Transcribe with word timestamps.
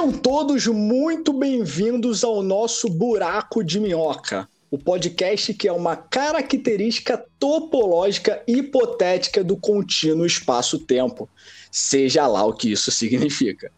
Sejam 0.00 0.12
todos 0.18 0.66
muito 0.66 1.30
bem-vindos 1.30 2.24
ao 2.24 2.42
nosso 2.42 2.88
Buraco 2.88 3.62
de 3.62 3.78
Minhoca, 3.78 4.48
o 4.70 4.78
podcast 4.78 5.52
que 5.52 5.68
é 5.68 5.72
uma 5.72 5.94
característica 5.94 7.22
topológica 7.38 8.42
hipotética 8.48 9.44
do 9.44 9.58
contínuo 9.58 10.24
espaço-tempo, 10.24 11.28
seja 11.70 12.26
lá 12.26 12.46
o 12.46 12.54
que 12.54 12.72
isso 12.72 12.90
significa. 12.90 13.70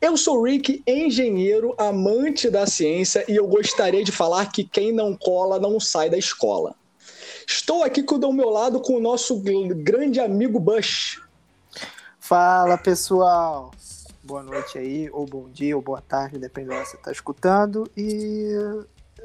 Eu 0.00 0.16
sou 0.16 0.42
Rick, 0.42 0.82
engenheiro, 0.86 1.74
amante 1.76 2.48
da 2.48 2.66
ciência, 2.66 3.22
e 3.28 3.36
eu 3.36 3.46
gostaria 3.46 4.02
de 4.02 4.10
falar 4.10 4.50
que 4.50 4.64
quem 4.64 4.90
não 4.90 5.14
cola 5.14 5.60
não 5.60 5.78
sai 5.78 6.08
da 6.08 6.16
escola. 6.16 6.74
Estou 7.46 7.84
aqui 7.84 8.00
do 8.00 8.32
meu 8.32 8.48
lado 8.48 8.80
com 8.80 8.94
o 8.94 9.00
nosso 9.00 9.38
grande 9.74 10.18
amigo 10.18 10.58
Bush. 10.58 11.20
Fala 12.18 12.78
pessoal, 12.78 13.70
boa 14.28 14.42
noite 14.42 14.76
aí, 14.76 15.08
ou 15.10 15.24
bom 15.24 15.48
dia, 15.48 15.74
ou 15.74 15.80
boa 15.80 16.02
tarde, 16.02 16.38
dependendo 16.38 16.84
se 16.84 16.90
você 16.90 16.96
está 16.98 17.10
escutando. 17.10 17.90
E 17.96 18.52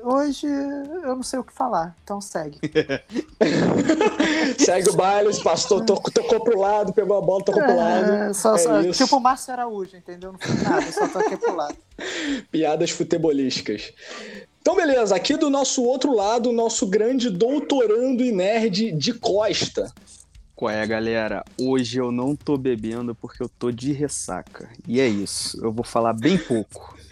hoje 0.02 0.48
eu 0.48 1.14
não 1.14 1.24
sei 1.24 1.40
o 1.40 1.44
que 1.44 1.52
falar, 1.52 1.94
então 2.02 2.22
segue. 2.22 2.58
segue 4.58 4.90
o 4.90 4.94
baile, 4.94 5.38
pastor 5.44 5.84
tocou, 5.84 6.10
tocou 6.10 6.42
pro 6.42 6.58
lado, 6.58 6.94
pegou 6.94 7.18
a 7.18 7.22
bola, 7.22 7.44
tocou 7.44 7.62
é, 7.62 7.66
pro 7.66 7.76
lado. 7.76 8.34
Só, 8.34 8.56
é 8.56 8.58
só, 8.58 8.92
tipo 8.94 9.18
o 9.18 9.20
Márcio 9.20 9.52
Araújo, 9.52 9.98
entendeu? 9.98 10.32
Não 10.32 10.40
foi 10.40 10.56
nada, 10.64 10.90
só 10.90 11.06
toquei 11.10 11.36
pro 11.36 11.54
lado. 11.54 11.76
Piadas 12.50 12.92
futebolísticas. 12.92 13.92
Então, 14.62 14.78
beleza, 14.78 15.14
aqui 15.14 15.36
do 15.36 15.50
nosso 15.50 15.84
outro 15.84 16.16
lado, 16.16 16.50
o 16.50 16.54
nosso 16.54 16.88
grande 16.88 17.30
doutorando 17.30 18.23
e 18.23 18.32
nerd 18.32 18.94
de 18.94 19.14
Costa. 19.14 19.92
Qual 20.64 20.72
é, 20.72 20.88
galera? 20.88 21.44
Hoje 21.59 21.97
eu 21.97 22.09
não 22.09 22.38
tô 22.38 22.58
bebendo 22.58 23.14
porque 23.14 23.44
eu 23.44 23.50
tô 23.50 23.69
de 23.69 23.92
ressaca. 23.92 24.70
E 24.88 25.02
é 25.02 25.05
isso. 25.05 25.59
Eu 25.61 25.73
vou 25.73 25.83
falar 25.83 26.14
bem 26.14 26.38
pouco. 26.38 26.97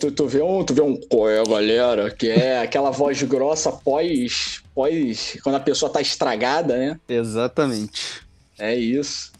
Tu, 0.00 0.10
tu, 0.10 0.26
vê 0.26 0.42
um, 0.42 0.64
tu 0.64 0.74
vê 0.74 0.80
um 0.80 0.96
qual 1.08 1.28
é, 1.28 1.40
galera? 1.44 2.10
Que 2.10 2.30
é 2.30 2.58
aquela 2.58 2.90
voz 2.90 3.22
grossa 3.22 3.70
pós, 3.70 4.60
pós. 4.74 5.38
Quando 5.42 5.54
a 5.54 5.60
pessoa 5.60 5.92
tá 5.92 6.00
estragada, 6.00 6.76
né? 6.76 7.00
Exatamente. 7.08 8.22
É 8.58 8.74
isso. 8.74 9.32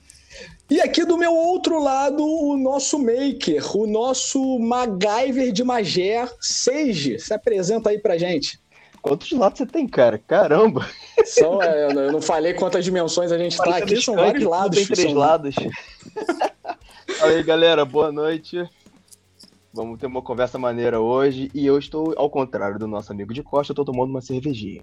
E 0.70 0.80
aqui 0.80 1.04
do 1.04 1.18
meu 1.18 1.32
outro 1.32 1.82
lado, 1.82 2.24
o 2.24 2.56
nosso 2.56 3.00
maker, 3.00 3.76
o 3.76 3.86
nosso 3.86 4.58
MacGyver 4.60 5.50
de 5.52 5.64
Magé, 5.64 6.28
Seiji. 6.40 7.18
Se 7.18 7.34
apresenta 7.34 7.90
aí 7.90 7.98
pra 7.98 8.16
gente. 8.16 8.60
Quantos 9.06 9.30
lados 9.30 9.58
você 9.58 9.66
tem, 9.66 9.86
cara? 9.86 10.18
Caramba! 10.18 10.84
São, 11.24 11.62
é, 11.62 11.86
eu 11.92 12.10
não 12.10 12.20
falei 12.20 12.54
quantas 12.54 12.84
dimensões 12.84 13.30
a 13.30 13.38
gente 13.38 13.52
está 13.52 13.76
aqui, 13.76 14.02
são 14.02 14.16
vários 14.16 14.42
lados. 14.42 14.76
Tem 14.76 14.84
três 14.84 15.10
são... 15.12 15.18
lados. 15.18 15.54
Aí, 17.22 17.40
galera, 17.44 17.84
boa 17.84 18.10
noite. 18.10 18.68
Vamos 19.72 20.00
ter 20.00 20.06
uma 20.06 20.20
conversa 20.20 20.58
maneira 20.58 21.00
hoje. 21.00 21.48
E 21.54 21.64
eu 21.64 21.78
estou, 21.78 22.14
ao 22.16 22.28
contrário 22.28 22.80
do 22.80 22.88
nosso 22.88 23.12
amigo 23.12 23.32
de 23.32 23.44
Costa, 23.44 23.70
eu 23.70 23.74
estou 23.74 23.84
tomando 23.84 24.10
uma 24.10 24.20
cervejinha. 24.20 24.82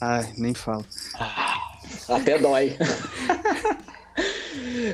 Ai, 0.00 0.32
nem 0.36 0.52
falo. 0.52 0.84
Ah, 1.14 1.78
até 2.08 2.36
dói. 2.36 2.76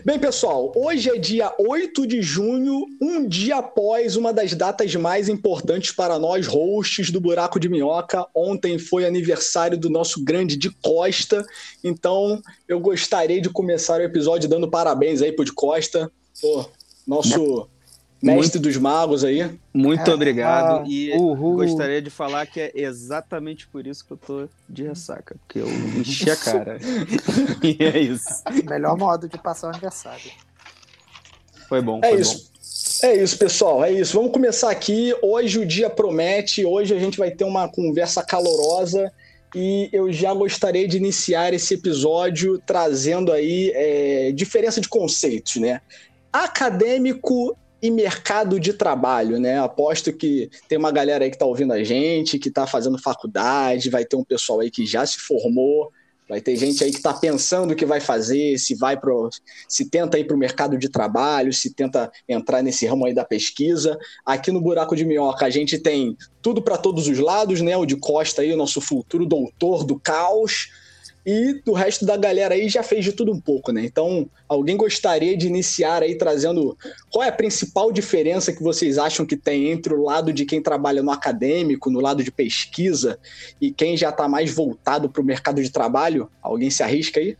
Bem, 0.05 0.19
pessoal, 0.19 0.73
hoje 0.77 1.09
é 1.09 1.19
dia 1.19 1.53
8 1.59 2.07
de 2.07 2.21
junho, 2.23 2.87
um 3.01 3.27
dia 3.27 3.57
após 3.57 4.17
uma 4.17 4.33
das 4.33 4.53
datas 4.53 4.95
mais 4.95 5.29
importantes 5.29 5.93
para 5.93 6.19
nós, 6.19 6.47
hosts 6.47 7.11
do 7.11 7.21
Buraco 7.21 7.59
de 7.59 7.69
Minhoca. 7.69 8.27
Ontem 8.35 8.79
foi 8.79 9.07
aniversário 9.07 9.79
do 9.79 9.89
nosso 9.89 10.23
grande 10.23 10.57
de 10.57 10.71
Costa, 10.71 11.45
então 11.83 12.43
eu 12.69 12.79
gostaria 12.79 13.41
de 13.41 13.49
começar 13.49 14.01
o 14.01 14.05
episódio 14.05 14.49
dando 14.49 14.69
parabéns 14.69 15.23
aí 15.23 15.33
pro 15.33 15.45
de 15.45 15.53
Costa, 15.53 16.11
pô, 16.41 16.67
nosso 17.07 17.69
mestre 18.23 18.59
muito, 18.59 18.61
dos 18.61 18.77
magos 18.77 19.25
aí. 19.25 19.51
Muito 19.73 20.11
é, 20.11 20.15
obrigado. 20.15 20.83
Ah, 20.83 20.85
e 20.87 21.13
uhul. 21.13 21.57
gostaria 21.57 22.01
de 22.01 22.11
falar 22.11 22.47
que 22.47 22.61
é 22.61 22.73
exatamente 22.75 23.67
por 23.69 23.87
isso 23.87 24.05
que 24.05 24.13
eu 24.13 24.17
tô 24.17 24.49
de 24.69 24.85
ressaca, 24.85 25.37
porque 25.47 25.59
eu 25.59 25.69
enchi 25.69 26.31
a 26.31 26.37
cara. 26.37 26.79
e 27.63 27.83
é 27.83 27.99
isso. 27.99 28.43
Melhor 28.65 28.97
modo 28.97 29.29
de 29.29 29.39
passar 29.39 29.69
o 29.69 29.71
aniversário. 29.71 30.31
Foi 31.69 31.83
bom. 31.83 32.01
É 32.03 32.11
foi 32.11 32.21
isso. 32.21 32.39
Bom. 32.39 32.57
É 33.03 33.17
isso, 33.17 33.39
pessoal. 33.39 33.85
É 33.85 33.93
isso. 33.93 34.17
Vamos 34.17 34.33
começar 34.33 34.71
aqui. 34.71 35.15
Hoje 35.23 35.59
o 35.59 35.67
dia 35.67 35.91
promete. 35.91 36.65
Hoje 36.65 36.95
a 36.95 36.99
gente 36.99 37.19
vai 37.19 37.31
ter 37.31 37.45
uma 37.45 37.69
conversa 37.69 38.23
calorosa. 38.23 39.13
E 39.55 39.89
eu 39.93 40.13
já 40.13 40.33
gostaria 40.35 40.87
de 40.87 40.97
iniciar 40.97 41.53
esse 41.53 41.75
episódio 41.75 42.59
trazendo 42.67 43.33
aí 43.33 43.73
é, 43.75 44.33
diferença 44.33 44.81
de 44.81 44.89
conceitos, 44.89 45.57
né? 45.57 45.81
Acadêmico 46.33 47.57
e 47.81 47.91
mercado 47.91 48.59
de 48.59 48.73
trabalho, 48.73 49.39
né? 49.39 49.59
Aposto 49.59 50.13
que 50.13 50.51
tem 50.69 50.79
uma 50.79 50.91
galera 50.91 51.25
aí 51.25 51.31
que 51.31 51.37
está 51.37 51.47
ouvindo 51.47 51.73
a 51.73 51.85
gente, 51.85 52.39
que 52.39 52.49
está 52.49 52.67
fazendo 52.67 52.99
faculdade, 52.99 53.91
vai 53.91 54.05
ter 54.05 54.17
um 54.17 54.25
pessoal 54.25 54.61
aí 54.61 54.71
que 54.71 54.87
já 54.87 55.05
se 55.05 55.19
formou, 55.19 55.93
vai 56.29 56.41
ter 56.41 56.57
gente 56.57 56.83
aí 56.83 56.91
que 56.91 56.97
está 56.97 57.13
pensando 57.13 57.73
o 57.73 57.77
que 57.77 57.85
vai 57.85 58.01
fazer, 58.01 58.59
se 58.59 58.75
vai 58.75 58.99
pro, 58.99 59.29
se 59.69 59.89
tenta 59.89 60.19
ir 60.19 60.25
para 60.25 60.35
o 60.35 60.39
mercado 60.39 60.79
de 60.79 60.89
trabalho, 60.89 61.53
se 61.53 61.73
tenta 61.73 62.11
entrar 62.29 62.63
nesse 62.63 62.87
ramo 62.87 63.07
aí 63.07 63.15
da 63.15 63.25
pesquisa. 63.25 63.99
Aqui 64.25 64.51
no 64.51 64.61
Buraco 64.61 64.97
de 64.97 65.05
Minhoca 65.05 65.45
a 65.47 65.51
gente 65.51 65.79
tem 65.79 66.17
tudo 66.41 66.63
para 66.63 66.79
todos 66.79 67.07
os 67.09 67.19
lados, 67.19 67.61
né? 67.61 67.77
O 67.77 67.87
de 67.87 67.97
Costa 67.97 68.43
aí, 68.43 68.53
o 68.53 68.57
nosso 68.57 68.81
futuro 68.81 69.27
doutor 69.27 69.85
do 69.85 69.99
caos 70.01 70.69
e 71.27 71.61
o 71.67 71.73
resto 71.73 72.07
da 72.07 72.17
galera 72.17 72.55
aí 72.55 72.69
já 72.69 72.85
fez 72.85 73.05
de 73.05 73.13
tudo 73.13 73.33
um 73.33 73.41
pouco, 73.41 73.73
né? 73.73 73.85
Então, 73.85 74.31
alguém 74.49 74.77
gostaria 74.77 75.37
de 75.37 75.49
iniciar 75.49 76.05
aí 76.05 76.15
trazendo 76.15 76.79
qual 77.11 77.25
é 77.25 77.29
a 77.29 77.33
principal 77.33 77.91
diferença 77.91 78.53
que 78.53 78.63
vocês 78.63 78.97
acham 78.97 79.27
que 79.27 79.37
tem 79.37 79.73
entre 79.73 79.93
o 79.93 80.05
lado 80.05 80.33
de 80.33 80.45
quem 80.45 80.63
trabalha 80.63 81.03
no 81.03 81.11
acadêmico, 81.11 81.91
no 81.91 82.01
lado 82.01 82.23
de 82.23 82.31
pesquisa 82.31 83.19
e 83.61 83.73
quem 83.73 83.97
já 83.97 84.11
está 84.11 84.29
mais 84.29 84.55
voltado 84.55 85.11
para 85.11 85.21
o 85.21 85.25
mercado 85.25 85.61
de 85.61 85.69
trabalho? 85.69 86.31
Alguém 86.41 86.71
se 86.71 86.85
arrisca 86.85 87.19
aí? 87.19 87.37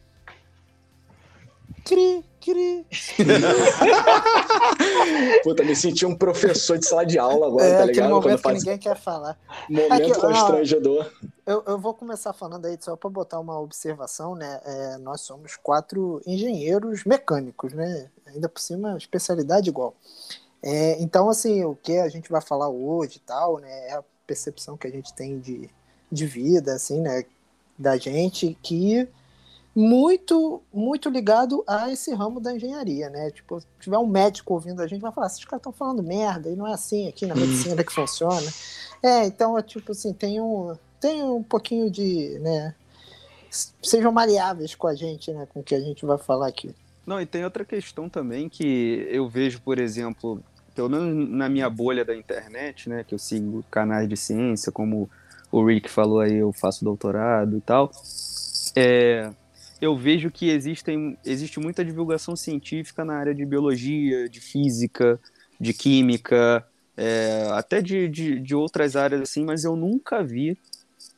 Cri, 1.85 2.25
cri. 2.47 2.87
Puta, 5.43 5.65
me 5.65 5.75
senti 5.75 6.07
um 6.07 6.17
professor 6.17 6.79
de 6.79 6.87
sala 6.87 7.05
de 7.05 7.19
aula 7.19 7.49
agora, 7.49 7.67
é, 7.67 7.79
tá 7.79 7.85
ligado? 7.85 8.11
Momento 8.11 8.23
Quando 8.23 8.39
faz... 8.39 8.59
que 8.59 8.65
ninguém 8.65 8.79
quer 8.79 8.97
falar. 8.97 9.37
Momento 9.69 9.93
Aqui, 9.93 10.15
constrangedor. 10.15 11.11
Eu, 11.45 11.65
eu, 11.67 11.79
vou 11.79 11.93
começar 11.93 12.33
falando 12.33 12.67
aí 12.67 12.79
só 12.81 12.95
para 12.95 13.11
botar 13.11 13.41
uma 13.41 13.59
observação, 13.59 14.37
né? 14.37 14.61
É, 14.65 14.99
nós 14.99 15.23
somos 15.23 15.57
quatro 15.57 16.23
engenheiros 16.25 17.03
mecânicos, 17.05 17.73
né? 17.73 18.09
Ainda 18.27 18.49
por 18.49 18.61
cima, 18.61 18.97
especialidade 18.97 19.69
igual. 19.69 19.97
É, 20.63 21.03
então, 21.03 21.29
assim, 21.29 21.65
o 21.65 21.75
que 21.75 21.99
a 21.99 22.09
gente 22.09 22.31
vai 22.31 22.41
falar 22.41 22.69
hoje 22.69 23.17
e 23.17 23.21
tal, 23.21 23.59
né? 23.59 23.89
É 23.89 23.95
a 23.95 24.05
percepção 24.27 24.77
que 24.77 24.87
a 24.87 24.91
gente 24.91 25.13
tem 25.13 25.41
de, 25.41 25.69
de 26.11 26.27
vida, 26.27 26.75
assim, 26.75 27.01
né? 27.01 27.25
Da 27.79 27.97
gente 27.97 28.57
que 28.63 29.09
muito, 29.77 30.63
muito 30.73 31.11
ligado 31.11 31.63
a 31.67 31.93
esse 31.93 32.15
ramo 32.15 32.41
da 32.41 32.57
engenharia, 32.57 33.11
né? 33.11 33.31
Tipo, 33.31 33.61
se 33.61 33.67
tiver 33.79 33.99
um 33.99 34.07
médico 34.07 34.55
ouvindo 34.55 34.81
a 34.81 34.87
gente, 34.87 35.03
vai 35.03 35.13
falar, 35.13 35.27
esses 35.27 35.45
caras 35.45 35.61
estão 35.61 35.73
falando 35.73 36.03
merda, 36.03 36.49
e 36.49 36.57
não 36.57 36.67
é 36.67 36.73
assim 36.73 37.07
aqui 37.07 37.27
na 37.27 37.35
uhum. 37.35 37.41
medicina 37.43 37.85
que 37.85 37.93
funciona. 37.93 38.51
É, 39.03 39.27
então, 39.27 39.61
tipo 39.63 39.93
assim, 39.93 40.15
tem 40.15 40.41
um, 40.41 40.75
tem 40.99 41.23
um 41.23 41.43
pouquinho 41.43 41.91
de, 41.91 42.39
né? 42.39 42.75
Sejam 43.83 44.11
maleáveis 44.11 44.75
com 44.75 44.87
a 44.87 44.95
gente, 44.95 45.31
né? 45.31 45.47
Com 45.53 45.61
o 45.61 45.63
que 45.63 45.75
a 45.75 45.81
gente 45.81 46.07
vai 46.07 46.17
falar 46.17 46.49
aqui. 46.49 46.75
Não, 47.07 47.21
e 47.21 47.27
tem 47.27 47.45
outra 47.45 47.65
questão 47.65 48.09
também 48.09 48.49
que 48.49 49.07
eu 49.11 49.29
vejo, 49.29 49.61
por 49.61 49.79
exemplo, 49.79 50.43
pelo 50.75 50.89
menos 50.89 51.29
na 51.31 51.51
minha 51.51 51.69
bolha 51.69 52.03
da 52.03 52.17
internet, 52.17 52.89
né? 52.89 53.05
Que 53.05 53.15
eu 53.15 53.19
sigo 53.19 53.63
canais 53.71 54.09
de 54.09 54.17
ciência, 54.17 54.73
como 54.73 55.09
o 55.53 55.67
Rick 55.67 55.91
falou 55.91 56.21
aí, 56.21 56.37
eu 56.37 56.51
faço 56.51 56.83
doutorado 56.83 57.59
e 57.59 57.61
tal. 57.61 57.91
É, 58.75 59.31
eu 59.81 59.97
vejo 59.97 60.31
que 60.31 60.49
existem, 60.49 61.19
existe 61.25 61.61
muita 61.61 61.85
divulgação 61.85 62.35
científica 62.35 63.05
na 63.05 63.15
área 63.15 63.35
de 63.35 63.45
biologia, 63.45 64.29
de 64.29 64.41
física, 64.41 65.21
de 65.61 65.73
química, 65.73 66.67
é, 66.97 67.49
até 67.53 67.83
de, 67.83 68.09
de, 68.09 68.41
de, 68.41 68.55
outras 68.55 68.97
áreas 68.97 69.21
assim, 69.21 69.45
mas 69.45 69.65
eu 69.65 69.77
nunca 69.77 70.23
vi, 70.23 70.57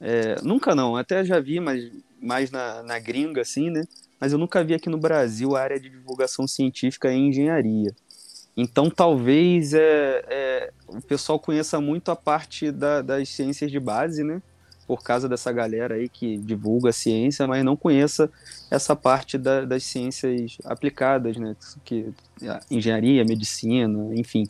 é, 0.01 0.41
nunca 0.43 0.75
não, 0.75 0.97
até 0.97 1.25
já 1.25 1.39
vi, 1.39 1.61
mas 1.61 1.91
mais 2.21 2.51
na, 2.51 2.83
na 2.83 2.99
gringa 2.99 3.43
assim, 3.43 3.71
né? 3.71 3.85
Mas 4.21 4.33
eu 4.33 4.39
nunca 4.39 4.65
vi 4.65 4.75
aqui 4.75 4.89
no 4.89 4.99
Brasil 4.99 5.57
a 5.57 5.61
área 5.61 5.79
de 5.79 5.89
divulgação 5.89 6.49
científica 6.49 7.13
em 7.13 7.29
engenharia. 7.29 7.95
Então 8.57 8.91
talvez 8.91 9.73
é, 9.73 10.25
é, 10.29 10.73
o 10.89 11.01
pessoal 11.01 11.39
conheça 11.39 11.81
muito 11.81 12.11
a 12.11 12.17
parte 12.17 12.73
da, 12.73 13.01
das 13.01 13.29
ciências 13.29 13.71
de 13.71 13.79
base, 13.79 14.25
né? 14.25 14.43
Por 14.89 15.03
causa 15.03 15.29
dessa 15.29 15.53
galera 15.53 15.97
aí 15.97 16.09
que 16.09 16.39
divulga 16.39 16.89
a 16.89 16.93
ciência, 16.95 17.47
mas 17.47 17.63
não 17.63 17.77
conheça 17.77 18.31
essa 18.71 18.97
parte 18.97 19.37
da, 19.37 19.67
das 19.67 19.85
ciências 19.85 20.57
aplicadas, 20.65 21.37
né? 21.37 21.55
Que, 21.85 22.07
engenharia, 22.71 23.23
medicina, 23.23 24.17
enfim. 24.17 24.47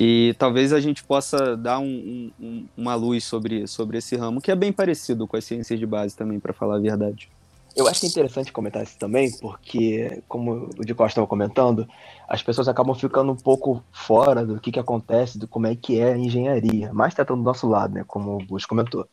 E 0.00 0.34
talvez 0.36 0.72
a 0.72 0.80
gente 0.80 1.04
possa 1.04 1.56
dar 1.56 1.78
um, 1.78 2.32
um, 2.40 2.66
uma 2.76 2.96
luz 2.96 3.22
sobre, 3.22 3.68
sobre 3.68 3.98
esse 3.98 4.16
ramo, 4.16 4.40
que 4.40 4.50
é 4.50 4.56
bem 4.56 4.72
parecido 4.72 5.28
com 5.28 5.36
as 5.36 5.44
ciências 5.44 5.78
de 5.78 5.86
base 5.86 6.16
também, 6.16 6.40
para 6.40 6.52
falar 6.52 6.76
a 6.76 6.80
verdade. 6.80 7.30
Eu 7.76 7.86
acho 7.86 8.04
interessante 8.04 8.52
comentar 8.52 8.82
isso 8.82 8.98
também, 8.98 9.30
porque, 9.38 10.22
como 10.28 10.70
o 10.76 10.84
de 10.84 10.94
Costa 10.94 11.12
estava 11.12 11.26
comentando, 11.26 11.88
as 12.28 12.42
pessoas 12.42 12.68
acabam 12.68 12.94
ficando 12.94 13.32
um 13.32 13.36
pouco 13.36 13.82
fora 13.92 14.44
do 14.44 14.60
que, 14.60 14.72
que 14.72 14.80
acontece, 14.80 15.38
do 15.38 15.46
como 15.46 15.66
é 15.66 15.76
que 15.76 15.98
é 15.98 16.12
a 16.12 16.18
engenharia, 16.18 16.92
mas 16.92 17.12
está 17.12 17.22
do 17.22 17.36
nosso 17.36 17.68
lado, 17.68 17.94
né, 17.94 18.04
como 18.06 18.36
o 18.36 18.44
Bush 18.44 18.66
comentou. 18.66 19.06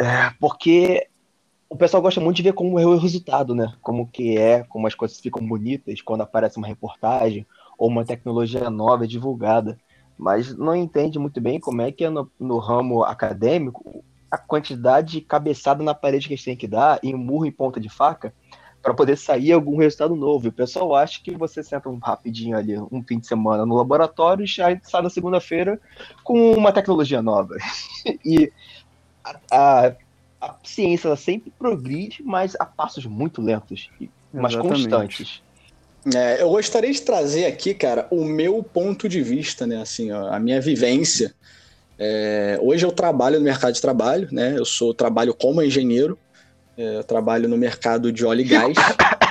É, 0.00 0.30
porque 0.40 1.08
o 1.68 1.76
pessoal 1.76 2.02
gosta 2.02 2.20
muito 2.20 2.36
de 2.36 2.42
ver 2.42 2.52
como 2.52 2.78
é 2.78 2.86
o 2.86 2.96
resultado, 2.96 3.54
né? 3.54 3.74
Como 3.82 4.06
que 4.06 4.36
é, 4.38 4.62
como 4.64 4.86
as 4.86 4.94
coisas 4.94 5.18
ficam 5.18 5.46
bonitas 5.46 6.00
quando 6.00 6.22
aparece 6.22 6.56
uma 6.56 6.66
reportagem 6.66 7.46
ou 7.76 7.88
uma 7.88 8.04
tecnologia 8.04 8.70
nova 8.70 9.06
divulgada, 9.06 9.78
mas 10.16 10.56
não 10.56 10.74
entende 10.74 11.18
muito 11.18 11.40
bem 11.40 11.58
como 11.58 11.82
é 11.82 11.90
que 11.90 12.04
é 12.04 12.10
no, 12.10 12.30
no 12.38 12.58
ramo 12.58 13.02
acadêmico 13.02 14.04
a 14.34 14.38
quantidade 14.38 15.12
de 15.12 15.20
cabeçada 15.20 15.82
na 15.82 15.94
parede 15.94 16.26
que 16.26 16.34
a 16.34 16.36
gente 16.36 16.44
tem 16.44 16.56
que 16.56 16.66
dar 16.66 16.98
e 17.02 17.14
murro 17.14 17.46
em 17.46 17.52
ponta 17.52 17.78
de 17.78 17.88
faca 17.88 18.34
para 18.82 18.92
poder 18.92 19.16
sair 19.16 19.52
algum 19.52 19.78
resultado 19.78 20.14
novo. 20.16 20.46
E 20.46 20.48
o 20.48 20.52
pessoal 20.52 20.94
acha 20.94 21.20
que 21.22 21.30
você 21.36 21.62
senta 21.62 21.88
um 21.88 21.98
rapidinho 21.98 22.56
ali, 22.56 22.76
um 22.78 23.02
fim 23.02 23.18
de 23.18 23.26
semana 23.26 23.64
no 23.64 23.76
laboratório 23.76 24.44
e 24.44 24.48
sai 24.48 24.80
na 25.02 25.08
segunda-feira 25.08 25.80
com 26.22 26.52
uma 26.52 26.72
tecnologia 26.72 27.22
nova. 27.22 27.54
e 28.24 28.52
a, 29.24 29.38
a, 29.50 29.92
a 30.40 30.56
ciência 30.64 31.14
sempre 31.16 31.52
progride, 31.56 32.22
mas 32.22 32.56
a 32.58 32.66
passos 32.66 33.06
muito 33.06 33.40
lentos, 33.40 33.88
mas 34.32 34.52
Exatamente. 34.52 34.82
constantes. 34.82 35.42
É, 36.14 36.42
eu 36.42 36.50
gostaria 36.50 36.92
de 36.92 37.00
trazer 37.00 37.46
aqui, 37.46 37.72
cara, 37.72 38.06
o 38.10 38.24
meu 38.24 38.62
ponto 38.62 39.08
de 39.08 39.22
vista, 39.22 39.66
né? 39.66 39.80
Assim, 39.80 40.10
ó, 40.12 40.26
a 40.28 40.40
minha 40.40 40.60
vivência. 40.60 41.34
É, 41.98 42.58
hoje 42.60 42.84
eu 42.84 42.92
trabalho 42.92 43.38
no 43.38 43.44
mercado 43.44 43.72
de 43.72 43.80
trabalho, 43.80 44.28
né? 44.32 44.54
Eu 44.56 44.64
sou 44.64 44.92
trabalho 44.92 45.34
como 45.34 45.62
engenheiro, 45.62 46.18
é, 46.76 46.98
eu 46.98 47.04
trabalho 47.04 47.48
no 47.48 47.56
mercado 47.56 48.12
de 48.12 48.24
óleo 48.24 48.40
e 48.40 48.44
gás. 48.44 48.76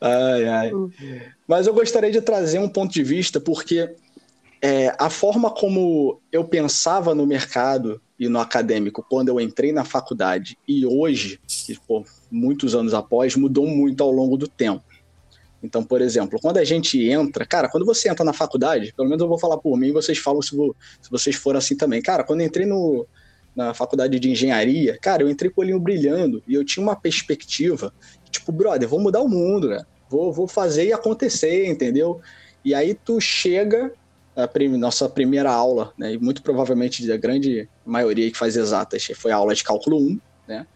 ai, 0.00 0.48
ai. 0.48 0.72
Mas 1.46 1.66
eu 1.66 1.74
gostaria 1.74 2.10
de 2.10 2.20
trazer 2.20 2.58
um 2.58 2.68
ponto 2.68 2.92
de 2.92 3.02
vista, 3.02 3.40
porque 3.40 3.90
é, 4.60 4.94
a 4.98 5.08
forma 5.08 5.50
como 5.50 6.20
eu 6.32 6.44
pensava 6.44 7.14
no 7.14 7.26
mercado 7.26 8.00
e 8.18 8.28
no 8.28 8.40
acadêmico 8.40 9.04
quando 9.08 9.28
eu 9.28 9.40
entrei 9.40 9.72
na 9.72 9.84
faculdade 9.84 10.58
e 10.66 10.86
hoje, 10.86 11.38
pô, 11.86 12.04
muitos 12.30 12.74
anos 12.74 12.94
após, 12.94 13.36
mudou 13.36 13.66
muito 13.66 14.02
ao 14.02 14.10
longo 14.10 14.36
do 14.36 14.48
tempo. 14.48 14.82
Então, 15.66 15.82
por 15.82 16.00
exemplo, 16.00 16.38
quando 16.40 16.58
a 16.58 16.64
gente 16.64 17.04
entra, 17.10 17.44
cara, 17.44 17.68
quando 17.68 17.84
você 17.84 18.08
entra 18.08 18.24
na 18.24 18.32
faculdade, 18.32 18.94
pelo 18.96 19.08
menos 19.08 19.20
eu 19.20 19.28
vou 19.28 19.38
falar 19.38 19.58
por 19.58 19.76
mim, 19.76 19.92
vocês 19.92 20.16
falam 20.16 20.40
se, 20.40 20.56
vou, 20.56 20.74
se 21.02 21.10
vocês 21.10 21.34
forem 21.34 21.58
assim 21.58 21.76
também. 21.76 22.00
Cara, 22.00 22.22
quando 22.22 22.40
eu 22.40 22.46
entrei 22.46 22.64
no, 22.64 23.04
na 23.54 23.74
faculdade 23.74 24.18
de 24.20 24.30
engenharia, 24.30 24.96
cara, 25.02 25.24
eu 25.24 25.28
entrei 25.28 25.50
com 25.50 25.60
o 25.60 25.64
olhinho 25.64 25.80
brilhando 25.80 26.40
e 26.46 26.54
eu 26.54 26.64
tinha 26.64 26.82
uma 26.82 26.94
perspectiva, 26.94 27.92
tipo, 28.30 28.52
brother, 28.52 28.88
vou 28.88 29.00
mudar 29.00 29.20
o 29.20 29.28
mundo, 29.28 29.68
né? 29.68 29.84
Vou, 30.08 30.32
vou 30.32 30.46
fazer 30.46 30.86
e 30.86 30.92
acontecer, 30.92 31.66
entendeu? 31.66 32.20
E 32.64 32.72
aí 32.72 32.94
tu 32.94 33.20
chega 33.20 33.92
a 34.36 34.46
prim 34.46 34.68
nossa 34.76 35.08
primeira 35.08 35.50
aula, 35.50 35.92
né, 35.98 36.12
e 36.12 36.18
muito 36.18 36.42
provavelmente 36.42 37.10
a 37.10 37.16
grande 37.16 37.68
maioria 37.84 38.30
que 38.30 38.36
faz 38.36 38.56
exatas 38.56 39.04
foi 39.16 39.32
a 39.32 39.36
aula 39.36 39.54
de 39.54 39.64
cálculo 39.64 39.96
1, 39.96 40.20
né? 40.46 40.66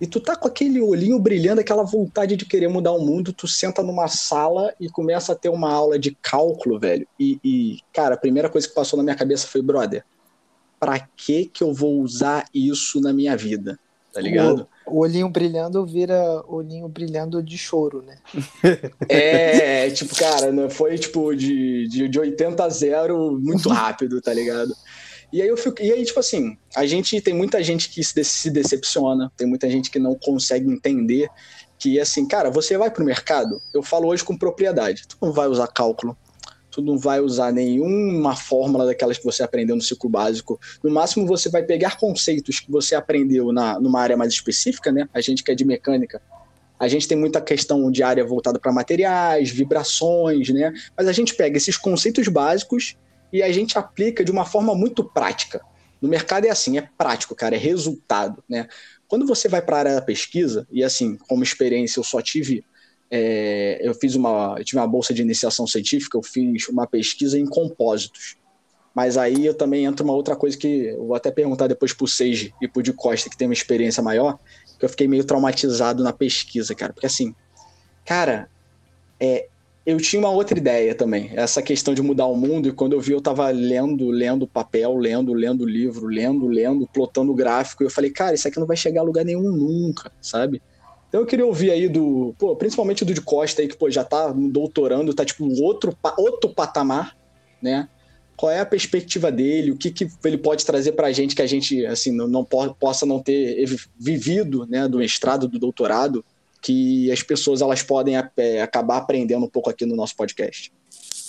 E 0.00 0.06
tu 0.06 0.20
tá 0.20 0.34
com 0.34 0.48
aquele 0.48 0.80
olhinho 0.80 1.18
brilhando, 1.18 1.60
aquela 1.60 1.84
vontade 1.84 2.36
de 2.36 2.44
querer 2.44 2.68
mudar 2.68 2.92
o 2.92 3.04
mundo, 3.04 3.32
tu 3.32 3.46
senta 3.46 3.82
numa 3.82 4.08
sala 4.08 4.74
e 4.80 4.88
começa 4.88 5.32
a 5.32 5.36
ter 5.36 5.48
uma 5.48 5.72
aula 5.72 5.98
de 5.98 6.16
cálculo, 6.20 6.78
velho. 6.78 7.06
E, 7.18 7.38
e 7.44 7.78
cara, 7.92 8.14
a 8.14 8.18
primeira 8.18 8.48
coisa 8.48 8.68
que 8.68 8.74
passou 8.74 8.96
na 8.96 9.02
minha 9.02 9.16
cabeça 9.16 9.46
foi, 9.46 9.62
brother, 9.62 10.04
pra 10.80 10.98
que 10.98 11.46
que 11.46 11.62
eu 11.62 11.72
vou 11.72 12.00
usar 12.00 12.44
isso 12.52 13.00
na 13.00 13.12
minha 13.12 13.36
vida? 13.36 13.78
Tá 14.12 14.20
ligado? 14.20 14.68
O, 14.86 14.96
o 14.96 14.98
olhinho 15.00 15.28
brilhando 15.28 15.84
vira 15.86 16.42
olhinho 16.46 16.88
brilhando 16.88 17.42
de 17.42 17.56
choro, 17.56 18.02
né? 18.02 18.18
É, 19.08 19.90
tipo, 19.90 20.14
cara, 20.14 20.52
foi 20.70 20.98
tipo 20.98 21.34
de, 21.34 21.88
de, 21.88 22.08
de 22.08 22.20
80 22.20 22.64
a 22.64 22.68
0 22.68 23.38
muito 23.40 23.68
rápido, 23.68 24.20
tá 24.20 24.32
ligado? 24.32 24.74
E 25.32 25.42
aí 25.42 25.48
eu 25.48 25.56
fico, 25.56 25.82
e 25.82 25.92
aí, 25.92 26.04
tipo 26.04 26.20
assim, 26.20 26.56
a 26.74 26.86
gente 26.86 27.20
tem 27.20 27.32
muita 27.32 27.62
gente 27.62 27.88
que 27.88 28.02
se, 28.02 28.50
decepciona, 28.50 29.30
tem 29.36 29.46
muita 29.46 29.70
gente 29.70 29.90
que 29.90 29.98
não 29.98 30.14
consegue 30.14 30.70
entender 30.70 31.28
que 31.78 32.00
assim, 32.00 32.26
cara, 32.26 32.50
você 32.50 32.76
vai 32.76 32.90
pro 32.90 33.04
mercado, 33.04 33.60
eu 33.72 33.82
falo 33.82 34.08
hoje 34.08 34.24
com 34.24 34.36
propriedade, 34.36 35.06
tu 35.06 35.16
não 35.20 35.32
vai 35.32 35.46
usar 35.46 35.66
cálculo, 35.68 36.16
tu 36.70 36.82
não 36.82 36.98
vai 36.98 37.20
usar 37.20 37.52
nenhuma 37.52 38.34
fórmula 38.34 38.86
daquelas 38.86 39.18
que 39.18 39.24
você 39.24 39.42
aprendeu 39.42 39.76
no 39.76 39.82
ciclo 39.82 40.10
básico. 40.10 40.58
No 40.82 40.90
máximo, 40.90 41.24
você 41.24 41.48
vai 41.48 41.62
pegar 41.62 41.96
conceitos 41.98 42.58
que 42.58 42.68
você 42.68 42.96
aprendeu 42.96 43.52
na, 43.52 43.78
numa 43.78 44.00
área 44.00 44.16
mais 44.16 44.32
específica, 44.32 44.90
né? 44.90 45.08
A 45.14 45.20
gente 45.20 45.44
que 45.44 45.52
é 45.52 45.54
de 45.54 45.64
mecânica, 45.64 46.20
a 46.78 46.88
gente 46.88 47.06
tem 47.06 47.16
muita 47.16 47.40
questão 47.40 47.90
de 47.92 48.02
área 48.02 48.24
voltada 48.24 48.58
para 48.58 48.72
materiais, 48.72 49.50
vibrações, 49.50 50.48
né? 50.48 50.72
Mas 50.96 51.06
a 51.06 51.12
gente 51.12 51.34
pega 51.34 51.56
esses 51.56 51.76
conceitos 51.76 52.26
básicos 52.26 52.96
e 53.32 53.40
a 53.40 53.52
gente 53.52 53.78
aplica 53.78 54.24
de 54.24 54.32
uma 54.32 54.44
forma 54.44 54.74
muito 54.74 55.04
prática. 55.04 55.60
No 56.04 56.10
mercado 56.10 56.44
é 56.44 56.50
assim, 56.50 56.76
é 56.76 56.86
prático, 56.98 57.34
cara, 57.34 57.54
é 57.54 57.58
resultado, 57.58 58.44
né? 58.46 58.68
Quando 59.08 59.26
você 59.26 59.48
vai 59.48 59.62
para 59.62 59.76
a 59.76 59.78
área 59.78 59.94
da 59.94 60.02
pesquisa, 60.02 60.66
e 60.70 60.84
assim, 60.84 61.16
como 61.16 61.42
experiência 61.42 61.98
eu 61.98 62.04
só 62.04 62.20
tive 62.20 62.62
é, 63.10 63.78
eu 63.80 63.94
fiz 63.94 64.14
uma, 64.14 64.56
eu 64.58 64.64
tive 64.64 64.78
uma 64.78 64.86
bolsa 64.86 65.14
de 65.14 65.22
iniciação 65.22 65.66
científica, 65.66 66.18
eu 66.18 66.22
fiz 66.22 66.68
uma 66.68 66.86
pesquisa 66.86 67.38
em 67.38 67.46
compósitos. 67.46 68.36
Mas 68.94 69.16
aí 69.16 69.46
eu 69.46 69.54
também 69.54 69.86
entro 69.86 70.04
uma 70.04 70.12
outra 70.12 70.36
coisa 70.36 70.58
que 70.58 70.88
eu 70.88 71.06
vou 71.06 71.16
até 71.16 71.30
perguntar 71.30 71.68
depois 71.68 71.94
pro 71.94 72.06
Seiji 72.06 72.52
e 72.60 72.68
pro 72.68 72.82
de 72.82 72.92
Costa, 72.92 73.30
que 73.30 73.36
tem 73.36 73.48
uma 73.48 73.54
experiência 73.54 74.02
maior, 74.02 74.38
que 74.78 74.84
eu 74.84 74.90
fiquei 74.90 75.08
meio 75.08 75.24
traumatizado 75.24 76.02
na 76.02 76.12
pesquisa, 76.12 76.74
cara. 76.74 76.92
Porque 76.92 77.06
assim, 77.06 77.34
cara, 78.04 78.50
é, 79.18 79.48
eu 79.86 79.98
tinha 79.98 80.18
uma 80.18 80.30
outra 80.30 80.58
ideia 80.58 80.94
também, 80.94 81.30
essa 81.34 81.60
questão 81.60 81.92
de 81.92 82.00
mudar 82.00 82.26
o 82.26 82.36
mundo, 82.36 82.68
e 82.68 82.72
quando 82.72 82.94
eu 82.94 83.00
vi, 83.00 83.12
eu 83.12 83.20
tava 83.20 83.48
lendo, 83.50 84.08
lendo 84.08 84.46
papel, 84.46 84.96
lendo, 84.96 85.32
lendo 85.34 85.66
livro, 85.66 86.06
lendo, 86.06 86.46
lendo, 86.46 86.88
plotando 86.88 87.34
gráfico, 87.34 87.82
e 87.82 87.86
eu 87.86 87.90
falei, 87.90 88.10
cara, 88.10 88.34
isso 88.34 88.48
aqui 88.48 88.58
não 88.58 88.66
vai 88.66 88.76
chegar 88.76 89.02
a 89.02 89.04
lugar 89.04 89.24
nenhum 89.24 89.52
nunca, 89.52 90.10
sabe? 90.22 90.62
Então 91.08 91.20
eu 91.20 91.26
queria 91.26 91.46
ouvir 91.46 91.70
aí 91.70 91.88
do, 91.88 92.34
pô, 92.38 92.56
principalmente 92.56 93.04
do 93.04 93.12
de 93.12 93.20
Costa 93.20 93.60
aí, 93.60 93.68
que 93.68 93.76
pô, 93.76 93.90
já 93.90 94.02
tá 94.02 94.32
doutorando, 94.32 95.12
tá 95.12 95.24
tipo 95.24 95.46
outro, 95.62 95.96
outro 96.16 96.52
patamar, 96.52 97.16
né? 97.62 97.88
Qual 98.36 98.50
é 98.50 98.60
a 98.60 98.66
perspectiva 98.66 99.30
dele, 99.30 99.70
o 99.70 99.76
que, 99.76 99.92
que 99.92 100.08
ele 100.24 100.38
pode 100.38 100.66
trazer 100.66 100.92
para 100.92 101.06
a 101.06 101.12
gente 101.12 101.36
que 101.36 101.42
a 101.42 101.46
gente 101.46 101.86
assim 101.86 102.10
não, 102.10 102.26
não 102.26 102.44
possa 102.44 103.06
não 103.06 103.20
ter 103.22 103.64
vivido, 103.96 104.66
né, 104.66 104.88
do 104.88 104.98
mestrado, 104.98 105.46
do 105.46 105.56
doutorado, 105.56 106.24
que 106.64 107.12
as 107.12 107.22
pessoas 107.22 107.60
elas 107.60 107.82
podem 107.82 108.16
é, 108.16 108.62
acabar 108.62 108.96
aprendendo 108.96 109.44
um 109.44 109.50
pouco 109.50 109.68
aqui 109.68 109.84
no 109.84 109.94
nosso 109.94 110.16
podcast. 110.16 110.72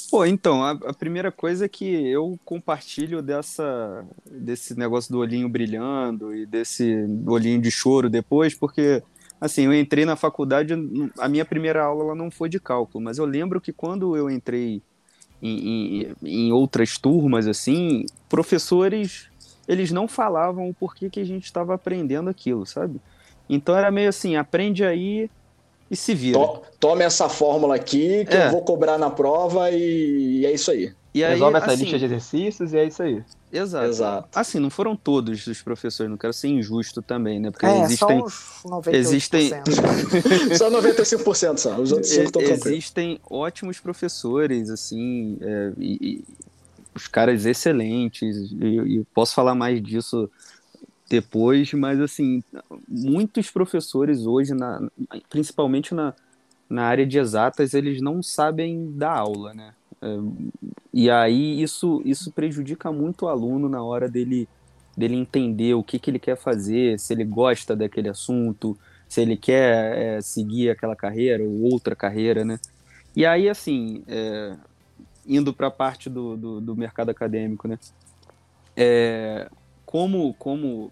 Pô, 0.09 0.25
então, 0.25 0.63
a, 0.63 0.71
a, 0.71 0.93
primeira 0.93 1.29
coisa 1.29 1.65
é 1.65 1.67
que 1.67 1.85
eu 1.85 2.39
compartilho 2.45 3.21
dessa, 3.21 4.05
desse 4.25 4.77
negócio 4.77 5.11
do 5.11 5.19
olhinho 5.19 5.49
brilhando 5.49 6.33
e 6.33 6.45
desse 6.45 7.05
olhinho 7.27 7.59
de 7.59 7.69
choro 7.69 8.09
depois, 8.09 8.55
porque 8.55 9.03
Assim, 9.39 9.65
eu 9.65 9.73
entrei 9.73 10.05
na 10.05 10.15
faculdade, 10.15 10.73
a 11.19 11.27
minha 11.27 11.43
primeira 11.43 11.83
aula 11.83 12.05
ela 12.05 12.15
não 12.15 12.31
foi 12.31 12.47
de 12.47 12.57
cálculo, 12.57 13.03
mas 13.03 13.17
eu 13.17 13.25
lembro 13.25 13.59
que 13.59 13.73
quando 13.73 14.15
eu 14.15 14.29
entrei 14.29 14.81
em, 15.41 15.99
em, 15.99 16.15
em 16.23 16.51
outras 16.53 16.97
turmas, 16.97 17.45
assim, 17.45 18.05
professores, 18.29 19.29
eles 19.67 19.91
não 19.91 20.07
falavam 20.07 20.69
o 20.69 20.73
porquê 20.73 21.09
que 21.09 21.19
a 21.19 21.25
gente 21.25 21.43
estava 21.43 21.75
aprendendo 21.75 22.29
aquilo, 22.29 22.65
sabe? 22.65 22.99
Então 23.49 23.77
era 23.77 23.91
meio 23.91 24.09
assim, 24.09 24.35
aprende 24.35 24.83
aí 24.83 25.29
e 25.89 25.95
se 25.95 26.13
vira. 26.13 26.39
Tome 26.79 27.03
essa 27.03 27.29
fórmula 27.29 27.75
aqui 27.75 28.25
que 28.25 28.35
é. 28.35 28.47
eu 28.47 28.51
vou 28.51 28.61
cobrar 28.63 28.97
na 28.97 29.09
prova 29.09 29.69
e, 29.71 30.39
e 30.41 30.45
é 30.45 30.51
isso 30.51 30.71
aí. 30.71 30.93
E 31.13 31.23
aí, 31.23 31.31
Resolve 31.31 31.57
essa 31.57 31.71
assim, 31.71 31.83
lista 31.83 31.99
de 31.99 32.05
exercícios 32.05 32.73
e 32.73 32.77
é 32.77 32.85
isso 32.85 33.01
aí. 33.01 33.23
Exato. 33.49 33.85
Exato. 33.85 34.29
Assim, 34.35 34.59
não 34.59 34.69
foram 34.69 34.97
todos 34.97 35.47
os 35.47 35.61
professores, 35.61 36.09
não 36.09 36.17
quero 36.17 36.33
ser 36.33 36.49
injusto 36.49 37.01
também, 37.01 37.39
né? 37.39 37.51
Porque 37.51 37.65
é, 37.65 37.83
existem. 37.83 38.21
Só 38.27 38.81
98%. 38.81 38.93
Existem. 38.93 39.49
só 40.57 40.69
95% 40.69 41.57
só. 41.57 41.79
Os 41.79 41.93
outros 41.93 42.11
estão 42.11 42.41
Existem 42.41 43.17
ótimos 43.29 43.79
professores, 43.79 44.69
assim, 44.69 45.37
é, 45.39 45.71
e, 45.77 45.97
e, 46.01 46.23
os 46.93 47.07
caras 47.07 47.45
excelentes, 47.45 48.51
e, 48.51 48.97
e 48.97 49.03
posso 49.13 49.33
falar 49.33 49.55
mais 49.55 49.81
disso 49.81 50.29
depois, 51.09 51.71
mas 51.73 51.99
assim, 52.01 52.43
muitos 52.87 53.51
professores 53.51 54.25
hoje, 54.25 54.53
na, 54.53 54.81
principalmente 55.29 55.93
na, 55.93 56.13
na 56.69 56.83
área 56.85 57.05
de 57.05 57.17
exatas, 57.17 57.73
eles 57.73 58.01
não 58.01 58.23
sabem 58.23 58.91
dar 58.91 59.17
aula, 59.17 59.53
né? 59.53 59.73
e 60.93 61.09
aí 61.09 61.61
isso, 61.61 62.01
isso 62.05 62.31
prejudica 62.31 62.91
muito 62.91 63.25
o 63.25 63.27
aluno 63.27 63.67
na 63.67 63.81
hora 63.81 64.07
dele, 64.07 64.47
dele 64.95 65.15
entender 65.15 65.73
o 65.73 65.83
que, 65.83 65.97
que 65.97 66.11
ele 66.11 66.19
quer 66.19 66.37
fazer, 66.37 66.99
se 66.99 67.13
ele 67.13 67.23
gosta 67.23 67.75
daquele 67.75 68.09
assunto, 68.09 68.77
se 69.07 69.21
ele 69.21 69.35
quer 69.35 69.97
é, 69.97 70.21
seguir 70.21 70.69
aquela 70.69 70.95
carreira 70.95 71.43
ou 71.43 71.71
outra 71.71 71.95
carreira, 71.95 72.45
né? 72.45 72.59
E 73.15 73.25
aí, 73.25 73.49
assim, 73.49 74.03
é, 74.07 74.55
indo 75.25 75.53
para 75.53 75.67
a 75.67 75.71
parte 75.71 76.09
do, 76.09 76.35
do, 76.35 76.61
do, 76.61 76.75
mercado 76.75 77.09
acadêmico, 77.09 77.67
né? 77.67 77.79
É, 78.75 79.49
como, 79.85 80.33
como 80.35 80.91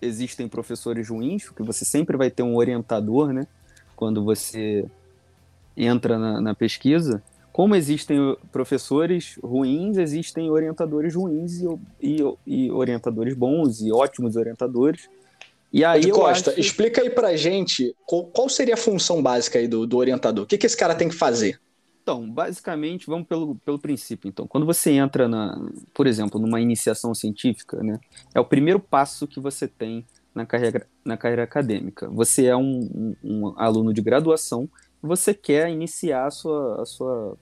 existem 0.00 0.48
professores 0.48 1.08
ruins, 1.08 1.44
porque 1.44 1.62
você 1.62 1.84
sempre 1.84 2.16
vai 2.16 2.30
ter 2.30 2.42
um 2.42 2.56
orientador, 2.56 3.32
né? 3.32 3.46
Quando 3.94 4.24
você 4.24 4.84
entra 5.76 6.18
na, 6.18 6.40
na 6.40 6.54
pesquisa, 6.54 7.22
como 7.52 7.76
existem 7.76 8.36
professores 8.50 9.38
ruins, 9.42 9.98
existem 9.98 10.50
orientadores 10.50 11.14
ruins 11.14 11.60
e, 11.60 11.66
e, 12.00 12.34
e 12.46 12.70
orientadores 12.70 13.34
bons 13.34 13.80
e 13.82 13.92
ótimos 13.92 14.36
orientadores. 14.36 15.08
E 15.72 15.84
aí 15.84 16.10
Costa, 16.10 16.50
acho... 16.50 16.60
explica 16.60 17.02
aí 17.02 17.10
pra 17.10 17.36
gente 17.36 17.94
qual, 18.06 18.24
qual, 18.24 18.48
seria 18.48 18.74
a 18.74 18.76
função 18.76 19.22
básica 19.22 19.58
aí 19.58 19.68
do, 19.68 19.86
do 19.86 19.96
orientador. 19.96 20.44
O 20.44 20.46
que, 20.46 20.58
que 20.58 20.66
esse 20.66 20.76
cara 20.76 20.94
tem 20.94 21.08
que 21.08 21.14
fazer? 21.14 21.60
Então, 22.02 22.28
basicamente, 22.28 23.06
vamos 23.06 23.28
pelo, 23.28 23.54
pelo 23.56 23.78
princípio. 23.78 24.28
Então, 24.28 24.46
quando 24.46 24.66
você 24.66 24.90
entra, 24.92 25.28
na, 25.28 25.56
por 25.94 26.06
exemplo, 26.06 26.40
numa 26.40 26.60
iniciação 26.60 27.14
científica, 27.14 27.82
né, 27.82 28.00
é 28.34 28.40
o 28.40 28.44
primeiro 28.44 28.80
passo 28.80 29.26
que 29.26 29.38
você 29.38 29.68
tem 29.68 30.04
na 30.34 30.44
carreira, 30.44 30.86
na 31.04 31.16
carreira 31.16 31.44
acadêmica. 31.44 32.08
Você 32.10 32.46
é 32.46 32.56
um, 32.56 32.80
um, 32.94 33.16
um 33.22 33.54
aluno 33.56 33.92
de 33.92 34.02
graduação 34.02 34.68
você 35.02 35.34
quer 35.34 35.68
iniciar 35.70 36.26
a 36.26 36.30
sua, 36.30 36.82
a 36.82 36.86
sua, 36.86 37.38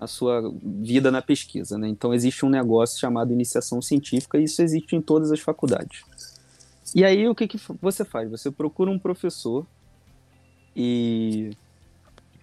a 0.00 0.06
sua 0.06 0.52
vida 0.62 1.10
na 1.10 1.22
pesquisa. 1.22 1.78
Né? 1.78 1.88
Então, 1.88 2.12
existe 2.12 2.44
um 2.44 2.50
negócio 2.50 2.98
chamado 2.98 3.32
iniciação 3.32 3.80
científica 3.80 4.38
e 4.38 4.44
isso 4.44 4.60
existe 4.60 4.96
em 4.96 5.00
todas 5.00 5.30
as 5.30 5.40
faculdades. 5.40 6.02
E 6.94 7.04
aí, 7.04 7.28
o 7.28 7.34
que, 7.34 7.46
que 7.46 7.60
você 7.80 8.04
faz? 8.04 8.28
Você 8.30 8.50
procura 8.50 8.90
um 8.90 8.98
professor 8.98 9.64
e 10.74 11.50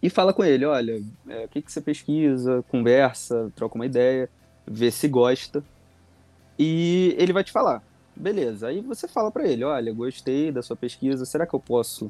e 0.02 0.10
fala 0.10 0.34
com 0.34 0.44
ele, 0.44 0.66
olha, 0.66 1.02
é, 1.28 1.46
o 1.46 1.48
que, 1.48 1.62
que 1.62 1.72
você 1.72 1.82
pesquisa, 1.82 2.64
conversa, 2.70 3.52
troca 3.56 3.76
uma 3.76 3.86
ideia, 3.86 4.30
vê 4.68 4.92
se 4.92 5.08
gosta, 5.08 5.64
e 6.58 7.16
ele 7.18 7.34
vai 7.34 7.44
te 7.44 7.52
falar. 7.52 7.84
Beleza, 8.16 8.68
aí 8.68 8.82
você 8.82 9.08
fala 9.08 9.30
para 9.30 9.48
ele, 9.48 9.64
olha, 9.64 9.94
gostei 9.94 10.52
da 10.52 10.62
sua 10.62 10.76
pesquisa, 10.76 11.26
será 11.26 11.46
que 11.46 11.54
eu 11.54 11.60
posso 11.60 12.10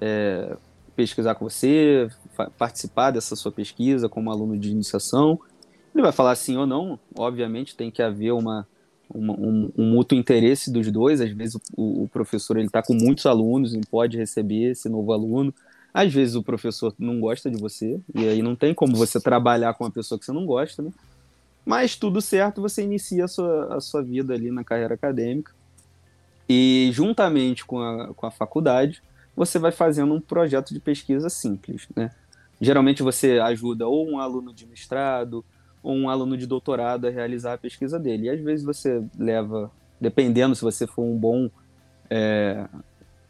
é, 0.00 0.56
pesquisar 0.96 1.34
com 1.36 1.48
você, 1.48 2.08
participar 2.58 3.12
dessa 3.12 3.36
sua 3.36 3.52
pesquisa 3.52 4.08
como 4.08 4.30
aluno 4.30 4.58
de 4.58 4.70
iniciação? 4.70 5.38
Ele 5.94 6.02
vai 6.02 6.10
falar 6.10 6.34
sim 6.34 6.56
ou 6.56 6.66
não, 6.66 6.98
obviamente 7.16 7.76
tem 7.76 7.88
que 7.88 8.02
haver 8.02 8.32
uma, 8.32 8.66
uma 9.08 9.32
um, 9.34 9.70
um, 9.78 9.90
mútuo 9.92 10.18
interesse 10.18 10.72
dos 10.72 10.90
dois, 10.90 11.20
às 11.20 11.30
vezes 11.30 11.54
o, 11.76 12.02
o 12.02 12.08
professor 12.08 12.56
ele 12.56 12.66
está 12.66 12.82
com 12.82 12.94
muitos 12.94 13.26
alunos, 13.26 13.72
não 13.72 13.82
pode 13.82 14.16
receber 14.16 14.72
esse 14.72 14.88
novo 14.88 15.12
aluno, 15.12 15.54
às 15.94 16.12
vezes 16.12 16.34
o 16.34 16.42
professor 16.42 16.92
não 16.98 17.20
gosta 17.20 17.48
de 17.48 17.56
você, 17.56 18.00
e 18.12 18.28
aí 18.28 18.42
não 18.42 18.56
tem 18.56 18.74
como 18.74 18.96
você 18.96 19.20
trabalhar 19.20 19.74
com 19.74 19.84
uma 19.84 19.92
pessoa 19.92 20.18
que 20.18 20.24
você 20.24 20.32
não 20.32 20.44
gosta, 20.44 20.82
né? 20.82 20.90
Mas 21.64 21.94
tudo 21.94 22.20
certo, 22.20 22.60
você 22.60 22.82
inicia 22.82 23.26
a 23.26 23.28
sua, 23.28 23.76
a 23.76 23.80
sua 23.80 24.02
vida 24.02 24.34
ali 24.34 24.50
na 24.50 24.64
carreira 24.64 24.94
acadêmica. 24.94 25.52
E 26.48 26.90
juntamente 26.92 27.64
com 27.64 27.80
a, 27.80 28.12
com 28.12 28.26
a 28.26 28.30
faculdade, 28.30 29.02
você 29.36 29.56
vai 29.56 29.70
fazendo 29.70 30.12
um 30.12 30.20
projeto 30.20 30.74
de 30.74 30.80
pesquisa 30.80 31.30
simples, 31.30 31.86
né? 31.94 32.10
Geralmente 32.60 33.02
você 33.02 33.38
ajuda 33.38 33.86
ou 33.86 34.08
um 34.08 34.18
aluno 34.18 34.52
de 34.52 34.66
mestrado 34.66 35.44
ou 35.82 35.94
um 35.94 36.08
aluno 36.08 36.36
de 36.36 36.46
doutorado 36.46 37.06
a 37.06 37.10
realizar 37.10 37.54
a 37.54 37.58
pesquisa 37.58 38.00
dele. 38.00 38.26
E 38.26 38.30
às 38.30 38.40
vezes 38.40 38.64
você 38.64 39.02
leva, 39.16 39.70
dependendo 40.00 40.56
se 40.56 40.62
você 40.62 40.86
for 40.86 41.02
um 41.02 41.16
bom 41.16 41.48
é, 42.10 42.66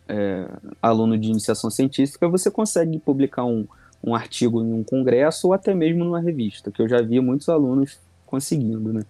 é, 0.08 0.46
aluno 0.80 1.16
de 1.18 1.28
iniciação 1.28 1.70
científica, 1.70 2.28
você 2.28 2.50
consegue 2.50 2.98
publicar 2.98 3.44
um, 3.44 3.66
um 4.02 4.14
artigo 4.14 4.62
em 4.62 4.72
um 4.72 4.84
congresso 4.84 5.48
ou 5.48 5.52
até 5.52 5.74
mesmo 5.74 6.04
numa 6.04 6.20
revista, 6.20 6.70
que 6.70 6.82
eu 6.82 6.88
já 6.88 7.00
vi 7.00 7.20
muitos 7.20 7.48
alunos 7.48 7.98
conseguindo, 8.26 8.92
né? 8.92 9.02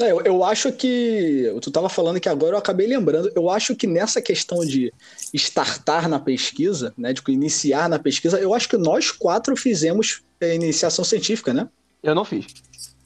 É, 0.00 0.10
eu, 0.10 0.20
eu 0.22 0.44
acho 0.44 0.72
que. 0.72 1.54
Tu 1.60 1.68
estava 1.68 1.88
falando 1.88 2.18
que 2.18 2.28
agora 2.28 2.54
eu 2.54 2.58
acabei 2.58 2.86
lembrando. 2.86 3.30
Eu 3.36 3.50
acho 3.50 3.76
que 3.76 3.86
nessa 3.86 4.20
questão 4.22 4.64
de 4.64 4.92
startar 5.34 6.08
na 6.08 6.18
pesquisa, 6.18 6.94
né, 6.96 7.12
de 7.12 7.22
iniciar 7.28 7.86
na 7.86 7.98
pesquisa, 7.98 8.38
eu 8.40 8.54
acho 8.54 8.66
que 8.66 8.78
nós 8.78 9.10
quatro 9.10 9.54
fizemos 9.56 10.22
é, 10.40 10.54
iniciação 10.54 11.04
científica, 11.04 11.52
né? 11.52 11.68
Eu 12.02 12.14
não 12.14 12.24
fiz. 12.24 12.46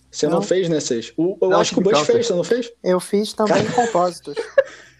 Você 0.08 0.26
não, 0.26 0.34
não 0.34 0.42
fez, 0.42 0.68
né, 0.68 0.78
Seis? 0.78 1.12
eu 1.18 1.36
não, 1.40 1.58
acho 1.58 1.74
que 1.74 1.80
o 1.80 1.82
Bush 1.82 2.06
fez, 2.06 2.28
você 2.28 2.34
não 2.34 2.44
fez? 2.44 2.70
Eu 2.84 3.00
fiz 3.00 3.32
também 3.32 3.64
Cara... 3.64 3.86
compósitos. 3.86 4.36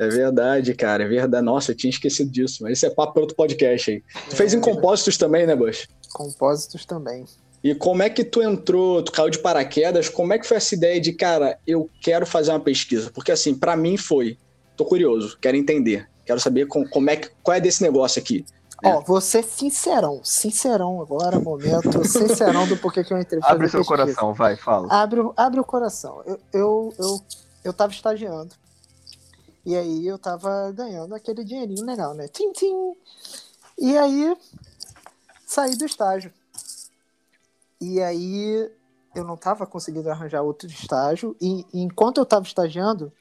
É 0.00 0.08
verdade, 0.08 0.72
cara, 0.72 1.04
é 1.04 1.06
verdade. 1.06 1.44
Nossa, 1.44 1.72
eu 1.72 1.76
tinha 1.76 1.90
esquecido 1.90 2.30
disso, 2.30 2.62
mas 2.62 2.78
isso 2.78 2.86
é 2.86 2.90
papo 2.90 3.12
para 3.12 3.20
outro 3.20 3.36
podcast 3.36 3.90
aí. 3.90 4.02
Tu 4.30 4.34
fez 4.34 4.54
em 4.54 4.56
é. 4.56 4.60
compósitos 4.62 5.18
também, 5.18 5.46
né, 5.46 5.54
Bush? 5.54 5.86
Compósitos 6.14 6.86
também. 6.86 7.26
E 7.62 7.74
como 7.74 8.02
é 8.02 8.08
que 8.08 8.24
tu 8.24 8.40
entrou, 8.40 9.02
tu 9.02 9.12
caiu 9.12 9.28
de 9.28 9.38
paraquedas, 9.38 10.08
como 10.08 10.32
é 10.32 10.38
que 10.38 10.46
foi 10.46 10.56
essa 10.56 10.74
ideia 10.74 10.98
de, 10.98 11.12
cara, 11.12 11.58
eu 11.66 11.90
quero 12.00 12.24
fazer 12.24 12.50
uma 12.50 12.60
pesquisa? 12.60 13.10
Porque 13.10 13.30
assim, 13.30 13.54
para 13.54 13.76
mim 13.76 13.98
foi, 13.98 14.38
tô 14.74 14.86
curioso, 14.86 15.36
quero 15.38 15.58
entender, 15.58 16.08
quero 16.24 16.40
saber 16.40 16.66
com, 16.66 16.82
como 16.88 17.10
é 17.10 17.16
que, 17.16 17.28
qual 17.42 17.54
é 17.54 17.60
desse 17.60 17.82
negócio 17.82 18.22
aqui. 18.22 18.42
Né? 18.82 18.94
Ó, 18.94 19.02
você 19.02 19.42
sincerão, 19.42 20.22
sincerão 20.24 21.02
agora, 21.02 21.38
momento, 21.38 22.02
sincerão 22.08 22.66
do 22.66 22.78
porquê 22.78 23.04
que 23.04 23.12
eu 23.12 23.20
entrei. 23.20 23.38
Abre 23.42 23.68
seu 23.68 23.80
pesquisa. 23.80 23.84
coração, 23.84 24.32
vai, 24.32 24.56
fala. 24.56 24.90
Abre, 24.90 25.20
abre 25.36 25.60
o 25.60 25.64
coração. 25.64 26.22
Eu, 26.24 26.40
eu, 26.54 26.94
eu, 26.98 27.20
eu 27.64 27.72
tava 27.74 27.92
estagiando 27.92 28.54
e 29.64 29.76
aí 29.76 30.06
eu 30.06 30.18
tava 30.18 30.72
ganhando 30.72 31.14
aquele 31.14 31.44
dinheirinho 31.44 31.84
legal, 31.84 32.14
né? 32.14 32.28
Tim, 32.28 32.52
tim. 32.52 32.94
E 33.78 33.96
aí 33.96 34.36
saí 35.46 35.76
do 35.76 35.84
estágio. 35.84 36.32
E 37.80 38.00
aí 38.00 38.70
eu 39.14 39.24
não 39.24 39.36
tava 39.36 39.66
conseguindo 39.66 40.10
arranjar 40.10 40.42
outro 40.42 40.68
estágio. 40.68 41.36
E, 41.40 41.66
e 41.72 41.80
enquanto 41.80 42.18
eu 42.18 42.26
tava 42.26 42.46
estagiando, 42.46 43.12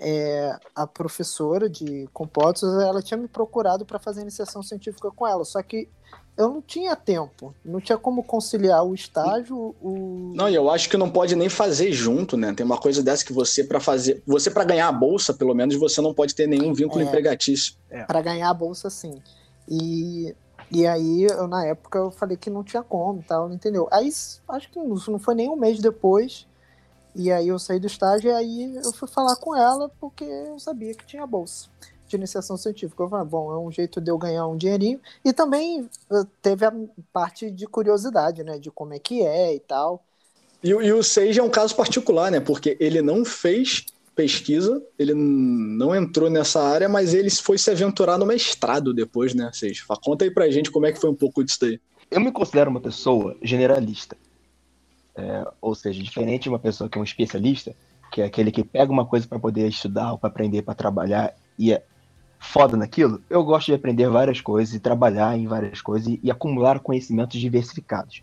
é, 0.00 0.56
a 0.74 0.86
professora 0.86 1.68
de 1.68 2.08
compostos 2.12 2.72
ela 2.82 3.02
tinha 3.02 3.18
me 3.18 3.28
procurado 3.28 3.84
para 3.84 3.98
fazer 3.98 4.22
iniciação 4.22 4.62
científica 4.62 5.10
com 5.10 5.26
ela. 5.26 5.44
Só 5.44 5.62
que 5.62 5.88
eu 6.36 6.48
não 6.48 6.62
tinha 6.62 6.94
tempo, 6.94 7.52
não 7.64 7.80
tinha 7.80 7.98
como 7.98 8.22
conciliar 8.22 8.84
o 8.84 8.94
estágio, 8.94 9.74
o 9.82 10.32
Não, 10.36 10.48
e 10.48 10.54
eu 10.54 10.70
acho 10.70 10.88
que 10.88 10.96
não 10.96 11.10
pode 11.10 11.34
nem 11.34 11.48
fazer 11.48 11.90
junto, 11.90 12.36
né? 12.36 12.54
Tem 12.54 12.64
uma 12.64 12.78
coisa 12.78 13.02
dessa 13.02 13.24
que 13.24 13.32
você 13.32 13.64
para 13.64 13.80
fazer, 13.80 14.22
você 14.24 14.48
para 14.48 14.62
ganhar 14.62 14.86
a 14.86 14.92
bolsa, 14.92 15.34
pelo 15.34 15.52
menos 15.52 15.74
você 15.74 16.00
não 16.00 16.14
pode 16.14 16.36
ter 16.36 16.46
nenhum 16.46 16.72
vínculo 16.72 17.02
é, 17.02 17.04
empregatício. 17.04 17.74
É. 17.90 18.04
Para 18.04 18.22
ganhar 18.22 18.48
a 18.48 18.54
bolsa 18.54 18.88
sim. 18.88 19.20
E 19.68 20.34
e 20.70 20.86
aí 20.86 21.24
eu 21.24 21.48
na 21.48 21.64
época 21.64 21.98
eu 21.98 22.10
falei 22.10 22.36
que 22.36 22.50
não 22.50 22.62
tinha 22.62 22.82
como, 22.84 23.20
tal, 23.26 23.50
entendeu? 23.52 23.88
Aí 23.90 24.08
acho 24.48 24.70
que 24.70 24.78
não 24.78 25.18
foi 25.18 25.34
nem 25.34 25.48
um 25.48 25.56
mês 25.56 25.80
depois. 25.80 26.46
E 27.14 27.32
aí 27.32 27.48
eu 27.48 27.58
saí 27.58 27.80
do 27.80 27.86
estágio 27.86 28.30
e 28.30 28.34
aí 28.34 28.76
eu 28.76 28.92
fui 28.92 29.08
falar 29.08 29.36
com 29.36 29.56
ela 29.56 29.90
porque 30.00 30.24
eu 30.24 30.58
sabia 30.58 30.94
que 30.94 31.06
tinha 31.06 31.26
bolsa 31.26 31.68
de 32.08 32.16
iniciação 32.16 32.56
científica. 32.56 33.02
Eu 33.02 33.08
falei, 33.08 33.26
bom, 33.26 33.52
é 33.52 33.58
um 33.58 33.70
jeito 33.70 34.00
de 34.00 34.10
eu 34.10 34.18
ganhar 34.18 34.46
um 34.46 34.56
dinheirinho. 34.56 35.00
E 35.24 35.32
também 35.32 35.88
eh, 36.10 36.24
teve 36.40 36.64
a 36.64 36.72
parte 37.12 37.50
de 37.50 37.66
curiosidade, 37.66 38.42
né? 38.42 38.58
De 38.58 38.70
como 38.70 38.94
é 38.94 38.98
que 38.98 39.22
é 39.22 39.54
e 39.54 39.60
tal. 39.60 40.02
E, 40.62 40.70
e 40.70 40.92
o 40.92 41.02
Sage 41.02 41.38
é 41.38 41.42
um 41.42 41.50
caso 41.50 41.76
particular, 41.76 42.30
né? 42.30 42.40
Porque 42.40 42.76
ele 42.80 43.02
não 43.02 43.24
fez 43.24 43.84
pesquisa, 44.16 44.82
ele 44.98 45.14
não 45.14 45.94
entrou 45.94 46.28
nessa 46.28 46.60
área, 46.60 46.88
mas 46.88 47.14
ele 47.14 47.30
foi 47.30 47.56
se 47.56 47.70
aventurar 47.70 48.18
no 48.18 48.26
mestrado 48.26 48.92
depois, 48.92 49.32
né, 49.32 49.48
Sage? 49.54 49.84
Conta 50.02 50.24
aí 50.24 50.30
pra 50.30 50.50
gente 50.50 50.72
como 50.72 50.86
é 50.86 50.92
que 50.92 51.00
foi 51.00 51.10
um 51.10 51.14
pouco 51.14 51.44
disso 51.44 51.58
daí. 51.60 51.80
Eu 52.10 52.20
me 52.20 52.32
considero 52.32 52.70
uma 52.70 52.80
pessoa 52.80 53.36
generalista. 53.42 54.16
É, 55.18 55.44
ou 55.60 55.74
seja, 55.74 56.00
diferente 56.00 56.44
de 56.44 56.48
uma 56.48 56.60
pessoa 56.60 56.88
que 56.88 56.96
é 56.96 57.00
um 57.00 57.04
especialista, 57.04 57.74
que 58.12 58.22
é 58.22 58.24
aquele 58.24 58.52
que 58.52 58.62
pega 58.62 58.92
uma 58.92 59.04
coisa 59.04 59.26
para 59.26 59.38
poder 59.38 59.66
estudar 59.66 60.16
para 60.16 60.30
aprender 60.30 60.62
para 60.62 60.74
trabalhar 60.74 61.34
e 61.58 61.72
é 61.72 61.82
foda 62.38 62.76
naquilo, 62.76 63.20
eu 63.28 63.42
gosto 63.42 63.66
de 63.66 63.74
aprender 63.74 64.08
várias 64.08 64.40
coisas 64.40 64.72
e 64.72 64.78
trabalhar 64.78 65.36
em 65.36 65.48
várias 65.48 65.82
coisas 65.82 66.06
e, 66.06 66.20
e 66.22 66.30
acumular 66.30 66.78
conhecimentos 66.78 67.40
diversificados. 67.40 68.22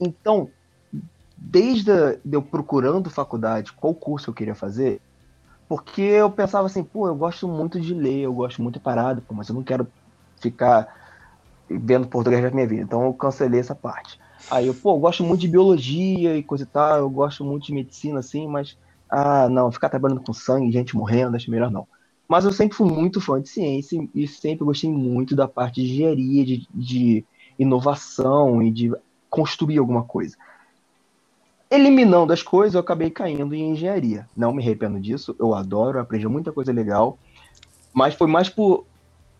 Então, 0.00 0.48
desde 1.36 1.90
a, 1.90 2.16
eu 2.30 2.40
procurando 2.40 3.10
faculdade, 3.10 3.72
qual 3.72 3.92
curso 3.92 4.30
eu 4.30 4.34
queria 4.34 4.54
fazer, 4.54 5.00
porque 5.68 6.02
eu 6.02 6.30
pensava 6.30 6.66
assim, 6.66 6.84
pô, 6.84 7.08
eu 7.08 7.16
gosto 7.16 7.48
muito 7.48 7.80
de 7.80 7.92
ler, 7.94 8.20
eu 8.20 8.32
gosto 8.32 8.62
muito 8.62 8.74
de 8.74 8.80
parada, 8.80 9.20
pô, 9.26 9.34
mas 9.34 9.48
eu 9.48 9.56
não 9.56 9.64
quero 9.64 9.88
ficar 10.40 10.86
vendo 11.68 12.06
português 12.06 12.44
na 12.44 12.50
minha 12.50 12.66
vida. 12.66 12.82
Então 12.82 13.04
eu 13.04 13.12
cancelei 13.12 13.58
essa 13.58 13.74
parte. 13.74 14.20
Aí 14.50 14.66
eu, 14.66 14.74
pô, 14.74 14.94
eu 14.94 14.98
gosto 15.00 15.24
muito 15.24 15.40
de 15.40 15.48
biologia 15.48 16.36
e 16.36 16.42
coisa 16.42 16.64
e 16.64 16.66
tal, 16.66 16.98
eu 16.98 17.10
gosto 17.10 17.44
muito 17.44 17.66
de 17.66 17.72
medicina, 17.72 18.20
assim, 18.20 18.46
mas, 18.46 18.76
ah, 19.08 19.48
não, 19.48 19.72
ficar 19.72 19.88
trabalhando 19.88 20.22
com 20.22 20.32
sangue, 20.32 20.72
gente 20.72 20.96
morrendo, 20.96 21.36
acho 21.36 21.50
melhor 21.50 21.70
não. 21.70 21.86
Mas 22.28 22.44
eu 22.44 22.52
sempre 22.52 22.76
fui 22.76 22.90
muito 22.90 23.20
fã 23.20 23.40
de 23.40 23.48
ciência 23.48 23.98
e 24.14 24.26
sempre 24.26 24.64
gostei 24.64 24.90
muito 24.90 25.36
da 25.36 25.46
parte 25.46 25.82
de 25.82 25.92
engenharia, 25.92 26.44
de, 26.44 26.66
de 26.72 27.24
inovação 27.58 28.62
e 28.62 28.70
de 28.70 28.92
construir 29.28 29.78
alguma 29.78 30.04
coisa. 30.04 30.36
Eliminando 31.70 32.32
as 32.32 32.42
coisas, 32.42 32.74
eu 32.74 32.80
acabei 32.80 33.10
caindo 33.10 33.54
em 33.54 33.70
engenharia. 33.70 34.28
Não 34.36 34.52
me 34.52 34.62
arrependo 34.62 35.00
disso, 35.00 35.34
eu 35.38 35.54
adoro, 35.54 35.98
aprendi 35.98 36.28
muita 36.28 36.52
coisa 36.52 36.70
legal. 36.70 37.18
Mas 37.92 38.14
foi 38.14 38.26
mais 38.26 38.48
por. 38.48 38.86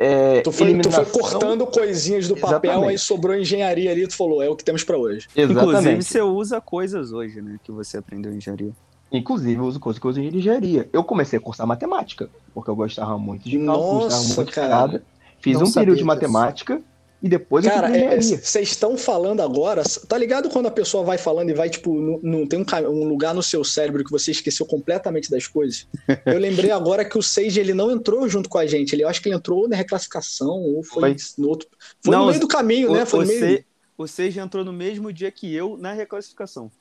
É, 0.02 0.40
tu, 0.40 0.50
foi, 0.50 0.76
tu, 0.80 0.90
foi, 0.90 1.04
cortando 1.04 1.64
coisinhas 1.64 2.26
do 2.26 2.34
papel, 2.34 2.70
Exatamente. 2.72 2.90
aí 2.90 2.98
sobrou 2.98 3.36
engenharia 3.36 3.92
ali, 3.92 4.04
tu 4.08 4.16
falou, 4.16 4.42
é 4.42 4.48
o 4.48 4.56
que 4.56 4.64
temos 4.64 4.82
para 4.82 4.98
hoje. 4.98 5.28
Exatamente. 5.36 5.68
Inclusive, 5.68 6.02
você 6.02 6.20
usa 6.20 6.60
coisas 6.60 7.12
hoje, 7.12 7.40
né, 7.40 7.60
que 7.62 7.70
você 7.70 7.98
aprendeu 7.98 8.32
em 8.32 8.38
engenharia. 8.38 8.72
Inclusive, 9.12 9.54
eu 9.54 9.64
uso 9.64 9.78
coisas 9.78 10.00
que 10.00 10.06
eu 10.06 10.10
uso 10.10 10.20
em 10.20 10.26
engenharia. 10.26 10.88
Eu 10.92 11.04
comecei 11.04 11.38
a 11.38 11.42
cursar 11.42 11.68
matemática, 11.68 12.28
porque 12.52 12.68
eu 12.68 12.74
gostava 12.74 13.16
muito 13.16 13.48
de 13.48 13.64
cálculo, 13.64 14.00
gostava 14.00 14.22
muito 14.24 14.44
de 14.44 14.52
cara. 14.52 14.68
parada. 14.68 15.04
Fiz 15.40 15.58
Não 15.60 15.66
um 15.66 15.72
período 15.72 15.98
de 15.98 16.04
matemática 16.04 16.82
e 17.22 17.28
depois 17.28 17.64
eu 17.64 17.70
Cara, 17.70 17.88
pra 17.88 17.96
é, 17.96 18.16
vocês 18.16 18.70
estão 18.70 18.98
falando 18.98 19.40
agora, 19.40 19.84
tá 20.08 20.18
ligado 20.18 20.50
quando 20.50 20.66
a 20.66 20.70
pessoa 20.72 21.04
vai 21.04 21.16
falando 21.16 21.50
e 21.50 21.54
vai, 21.54 21.70
tipo, 21.70 21.94
não, 21.94 22.20
não 22.22 22.46
tem 22.46 22.58
um, 22.58 22.88
um 22.88 23.04
lugar 23.04 23.32
no 23.32 23.42
seu 23.42 23.62
cérebro 23.62 24.04
que 24.04 24.10
você 24.10 24.32
esqueceu 24.32 24.66
completamente 24.66 25.30
das 25.30 25.46
coisas? 25.46 25.86
Eu 26.26 26.38
lembrei 26.40 26.70
agora 26.72 27.04
que 27.04 27.16
o 27.16 27.22
Sage, 27.22 27.60
ele 27.60 27.72
não 27.72 27.92
entrou 27.92 28.28
junto 28.28 28.48
com 28.48 28.58
a 28.58 28.66
gente, 28.66 28.94
ele, 28.94 29.04
eu 29.04 29.08
acho 29.08 29.22
que 29.22 29.28
ele 29.28 29.36
entrou 29.36 29.68
na 29.68 29.76
reclassificação, 29.76 30.48
ou 30.48 30.82
foi, 30.82 31.16
Foi. 31.16 31.16
no 31.38 31.48
outro... 31.48 31.68
Foi 32.04 32.12
Não, 32.12 32.22
no 32.22 32.30
meio 32.30 32.40
do 32.40 32.48
caminho, 32.48 32.90
O, 32.90 32.94
né? 32.94 33.06
Foi 33.06 33.24
no 33.24 33.26
meio... 33.26 33.64
O 33.96 34.08
Seiji 34.08 34.40
entrou 34.40 34.64
no 34.64 34.72
mesmo 34.72 35.12
dia 35.12 35.30
que 35.30 35.54
eu 35.54 35.76
na 35.76 35.92
reclassificação. 35.92 36.72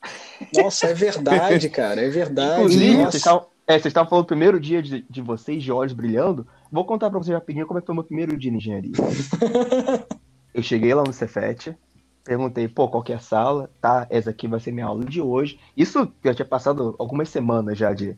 Nossa, 0.56 0.88
é 0.88 0.94
verdade, 0.94 1.70
cara, 1.70 2.02
é 2.02 2.10
verdade. 2.10 2.62
Inclusive, 2.62 2.96
vocês 2.96 3.16
estavam 3.16 3.46
é, 3.68 3.74
vocês 3.74 3.86
estavam 3.88 4.10
falando 4.10 4.26
do 4.26 4.28
primeiro 4.28 4.60
dia 4.60 4.82
de, 4.82 5.06
de 5.10 5.22
vocês, 5.22 5.64
de 5.64 5.72
olhos 5.72 5.94
brilhando. 5.94 6.46
Vou 6.72 6.84
contar 6.84 7.10
pra 7.10 7.20
vocês 7.20 7.34
rapidinho 7.34 7.66
como 7.66 7.78
é 7.78 7.82
que 7.82 7.86
foi 7.86 7.94
o 7.94 7.96
meu 7.98 8.04
primeiro 8.04 8.38
dia 8.38 8.52
na 8.52 8.58
engenharia. 8.58 8.92
eu 10.54 10.62
cheguei 10.64 10.94
lá 10.94 11.04
no 11.04 11.14
Cefet, 11.14 11.76
perguntei, 12.24 12.68
pô, 12.68 12.88
qual 12.88 13.04
que 13.04 13.12
é 13.14 13.16
a 13.16 13.20
sala? 13.20 13.70
Tá, 13.82 14.06
essa 14.10 14.30
aqui 14.30 14.48
vai 14.48 14.60
ser 14.60 14.72
minha 14.72 14.86
aula 14.86 15.04
de 15.06 15.22
hoje. 15.22 15.60
Isso 15.76 16.12
já 16.24 16.34
tinha 16.34 16.46
passado 16.46 16.96
algumas 17.00 17.30
semanas 17.30 17.78
já 17.78 17.94
de. 17.94 18.18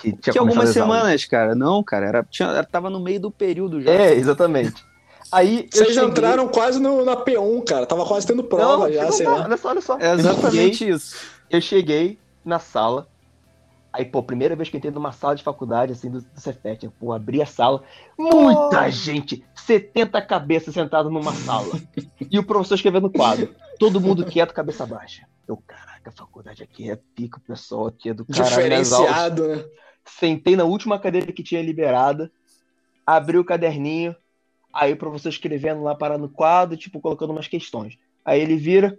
Que, 0.00 0.12
tinha 0.12 0.32
Que 0.32 0.38
algumas 0.38 0.54
começado 0.56 0.68
as 0.70 0.76
aulas. 0.88 0.98
semanas, 1.00 1.24
cara. 1.24 1.54
Não, 1.54 1.82
cara, 1.82 2.06
era, 2.06 2.22
tinha, 2.30 2.48
era- 2.48 2.64
tava 2.64 2.88
no 2.88 3.00
meio 3.00 3.20
do 3.20 3.30
período 3.30 3.80
já. 3.82 3.90
É, 3.90 4.14
exatamente. 4.14 4.84
Aí 5.30 5.66
Vocês 5.72 5.94
cheguei- 5.94 6.08
entraram 6.08 6.46
quase 6.48 6.78
no, 6.80 7.04
na 7.04 7.16
P1, 7.16 7.64
cara, 7.64 7.86
tava 7.86 8.04
quase 8.04 8.26
tendo 8.26 8.44
prova 8.44 8.86
Não, 8.86 8.92
já, 8.92 9.10
sei 9.10 9.26
lá. 9.26 9.44
Olha 9.44 9.56
só, 9.56 9.68
olha 9.70 9.80
só. 9.80 9.98
É 9.98 10.12
Eu 10.12 10.16
cheguei- 10.18 10.30
exatamente 10.32 10.88
isso. 10.88 11.16
Eu 11.50 11.60
cheguei 11.60 12.18
na 12.44 12.58
sala. 12.58 13.08
Aí, 13.92 14.06
pô, 14.06 14.22
primeira 14.22 14.56
vez 14.56 14.70
que 14.70 14.76
eu 14.76 14.78
entrei 14.78 14.92
numa 14.92 15.12
sala 15.12 15.36
de 15.36 15.42
faculdade, 15.42 15.92
assim, 15.92 16.10
do, 16.10 16.22
do 16.22 16.40
Cefet, 16.40 16.84
eu, 16.84 16.90
pô, 16.90 17.12
abri 17.12 17.42
a 17.42 17.46
sala. 17.46 17.82
Muita 18.18 18.90
gente! 18.90 19.44
70 19.54 20.22
cabeças 20.22 20.72
sentadas 20.72 21.12
numa 21.12 21.32
sala. 21.32 21.78
e 22.30 22.38
o 22.38 22.42
professor 22.42 22.74
escrevendo 22.74 23.04
no 23.04 23.12
quadro. 23.12 23.54
Todo 23.78 24.00
mundo 24.00 24.24
quieto, 24.24 24.54
cabeça 24.54 24.86
baixa. 24.86 25.26
Eu, 25.46 25.58
caraca, 25.58 26.08
a 26.08 26.12
faculdade 26.12 26.62
aqui 26.62 26.90
é 26.90 26.96
pica, 26.96 27.36
o 27.36 27.40
pessoal 27.42 27.88
aqui 27.88 28.08
é 28.08 28.14
do 28.14 28.24
caralho. 28.24 28.48
Diferenciado, 28.48 29.48
né? 29.48 29.64
Sentei 30.04 30.56
na 30.56 30.64
última 30.64 30.98
cadeira 30.98 31.30
que 31.30 31.42
tinha 31.42 31.62
liberada, 31.62 32.32
abri 33.06 33.36
o 33.36 33.44
caderninho, 33.44 34.16
aí 34.72 34.94
o 34.94 34.96
professor 34.96 35.28
escrevendo 35.28 35.82
lá, 35.82 35.94
parando 35.94 36.22
no 36.22 36.28
quadro, 36.28 36.76
tipo, 36.78 37.00
colocando 37.00 37.30
umas 37.30 37.46
questões. 37.46 37.98
Aí 38.24 38.40
ele 38.40 38.56
vira. 38.56 38.98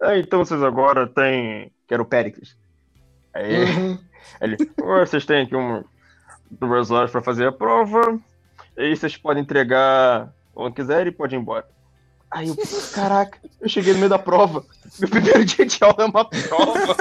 Ah, 0.00 0.18
então 0.18 0.44
vocês 0.44 0.62
agora 0.62 1.06
têm. 1.06 1.70
Que 1.86 1.94
era 1.94 2.02
o 2.02 2.06
Péricles. 2.06 2.56
Aí 3.34 3.64
Uhum. 3.64 3.98
ele. 4.40 4.56
"Ah, 4.82 5.06
vocês 5.06 5.24
têm 5.26 5.42
aqui 5.42 5.54
um, 5.56 5.84
duas 6.50 6.90
horas 6.90 7.10
para 7.10 7.22
fazer 7.22 7.46
a 7.48 7.52
prova. 7.52 8.18
E 8.76 8.82
aí 8.82 8.96
vocês 8.96 9.16
podem 9.16 9.42
entregar 9.42 10.32
quando 10.54 10.74
quiserem 10.74 11.08
e 11.08 11.14
pode 11.14 11.34
ir 11.34 11.38
embora. 11.38 11.66
Aí 12.30 12.48
eu, 12.48 12.56
caraca, 12.94 13.38
eu 13.60 13.68
cheguei 13.68 13.92
no 13.92 13.98
meio 14.00 14.10
da 14.10 14.18
prova. 14.18 14.64
Meu 14.98 15.08
primeiro 15.08 15.44
dia 15.46 15.64
de 15.66 15.78
aula 15.82 15.96
é 16.00 16.04
uma 16.04 16.24
prova. 16.24 16.96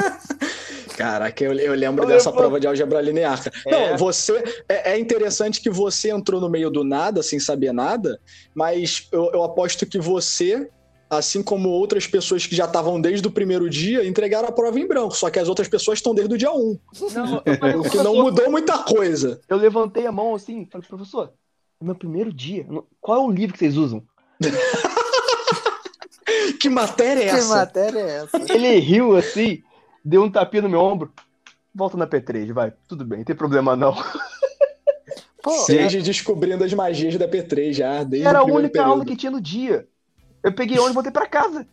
Caraca, 0.98 1.43
eu, 1.43 1.53
eu 1.53 1.74
lembro 1.75 2.03
Eu 2.05 2.07
dessa 2.07 2.29
lembro- 2.29 2.41
prova 2.43 2.60
de 2.60 2.65
álgebra 2.67 3.01
linear. 3.01 3.39
É. 3.67 3.72
Não, 3.91 3.98
você. 3.98 4.43
É, 4.67 4.93
é 4.93 5.00
interessante 5.00 5.62
que 5.62 5.69
você 5.69 6.10
entrou 6.10 6.41
no 6.41 6.50
meio 6.50 6.69
do 6.72 6.84
nada, 6.84 7.22
sem 7.22 7.39
saber 7.39 7.72
nada, 7.72 8.19
mas 8.55 9.07
eu, 9.11 9.29
eu 9.33 9.44
aposto 9.44 9.85
que 9.85 10.00
você, 10.00 10.70
assim 11.09 11.41
como 11.43 11.70
outras 11.70 12.05
pessoas 12.07 12.46
que 12.46 12.55
já 12.55 12.65
estavam 12.65 13.00
desde 13.00 13.27
o 13.27 13.31
primeiro 13.31 13.70
dia, 13.70 14.05
entregaram 14.07 14.48
a 14.48 14.51
prova 14.51 14.79
em 14.79 14.87
branco. 14.87 15.15
Só 15.15 15.29
que 15.29 15.39
as 15.39 15.48
outras 15.48 15.67
pessoas 15.67 16.00
estão 16.00 16.13
desde 16.13 16.33
o 16.33 16.37
dia 16.37 16.51
1. 16.51 16.79
Não, 17.13 17.41
eu 17.46 17.57
falei, 17.59 17.75
O 17.75 17.83
que 17.83 17.98
não 17.98 18.15
mudou 18.15 18.50
muita 18.51 18.77
coisa. 18.79 19.39
Eu 19.48 19.57
levantei 19.57 20.05
a 20.05 20.11
mão 20.11 20.35
assim, 20.35 20.67
falei, 20.72 20.87
professor, 20.87 21.31
é 21.81 21.85
meu 21.85 21.96
primeiro 21.96 22.31
dia. 22.33 22.65
Qual 23.00 23.17
é 23.22 23.25
o 23.25 23.31
livro 23.31 23.53
que 23.53 23.59
vocês 23.59 23.77
usam? 23.77 24.03
Que 26.59 26.70
matéria 26.70 27.22
é 27.24 27.29
Que 27.29 27.35
essa? 27.35 27.55
matéria 27.55 28.00
é 28.00 28.09
essa? 28.24 28.53
Ele 28.53 28.79
riu 28.79 29.15
assim, 29.15 29.61
deu 30.03 30.24
um 30.24 30.29
tapinha 30.29 30.63
no 30.63 30.70
meu 30.70 30.79
ombro. 30.81 31.11
Volta 31.74 31.96
na 31.96 32.07
P3, 32.07 32.51
vai. 32.51 32.74
Tudo 32.87 33.05
bem, 33.05 33.20
não 33.20 33.25
tem 33.25 33.35
problema 33.35 33.75
não. 33.75 33.93
Pô, 35.41 35.65
Desde 35.67 36.01
descobrindo 36.01 36.63
as 36.63 36.74
magias 36.74 37.15
da 37.15 37.27
P3 37.27 37.74
já, 37.74 38.03
desde 38.03 38.27
Era 38.27 38.43
o 38.43 38.50
a 38.50 38.53
única 38.53 38.74
período. 38.74 38.89
aula 38.91 39.05
que 39.05 39.15
tinha 39.15 39.31
no 39.31 39.39
dia. 39.39 39.87
Eu 40.48 40.53
peguei 40.53 40.77
ônibus 40.77 40.92
e 40.92 40.94
voltei 40.94 41.12
pra 41.12 41.27
casa. 41.27 41.68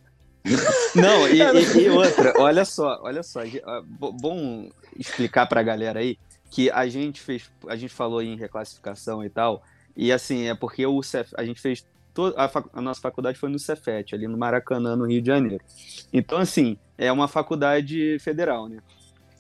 Não, 0.95 1.27
e, 1.29 1.41
e- 1.41 1.83
e 1.85 1.89
outra, 1.91 2.35
olha 2.39 2.65
só, 2.65 3.01
olha 3.03 3.23
só, 3.23 3.41
ah, 3.65 3.83
bo- 3.85 4.13
bom 4.13 4.69
explicar 4.99 5.47
pra 5.47 5.63
galera 5.63 6.01
aí 6.01 6.19
que 6.51 6.71
a 6.71 6.87
gente 6.87 7.21
fez, 7.21 7.51
a 7.67 7.77
gente 7.77 7.93
falou 7.95 8.23
em 8.23 8.37
reclassificação 8.37 9.25
e 9.25 9.31
tal, 9.31 9.63
e 9.97 10.13
assim, 10.13 10.47
é 10.47 10.55
porque 10.55 10.85
o 10.87 11.03
Cef, 11.03 11.33
a 11.37 11.45
gente 11.45 11.61
fez 11.61 11.85
to- 12.13 12.35
a, 12.37 12.47
fac- 12.49 12.69
a 12.75 12.81
nossa 12.81 13.01
faculdade 13.01 13.39
foi 13.39 13.49
no 13.49 13.59
Cefet, 13.59 14.15
ali 14.15 14.29
no 14.29 14.37
Maracanã, 14.37 14.95
no 14.95 15.07
Rio 15.07 15.21
de 15.23 15.27
Janeiro. 15.29 15.65
Então, 16.13 16.39
assim, 16.39 16.77
é 16.99 17.11
uma 17.11 17.27
faculdade 17.27 18.19
federal, 18.21 18.69
né? 18.69 18.79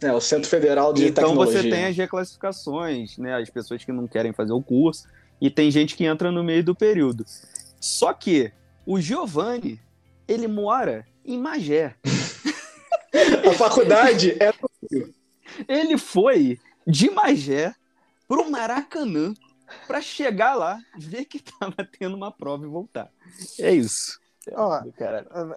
É, 0.00 0.12
o 0.12 0.20
Centro 0.20 0.48
Federal 0.48 0.92
de 0.92 1.06
então 1.06 1.24
Tecnologia. 1.24 1.62
você 1.62 1.70
tem 1.70 1.84
as 1.86 1.96
reclassificações, 1.96 3.16
né? 3.18 3.34
As 3.36 3.48
pessoas 3.50 3.84
que 3.84 3.92
não 3.92 4.06
querem 4.08 4.32
fazer 4.32 4.52
o 4.52 4.62
curso, 4.62 5.06
e 5.40 5.50
tem 5.50 5.70
gente 5.70 5.96
que 5.96 6.04
entra 6.04 6.32
no 6.32 6.42
meio 6.42 6.64
do 6.64 6.74
período. 6.74 7.24
Só 7.80 8.12
que 8.12 8.50
o 8.86 9.00
Giovanni, 9.00 9.80
ele 10.26 10.46
mora 10.48 11.06
em 11.24 11.38
Magé. 11.38 11.94
A 13.48 13.52
faculdade 13.54 14.32
é 14.42 14.52
Ele 15.68 15.96
foi 15.96 16.58
de 16.86 17.10
Magé 17.10 17.74
pro 18.26 18.50
Maracanã 18.50 19.32
para 19.86 20.00
chegar 20.00 20.54
lá, 20.54 20.78
ver 20.98 21.24
que 21.24 21.40
tava 21.40 21.76
tendo 21.98 22.16
uma 22.16 22.30
prova 22.32 22.64
e 22.64 22.68
voltar. 22.68 23.10
É 23.58 23.70
isso. 23.72 24.18
Ó. 24.52 24.80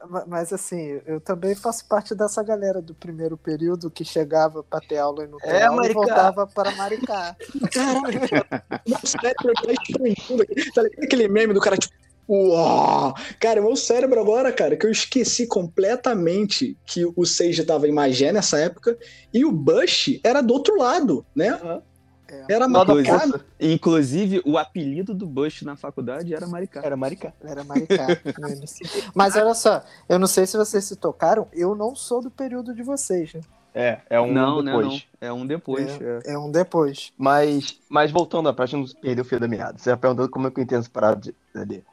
Ma- 0.08 0.26
Mas 0.28 0.54
assim, 0.54 1.02
eu 1.06 1.20
também 1.20 1.54
faço 1.56 1.86
parte 1.88 2.16
dessa 2.16 2.42
galera 2.42 2.82
do 2.82 2.94
primeiro 2.96 3.36
período 3.38 3.92
que 3.92 4.06
chegava 4.06 4.64
para 4.64 4.80
ter 4.80 4.98
aula 4.98 5.26
e 5.26 5.28
não 5.28 5.38
ter 5.40 5.48
É, 5.50 5.64
aula 5.66 5.90
e 5.90 5.94
voltava 5.94 6.48
para 6.48 6.72
Maricá. 6.72 7.36
Caralho, 7.74 8.30
cara. 8.30 8.64
Meu 8.88 9.00
cérebro 9.04 9.54
tá 9.56 9.72
expandindo 9.74 10.44
aqui. 10.44 10.72
Tá 10.72 10.82
aquele 11.04 11.28
meme 11.28 11.54
do 11.54 11.60
cara, 11.60 11.76
tipo, 11.78 11.94
uau! 12.30 13.14
Cara, 13.40 13.62
meu 13.62 13.76
cérebro 13.76 14.20
agora, 14.20 14.52
cara, 14.52 14.76
que 14.76 14.86
eu 14.86 14.92
esqueci 14.92 15.48
completamente 15.48 16.78
que 16.86 17.06
o 17.16 17.26
Sage 17.26 17.64
tava 17.64 17.88
em 17.88 17.92
Magé 17.92 18.32
nessa 18.32 18.60
época 18.60 18.98
e 19.34 19.46
o 19.46 19.52
Bush 19.52 20.20
era 20.24 20.42
do 20.42 20.54
outro 20.54 20.78
lado, 20.78 21.26
né? 21.36 21.50
Aham. 21.50 21.82
É, 22.30 22.56
Era 22.56 22.68
Maricá. 22.68 23.24
Inclusive, 23.60 24.42
o 24.46 24.58
apelido 24.58 25.14
do 25.14 25.26
Bush 25.26 25.62
na 25.62 25.78
faculdade 25.78 26.34
era 26.34 26.46
Maricá. 26.46 26.82
Era 26.84 26.98
Maricá. 26.98 27.34
era 27.42 27.64
Maricá. 27.64 28.06
início. 28.52 28.86
Mas 29.16 29.36
olha 29.38 29.54
só, 29.54 29.82
eu 30.10 30.20
não 30.20 30.28
sei 30.28 30.46
se 30.46 30.58
vocês 30.58 30.84
se 30.84 30.96
tocaram, 30.98 31.48
eu 31.54 31.74
não 31.74 31.96
sou 31.96 32.22
do 32.22 32.30
período 32.30 32.76
de 32.76 32.84
vocês. 32.84 33.34
Né? 33.34 33.42
É, 33.74 34.00
é 34.10 34.20
um 34.20 34.34
não, 34.34 34.62
né, 34.62 34.72
depois. 34.72 34.88
não. 34.88 35.02
É 35.22 35.32
um 35.32 35.46
depois. 35.48 35.88
é. 36.02 36.34
É 36.34 36.38
um 36.38 36.52
depois. 36.52 37.14
Mas, 37.18 37.80
mas 37.88 38.12
voltando 38.12 38.54
pra 38.54 38.66
gente 38.66 38.94
não 38.94 39.02
perder 39.02 39.22
o 39.22 39.26
fio 39.26 39.40
da 39.40 39.48
meada. 39.48 39.78
Você 39.78 39.90
já 39.90 39.96
perguntou 39.96 40.28
como 40.28 40.48
é 40.48 40.52
que 40.52 40.60
eu 40.60 40.64
entendo 40.64 40.80
essa 40.80 40.90
parada 40.90 41.22
de, 41.22 41.34
de- 41.66 41.84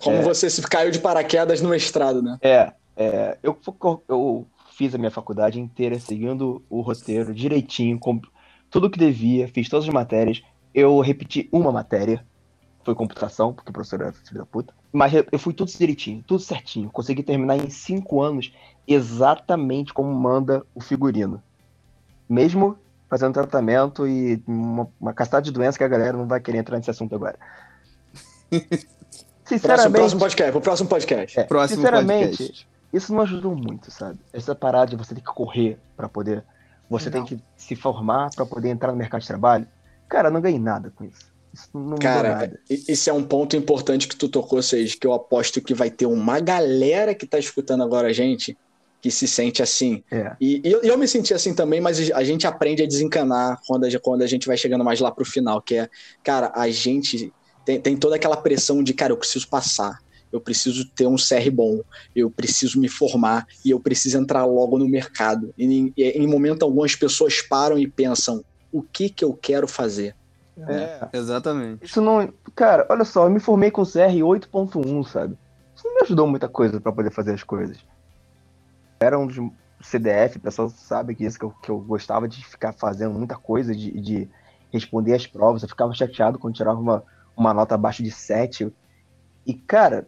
Como 0.00 0.16
É. 0.16 0.22
você 0.22 0.48
se 0.48 0.62
caiu 0.62 0.90
de 0.90 0.98
paraquedas 0.98 1.60
no 1.60 1.68
mestrado, 1.68 2.22
né? 2.22 2.38
É, 2.40 2.72
é 2.96 3.38
eu, 3.42 3.58
eu 4.08 4.46
fiz 4.72 4.94
a 4.94 4.98
minha 4.98 5.10
faculdade 5.10 5.60
inteira 5.60 5.98
seguindo 5.98 6.64
o 6.70 6.80
roteiro 6.80 7.34
direitinho, 7.34 7.98
com 7.98 8.20
tudo 8.70 8.90
que 8.90 8.98
devia, 8.98 9.48
fiz 9.48 9.68
todas 9.68 9.86
as 9.86 9.92
matérias. 9.92 10.42
Eu 10.74 11.00
repeti 11.00 11.48
uma 11.52 11.70
matéria, 11.70 12.24
foi 12.84 12.94
computação, 12.94 13.52
porque 13.52 13.70
o 13.70 13.72
professor 13.72 14.00
era 14.00 14.12
filho 14.12 14.38
da 14.38 14.46
puta. 14.46 14.72
Mas 14.92 15.12
eu 15.12 15.26
eu 15.30 15.38
fui 15.38 15.52
tudo 15.52 15.70
direitinho, 15.70 16.24
tudo 16.26 16.40
certinho. 16.40 16.90
Consegui 16.90 17.22
terminar 17.22 17.56
em 17.56 17.68
cinco 17.68 18.22
anos 18.22 18.52
exatamente 18.86 19.92
como 19.92 20.12
manda 20.12 20.64
o 20.74 20.80
figurino. 20.80 21.42
Mesmo 22.28 22.78
fazendo 23.08 23.34
tratamento 23.34 24.08
e 24.08 24.42
uma, 24.46 24.88
uma 24.98 25.12
castada 25.12 25.42
de 25.42 25.50
doença 25.50 25.76
que 25.76 25.84
a 25.84 25.88
galera 25.88 26.16
não 26.16 26.26
vai 26.26 26.40
querer 26.40 26.58
entrar 26.58 26.78
nesse 26.78 26.90
assunto 26.90 27.14
agora. 27.14 27.38
Próximo, 29.44 29.58
Sinceramente, 29.58 29.92
próximo 29.98 30.20
podcast, 30.20 30.52
pro 30.52 30.60
próximo 30.60 30.88
podcast. 30.88 31.40
é, 31.40 31.44
Próximo 31.44 31.76
sinceramente, 31.82 32.36
podcast. 32.38 32.68
isso 32.92 33.12
não 33.14 33.22
ajudou 33.22 33.54
muito, 33.56 33.90
sabe? 33.90 34.18
Essa 34.32 34.54
parada 34.54 34.90
de 34.90 34.96
você 34.96 35.14
ter 35.14 35.20
que 35.20 35.26
correr 35.26 35.78
pra 35.96 36.08
poder. 36.08 36.44
Você 36.88 37.06
Não. 37.10 37.24
tem 37.24 37.24
que 37.38 37.44
se 37.56 37.74
formar 37.74 38.30
pra 38.34 38.46
poder 38.46 38.68
entrar 38.68 38.92
no 38.92 38.98
mercado 38.98 39.20
de 39.22 39.26
trabalho. 39.26 39.66
Cara, 40.08 40.28
eu 40.28 40.32
não 40.32 40.40
ganhei 40.40 40.58
nada 40.60 40.92
com 40.94 41.04
isso. 41.04 41.32
Isso 41.52 41.68
não 41.74 41.96
Cara, 41.98 42.28
nada. 42.36 42.60
e- 42.70 42.84
esse 42.88 43.10
é 43.10 43.12
um 43.12 43.22
ponto 43.24 43.56
importante 43.56 44.06
que 44.08 44.16
tu 44.16 44.28
tocou, 44.28 44.62
Sage, 44.62 44.96
que 44.96 45.06
eu 45.06 45.12
aposto 45.12 45.60
que 45.60 45.74
vai 45.74 45.90
ter 45.90 46.06
uma 46.06 46.38
galera 46.40 47.14
que 47.14 47.26
tá 47.26 47.38
escutando 47.38 47.82
agora 47.82 48.08
a 48.08 48.12
gente 48.12 48.56
que 49.00 49.10
se 49.10 49.26
sente 49.26 49.62
assim. 49.62 50.04
É. 50.10 50.36
E, 50.40 50.62
e 50.64 50.70
eu, 50.70 50.80
eu 50.82 50.96
me 50.96 51.08
senti 51.08 51.34
assim 51.34 51.52
também, 51.54 51.80
mas 51.80 51.98
a 52.12 52.22
gente 52.22 52.46
aprende 52.46 52.82
a 52.84 52.86
desencanar 52.86 53.60
quando 53.66 53.84
a, 53.84 53.90
gente- 53.90 54.00
quando 54.00 54.22
a 54.22 54.26
gente 54.26 54.46
vai 54.46 54.56
chegando 54.56 54.84
mais 54.84 55.00
lá 55.00 55.10
pro 55.10 55.24
final, 55.24 55.60
que 55.60 55.74
é, 55.74 55.88
cara, 56.22 56.52
a 56.54 56.70
gente 56.70 57.32
tem, 57.64 57.80
tem 57.80 57.96
toda 57.96 58.16
aquela 58.16 58.36
pressão 58.36 58.82
de, 58.82 58.92
cara, 58.94 59.12
eu 59.12 59.16
preciso 59.16 59.48
passar. 59.48 59.98
eu 60.32 60.40
preciso 60.40 60.88
ter 60.90 61.06
um 61.06 61.16
CR 61.16 61.50
bom, 61.52 61.80
eu 62.16 62.30
preciso 62.30 62.80
me 62.80 62.88
formar 62.88 63.46
e 63.64 63.70
eu 63.70 63.78
preciso 63.78 64.18
entrar 64.18 64.44
logo 64.44 64.78
no 64.78 64.88
mercado. 64.88 65.52
E 65.58 65.64
em, 65.64 65.92
em 65.96 66.26
momento 66.26 66.62
algum 66.64 66.82
as 66.82 66.94
pessoas 66.94 67.40
param 67.42 67.78
e 67.78 67.86
pensam: 67.86 68.42
o 68.72 68.82
que 68.82 69.10
que 69.10 69.24
eu 69.24 69.34
quero 69.34 69.68
fazer? 69.68 70.16
É, 70.68 71.08
exatamente. 71.12 71.84
Isso 71.84 72.00
não. 72.00 72.32
Cara, 72.54 72.86
olha 72.90 73.04
só, 73.04 73.24
eu 73.26 73.30
me 73.30 73.40
formei 73.40 73.70
com 73.70 73.84
CR 73.84 74.14
8.1, 74.22 75.04
sabe? 75.06 75.38
Isso 75.74 75.86
não 75.86 75.94
me 75.94 76.02
ajudou 76.02 76.26
muita 76.26 76.48
coisa 76.48 76.80
para 76.80 76.92
poder 76.92 77.10
fazer 77.10 77.32
as 77.32 77.42
coisas. 77.42 77.78
Era 79.00 79.18
um 79.18 79.26
dos 79.26 79.36
CDF, 79.80 80.36
o 80.36 80.40
pessoal 80.40 80.68
sabe 80.68 81.14
que 81.14 81.24
isso 81.24 81.38
que 81.38 81.44
eu, 81.44 81.50
que 81.50 81.70
eu 81.70 81.80
gostava 81.80 82.28
de 82.28 82.44
ficar 82.44 82.72
fazendo 82.72 83.14
muita 83.14 83.36
coisa, 83.36 83.74
de, 83.74 83.90
de 84.00 84.28
responder 84.72 85.14
as 85.14 85.26
provas. 85.26 85.62
Eu 85.62 85.68
ficava 85.68 85.92
chateado 85.92 86.38
quando 86.38 86.54
tirava 86.54 86.78
uma, 86.78 87.02
uma 87.36 87.54
nota 87.54 87.74
abaixo 87.74 88.02
de 88.02 88.10
7. 88.10 88.72
E, 89.46 89.54
cara, 89.54 90.06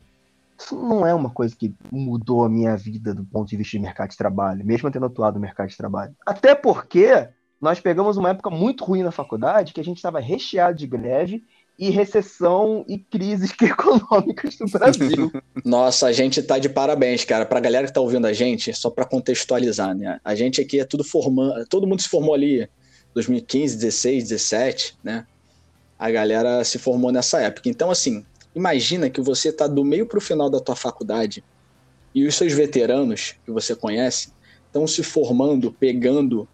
isso 0.58 0.76
não 0.76 1.06
é 1.06 1.14
uma 1.14 1.30
coisa 1.30 1.54
que 1.56 1.74
mudou 1.90 2.44
a 2.44 2.48
minha 2.48 2.76
vida 2.76 3.12
do 3.12 3.24
ponto 3.24 3.48
de 3.48 3.56
vista 3.56 3.76
de 3.76 3.82
mercado 3.82 4.10
de 4.10 4.16
trabalho, 4.16 4.64
mesmo 4.64 4.90
tendo 4.90 5.06
atuado 5.06 5.34
no 5.34 5.40
mercado 5.40 5.68
de 5.68 5.76
trabalho. 5.76 6.14
Até 6.24 6.54
porque 6.54 7.28
nós 7.60 7.80
pegamos 7.80 8.16
uma 8.16 8.30
época 8.30 8.50
muito 8.50 8.84
ruim 8.84 9.02
na 9.02 9.10
faculdade, 9.10 9.72
que 9.72 9.80
a 9.80 9.84
gente 9.84 9.96
estava 9.96 10.20
recheado 10.20 10.76
de 10.76 10.86
greve 10.86 11.42
e 11.78 11.90
recessão 11.90 12.84
e 12.88 12.98
crises 12.98 13.50
econômicas 13.60 14.58
no 14.60 14.68
Brasil. 14.68 15.32
Nossa, 15.64 16.06
a 16.06 16.12
gente 16.12 16.42
tá 16.42 16.58
de 16.58 16.68
parabéns, 16.68 17.24
cara. 17.24 17.44
Pra 17.44 17.60
galera 17.60 17.86
que 17.86 17.92
tá 17.92 18.00
ouvindo 18.00 18.26
a 18.26 18.32
gente, 18.32 18.72
só 18.74 18.90
para 18.90 19.04
contextualizar, 19.04 19.94
né? 19.94 20.20
A 20.24 20.34
gente 20.34 20.60
aqui 20.60 20.78
é 20.78 20.84
tudo 20.84 21.02
formando, 21.02 21.66
todo 21.66 21.86
mundo 21.86 22.00
se 22.00 22.08
formou 22.08 22.34
ali 22.34 22.68
2015, 23.14 23.76
16, 23.76 24.24
17, 24.24 24.98
né? 25.02 25.26
A 25.98 26.10
galera 26.10 26.64
se 26.64 26.78
formou 26.78 27.12
nessa 27.12 27.40
época. 27.40 27.68
Então, 27.68 27.90
assim, 27.90 28.24
imagina 28.54 29.08
que 29.08 29.20
você 29.20 29.52
tá 29.52 29.66
do 29.66 29.84
meio 29.84 30.06
pro 30.06 30.20
final 30.20 30.50
da 30.50 30.60
tua 30.60 30.76
faculdade 30.76 31.44
e 32.14 32.26
os 32.26 32.34
seus 32.34 32.52
veteranos 32.52 33.34
que 33.44 33.50
você 33.50 33.74
conhece 33.74 34.32
estão 34.66 34.86
se 34.86 35.02
formando, 35.02 35.72
pegando 35.72 36.48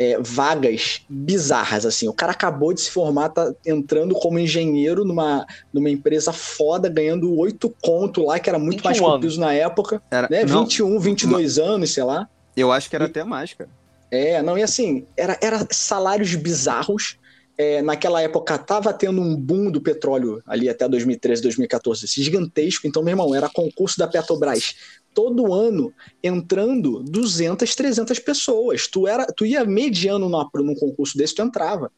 é, 0.00 0.18
vagas 0.18 1.02
bizarras, 1.08 1.84
assim. 1.84 2.08
O 2.08 2.12
cara 2.14 2.32
acabou 2.32 2.72
de 2.72 2.80
se 2.80 2.90
formar, 2.90 3.28
tá 3.28 3.52
entrando 3.66 4.14
como 4.14 4.38
engenheiro 4.38 5.04
numa, 5.04 5.46
numa 5.70 5.90
empresa 5.90 6.32
foda, 6.32 6.88
ganhando 6.88 7.36
oito 7.38 7.74
conto 7.82 8.24
lá, 8.24 8.38
que 8.38 8.48
era 8.48 8.58
muito 8.58 8.82
mais 8.82 8.98
que 8.98 9.04
o 9.04 9.20
piso 9.20 9.38
na 9.38 9.52
época. 9.52 10.02
Era, 10.10 10.26
né? 10.30 10.44
Não, 10.44 10.62
21, 10.62 10.98
22 10.98 11.58
mas... 11.58 11.58
anos, 11.58 11.92
sei 11.92 12.02
lá. 12.02 12.26
Eu 12.56 12.72
acho 12.72 12.88
que 12.88 12.96
era 12.96 13.04
e, 13.04 13.08
até 13.08 13.22
mais, 13.24 13.52
cara. 13.52 13.68
É, 14.10 14.42
não, 14.42 14.56
e 14.56 14.62
assim, 14.62 15.06
era, 15.14 15.38
era 15.40 15.66
salários 15.70 16.34
bizarros. 16.34 17.18
É, 17.62 17.82
naquela 17.82 18.22
época 18.22 18.56
tava 18.56 18.90
tendo 18.90 19.20
um 19.20 19.36
boom 19.36 19.70
do 19.70 19.82
petróleo 19.82 20.42
ali 20.46 20.66
até 20.66 20.88
2013, 20.88 21.42
2014, 21.42 22.06
gigantesco. 22.06 22.86
Então, 22.86 23.02
meu 23.02 23.12
irmão, 23.12 23.34
era 23.34 23.50
concurso 23.50 23.98
da 23.98 24.08
Petrobras 24.08 24.76
todo 25.12 25.52
ano 25.52 25.92
entrando 26.22 27.02
200, 27.02 27.74
300 27.74 28.18
pessoas. 28.18 28.86
Tu, 28.86 29.06
era, 29.06 29.26
tu 29.26 29.44
ia 29.44 29.62
mediano 29.66 30.26
num 30.26 30.74
concurso 30.74 31.18
desse, 31.18 31.34
tu 31.34 31.42
entrava. 31.42 31.92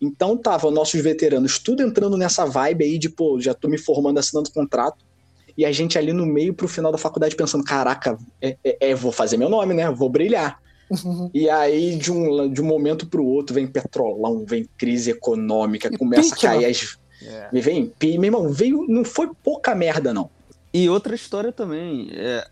Então 0.00 0.36
tava 0.36 0.68
nossos 0.68 1.00
veteranos 1.00 1.60
tudo 1.60 1.84
entrando 1.84 2.16
nessa 2.16 2.44
vibe 2.44 2.82
aí 2.82 2.98
de, 2.98 3.08
pô, 3.08 3.40
já 3.40 3.54
tô 3.54 3.68
me 3.68 3.78
formando, 3.78 4.18
assinando 4.18 4.50
contrato. 4.50 5.04
E 5.56 5.64
a 5.64 5.70
gente 5.70 5.96
ali 5.96 6.12
no 6.12 6.26
meio 6.26 6.52
pro 6.52 6.66
final 6.66 6.90
da 6.90 6.98
faculdade 6.98 7.36
pensando, 7.36 7.62
caraca, 7.62 8.18
é, 8.42 8.56
é, 8.64 8.90
é 8.90 8.94
vou 8.96 9.12
fazer 9.12 9.36
meu 9.36 9.48
nome, 9.48 9.74
né? 9.74 9.88
Vou 9.92 10.08
brilhar. 10.08 10.60
Uhum. 10.90 11.30
E 11.32 11.48
aí, 11.48 11.96
de 11.96 12.12
um, 12.12 12.48
de 12.50 12.60
um 12.60 12.64
momento 12.64 13.06
pro 13.06 13.24
outro, 13.24 13.54
vem 13.54 13.66
petrolão, 13.66 14.44
vem 14.46 14.68
crise 14.76 15.10
econômica, 15.10 15.96
começa 15.96 16.34
a 16.34 16.38
cair 16.38 16.66
as. 16.66 16.98
É. 17.22 17.60
Vem, 17.60 17.92
meu 18.02 18.24
irmão, 18.24 18.48
veio, 18.50 18.84
não 18.88 19.04
foi 19.04 19.30
pouca 19.42 19.74
merda, 19.74 20.12
não. 20.12 20.28
E 20.72 20.88
outra 20.88 21.14
história 21.14 21.52
também, 21.52 22.10
é, 22.12 22.44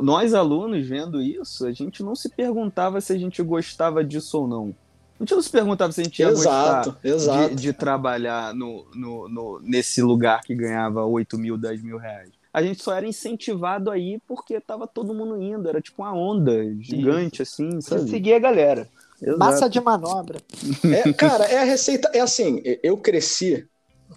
nós 0.00 0.32
alunos 0.32 0.86
vendo 0.86 1.20
isso, 1.20 1.66
a 1.66 1.72
gente 1.72 2.04
não 2.04 2.14
se 2.14 2.28
perguntava 2.28 3.00
se 3.00 3.12
a 3.12 3.18
gente 3.18 3.42
gostava 3.42 4.04
disso 4.04 4.42
ou 4.42 4.46
não. 4.46 4.74
A 5.18 5.24
gente 5.24 5.34
não 5.34 5.42
se 5.42 5.50
perguntava 5.50 5.90
se 5.90 6.00
a 6.00 6.04
gente 6.04 6.20
ia 6.20 6.28
exato, 6.28 6.92
gostar 6.92 7.08
exato. 7.08 7.54
De, 7.54 7.62
de, 7.62 7.72
trabalhar 7.72 8.54
no, 8.54 8.86
no, 8.94 9.28
no, 9.28 9.60
nesse 9.60 10.00
lugar 10.02 10.42
que 10.42 10.54
ganhava 10.54 11.04
8 11.04 11.36
mil, 11.36 11.58
10 11.58 11.82
mil 11.82 11.98
reais. 11.98 12.30
A 12.54 12.62
gente 12.62 12.82
só 12.82 12.94
era 12.94 13.06
incentivado 13.06 13.90
aí 13.90 14.20
porque 14.28 14.60
tava 14.60 14.86
todo 14.86 15.12
mundo 15.12 15.42
indo, 15.42 15.68
era 15.68 15.80
tipo 15.80 16.02
uma 16.02 16.14
onda 16.14 16.64
gigante, 16.80 17.42
isso. 17.42 17.62
assim, 17.62 17.80
sabe? 17.80 18.08
Seguir 18.08 18.34
a 18.34 18.38
galera. 18.38 18.88
Exato. 19.20 19.38
Massa 19.38 19.68
de 19.68 19.80
manobra. 19.80 20.38
É, 20.84 21.12
cara, 21.12 21.44
é 21.44 21.58
a 21.58 21.64
receita. 21.64 22.10
É 22.14 22.20
assim, 22.20 22.62
eu 22.82 22.96
cresci 22.96 23.68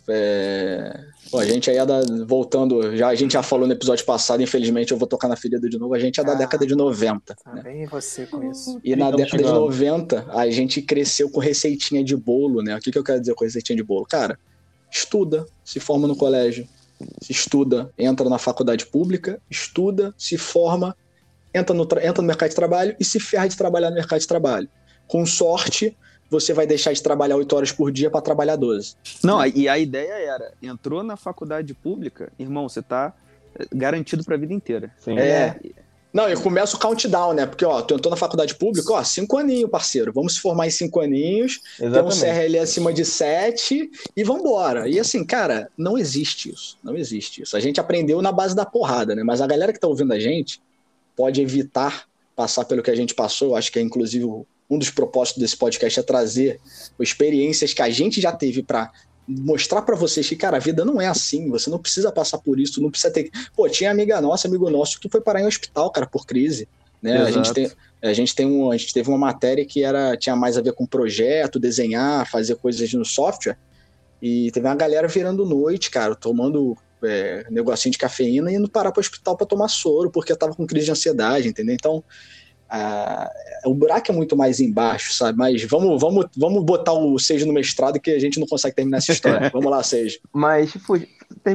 é... 0.07 0.99
Bom, 1.31 1.39
a 1.39 1.45
gente 1.45 1.69
aí 1.69 1.77
é 1.77 1.85
da, 1.85 2.01
voltando, 2.25 2.95
já, 2.95 3.09
a 3.09 3.15
gente 3.15 3.33
já 3.33 3.43
falou 3.43 3.67
no 3.67 3.73
episódio 3.73 4.05
passado, 4.05 4.41
infelizmente 4.41 4.93
eu 4.93 4.97
vou 4.97 5.07
tocar 5.07 5.27
na 5.27 5.35
ferida 5.35 5.67
de 5.69 5.77
novo, 5.77 5.93
a 5.93 5.99
gente 5.99 6.19
é 6.21 6.23
da 6.23 6.31
ah, 6.31 6.35
década 6.35 6.65
de 6.65 6.73
90. 6.73 7.35
Né? 7.53 7.61
Bem 7.61 7.85
você 7.85 8.25
com 8.25 8.41
isso. 8.49 8.79
E 8.81 8.95
na 8.95 9.11
década 9.11 9.43
chegando. 9.43 9.69
de 9.69 9.79
90, 9.79 10.25
a 10.29 10.49
gente 10.49 10.81
cresceu 10.81 11.29
com 11.29 11.41
receitinha 11.41 12.01
de 12.01 12.15
bolo, 12.15 12.61
né? 12.61 12.77
O 12.77 12.79
que, 12.79 12.91
que 12.91 12.97
eu 12.97 13.03
quero 13.03 13.19
dizer 13.19 13.35
com 13.35 13.43
receitinha 13.43 13.75
de 13.75 13.83
bolo? 13.83 14.05
Cara, 14.05 14.39
estuda, 14.89 15.45
se 15.65 15.81
forma 15.81 16.07
no 16.07 16.15
colégio, 16.15 16.65
estuda, 17.29 17.91
entra 17.97 18.29
na 18.29 18.37
faculdade 18.37 18.85
pública, 18.85 19.41
estuda, 19.49 20.13
se 20.17 20.37
forma, 20.37 20.95
entra 21.53 21.75
no, 21.75 21.83
entra 21.83 22.21
no 22.21 22.23
mercado 22.23 22.49
de 22.49 22.55
trabalho 22.55 22.95
e 22.99 23.05
se 23.05 23.19
ferra 23.19 23.47
de 23.47 23.57
trabalhar 23.57 23.89
no 23.89 23.95
mercado 23.95 24.19
de 24.19 24.27
trabalho. 24.27 24.69
Com 25.07 25.25
sorte, 25.25 25.95
você 26.29 26.53
vai 26.53 26.67
deixar 26.67 26.93
de 26.93 27.01
trabalhar 27.01 27.35
8 27.37 27.55
horas 27.55 27.71
por 27.71 27.91
dia 27.91 28.09
para 28.09 28.21
trabalhar 28.21 28.55
12. 28.55 28.95
Não, 29.23 29.45
e 29.45 29.69
a 29.69 29.77
ideia 29.77 30.13
era, 30.13 30.53
entrou 30.61 31.03
na 31.03 31.15
faculdade 31.15 31.73
pública, 31.73 32.31
irmão, 32.37 32.67
você 32.67 32.81
tá 32.81 33.13
eh, 33.57 33.67
garantido 33.73 34.23
para 34.23 34.35
a 34.35 34.37
vida 34.37 34.53
inteira. 34.53 34.91
Sim. 34.99 35.17
É. 35.17 35.57
Não, 36.13 36.29
e 36.29 36.35
começa 36.35 36.75
o 36.75 36.79
countdown, 36.79 37.33
né? 37.33 37.45
Porque, 37.45 37.65
ó, 37.65 37.81
tu 37.81 37.93
entrou 37.93 38.09
na 38.09 38.17
faculdade 38.17 38.55
pública, 38.55 38.93
ó, 38.93 39.03
cinco 39.03 39.37
aninhos, 39.37 39.69
parceiro. 39.69 40.11
Vamos 40.13 40.35
se 40.35 40.41
formar 40.41 40.67
em 40.67 40.71
cinco 40.71 40.99
aninhos, 40.99 41.59
Exatamente. 41.79 42.19
ter 42.19 42.31
um 42.31 42.33
CRL 42.33 42.59
acima 42.59 42.93
de 42.93 43.05
sete 43.05 43.91
e 44.15 44.23
vambora. 44.23 44.87
E 44.87 44.99
assim, 44.99 45.23
cara, 45.23 45.69
não 45.77 45.97
existe 45.97 46.49
isso. 46.49 46.77
Não 46.83 46.95
existe 46.95 47.43
isso. 47.43 47.55
A 47.55 47.59
gente 47.59 47.79
aprendeu 47.79 48.21
na 48.21 48.31
base 48.31 48.55
da 48.55 48.65
porrada, 48.65 49.13
né? 49.13 49.23
Mas 49.23 49.41
a 49.41 49.47
galera 49.47 49.73
que 49.73 49.79
tá 49.79 49.87
ouvindo 49.87 50.13
a 50.13 50.19
gente 50.19 50.61
pode 51.15 51.41
evitar 51.41 52.07
passar 52.35 52.65
pelo 52.65 52.81
que 52.81 52.91
a 52.91 52.95
gente 52.95 53.13
passou. 53.13 53.55
Acho 53.55 53.71
que 53.71 53.79
é 53.79 53.81
inclusive 53.81 54.25
um 54.69 54.77
dos 54.77 54.89
propósitos 54.89 55.41
desse 55.41 55.57
podcast 55.57 55.99
é 55.99 56.03
trazer 56.03 56.59
experiências 56.99 57.73
que 57.73 57.81
a 57.81 57.89
gente 57.89 58.19
já 58.21 58.31
teve 58.31 58.61
para 58.61 58.91
mostrar 59.27 59.81
para 59.81 59.95
vocês 59.95 60.27
que, 60.27 60.35
cara, 60.35 60.57
a 60.57 60.59
vida 60.59 60.85
não 60.85 61.01
é 61.01 61.07
assim, 61.07 61.49
você 61.49 61.69
não 61.69 61.79
precisa 61.79 62.11
passar 62.11 62.37
por 62.37 62.59
isso, 62.59 62.81
não 62.81 62.89
precisa 62.89 63.11
ter. 63.11 63.29
Pô, 63.55 63.67
tinha 63.67 63.91
amiga 63.91 64.21
nossa, 64.21 64.47
amigo 64.47 64.69
nosso, 64.69 64.99
que 64.99 65.09
foi 65.09 65.19
parar 65.19 65.41
em 65.41 65.45
hospital, 65.45 65.91
cara, 65.91 66.07
por 66.07 66.25
crise. 66.25 66.67
Né? 67.01 67.17
A 67.17 67.31
gente 67.31 67.53
tem. 67.53 67.71
A 67.99 68.13
gente, 68.13 68.35
tem 68.35 68.45
um, 68.45 68.71
a 68.71 68.77
gente 68.77 68.93
teve 68.93 69.09
uma 69.09 69.17
matéria 69.17 69.65
que 69.65 69.83
era, 69.83 70.15
tinha 70.15 70.35
mais 70.35 70.55
a 70.55 70.61
ver 70.61 70.71
com 70.73 70.85
projeto, 70.85 71.59
desenhar, 71.59 72.29
fazer 72.29 72.55
coisas 72.55 72.93
no 72.93 73.03
software. 73.03 73.57
E 74.21 74.51
teve 74.51 74.67
uma 74.67 74.75
galera 74.75 75.07
virando 75.07 75.43
noite, 75.43 75.89
cara, 75.89 76.15
tomando 76.15 76.77
é, 77.03 77.45
negocinho 77.49 77.91
de 77.91 77.97
cafeína 77.97 78.51
e 78.51 78.55
indo 78.55 78.69
parar 78.69 78.91
para 78.91 78.99
o 78.99 79.01
hospital 79.01 79.35
para 79.35 79.47
tomar 79.47 79.67
soro, 79.67 80.11
porque 80.11 80.31
eu 80.31 80.37
tava 80.37 80.55
com 80.55 80.65
crise 80.67 80.85
de 80.85 80.91
ansiedade, 80.91 81.47
entendeu? 81.47 81.73
Então, 81.73 82.03
ah, 82.69 83.31
o 83.65 83.73
buraco 83.73 84.11
é 84.11 84.15
muito 84.15 84.35
mais 84.35 84.59
embaixo, 84.59 85.13
sabe? 85.13 85.37
Mas 85.37 85.63
vamos, 85.63 85.99
vamos, 86.01 86.25
vamos 86.35 86.63
botar 86.63 86.93
o 86.93 87.17
Seja 87.17 87.45
no 87.45 87.53
mestrado 87.53 87.99
que 87.99 88.11
a 88.11 88.19
gente 88.19 88.39
não 88.39 88.47
consegue 88.47 88.75
terminar 88.75 88.97
essa 88.97 89.11
história. 89.11 89.49
vamos 89.53 89.71
lá, 89.71 89.81
Seja. 89.83 90.19
Mas, 90.33 90.71
tipo, 90.71 90.93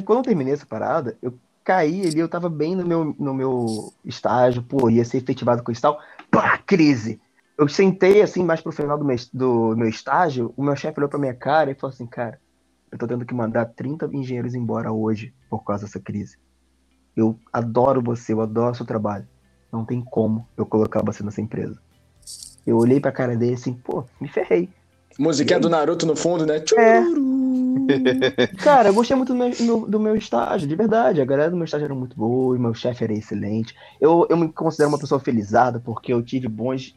quando 0.04 0.18
eu 0.18 0.24
terminei 0.24 0.54
essa 0.54 0.66
parada, 0.66 1.16
eu 1.22 1.34
caí 1.64 2.06
ali, 2.06 2.18
eu 2.18 2.28
tava 2.28 2.48
bem 2.48 2.74
no 2.74 2.84
meu, 2.84 3.14
no 3.18 3.34
meu 3.34 3.92
estágio, 4.04 4.62
pô, 4.62 4.88
ia 4.88 5.04
ser 5.04 5.18
efetivado 5.18 5.62
com 5.62 5.70
isso 5.70 5.80
e 5.80 5.82
tal. 5.82 6.00
Pá, 6.30 6.58
crise! 6.58 7.20
Eu 7.58 7.68
sentei 7.68 8.22
assim, 8.22 8.42
mais 8.42 8.60
pro 8.60 8.72
final 8.72 8.98
do 8.98 9.04
meu, 9.04 9.16
do 9.32 9.76
meu 9.76 9.88
estágio, 9.88 10.52
o 10.56 10.62
meu 10.64 10.74
chefe 10.74 10.98
olhou 10.98 11.08
pra 11.08 11.18
minha 11.18 11.34
cara 11.34 11.70
e 11.70 11.74
falou 11.74 11.92
assim, 11.92 12.06
cara, 12.06 12.40
eu 12.90 12.98
tô 12.98 13.06
tendo 13.06 13.24
que 13.24 13.34
mandar 13.34 13.66
30 13.66 14.08
engenheiros 14.12 14.54
embora 14.54 14.90
hoje 14.90 15.32
por 15.48 15.62
causa 15.62 15.84
dessa 15.84 16.00
crise. 16.00 16.38
Eu 17.14 17.38
adoro 17.52 18.02
você, 18.02 18.32
eu 18.32 18.40
adoro 18.40 18.74
seu 18.74 18.86
trabalho 18.86 19.28
não 19.72 19.84
tem 19.84 20.02
como 20.02 20.46
eu 20.56 20.66
colocar 20.66 21.02
você 21.02 21.22
nessa 21.22 21.40
empresa. 21.40 21.78
Eu 22.66 22.76
olhei 22.76 23.00
pra 23.00 23.10
cara 23.10 23.36
dele 23.36 23.54
assim, 23.54 23.72
pô, 23.72 24.04
me 24.20 24.28
ferrei. 24.28 24.68
Musiquinha 25.18 25.58
do 25.58 25.68
Naruto 25.68 26.06
no 26.06 26.14
fundo, 26.14 26.46
né? 26.46 26.62
É. 26.76 27.02
Cara, 28.62 28.88
eu 28.88 28.94
gostei 28.94 29.16
muito 29.16 29.32
do 29.32 29.38
meu, 29.38 29.86
do 29.86 30.00
meu, 30.00 30.16
estágio, 30.16 30.68
de 30.68 30.76
verdade. 30.76 31.20
A 31.20 31.24
galera 31.24 31.50
do 31.50 31.56
meu 31.56 31.64
estágio 31.64 31.86
era 31.86 31.94
muito 31.94 32.16
boa, 32.16 32.56
e 32.56 32.58
meu 32.58 32.74
chefe 32.74 33.04
era 33.04 33.12
excelente. 33.12 33.74
Eu, 34.00 34.26
eu 34.28 34.36
me 34.36 34.48
considero 34.52 34.90
uma 34.90 34.98
pessoa 34.98 35.20
felizada 35.20 35.80
porque 35.80 36.12
eu 36.12 36.22
tive 36.22 36.48
bons, 36.48 36.94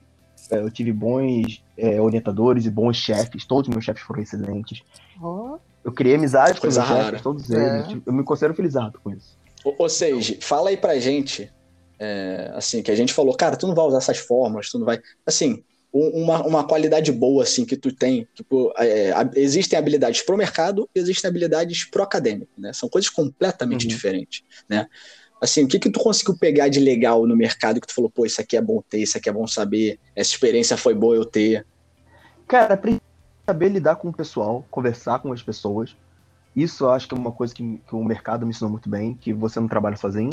é, 0.52 0.60
eu 0.60 0.70
tive 0.70 0.92
bons 0.92 1.64
é, 1.78 2.00
orientadores 2.00 2.66
e 2.66 2.70
bons 2.70 2.98
chefes. 2.98 3.46
Todos 3.46 3.70
os 3.70 3.74
meus 3.74 3.86
chefes 3.86 4.04
foram 4.04 4.22
excelentes. 4.22 4.82
Oh. 5.22 5.58
Eu 5.84 5.92
criei 5.92 6.16
amizade 6.16 6.60
com 6.60 6.68
os 6.68 6.76
chefes, 6.76 7.22
todos 7.22 7.50
eles. 7.50 7.90
É. 7.90 7.98
Eu 8.06 8.14
me 8.14 8.24
considero 8.24 8.54
felizado 8.54 9.00
com 9.04 9.12
isso. 9.12 9.38
Ou 9.64 9.90
seja, 9.90 10.38
fala 10.42 10.70
aí 10.70 10.78
pra 10.78 11.00
gente 11.00 11.52
é, 12.00 12.52
assim, 12.54 12.82
que 12.82 12.92
a 12.92 12.96
gente 12.96 13.14
falou, 13.14 13.36
cara, 13.36 13.56
tu 13.56 13.68
não 13.68 13.76
vai 13.76 13.86
usar 13.86 13.98
essas 13.98 14.18
fórmulas, 14.18 14.70
tu 14.70 14.80
não 14.80 14.86
vai. 14.86 15.00
Assim, 15.26 15.64
uma, 15.92 16.46
uma 16.46 16.68
qualidade 16.68 17.12
boa 17.12 17.44
assim 17.44 17.64
que 17.64 17.78
tu 17.78 17.94
tem. 17.94 18.28
Tipo, 18.34 18.74
é, 18.78 19.12
existem 19.36 19.80
habilidades 19.80 20.22
pro 20.22 20.38
mercado 20.38 20.90
e 20.94 21.00
existem 21.00 21.30
habilidades 21.30 21.86
pro 21.86 22.04
acadêmico, 22.04 22.52
né? 22.58 22.74
São 22.74 22.90
coisas 22.90 23.10
completamente 23.10 23.84
uhum. 23.84 23.90
diferentes, 23.90 24.44
né? 24.68 24.88
Assim, 25.42 25.64
o 25.64 25.68
que 25.68 25.80
que 25.80 25.90
tu 25.90 26.00
conseguiu 26.00 26.38
pegar 26.38 26.68
de 26.70 26.80
legal 26.80 27.26
no 27.26 27.36
mercado 27.36 27.80
que 27.80 27.88
tu 27.88 27.94
falou, 27.94 28.10
pô, 28.10 28.26
isso 28.26 28.42
aqui 28.42 28.58
é 28.58 28.62
bom 28.62 28.82
ter, 28.90 29.00
isso 29.00 29.18
aqui 29.18 29.30
é 29.30 29.34
bom 29.34 29.46
saber, 29.48 30.00
essa 30.16 30.32
experiência 30.32 30.76
foi 30.76 30.94
boa 30.94 31.16
eu 31.16 31.26
ter? 31.26 31.66
Cara, 32.48 32.80
saber 33.46 33.70
lidar 33.70 33.98
com 33.98 34.10
o 34.10 34.14
pessoal, 34.14 34.66
conversar 34.72 35.20
com 35.20 35.32
as 35.32 35.44
pessoas. 35.44 35.96
Isso 36.56 36.86
eu 36.86 36.92
acho 36.92 37.08
que 37.08 37.14
é 37.14 37.18
uma 37.18 37.32
coisa 37.32 37.54
que, 37.54 37.80
que 37.88 37.96
o 37.96 38.04
mercado 38.04 38.46
me 38.46 38.52
ensinou 38.52 38.72
muito 38.72 38.90
bem, 38.90 39.14
que 39.14 39.34
você 39.34 39.60
não 39.60 39.68
trabalha 39.68 39.98
sozinho. 39.98 40.32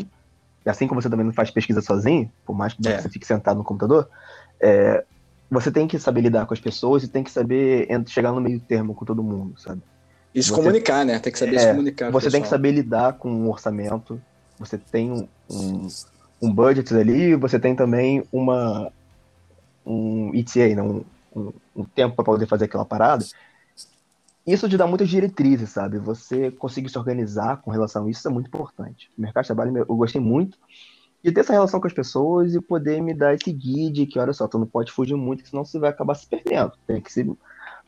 E 0.65 0.71
assim 0.71 0.87
como 0.87 1.01
você 1.01 1.11
também 1.11 1.27
não 1.27 1.33
faz 1.33 1.51
pesquisa 1.51 1.81
sozinho, 1.81 2.31
por 2.45 2.57
mais 2.57 2.73
que 2.73 2.87
é. 2.87 3.01
você 3.01 3.09
fique 3.09 3.27
sentado 3.27 3.59
no 3.59 3.65
computador, 3.65 4.09
é, 4.61 5.05
você 5.51 5.71
tem 5.71 5.87
que 5.87 5.99
saber 5.99 6.21
lidar 6.23 6.47
com 6.47 6.55
as 6.55 6.61
pessoas 6.61 7.03
e 7.03 7.09
tem 7.09 7.23
que 7.23 7.31
saber 7.31 7.89
chegar 8.07 8.33
no 8.33 8.41
meio 8.41 8.61
termo 8.61 8.95
com 8.95 9.05
todo 9.05 9.23
mundo, 9.23 9.59
sabe? 9.61 9.83
E 10.35 10.43
se 10.43 10.49
você, 10.49 10.55
comunicar, 10.55 11.05
né? 11.05 11.19
Tem 11.19 11.33
que 11.33 11.39
saber 11.39 11.57
é, 11.57 11.59
se 11.59 11.69
comunicar. 11.69 12.11
Você 12.11 12.31
tem 12.31 12.41
que 12.41 12.49
saber 12.49 12.71
lidar 12.71 13.15
com 13.15 13.31
um 13.31 13.51
orçamento, 13.51 14.21
você 14.59 14.79
tem 14.79 15.13
um, 15.13 15.29
um, 15.51 15.89
um 16.41 16.53
budget 16.53 16.95
ali, 16.95 17.35
você 17.35 17.59
tem 17.59 17.75
também 17.75 18.25
uma 18.33 18.91
um 19.85 20.31
ETA, 20.35 20.75
né? 20.75 20.83
um, 20.83 21.05
um 21.75 21.85
tempo 21.85 22.15
para 22.15 22.25
poder 22.25 22.47
fazer 22.47 22.67
aquela 22.67 22.85
parada. 22.85 23.25
Isso 24.47 24.69
te 24.69 24.77
dá 24.77 24.87
muitas 24.87 25.09
diretrizes, 25.09 25.71
sabe? 25.71 25.99
Você 25.99 26.51
conseguir 26.51 26.89
se 26.89 26.99
organizar 26.99 27.63
com 27.63 27.71
relação 27.71 28.07
a 28.07 28.11
isso 28.11 28.27
é 28.27 28.31
muito 28.31 28.49
importante. 28.49 29.11
O 29.17 29.21
mercado 29.23 29.45
de 29.45 29.49
trabalho 29.49 29.77
eu 29.79 29.97
gostei 29.97 30.21
muito 30.21 30.59
de 31.23 31.31
ter 31.31 31.41
essa 31.41 31.53
relação 31.53 31.81
com 31.81 31.87
as 31.87 31.93
pessoas 31.93 32.55
e 32.55 32.61
poder 32.61 33.01
me 33.01 33.15
dar 33.15 33.35
esse 33.35 33.53
guide 33.53 34.07
que, 34.07 34.19
olha 34.19 34.33
só, 34.33 34.49
tu 34.49 34.59
não 34.59 34.67
pode 34.67 34.91
fugir 34.91 35.15
muito, 35.15 35.47
senão 35.49 35.65
você 35.65 35.79
vai 35.79 35.91
acabar 35.91 36.15
se 36.17 36.27
perdendo. 36.27 36.73
Tem 36.87 37.01
que 37.01 37.13
se 37.13 37.25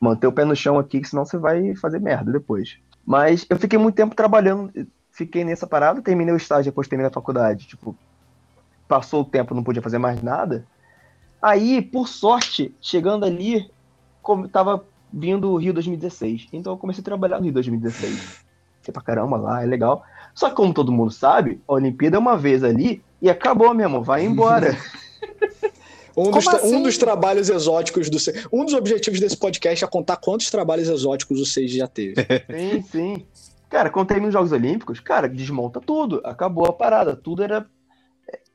manter 0.01 0.29
o 0.29 0.33
pé 0.33 0.45
no 0.45 0.55
chão 0.55 0.79
aqui, 0.79 1.05
senão 1.05 1.25
você 1.25 1.37
vai 1.37 1.75
fazer 1.75 2.01
merda 2.01 2.31
depois. 2.31 2.79
Mas 3.05 3.45
eu 3.51 3.59
fiquei 3.59 3.79
muito 3.79 3.97
tempo 3.97 4.15
trabalhando, 4.15 4.73
fiquei 5.11 5.45
nessa 5.45 5.67
parada, 5.67 6.01
terminei 6.01 6.33
o 6.33 6.37
estágio 6.37 6.71
depois 6.71 6.87
terminei 6.87 7.11
a 7.11 7.13
faculdade. 7.13 7.67
Tipo, 7.67 7.97
passou 8.87 9.23
o 9.23 9.25
tempo, 9.25 9.55
não 9.55 9.65
podia 9.65 9.83
fazer 9.83 9.99
mais 9.99 10.23
nada. 10.23 10.65
Aí, 11.43 11.83
por 11.83 12.07
sorte, 12.09 12.75
chegando 12.81 13.25
ali, 13.25 13.69
como 14.23 14.49
tava 14.49 14.87
vindo 15.15 15.51
o 15.51 15.57
Rio 15.57 15.73
2016. 15.73 16.49
Então 16.53 16.73
eu 16.73 16.77
comecei 16.77 17.01
a 17.01 17.05
trabalhar 17.05 17.39
no 17.39 17.45
Rio 17.45 17.53
2016. 17.53 18.45
Sei 18.83 18.93
pra 18.93 19.03
caramba 19.03 19.37
lá, 19.37 19.63
é 19.63 19.67
legal. 19.67 20.05
Só 20.35 20.51
que 20.51 20.57
como 20.57 20.75
todo 20.75 20.93
mundo 20.93 21.11
sabe, 21.11 21.61
a 21.67 21.75
Olimpíada 21.75 22.17
é 22.17 22.19
uma 22.19 22.37
vez 22.37 22.65
ali 22.65 23.03
e 23.23 23.31
acabou 23.31 23.73
mesmo, 23.73 24.03
vai 24.03 24.25
embora. 24.25 24.77
Um 26.17 26.31
dos, 26.31 26.47
assim? 26.47 26.77
um 26.77 26.81
dos, 26.81 26.97
trabalhos 26.97 27.49
exóticos 27.49 28.09
do 28.09 28.19
Um 28.53 28.65
dos 28.65 28.73
objetivos 28.73 29.19
desse 29.19 29.37
podcast 29.37 29.85
é 29.85 29.89
contar 29.89 30.17
quantos 30.17 30.49
trabalhos 30.49 30.89
exóticos 30.89 31.41
o 31.41 31.45
Seiji 31.45 31.79
já 31.79 31.89
teve. 31.89 32.15
Sim, 32.49 32.83
sim. 32.83 33.27
Cara, 33.69 33.91
quando 33.91 34.07
termina 34.07 34.29
os 34.29 34.33
Jogos 34.33 34.53
Olímpicos, 34.53 35.01
cara, 35.01 35.29
desmonta 35.29 35.81
tudo. 35.81 36.21
Acabou 36.23 36.67
a 36.67 36.73
parada. 36.73 37.17
Tudo 37.17 37.43
era. 37.43 37.67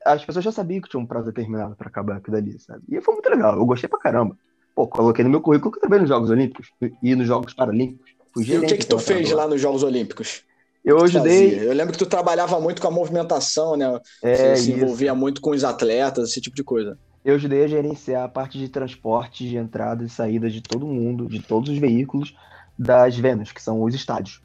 As 0.06 0.24
pessoas 0.24 0.42
já 0.42 0.50
sabiam 0.50 0.80
que 0.80 0.88
tinha 0.88 0.98
um 0.98 1.04
prazo 1.04 1.26
determinado 1.26 1.76
para 1.76 1.88
acabar 1.88 2.16
aquilo 2.16 2.38
ali, 2.38 2.58
sabe? 2.58 2.82
E 2.88 2.98
foi 3.02 3.12
muito 3.12 3.28
legal. 3.28 3.54
Eu 3.54 3.66
gostei 3.66 3.90
pra 3.90 3.98
caramba. 3.98 4.34
Pô, 4.74 4.86
coloquei 4.86 5.24
no 5.24 5.30
meu 5.30 5.40
currículo 5.40 5.72
que 5.72 5.78
eu 5.78 5.80
trabalhei 5.80 6.02
nos 6.02 6.08
Jogos 6.08 6.30
Olímpicos 6.30 6.68
e 7.02 7.14
nos 7.14 7.26
Jogos 7.26 7.54
Paralímpicos. 7.54 8.10
e 8.36 8.56
o 8.58 8.66
que, 8.66 8.76
que 8.76 8.86
tu 8.86 8.98
fez 8.98 9.30
lá 9.30 9.46
nos 9.46 9.60
Jogos 9.60 9.82
Olímpicos? 9.82 10.42
Eu 10.84 11.02
ajudei. 11.02 11.50
Fazia. 11.50 11.62
Eu 11.64 11.74
lembro 11.74 11.92
que 11.92 11.98
tu 11.98 12.06
trabalhava 12.06 12.58
muito 12.60 12.80
com 12.80 12.88
a 12.88 12.90
movimentação, 12.90 13.76
né? 13.76 14.00
É, 14.22 14.34
Você 14.34 14.56
se 14.56 14.72
envolvia 14.72 15.14
muito 15.14 15.40
com 15.40 15.50
os 15.50 15.62
atletas, 15.62 16.30
esse 16.30 16.40
tipo 16.40 16.56
de 16.56 16.64
coisa. 16.64 16.98
Eu 17.22 17.34
ajudei 17.34 17.64
a 17.64 17.68
gerenciar 17.68 18.24
a 18.24 18.28
parte 18.28 18.58
de 18.58 18.68
transporte, 18.68 19.46
de 19.46 19.56
entrada 19.56 20.02
e 20.02 20.08
saída 20.08 20.48
de 20.48 20.62
todo 20.62 20.86
mundo, 20.86 21.28
de 21.28 21.40
todos 21.40 21.68
os 21.68 21.78
veículos 21.78 22.34
das 22.78 23.16
Vênus, 23.16 23.52
que 23.52 23.62
são 23.62 23.82
os 23.82 23.94
estádios. 23.94 24.40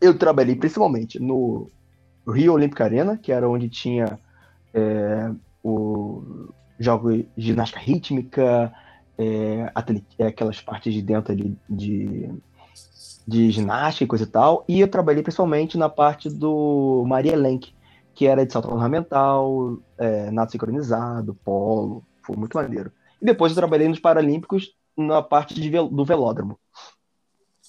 Eu 0.00 0.18
trabalhei 0.18 0.56
principalmente 0.56 1.20
no 1.20 1.70
Rio 2.28 2.54
Olímpica 2.54 2.82
Arena, 2.82 3.16
que 3.16 3.30
era 3.30 3.48
onde 3.48 3.68
tinha 3.68 4.18
é, 4.72 5.30
o 5.62 6.50
jogo 6.80 7.12
de 7.12 7.28
ginástica 7.36 7.78
rítmica, 7.78 8.72
é, 9.18 9.72
é, 10.18 10.26
aquelas 10.26 10.60
partes 10.60 10.92
de 10.92 11.02
dentro 11.02 11.32
ali 11.32 11.56
de 11.68 12.30
de 13.26 13.50
ginástica 13.50 14.04
e 14.04 14.06
coisa 14.06 14.24
e 14.24 14.28
tal, 14.28 14.64
e 14.68 14.80
eu 14.80 14.88
trabalhei 14.88 15.22
principalmente 15.22 15.78
na 15.78 15.88
parte 15.88 16.28
do 16.28 17.04
Maria 17.06 17.36
Lenk, 17.36 17.74
que 18.14 18.26
era 18.26 18.44
de 18.44 18.52
salto 18.52 18.70
ornamental, 18.70 19.78
é, 19.98 20.30
sincronizado, 20.48 21.34
polo, 21.42 22.04
foi 22.22 22.36
muito 22.36 22.54
maneiro. 22.54 22.92
E 23.20 23.24
depois 23.24 23.50
eu 23.50 23.56
trabalhei 23.56 23.88
nos 23.88 23.98
Paralímpicos 23.98 24.76
na 24.96 25.22
parte 25.22 25.54
de, 25.54 25.70
do 25.70 26.04
velódromo. 26.04 26.58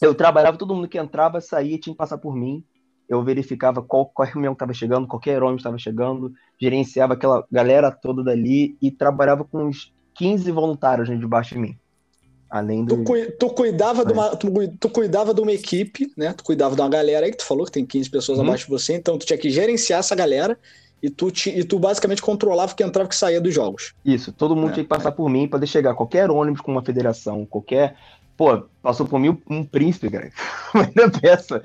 Eu 0.02 0.14
trabalhava, 0.14 0.58
todo 0.58 0.76
mundo 0.76 0.90
que 0.90 1.00
entrava, 1.00 1.40
saía, 1.40 1.80
tinha 1.80 1.94
que 1.94 1.98
passar 1.98 2.18
por 2.18 2.36
mim. 2.36 2.64
Eu 3.08 3.24
verificava 3.24 3.82
qual, 3.82 4.08
qual 4.08 4.28
caminhão 4.28 4.54
estava 4.54 4.74
chegando, 4.74 5.08
qualquer 5.08 5.42
ônibus 5.42 5.62
estava 5.62 5.78
chegando, 5.78 6.34
gerenciava 6.60 7.14
aquela 7.14 7.46
galera 7.50 7.92
toda 7.92 8.24
dali 8.24 8.78
e 8.82 8.92
trabalhava 8.92 9.46
com 9.46 9.64
uns 9.64 9.94
15 10.16 10.52
voluntários 10.52 11.08
debaixo 11.20 11.56
de 11.56 11.62
mim. 11.62 11.78
Além 12.50 12.86
do... 12.86 13.04
tu, 13.04 13.14
tu, 13.40 13.50
cuidava 13.50 14.04
é. 14.04 14.06
de 14.06 14.14
uma, 14.14 14.36
tu, 14.36 14.50
tu, 14.80 14.90
cuidava 14.90 15.34
de 15.34 15.42
uma 15.42 15.52
equipe, 15.52 16.12
né? 16.16 16.34
Tu 16.34 16.44
cuidava 16.44 16.76
de 16.76 16.82
uma 16.82 16.90
galera 16.90 17.26
aí 17.26 17.32
que 17.32 17.38
tu 17.38 17.46
falou 17.46 17.66
que 17.66 17.72
tem 17.72 17.86
15 17.86 18.10
pessoas 18.10 18.38
uhum. 18.38 18.46
abaixo 18.46 18.66
de 18.66 18.72
você, 18.72 18.94
então 18.94 19.18
tu 19.18 19.26
tinha 19.26 19.38
que 19.38 19.50
gerenciar 19.50 20.00
essa 20.00 20.16
galera 20.16 20.58
e 21.02 21.10
tu, 21.10 21.32
te, 21.32 21.50
e 21.50 21.64
tu 21.64 21.78
basicamente 21.80 22.22
controlava 22.22 22.72
o 22.72 22.76
que 22.76 22.84
entrava 22.84 23.08
e 23.08 23.10
que 23.10 23.16
saía 23.16 23.42
dos 23.42 23.54
jogos. 23.54 23.94
Isso, 24.06 24.32
todo 24.32 24.56
mundo 24.56 24.70
é, 24.70 24.74
tinha 24.74 24.84
que 24.84 24.90
passar 24.90 25.10
é. 25.10 25.12
por 25.12 25.30
mim 25.30 25.48
para 25.48 25.66
chegar 25.66 25.94
qualquer 25.96 26.30
ônibus 26.30 26.62
com 26.62 26.72
uma 26.72 26.84
federação, 26.84 27.46
qualquer. 27.46 27.98
Pô, 28.38 28.64
passou 28.82 29.06
por 29.06 29.20
mim 29.20 29.38
um 29.50 29.64
príncipe, 29.64 30.10
cara. 30.10 30.30
Uma 30.74 31.10
peça. 31.10 31.62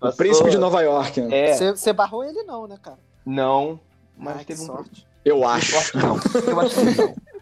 Passou... 0.00 0.14
O 0.14 0.16
príncipe 0.16 0.50
de 0.50 0.58
Nova 0.58 0.80
York. 0.80 1.20
Né? 1.20 1.52
Você 1.54 1.90
é. 1.90 1.92
barrou 1.92 2.24
ele, 2.24 2.42
não, 2.42 2.66
né, 2.66 2.76
cara? 2.82 2.98
Não, 3.24 3.78
mas 4.16 4.38
Ai, 4.38 4.44
teve 4.44 4.62
um. 4.62 4.66
Sorte. 4.66 5.06
Eu 5.24 5.46
acho. 5.46 5.74
Eu 5.74 5.78
acho 5.78 5.92
que 5.92 5.98
não. 5.98 6.16
Eu 6.46 6.60
acho 6.60 6.74
que 6.74 7.00
não. 7.00 7.14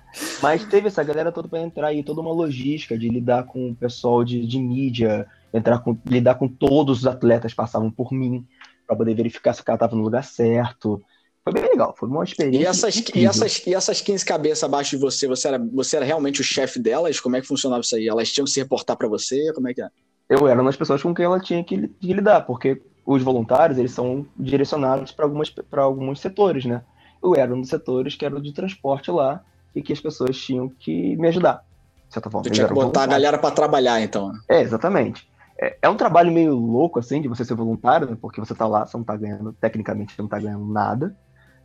Mas 0.43 0.65
teve 0.65 0.89
essa 0.89 1.03
galera 1.05 1.31
toda 1.31 1.49
para 1.49 1.61
entrar 1.61 1.93
e 1.95 2.03
toda 2.03 2.21
uma 2.21 2.33
logística 2.33 2.99
de 2.99 3.09
lidar 3.09 3.45
com 3.45 3.71
o 3.71 3.77
pessoal 3.77 4.25
de, 4.25 4.45
de 4.45 4.59
mídia, 4.59 5.27
entrar 5.55 5.79
com, 5.79 5.97
lidar 6.05 6.35
com 6.35 6.49
todos 6.49 7.01
os 7.01 7.07
atletas 7.07 7.55
passavam 7.55 7.91
por 7.91 8.13
mim 8.13 8.45
para 8.87 8.97
poder 8.97 9.15
verificar 9.15 9.53
se 9.53 9.63
o 9.63 9.65
cara 9.65 9.79
tava 9.79 9.95
no 9.95 10.03
lugar 10.03 10.25
certo. 10.25 11.01
Foi 11.45 11.53
bem 11.53 11.63
legal, 11.63 11.95
foi 11.97 12.09
uma 12.09 12.25
experiência. 12.25 12.61
E 12.61 12.67
essas, 12.67 13.05
e 13.15 13.25
essas, 13.25 13.67
e 13.67 13.75
essas 13.75 14.01
15 14.01 14.25
cabeças 14.25 14.65
abaixo 14.65 14.97
de 14.97 15.03
você, 15.03 15.27
você 15.27 15.49
era, 15.49 15.59
você 15.59 15.97
era 15.97 16.05
realmente 16.05 16.41
o 16.41 16.45
chefe 16.45 16.79
delas? 16.79 17.21
Como 17.21 17.37
é 17.37 17.41
que 17.41 17.47
funcionava 17.47 17.81
isso 17.81 17.97
aí? 17.97 18.09
Elas 18.09 18.31
tinham 18.31 18.45
que 18.45 18.51
se 18.51 18.61
reportar 18.61 18.97
para 18.97 19.09
você? 19.09 19.53
Como 19.55 19.69
é 19.69 19.75
que 19.75 19.81
é? 19.81 19.89
Eu 20.29 20.47
era 20.47 20.61
uma 20.61 20.69
das 20.69 20.77
pessoas 20.77 21.03
com 21.03 21.15
quem 21.15 21.25
ela 21.25 21.41
tinha 21.41 21.65
que, 21.65 21.89
que 21.89 22.13
lidar, 22.13 22.43
porque 22.43 22.83
os 23.07 23.23
voluntários, 23.23 23.79
eles 23.79 23.93
são 23.93 24.27
direcionados 24.37 25.13
para 25.13 25.83
alguns 25.83 26.21
setores, 26.21 26.65
né? 26.65 26.83
Eu 27.23 27.35
era 27.35 27.55
um 27.55 27.61
dos 27.61 27.71
setores 27.71 28.15
que 28.15 28.25
era 28.25 28.35
o 28.35 28.41
de 28.41 28.53
transporte 28.53 29.11
lá, 29.11 29.43
e 29.75 29.83
que 29.83 29.93
as 29.93 30.01
pessoas 30.01 30.37
tinham 30.37 30.69
que 30.69 31.17
me 31.17 31.29
ajudar. 31.29 31.65
De 32.09 32.15
certa 32.15 32.31
forma. 32.31 32.45
Tu 32.45 32.51
tinha 32.51 32.67
que 32.67 32.75
botar 32.75 33.05
a 33.05 33.07
galera 33.07 33.39
para 33.39 33.55
trabalhar, 33.55 34.01
então. 34.01 34.33
É, 34.49 34.61
exatamente. 34.61 35.29
É, 35.59 35.77
é, 35.83 35.89
um 35.89 35.97
trabalho 35.97 36.33
meio 36.33 36.55
louco, 36.55 36.99
assim, 36.99 37.21
de 37.21 37.29
você 37.29 37.45
ser 37.45 37.55
voluntário, 37.55 38.09
né? 38.09 38.17
porque 38.21 38.41
você 38.41 38.55
tá 38.55 38.67
lá, 38.67 38.87
você 38.87 38.97
não 38.97 39.05
tá 39.05 39.17
ganhando, 39.17 39.53
tecnicamente, 39.53 40.15
você 40.15 40.23
não 40.23 40.29
tá 40.29 40.39
ganhando 40.39 40.67
nada. 40.67 41.17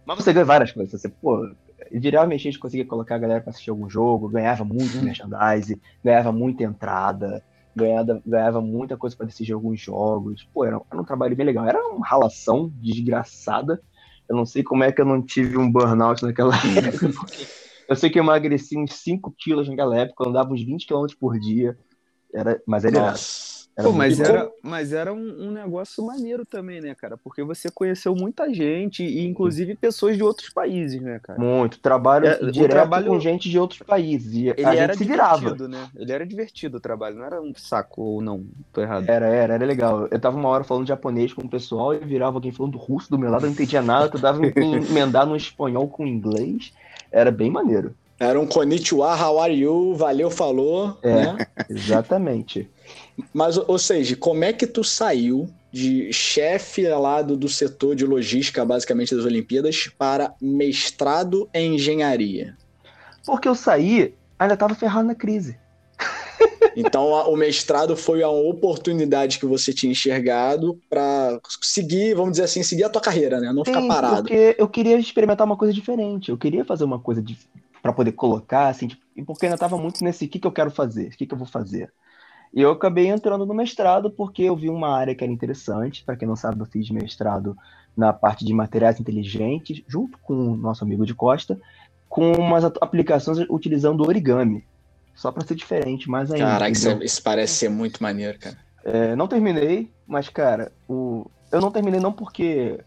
Mas 0.06 0.18
você 0.18 0.34
ganha 0.34 0.46
várias 0.46 0.72
coisas. 0.72 1.02
Você, 1.02 1.10
pô, 1.10 1.50
geralmente 1.92 2.42
a 2.42 2.52
gente 2.52 2.60
conseguia 2.60 2.86
colocar 2.86 3.16
a 3.16 3.20
galera 3.20 3.42
para 3.42 3.50
assistir 3.50 3.70
algum 3.70 3.90
jogo, 3.90 4.30
ganhava 4.30 4.64
muito 4.64 4.98
merchandise, 5.02 5.82
ganhava 6.04 6.32
muita 6.32 6.64
entrada, 6.64 7.42
ganhava, 7.76 8.22
ganhava 8.26 8.62
muita 8.62 8.98
coisa 8.98 9.16
para 9.16 9.26
decidir 9.26 9.54
alguns 9.54 9.80
jogos. 9.80 10.48
Pô, 10.54 10.64
era, 10.64 10.80
era, 10.92 11.02
um 11.02 11.06
trabalho 11.06 11.36
bem 11.36 11.46
legal. 11.46 11.66
Era 11.66 11.80
uma 11.88 12.06
ralação 12.06 12.72
desgraçada. 12.76 13.82
Eu 14.30 14.36
não 14.36 14.46
sei 14.46 14.64
como 14.64 14.84
é 14.84 14.92
que 14.92 15.02
eu 15.02 15.06
não 15.06 15.22
tive 15.22 15.58
um 15.58 15.72
burnout 15.72 16.24
naquela 16.24 16.56
época, 16.56 17.12
eu 17.88 17.96
sei 17.96 18.10
que 18.10 18.20
eu 18.20 18.24
emagreci 18.24 18.78
uns 18.78 18.94
5 18.94 19.34
quilos 19.38 19.70
naquela 19.70 19.98
época, 19.98 20.24
eu 20.24 20.30
andava 20.30 20.52
uns 20.54 20.64
20 20.64 20.88
km 20.88 21.06
por 21.20 21.40
dia. 21.40 21.78
Era, 22.34 22.62
mas 22.68 22.84
era 22.84 23.12
Nossa. 23.12 23.55
Era 23.78 23.90
Pô, 23.90 23.94
mas, 23.94 24.18
era, 24.22 24.50
mas 24.64 24.94
era 24.94 25.14
um, 25.14 25.48
um, 25.48 25.52
negócio 25.52 26.06
maneiro 26.06 26.46
também, 26.46 26.80
né, 26.80 26.96
cara? 26.96 27.18
Porque 27.18 27.44
você 27.44 27.70
conheceu 27.70 28.16
muita 28.16 28.54
gente, 28.54 29.04
e 29.04 29.26
inclusive 29.28 29.76
pessoas 29.76 30.16
de 30.16 30.24
outros 30.24 30.50
países, 30.50 31.02
né, 31.02 31.20
cara? 31.22 31.38
Muito. 31.38 31.78
Trabalho 31.80 32.26
é, 32.26 32.52
direto 32.52 32.72
trabalho... 32.72 33.08
com 33.08 33.20
gente 33.20 33.50
de 33.50 33.60
outros 33.60 33.82
países. 33.82 34.34
E 34.34 34.48
Ele 34.48 34.66
a 34.66 34.74
era 34.74 34.94
gente 34.94 35.04
se 35.04 35.04
virava. 35.04 35.68
Né? 35.68 35.90
Ele 35.94 36.12
era 36.12 36.26
divertido 36.26 36.78
o 36.78 36.80
trabalho, 36.80 37.18
não 37.18 37.26
era 37.26 37.42
um 37.42 37.54
saco 37.54 38.02
ou 38.02 38.22
não, 38.22 38.46
tô 38.72 38.82
errado. 38.82 39.10
Era, 39.10 39.28
era, 39.28 39.56
era 39.56 39.66
legal. 39.66 40.08
Eu 40.10 40.20
tava 40.22 40.38
uma 40.38 40.48
hora 40.48 40.64
falando 40.64 40.88
japonês 40.88 41.34
com 41.34 41.42
o 41.42 41.50
pessoal 41.50 41.94
e 41.94 41.98
virava 41.98 42.38
alguém 42.38 42.54
falando 42.54 42.78
russo 42.78 43.10
do 43.10 43.20
meu 43.20 43.30
lado, 43.30 43.44
eu 43.44 43.48
não 43.48 43.54
entendia 43.54 43.82
nada, 43.82 44.10
eu 44.14 44.22
dava 44.22 44.40
emendar 44.56 45.26
no 45.26 45.36
espanhol 45.36 45.90
com 45.90 46.08
inglês. 46.08 46.72
Era 47.12 47.30
bem 47.30 47.52
maneiro. 47.52 47.94
Era 48.20 48.40
um 48.40 48.48
konnichiwa, 48.48 49.16
how 49.16 49.40
are 49.40 49.54
you, 49.54 49.94
valeu, 49.96 50.32
falou. 50.32 50.98
É, 51.04 51.14
né? 51.14 51.48
exatamente. 51.70 52.70
Mas, 53.34 53.58
ou 53.58 53.78
seja, 53.78 54.16
como 54.16 54.44
é 54.44 54.54
que 54.54 54.66
tu 54.66 54.84
saiu 54.84 55.50
de 55.72 56.12
chefe 56.14 56.88
lá 56.88 57.22
do, 57.22 57.36
do 57.36 57.50
setor 57.50 57.96
de 57.96 58.06
logística, 58.06 58.64
basicamente, 58.64 59.14
das 59.14 59.26
Olimpíadas, 59.26 59.90
para 59.98 60.34
mestrado 60.42 61.50
em 61.54 61.76
engenharia? 61.76 62.56
Porque 63.26 63.48
eu 63.48 63.56
saí 63.56 64.14
ainda 64.40 64.56
tava 64.56 64.76
ferrado 64.76 65.08
na 65.08 65.16
crise. 65.16 65.58
Então 66.78 67.10
o 67.32 67.38
mestrado 67.38 67.96
foi 67.96 68.22
a 68.22 68.28
oportunidade 68.28 69.40
que 69.40 69.46
você 69.46 69.72
tinha 69.72 69.94
enxergado 69.94 70.78
para 70.90 71.40
seguir, 71.62 72.14
vamos 72.14 72.32
dizer 72.32 72.44
assim, 72.44 72.64
seguir 72.64 72.84
a 72.84 72.90
tua 72.90 73.02
carreira, 73.02 73.40
né? 73.40 73.54
Não 73.54 73.64
Sim, 73.64 73.72
ficar 73.74 73.88
parado. 73.88 74.24
Porque 74.24 74.58
eu 74.60 74.68
queria 74.68 75.00
experimentar 75.00 75.48
uma 75.48 75.56
coisa 75.56 75.74
diferente. 75.74 76.32
Eu 76.32 76.38
queria 76.38 76.66
fazer 76.66 76.84
uma 76.84 77.00
coisa 77.00 77.22
para 77.86 77.94
poder 77.94 78.14
colocar, 78.14 78.68
assim, 78.70 78.88
tipo, 78.88 79.06
porque 79.28 79.46
ainda 79.46 79.54
estava 79.54 79.78
muito 79.78 80.04
nesse 80.04 80.26
o 80.26 80.28
que, 80.28 80.40
que 80.40 80.48
eu 80.48 80.52
quero 80.52 80.72
fazer, 80.72 81.10
o 81.10 81.12
que, 81.12 81.28
que 81.28 81.32
eu 81.36 81.38
vou 81.38 81.46
fazer. 81.46 81.94
E 82.52 82.60
eu 82.60 82.72
acabei 82.72 83.06
entrando 83.06 83.46
no 83.46 83.54
mestrado 83.54 84.10
porque 84.10 84.42
eu 84.42 84.56
vi 84.56 84.72
uma 84.72 84.90
área 84.90 85.14
que 85.14 85.24
era 85.24 85.32
interessante. 85.32 86.04
Para 86.04 86.16
quem 86.16 86.28
não 86.28 86.36
sabe, 86.36 86.60
eu 86.60 86.66
fiz 86.66 86.90
mestrado 86.90 87.56
na 87.96 88.12
parte 88.12 88.44
de 88.44 88.52
materiais 88.56 89.00
inteligentes, 89.00 89.84
junto 89.88 90.18
com 90.18 90.34
o 90.34 90.58
nosso 90.58 90.84
amigo 90.84 91.06
de 91.06 91.14
Costa, 91.14 91.62
com 92.10 92.32
umas 92.32 92.64
aplicações 92.64 93.38
utilizando 93.52 94.02
origami. 94.02 94.66
Só 95.14 95.32
para 95.32 95.46
ser 95.46 95.54
diferente, 95.54 96.10
mais 96.10 96.32
ainda. 96.32 96.44
Caraca, 96.44 96.72
isso, 96.72 96.90
é, 96.90 97.06
isso, 97.06 97.22
parece 97.22 97.54
ser 97.54 97.70
muito 97.70 98.02
maneiro, 98.02 98.40
cara. 98.40 98.58
É, 98.84 99.16
não 99.16 99.28
terminei, 99.28 99.92
mas, 100.08 100.28
cara, 100.28 100.72
o... 100.90 101.30
eu 101.52 101.62
não 101.62 101.70
terminei 101.70 102.00
não 102.00 102.12
porque 102.12 102.80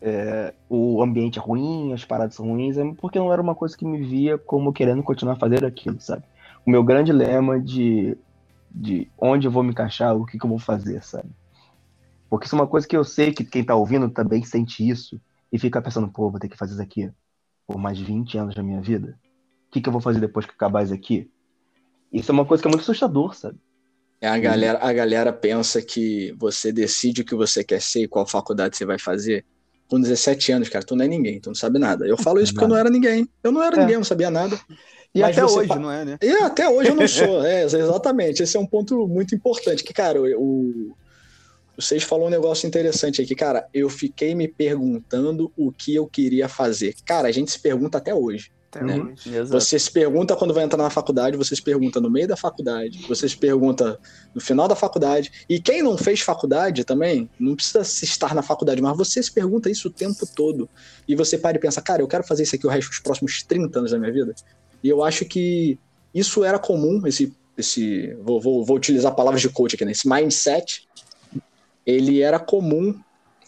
é, 0.00 0.54
o 0.68 1.02
ambiente 1.02 1.38
é 1.38 1.42
ruim, 1.42 1.92
as 1.92 2.04
paradas 2.04 2.34
são 2.34 2.46
ruins, 2.46 2.76
é 2.76 2.92
porque 2.94 3.18
não 3.18 3.32
era 3.32 3.42
uma 3.42 3.54
coisa 3.54 3.76
que 3.76 3.84
me 3.84 4.02
via 4.02 4.38
como 4.38 4.72
querendo 4.72 5.02
continuar 5.02 5.34
a 5.34 5.38
fazer 5.38 5.64
aquilo, 5.64 6.00
sabe? 6.00 6.22
O 6.64 6.70
meu 6.70 6.84
grande 6.84 7.12
lema 7.12 7.60
de, 7.60 8.16
de 8.70 9.08
onde 9.18 9.46
eu 9.46 9.50
vou 9.50 9.62
me 9.62 9.70
encaixar, 9.70 10.16
o 10.16 10.24
que, 10.24 10.38
que 10.38 10.44
eu 10.44 10.50
vou 10.50 10.58
fazer, 10.58 11.02
sabe? 11.02 11.28
Porque 12.28 12.46
isso 12.46 12.54
é 12.54 12.58
uma 12.58 12.66
coisa 12.66 12.86
que 12.86 12.96
eu 12.96 13.04
sei 13.04 13.32
que 13.32 13.44
quem 13.44 13.64
tá 13.64 13.74
ouvindo 13.74 14.08
também 14.10 14.44
sente 14.44 14.86
isso 14.86 15.20
e 15.50 15.58
fica 15.58 15.80
pensando, 15.80 16.08
pô, 16.08 16.30
vou 16.30 16.38
ter 16.38 16.48
que 16.48 16.56
fazer 16.56 16.74
isso 16.74 16.82
aqui 16.82 17.10
por 17.66 17.78
mais 17.78 17.98
20 17.98 18.38
anos 18.38 18.54
da 18.54 18.62
minha 18.62 18.80
vida. 18.80 19.18
O 19.68 19.70
que, 19.72 19.80
que 19.80 19.88
eu 19.88 19.92
vou 19.92 20.00
fazer 20.00 20.20
depois 20.20 20.46
que 20.46 20.52
acabar 20.52 20.84
isso 20.84 20.94
aqui? 20.94 21.30
Isso 22.12 22.30
é 22.30 22.34
uma 22.34 22.46
coisa 22.46 22.62
que 22.62 22.68
é 22.68 22.70
muito 22.70 22.82
assustador, 22.82 23.34
sabe? 23.34 23.58
É, 24.20 24.28
a, 24.28 24.38
galera, 24.38 24.78
a 24.82 24.92
galera 24.92 25.32
pensa 25.32 25.80
que 25.80 26.34
você 26.38 26.72
decide 26.72 27.22
o 27.22 27.24
que 27.24 27.34
você 27.34 27.62
quer 27.62 27.80
ser 27.80 28.02
e 28.02 28.08
qual 28.08 28.26
faculdade 28.26 28.76
você 28.76 28.84
vai 28.84 28.98
fazer. 28.98 29.44
Com 29.88 30.00
17 30.00 30.52
anos, 30.52 30.68
cara, 30.68 30.84
tu 30.84 30.94
não 30.94 31.04
é 31.04 31.08
ninguém, 31.08 31.40
tu 31.40 31.48
não 31.48 31.54
sabe 31.54 31.78
nada. 31.78 32.06
Eu 32.06 32.18
falo 32.18 32.40
isso 32.40 32.52
porque 32.52 32.64
eu 32.64 32.68
não 32.68 32.76
era 32.76 32.90
ninguém. 32.90 33.28
Eu 33.42 33.50
não 33.50 33.62
era 33.62 33.76
é. 33.76 33.80
ninguém, 33.80 33.94
eu 33.94 34.00
não 34.00 34.04
sabia 34.04 34.30
nada. 34.30 34.58
E 35.14 35.22
até 35.22 35.44
hoje, 35.44 35.68
não 35.68 35.90
é, 35.90 36.04
né? 36.04 36.18
E 36.22 36.30
até 36.30 36.68
hoje 36.68 36.90
eu 36.90 36.94
não 36.94 37.08
sou, 37.08 37.42
é, 37.46 37.64
exatamente. 37.64 38.42
Esse 38.42 38.56
é 38.56 38.60
um 38.60 38.66
ponto 38.66 39.08
muito 39.08 39.34
importante. 39.34 39.82
Que, 39.82 39.94
cara, 39.94 40.20
o, 40.20 40.94
vocês 41.76 42.02
falou 42.02 42.26
um 42.26 42.30
negócio 42.30 42.66
interessante 42.66 43.22
aqui, 43.22 43.34
cara. 43.34 43.66
Eu 43.72 43.88
fiquei 43.88 44.34
me 44.34 44.46
perguntando 44.46 45.52
o 45.56 45.72
que 45.72 45.94
eu 45.94 46.06
queria 46.06 46.48
fazer. 46.48 46.94
Cara, 47.06 47.28
a 47.28 47.32
gente 47.32 47.50
se 47.50 47.58
pergunta 47.58 47.98
até 47.98 48.14
hoje. 48.14 48.50
Até 48.70 48.84
né? 48.84 48.98
hoje. 48.98 49.42
Você 49.44 49.78
se 49.78 49.90
pergunta 49.90 50.36
quando 50.36 50.52
vai 50.52 50.64
entrar 50.64 50.82
na 50.82 50.90
faculdade, 50.90 51.36
você 51.36 51.56
se 51.56 51.62
pergunta 51.62 52.00
no 52.00 52.10
meio 52.10 52.28
da 52.28 52.36
faculdade, 52.36 53.04
você 53.08 53.26
se 53.28 53.36
pergunta 53.36 53.98
no 54.34 54.40
final 54.40 54.68
da 54.68 54.76
faculdade. 54.76 55.32
E 55.48 55.58
quem 55.58 55.82
não 55.82 55.96
fez 55.96 56.20
faculdade 56.20 56.84
também, 56.84 57.30
não 57.40 57.56
precisa 57.56 57.82
se 57.82 58.04
estar 58.04 58.34
na 58.34 58.42
faculdade, 58.42 58.82
mas 58.82 58.96
você 58.96 59.22
se 59.22 59.32
pergunta 59.32 59.70
isso 59.70 59.88
o 59.88 59.90
tempo 59.90 60.26
todo. 60.26 60.68
E 61.06 61.16
você 61.16 61.38
para 61.38 61.56
e 61.56 61.60
pensa, 61.60 61.80
cara, 61.80 62.02
eu 62.02 62.08
quero 62.08 62.24
fazer 62.24 62.42
isso 62.42 62.54
aqui 62.54 62.66
o 62.66 62.70
resto 62.70 62.90
dos 62.90 63.00
próximos 63.00 63.42
30 63.42 63.78
anos 63.78 63.90
da 63.90 63.98
minha 63.98 64.12
vida. 64.12 64.34
E 64.82 64.88
eu 64.88 65.02
acho 65.02 65.24
que 65.24 65.78
isso 66.14 66.44
era 66.44 66.58
comum, 66.58 67.06
esse. 67.06 67.34
esse 67.56 68.14
vou, 68.22 68.40
vou, 68.40 68.64
vou 68.64 68.76
utilizar 68.76 69.14
palavras 69.14 69.40
de 69.40 69.48
coach 69.48 69.74
aqui, 69.74 69.84
né? 69.84 69.92
Esse 69.92 70.08
mindset, 70.08 70.86
ele 71.86 72.20
era 72.20 72.38
comum 72.38 72.98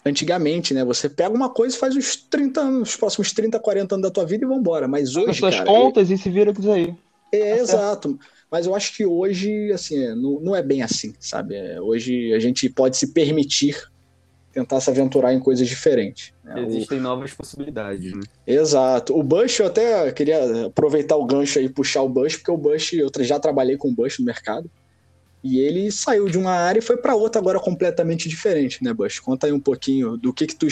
antigamente, 0.05 0.73
né? 0.73 0.83
Você 0.83 1.07
pega 1.07 1.33
uma 1.33 1.49
coisa 1.49 1.75
e 1.75 1.79
faz 1.79 1.95
os 1.95 2.15
30 2.15 2.61
anos, 2.61 2.89
os 2.89 2.95
próximos 2.95 3.31
30, 3.31 3.59
40 3.59 3.95
anos 3.95 4.03
da 4.03 4.11
tua 4.11 4.25
vida 4.25 4.45
e 4.45 4.47
vambora. 4.47 4.87
Mas 4.87 5.15
hoje. 5.15 5.31
As 5.31 5.37
suas 5.37 5.55
cara, 5.55 5.65
contas 5.65 6.09
e 6.09 6.17
se 6.17 6.29
vira 6.29 6.53
com 6.53 6.59
isso 6.61 6.71
aí. 6.71 6.95
É, 7.31 7.55
tá 7.55 7.61
exato. 7.61 8.19
Mas 8.49 8.65
eu 8.65 8.75
acho 8.75 8.95
que 8.95 9.05
hoje, 9.05 9.71
assim, 9.71 10.03
é, 10.03 10.13
não, 10.13 10.39
não 10.41 10.55
é 10.55 10.61
bem 10.61 10.83
assim, 10.83 11.13
sabe? 11.19 11.55
É, 11.55 11.79
hoje 11.79 12.33
a 12.33 12.39
gente 12.39 12.67
pode 12.69 12.97
se 12.97 13.07
permitir 13.13 13.77
tentar 14.51 14.81
se 14.81 14.89
aventurar 14.89 15.33
em 15.33 15.39
coisas 15.39 15.67
diferentes. 15.67 16.33
Né? 16.43 16.65
Existem 16.65 16.99
o... 16.99 17.01
novas 17.01 17.33
possibilidades, 17.33 18.13
né? 18.13 18.23
Exato. 18.45 19.17
O 19.17 19.23
Bush, 19.23 19.59
eu 19.59 19.67
até 19.67 20.11
queria 20.11 20.67
aproveitar 20.67 21.15
o 21.15 21.25
gancho 21.25 21.57
aí 21.57 21.65
e 21.65 21.69
puxar 21.69 22.01
o 22.01 22.09
Bush, 22.09 22.35
porque 22.35 22.51
o 22.51 22.57
Bush, 22.57 22.93
eu 22.93 23.09
já 23.19 23.39
trabalhei 23.39 23.77
com 23.77 23.89
o 23.89 23.93
Bush 23.93 24.19
no 24.19 24.25
mercado. 24.25 24.69
E 25.43 25.59
ele 25.59 25.91
saiu 25.91 26.27
de 26.29 26.37
uma 26.37 26.51
área 26.51 26.79
e 26.79 26.83
foi 26.83 26.97
para 26.97 27.15
outra 27.15 27.41
agora 27.41 27.59
completamente 27.59 28.29
diferente, 28.29 28.83
né, 28.83 28.93
Bush? 28.93 29.19
Conta 29.19 29.47
aí 29.47 29.53
um 29.53 29.59
pouquinho 29.59 30.15
do 30.15 30.31
que 30.31 30.45
que 30.45 30.55
tu 30.55 30.67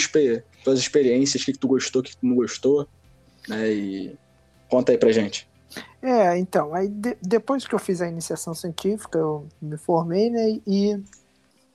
tuas 0.63 0.79
experiências, 0.79 1.41
o 1.41 1.45
que 1.45 1.53
que 1.53 1.59
tu 1.59 1.67
gostou, 1.67 2.01
o 2.01 2.03
que, 2.03 2.11
que 2.11 2.17
tu 2.17 2.25
não 2.25 2.35
gostou, 2.35 2.87
né? 3.47 3.71
E 3.71 4.17
conta 4.69 4.91
aí 4.91 4.97
pra 4.97 5.11
gente. 5.11 5.49
É, 6.01 6.37
então, 6.37 6.73
aí 6.73 6.87
de, 6.87 7.17
depois 7.21 7.67
que 7.67 7.73
eu 7.73 7.79
fiz 7.79 8.01
a 8.01 8.07
iniciação 8.07 8.53
científica, 8.53 9.17
eu 9.17 9.47
me 9.61 9.77
formei, 9.77 10.29
né? 10.29 10.59
E 10.67 11.01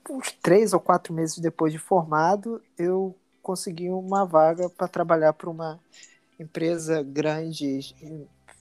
uns 0.09 0.33
três 0.43 0.73
ou 0.73 0.81
quatro 0.81 1.13
meses 1.13 1.39
depois 1.39 1.73
de 1.73 1.79
formado, 1.79 2.63
eu 2.79 3.15
consegui 3.43 3.91
uma 3.91 4.25
vaga 4.25 4.71
para 4.71 4.89
trabalhar 4.89 5.33
para 5.33 5.51
uma 5.51 5.81
empresa 6.39 7.03
grande 7.03 7.95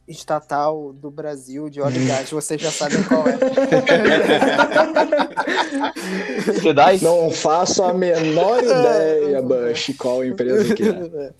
estatal 0.07 0.93
do 0.93 1.09
Brasil 1.09 1.69
de 1.69 1.81
óleo 1.81 2.01
e 2.01 2.07
gás, 2.07 2.29
vocês 2.29 2.61
já 2.61 2.71
sabem 2.71 3.01
qual 3.03 3.25
é. 3.27 3.37
Não 7.01 7.31
faço 7.31 7.83
a 7.83 7.93
menor 7.93 8.61
ideia, 8.63 9.41
Bush, 9.41 9.93
qual 9.97 10.23
empresa 10.23 10.75
que 10.75 10.83
é. 10.83 11.33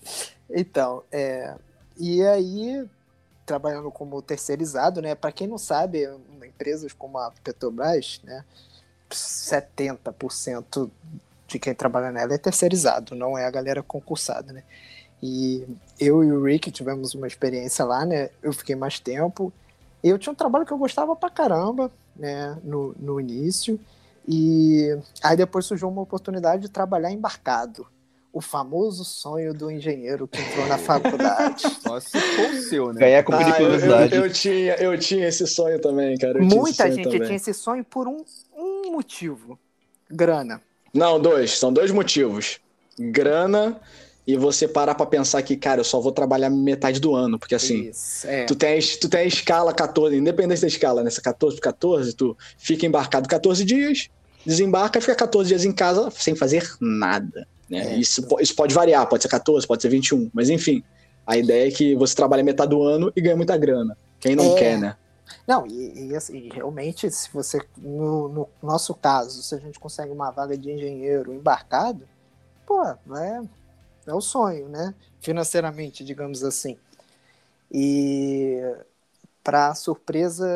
Então, 0.56 1.02
é, 1.10 1.54
e 1.98 2.22
aí, 2.22 2.86
trabalhando 3.46 3.90
como 3.90 4.22
terceirizado, 4.22 5.00
né? 5.00 5.14
Para 5.14 5.32
quem 5.32 5.46
não 5.46 5.58
sabe, 5.58 6.08
empresas 6.44 6.92
como 6.92 7.18
a 7.18 7.32
Petrobras, 7.42 8.20
né? 8.22 8.44
70% 9.10 10.90
de 11.48 11.58
quem 11.58 11.74
trabalha 11.74 12.12
nela 12.12 12.34
é 12.34 12.38
terceirizado, 12.38 13.14
não 13.14 13.38
é 13.38 13.46
a 13.46 13.50
galera 13.50 13.82
concursada, 13.82 14.52
né? 14.52 14.62
E 15.26 15.64
eu 15.98 16.22
e 16.22 16.30
o 16.30 16.44
Rick 16.44 16.70
tivemos 16.70 17.14
uma 17.14 17.26
experiência 17.26 17.82
lá, 17.82 18.04
né? 18.04 18.28
Eu 18.42 18.52
fiquei 18.52 18.76
mais 18.76 19.00
tempo. 19.00 19.50
Eu 20.02 20.18
tinha 20.18 20.30
um 20.30 20.36
trabalho 20.36 20.66
que 20.66 20.72
eu 20.72 20.76
gostava 20.76 21.16
pra 21.16 21.30
caramba, 21.30 21.90
né? 22.14 22.58
No, 22.62 22.94
no 23.00 23.18
início. 23.18 23.80
E 24.28 24.94
aí 25.22 25.34
depois 25.34 25.64
surgiu 25.64 25.88
uma 25.88 26.02
oportunidade 26.02 26.60
de 26.60 26.68
trabalhar 26.68 27.10
embarcado. 27.10 27.86
O 28.34 28.40
famoso 28.42 29.02
sonho 29.02 29.54
do 29.54 29.70
engenheiro 29.70 30.28
que 30.28 30.38
entrou 30.38 30.66
na 30.66 30.76
faculdade. 30.76 31.64
Nossa, 31.86 32.06
se 32.06 32.20
for 32.20 32.50
o 32.50 32.62
seu, 32.62 32.92
né? 32.92 33.00
Ganhar 33.00 33.22
com 33.22 33.32
ah, 33.32 33.52
curiosidade. 33.54 34.14
Eu, 34.14 34.24
eu, 34.24 34.30
tinha, 34.30 34.74
eu 34.74 34.98
tinha 34.98 35.26
esse 35.26 35.46
sonho 35.46 35.80
também, 35.80 36.18
cara. 36.18 36.38
Eu 36.38 36.44
Muita 36.44 36.90
gente 36.92 37.04
também. 37.04 37.22
tinha 37.22 37.36
esse 37.36 37.54
sonho 37.54 37.82
por 37.82 38.06
um, 38.06 38.22
um 38.54 38.92
motivo. 38.92 39.58
Grana. 40.10 40.60
Não, 40.92 41.18
dois. 41.18 41.58
São 41.58 41.72
dois 41.72 41.90
motivos. 41.90 42.60
Grana 42.98 43.80
e 44.26 44.36
você 44.36 44.66
parar 44.66 44.94
para 44.94 45.04
pensar 45.04 45.42
que, 45.42 45.56
cara, 45.56 45.80
eu 45.80 45.84
só 45.84 46.00
vou 46.00 46.10
trabalhar 46.10 46.48
metade 46.48 46.98
do 46.98 47.14
ano, 47.14 47.38
porque 47.38 47.54
assim, 47.54 47.90
Isso, 47.90 48.26
é. 48.26 48.44
tu, 48.46 48.54
tem, 48.54 48.80
tu 49.00 49.08
tem 49.08 49.20
a 49.20 49.24
escala 49.24 49.72
14, 49.72 50.16
independente 50.16 50.62
da 50.62 50.66
escala, 50.66 51.02
nessa 51.02 51.20
né? 51.20 51.24
14 51.24 51.56
por 51.56 51.62
14, 51.62 52.12
tu 52.14 52.36
fica 52.56 52.86
embarcado 52.86 53.28
14 53.28 53.64
dias, 53.64 54.08
desembarca 54.44 54.98
e 54.98 55.02
fica 55.02 55.14
14 55.14 55.48
dias 55.48 55.64
em 55.64 55.72
casa 55.72 56.10
sem 56.10 56.34
fazer 56.34 56.66
nada. 56.80 57.46
Né? 57.68 57.94
É. 57.94 57.98
Isso, 57.98 58.26
isso 58.40 58.54
pode 58.54 58.74
variar, 58.74 59.06
pode 59.06 59.22
ser 59.22 59.28
14, 59.28 59.66
pode 59.66 59.82
ser 59.82 59.90
21, 59.90 60.30
mas 60.32 60.48
enfim, 60.48 60.82
a 61.26 61.36
ideia 61.36 61.68
é 61.68 61.70
que 61.70 61.94
você 61.94 62.14
trabalha 62.14 62.42
metade 62.42 62.70
do 62.70 62.82
ano 62.82 63.12
e 63.14 63.20
ganha 63.20 63.36
muita 63.36 63.56
grana. 63.58 63.96
Quem 64.18 64.34
não 64.34 64.56
é. 64.56 64.58
quer, 64.58 64.78
né? 64.78 64.96
Não, 65.46 65.66
e, 65.66 66.08
e 66.08 66.16
assim, 66.16 66.48
realmente, 66.52 67.10
se 67.10 67.30
você, 67.30 67.60
no, 67.76 68.28
no, 68.28 68.48
nosso 68.62 68.94
caso, 68.94 69.42
se 69.42 69.54
a 69.54 69.58
gente 69.58 69.78
consegue 69.78 70.10
uma 70.10 70.30
vaga 70.30 70.56
de 70.56 70.70
engenheiro 70.70 71.32
embarcado, 71.32 72.08
pô, 72.66 72.82
é 73.16 73.42
é 74.06 74.14
o 74.14 74.20
sonho, 74.20 74.68
né? 74.68 74.94
Financeiramente, 75.20 76.04
digamos 76.04 76.44
assim. 76.44 76.76
E 77.70 78.60
para 79.42 79.74
surpresa 79.74 80.46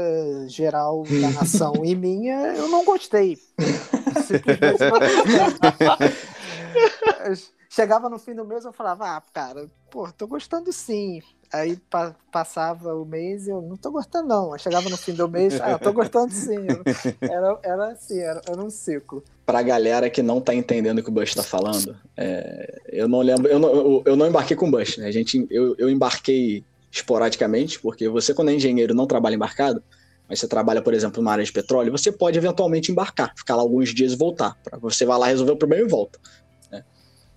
geral 0.48 1.04
da 1.04 1.30
nação 1.38 1.84
e 1.84 1.94
minha, 1.94 2.54
eu 2.54 2.68
não 2.68 2.84
gostei. 2.84 3.38
Chegava 7.68 8.08
no 8.08 8.18
fim 8.18 8.34
do 8.34 8.46
mês, 8.46 8.64
eu 8.64 8.72
falava, 8.72 9.16
ah, 9.16 9.22
cara, 9.32 9.70
pô, 9.90 10.10
tô 10.10 10.26
gostando 10.26 10.72
sim. 10.72 11.22
Aí 11.52 11.76
pa 11.90 12.14
passava 12.30 12.94
o 12.94 13.04
mês 13.04 13.46
e 13.46 13.50
eu 13.50 13.62
não 13.62 13.76
tô 13.76 13.90
gostando, 13.90 14.28
não. 14.28 14.58
Chegava 14.58 14.88
no 14.88 14.96
fim 14.96 15.12
do 15.12 15.28
mês, 15.28 15.58
ah, 15.60 15.70
eu 15.72 15.78
tô 15.78 15.92
gostando 15.92 16.32
sim. 16.32 16.66
Era, 17.22 17.58
era 17.62 17.92
assim, 17.92 18.18
era, 18.18 18.42
era 18.46 18.62
um 18.62 18.68
ciclo. 18.68 19.24
Pra 19.46 19.62
galera 19.62 20.10
que 20.10 20.22
não 20.22 20.40
tá 20.40 20.54
entendendo 20.54 20.98
o 20.98 21.02
que 21.02 21.08
o 21.08 21.12
Bush 21.12 21.34
tá 21.34 21.42
falando, 21.42 21.96
é, 22.16 22.80
eu 22.88 23.08
não 23.08 23.20
lembro, 23.20 23.48
eu 23.48 23.58
não, 23.58 24.02
eu, 24.04 24.16
não 24.16 24.26
embarquei 24.26 24.56
com 24.56 24.68
o 24.68 24.70
Bush, 24.70 24.98
né? 24.98 25.06
A 25.06 25.10
gente, 25.10 25.46
eu, 25.50 25.74
eu 25.78 25.88
embarquei 25.88 26.62
esporadicamente, 26.92 27.80
porque 27.80 28.08
você, 28.08 28.34
quando 28.34 28.50
é 28.50 28.54
engenheiro, 28.54 28.94
não 28.94 29.06
trabalha 29.06 29.34
embarcado, 29.34 29.82
mas 30.28 30.40
você 30.40 30.46
trabalha, 30.46 30.82
por 30.82 30.92
exemplo, 30.92 31.22
numa 31.22 31.32
área 31.32 31.44
de 31.44 31.52
petróleo, 31.52 31.90
você 31.90 32.12
pode 32.12 32.36
eventualmente 32.36 32.92
embarcar, 32.92 33.32
ficar 33.34 33.56
lá 33.56 33.62
alguns 33.62 33.94
dias 33.94 34.12
e 34.12 34.16
voltar. 34.16 34.54
Pra 34.62 34.78
você 34.78 35.06
vai 35.06 35.18
lá 35.18 35.26
resolver 35.26 35.52
o 35.52 35.56
problema 35.56 35.86
e 35.86 35.88
volta. 35.88 36.18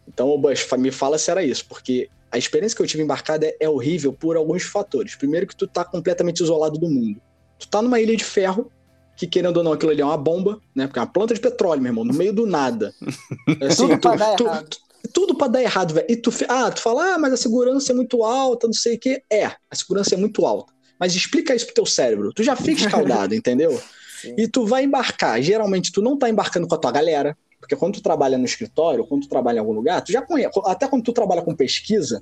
Então, 0.07 0.29
o 0.29 0.37
Bush, 0.37 0.67
me 0.77 0.91
fala 0.91 1.17
se 1.17 1.31
era 1.31 1.41
isso, 1.41 1.65
porque 1.67 2.09
a 2.31 2.37
experiência 2.37 2.75
que 2.75 2.81
eu 2.81 2.87
tive 2.87 3.03
embarcada 3.03 3.45
é, 3.45 3.55
é 3.59 3.69
horrível 3.69 4.13
por 4.13 4.37
alguns 4.37 4.63
fatores. 4.63 5.15
Primeiro 5.15 5.45
que 5.45 5.55
tu 5.55 5.67
tá 5.67 5.83
completamente 5.83 6.41
isolado 6.41 6.79
do 6.79 6.89
mundo. 6.89 7.21
Tu 7.59 7.67
tá 7.67 7.81
numa 7.81 7.99
ilha 7.99 8.15
de 8.15 8.23
ferro, 8.23 8.71
que 9.15 9.27
querendo 9.27 9.57
ou 9.57 9.63
não, 9.63 9.73
aquilo 9.73 9.91
ali 9.91 10.01
é 10.01 10.05
uma 10.05 10.17
bomba, 10.17 10.59
né? 10.73 10.87
Porque 10.87 10.97
é 10.97 11.01
uma 11.01 11.11
planta 11.11 11.33
de 11.33 11.39
petróleo, 11.39 11.81
meu 11.81 11.89
irmão, 11.89 12.05
no 12.05 12.13
meio 12.13 12.33
do 12.33 12.47
nada. 12.47 12.93
Assim, 13.61 13.87
tudo 13.87 13.97
tu, 13.97 13.99
pra 13.99 14.15
dar 14.15 14.35
tu, 14.35 14.45
errado. 14.45 14.69
Tu, 14.69 15.09
tudo 15.13 15.35
pra 15.35 15.47
dar 15.47 15.61
errado, 15.61 15.93
velho. 15.93 16.07
E 16.09 16.15
tu, 16.15 16.31
ah, 16.47 16.71
tu 16.71 16.81
fala, 16.81 17.15
ah, 17.15 17.17
mas 17.19 17.33
a 17.33 17.37
segurança 17.37 17.91
é 17.91 17.95
muito 17.95 18.23
alta, 18.23 18.65
não 18.67 18.73
sei 18.73 18.95
o 18.95 18.99
quê. 18.99 19.21
É, 19.29 19.45
a 19.45 19.75
segurança 19.75 20.15
é 20.15 20.17
muito 20.17 20.45
alta. 20.45 20.73
Mas 20.99 21.13
explica 21.13 21.53
isso 21.53 21.65
pro 21.65 21.75
teu 21.75 21.85
cérebro. 21.85 22.31
Tu 22.33 22.43
já 22.43 22.55
fica 22.55 22.81
escaldado, 22.81 23.33
entendeu? 23.35 23.79
Sim. 24.21 24.35
E 24.37 24.47
tu 24.47 24.65
vai 24.65 24.83
embarcar. 24.83 25.41
Geralmente 25.41 25.91
tu 25.91 26.01
não 26.01 26.17
tá 26.17 26.29
embarcando 26.29 26.67
com 26.67 26.75
a 26.75 26.77
tua 26.77 26.91
galera, 26.91 27.37
porque 27.61 27.75
quando 27.75 27.93
tu 27.93 28.01
trabalha 28.01 28.37
no 28.37 28.43
escritório, 28.43 29.05
quando 29.05 29.21
tu 29.21 29.29
trabalha 29.29 29.57
em 29.57 29.59
algum 29.59 29.71
lugar, 29.71 30.01
tu 30.01 30.11
já 30.11 30.21
conhece, 30.21 30.59
até 30.65 30.87
quando 30.87 31.03
tu 31.03 31.13
trabalha 31.13 31.43
com 31.43 31.55
pesquisa, 31.55 32.21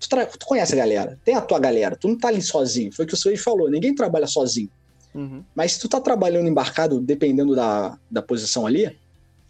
tu, 0.00 0.08
tra... 0.08 0.26
tu 0.26 0.46
conhece 0.46 0.72
a 0.72 0.76
galera, 0.76 1.18
tem 1.24 1.34
a 1.34 1.40
tua 1.42 1.60
galera, 1.60 1.94
tu 1.94 2.08
não 2.08 2.18
tá 2.18 2.28
ali 2.28 2.42
sozinho. 2.42 2.90
Foi 2.90 3.04
o 3.04 3.08
que 3.08 3.14
o 3.14 3.16
senhor 3.16 3.36
falou, 3.36 3.70
ninguém 3.70 3.94
trabalha 3.94 4.26
sozinho. 4.26 4.70
Uhum. 5.14 5.44
Mas 5.54 5.72
se 5.72 5.80
tu 5.80 5.88
tá 5.88 6.00
trabalhando 6.00 6.48
embarcado, 6.48 7.00
dependendo 7.00 7.54
da, 7.54 7.98
da 8.10 8.22
posição 8.22 8.66
ali, 8.66 8.96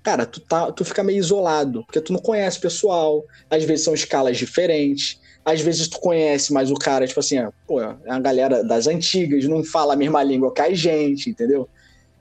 cara, 0.02 0.26
tu, 0.26 0.40
tá, 0.40 0.72
tu 0.72 0.84
fica 0.84 1.04
meio 1.04 1.18
isolado, 1.18 1.84
porque 1.84 2.00
tu 2.00 2.12
não 2.12 2.20
conhece 2.20 2.58
o 2.58 2.62
pessoal, 2.62 3.24
às 3.48 3.62
vezes 3.62 3.84
são 3.84 3.94
escalas 3.94 4.36
diferentes, 4.36 5.20
às 5.44 5.60
vezes 5.60 5.86
tu 5.86 6.00
conhece, 6.00 6.52
mas 6.52 6.70
o 6.70 6.74
cara, 6.74 7.06
tipo 7.06 7.20
assim, 7.20 7.36
pô, 7.66 7.80
é 7.80 7.96
a 8.08 8.18
galera 8.18 8.64
das 8.64 8.86
antigas, 8.86 9.44
não 9.44 9.62
fala 9.62 9.94
a 9.94 9.96
mesma 9.96 10.22
língua 10.22 10.52
que 10.52 10.60
a 10.60 10.74
gente, 10.74 11.30
entendeu? 11.30 11.68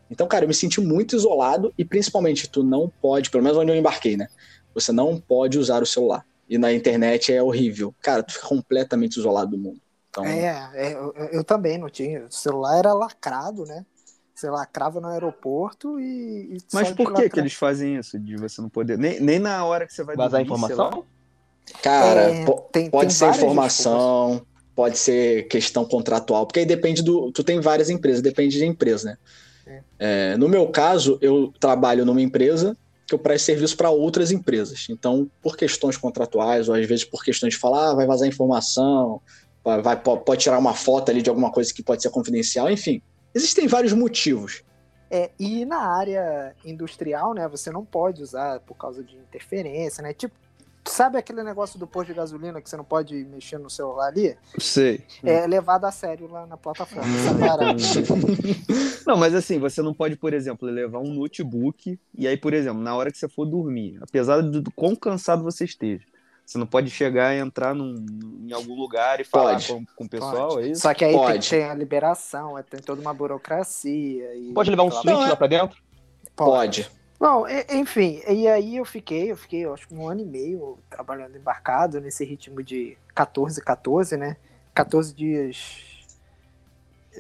Então, 0.09 0.27
cara, 0.27 0.45
eu 0.45 0.47
me 0.47 0.53
senti 0.53 0.79
muito 0.79 1.15
isolado 1.15 1.73
e 1.77 1.83
principalmente 1.83 2.49
tu 2.49 2.63
não 2.63 2.91
pode, 3.01 3.29
pelo 3.29 3.43
menos 3.43 3.57
onde 3.57 3.71
eu 3.71 3.75
embarquei, 3.75 4.15
né? 4.15 4.27
Você 4.73 4.91
não 4.91 5.19
pode 5.19 5.57
usar 5.57 5.81
o 5.81 5.85
celular. 5.85 6.25
E 6.49 6.57
na 6.57 6.71
internet 6.71 7.33
é 7.33 7.43
horrível. 7.43 7.93
Cara, 8.01 8.23
tu 8.23 8.33
fica 8.33 8.47
completamente 8.47 9.17
isolado 9.17 9.51
do 9.51 9.57
mundo. 9.57 9.81
Então... 10.09 10.25
É, 10.25 10.71
é 10.73 10.93
eu, 10.93 11.13
eu, 11.31 11.43
também 11.43 11.77
não 11.77 11.89
tinha. 11.89 12.25
O 12.25 12.31
celular 12.31 12.77
era 12.77 12.93
lacrado, 12.93 13.65
né? 13.65 13.85
Você 14.33 14.49
lacrava 14.49 15.01
no 15.01 15.07
aeroporto 15.07 15.99
e. 15.99 16.55
e 16.55 16.57
Mas 16.71 16.91
por 16.91 17.13
que, 17.13 17.29
que 17.29 17.39
eles 17.39 17.53
fazem 17.53 17.97
isso? 17.97 18.19
De 18.19 18.35
você 18.37 18.61
não 18.61 18.69
poder. 18.69 18.97
Nem, 18.97 19.19
nem 19.19 19.39
na 19.39 19.65
hora 19.65 19.85
que 19.85 19.93
você 19.93 20.03
vai 20.03 20.15
Vazar 20.15 20.41
informação? 20.41 21.03
Cara, 21.81 22.31
é, 22.31 22.45
tem, 22.71 22.89
pode 22.89 23.07
tem 23.07 23.09
ser 23.09 23.29
informação, 23.29 24.29
desculpas. 24.29 24.63
pode 24.75 24.97
ser 24.97 25.47
questão 25.47 25.85
contratual, 25.85 26.45
porque 26.45 26.59
aí 26.59 26.65
depende 26.65 27.01
do. 27.01 27.31
Tu 27.31 27.43
tem 27.43 27.59
várias 27.59 27.89
empresas, 27.89 28.21
depende 28.21 28.57
de 28.57 28.65
empresa, 28.65 29.09
né? 29.09 29.17
É, 29.99 30.38
no 30.38 30.47
meu 30.47 30.68
caso, 30.68 31.18
eu 31.22 31.53
trabalho 31.59 32.05
numa 32.05 32.22
empresa 32.22 32.76
que 33.05 33.15
eu 33.15 33.20
presto 33.20 33.45
serviço 33.45 33.78
para 33.78 33.89
outras 33.89 34.32
empresas. 34.32 34.88
Então, 34.89 35.30
por 35.41 35.55
questões 35.55 35.95
contratuais, 35.95 36.68
ou 36.68 36.76
às 36.76 36.86
vezes 36.86 37.05
por 37.05 37.24
questões 37.24 37.53
de 37.53 37.59
falar, 37.59 37.91
ah, 37.91 37.95
vai 37.95 38.05
vazar 38.05 38.28
informação, 38.28 39.22
vai, 39.63 39.95
pode 39.95 40.41
tirar 40.41 40.57
uma 40.57 40.74
foto 40.74 41.09
ali 41.09 41.22
de 41.22 41.30
alguma 41.30 41.51
coisa 41.51 41.74
que 41.74 41.82
pode 41.82 42.01
ser 42.01 42.09
confidencial, 42.09 42.70
enfim. 42.70 43.01
Existem 43.34 43.68
vários 43.68 43.93
motivos. 43.93 44.63
É, 45.09 45.32
e 45.39 45.63
na 45.65 45.80
área 45.80 46.53
industrial, 46.65 47.34
né, 47.34 47.47
você 47.47 47.72
não 47.72 47.86
pode 47.86 48.22
usar 48.22 48.59
por 48.61 48.76
causa 48.76 49.01
de 49.01 49.15
interferência, 49.15 50.03
né? 50.03 50.13
Tipo, 50.13 50.36
Sabe 50.88 51.17
aquele 51.17 51.43
negócio 51.43 51.77
do 51.77 51.85
posto 51.85 52.07
de 52.07 52.13
gasolina 52.13 52.61
que 52.61 52.69
você 52.69 52.77
não 52.77 52.83
pode 52.83 53.13
mexer 53.25 53.57
no 53.57 53.69
celular 53.69 54.07
ali? 54.07 54.35
Sei. 54.57 55.03
É 55.23 55.45
levado 55.45 55.85
a 55.85 55.91
sério 55.91 56.27
lá 56.27 56.45
na 56.45 56.57
plataforma. 56.57 57.07
não, 59.05 59.17
mas 59.17 59.35
assim, 59.35 59.59
você 59.59 59.81
não 59.81 59.93
pode, 59.93 60.15
por 60.15 60.33
exemplo, 60.33 60.67
levar 60.67 60.99
um 60.99 61.13
notebook 61.13 61.99
e 62.15 62.27
aí, 62.27 62.38
por 62.38 62.53
exemplo, 62.53 62.81
na 62.81 62.95
hora 62.95 63.11
que 63.11 63.17
você 63.17 63.27
for 63.27 63.45
dormir, 63.45 63.97
apesar 64.01 64.41
do 64.41 64.71
quão 64.71 64.95
cansado 64.95 65.43
você 65.43 65.65
esteja, 65.65 66.05
você 66.45 66.57
não 66.57 66.65
pode 66.65 66.89
chegar 66.89 67.35
e 67.35 67.39
entrar 67.39 67.75
num, 67.75 68.05
em 68.47 68.53
algum 68.53 68.73
lugar 68.73 69.19
e 69.19 69.25
falar 69.25 69.61
com, 69.67 69.85
com, 69.95 70.05
o 70.05 70.09
pessoal, 70.09 70.49
pode. 70.49 70.67
é 70.67 70.71
isso? 70.71 70.81
Só 70.81 70.93
que 70.93 71.03
aí 71.03 71.13
pode. 71.13 71.49
tem 71.49 71.59
ter 71.59 71.65
a 71.65 71.73
liberação, 71.73 72.55
tem 72.69 72.79
toda 72.79 73.01
uma 73.01 73.13
burocracia. 73.13 74.33
E... 74.33 74.53
Pode 74.53 74.69
levar 74.69 74.83
um 74.83 74.91
switch 74.91 75.13
lá 75.13 75.35
pra 75.35 75.47
dentro? 75.47 75.77
Pode. 76.35 76.83
pode. 76.83 76.96
Bom, 77.20 77.45
enfim, 77.70 78.22
e 78.28 78.47
aí 78.47 78.78
eu 78.78 78.86
fiquei, 78.86 79.32
eu 79.32 79.36
fiquei, 79.36 79.61
eu 79.61 79.74
acho 79.74 79.88
que 79.88 79.95
um 79.95 80.07
ano 80.07 80.22
e 80.22 80.26
meio 80.26 80.78
trabalhando 80.88 81.36
embarcado 81.36 81.99
nesse 81.99 82.24
ritmo 82.24 82.61
de 82.61 82.95
14, 83.15 83.59
14, 83.59 84.15
né? 84.18 84.38
14 84.74 85.15
dias 85.15 85.88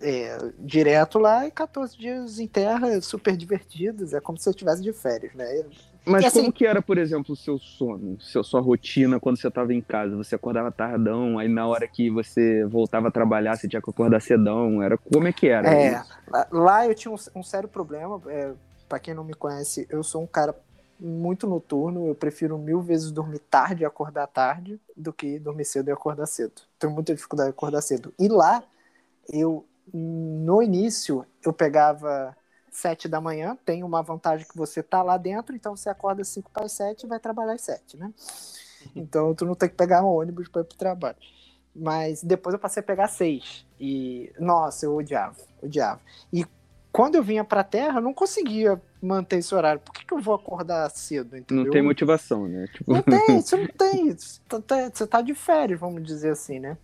é, 0.01 0.37
direto 0.59 1.17
lá 1.17 1.47
e 1.47 1.51
14 1.51 1.97
dias 1.97 2.39
em 2.39 2.47
terra, 2.47 3.01
super 3.01 3.35
divertidos. 3.35 4.13
É 4.13 4.19
como 4.19 4.37
se 4.37 4.47
eu 4.47 4.51
estivesse 4.51 4.81
de 4.81 4.93
férias, 4.93 5.33
né? 5.33 5.63
Mas 6.05 6.25
assim, 6.25 6.39
como 6.39 6.53
que 6.53 6.65
era, 6.65 6.81
por 6.81 6.97
exemplo, 6.97 7.33
o 7.33 7.35
seu 7.35 7.59
sono, 7.59 8.17
seu, 8.21 8.43
sua 8.43 8.61
rotina 8.61 9.19
quando 9.19 9.37
você 9.37 9.49
estava 9.49 9.73
em 9.73 9.81
casa? 9.81 10.15
Você 10.15 10.35
acordava 10.35 10.71
tardão, 10.71 11.37
aí 11.37 11.49
na 11.49 11.67
hora 11.67 11.85
que 11.85 12.09
você 12.09 12.63
voltava 12.65 13.09
a 13.09 13.11
trabalhar, 13.11 13.57
você 13.57 13.67
tinha 13.67 13.81
que 13.81 13.89
acordar 13.89 14.21
cedão. 14.21 14.81
Era, 14.81 14.97
como 14.97 15.27
é 15.27 15.33
que 15.33 15.47
era? 15.47 15.69
É, 15.69 16.01
lá 16.51 16.87
eu 16.87 16.95
tinha 16.95 17.11
um, 17.11 17.17
um 17.35 17.43
sério 17.43 17.67
problema. 17.67 18.21
É, 18.27 18.53
para 18.87 18.99
quem 18.99 19.13
não 19.13 19.23
me 19.23 19.33
conhece, 19.33 19.87
eu 19.89 20.03
sou 20.03 20.23
um 20.23 20.27
cara 20.27 20.55
muito 20.99 21.47
noturno, 21.47 22.07
eu 22.07 22.15
prefiro 22.15 22.57
mil 22.57 22.81
vezes 22.81 23.11
dormir 23.11 23.39
tarde 23.39 23.83
e 23.83 23.85
acordar 23.85 24.27
tarde 24.27 24.79
do 24.95 25.13
que 25.13 25.37
dormir 25.37 25.65
cedo 25.65 25.89
e 25.89 25.91
acordar 25.91 26.25
cedo. 26.25 26.61
Tenho 26.79 26.93
muita 26.93 27.13
dificuldade 27.13 27.49
de 27.49 27.55
acordar 27.55 27.81
cedo. 27.81 28.13
E 28.17 28.27
lá, 28.27 28.63
eu, 29.29 29.65
no 29.93 30.61
início, 30.61 31.25
eu 31.45 31.53
pegava 31.53 32.35
sete 32.71 33.07
da 33.07 33.21
manhã, 33.21 33.57
tem 33.65 33.83
uma 33.83 34.01
vantagem 34.01 34.47
que 34.47 34.57
você 34.57 34.81
tá 34.81 35.01
lá 35.03 35.17
dentro, 35.17 35.55
então 35.55 35.75
você 35.75 35.89
acorda 35.89 36.23
cinco 36.23 36.49
para 36.51 36.67
sete 36.67 37.05
e 37.05 37.09
vai 37.09 37.19
trabalhar 37.19 37.53
às 37.53 37.61
sete, 37.61 37.97
né? 37.97 38.13
Então 38.95 39.33
tu 39.35 39.45
não 39.45 39.55
tem 39.55 39.69
que 39.69 39.75
pegar 39.75 40.03
um 40.03 40.07
ônibus 40.07 40.47
para 40.47 40.61
ir 40.61 40.65
pro 40.65 40.77
trabalho. 40.77 41.17
Mas 41.75 42.23
depois 42.23 42.53
eu 42.53 42.59
passei 42.59 42.81
a 42.81 42.83
pegar 42.83 43.07
seis. 43.07 43.65
E, 43.79 44.33
nossa, 44.39 44.85
eu 44.85 44.95
odiava, 44.95 45.37
odiava. 45.61 46.01
E 46.33 46.43
quando 46.97 47.13
eu 47.13 47.21
vinha 47.21 47.43
pra 47.43 47.63
Terra, 47.63 47.99
eu 47.99 48.01
não 48.01 48.11
conseguia 48.11 48.81
manter 48.99 49.37
esse 49.37 49.53
horário. 49.53 49.79
Por 49.79 49.93
que, 49.93 50.03
que 50.03 50.11
eu 50.11 50.19
vou 50.19 50.33
acordar 50.33 50.89
cedo? 50.89 51.37
Entendeu? 51.37 51.63
Não 51.63 51.71
tem 51.71 51.83
motivação, 51.83 52.47
né? 52.47 52.65
Tipo... 52.73 52.91
Não 52.91 53.03
tem, 53.03 53.21
você 53.39 53.55
não 53.55 53.67
tem. 53.67 54.17
Você 54.17 54.39
tá, 54.65 54.89
você 54.91 55.05
tá 55.05 55.21
de 55.21 55.35
férias, 55.35 55.79
vamos 55.79 56.03
dizer 56.03 56.31
assim, 56.31 56.57
né? 56.57 56.75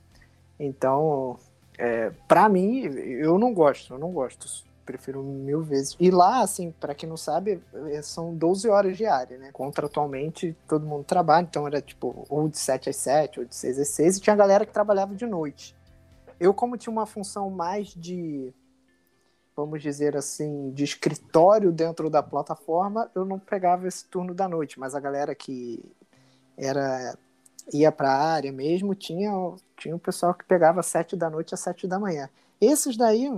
Então, 0.60 1.40
é, 1.80 2.12
para 2.28 2.48
mim, 2.48 2.84
eu 2.84 3.40
não 3.40 3.56
gosto, 3.56 3.96
eu 3.96 3.98
não 3.98 4.12
gosto. 4.12 4.48
Prefiro 4.86 5.24
mil 5.24 5.64
vezes. 5.64 5.98
E 6.00 6.12
lá, 6.12 6.42
assim, 6.42 6.72
para 6.80 6.94
quem 6.94 7.10
não 7.10 7.18
sabe, 7.18 7.60
é, 7.88 8.00
são 8.04 8.36
12 8.36 8.70
horas 8.70 8.96
diárias, 8.96 9.40
né? 9.40 9.50
Contratualmente, 9.52 10.56
todo 10.68 10.86
mundo 10.86 11.06
trabalha, 11.06 11.48
então 11.50 11.66
era 11.66 11.82
tipo, 11.82 12.24
ou 12.30 12.48
de 12.48 12.60
7 12.60 12.88
às 12.88 12.98
7, 12.98 13.40
ou 13.40 13.46
de 13.48 13.56
6 13.56 13.80
às 13.80 13.88
6, 13.88 14.18
e 14.18 14.22
tinha 14.22 14.36
galera 14.36 14.64
que 14.64 14.72
trabalhava 14.72 15.16
de 15.16 15.26
noite. 15.26 15.76
Eu, 16.40 16.54
como 16.54 16.78
tinha 16.78 16.92
uma 16.92 17.08
função 17.08 17.50
mais 17.50 17.88
de 17.88 18.54
vamos 19.56 19.82
dizer 19.82 20.18
assim, 20.18 20.72
de 20.72 20.84
escritório 20.84 21.72
dentro 21.72 22.10
da 22.10 22.24
plataforma, 22.24 23.10
eu 23.14 23.24
não 23.24 23.38
pegava 23.40 23.88
esse 23.88 24.06
turno 24.06 24.34
da 24.34 24.48
noite, 24.48 24.80
mas 24.80 24.96
a 24.96 25.00
galera 25.00 25.36
que 25.36 25.84
era 26.58 27.16
ia 27.72 27.92
para 27.92 28.12
a 28.12 28.34
área 28.34 28.52
mesmo 28.52 28.94
tinha 28.94 29.32
tinha 29.78 29.96
o 29.96 30.00
pessoal 30.00 30.34
que 30.34 30.44
pegava 30.44 30.84
sete 30.84 31.16
da 31.16 31.30
noite 31.30 31.54
às 31.54 31.60
sete 31.60 31.88
da 31.88 32.00
manhã. 32.00 32.30
Esses 32.60 32.98
daí 32.98 33.32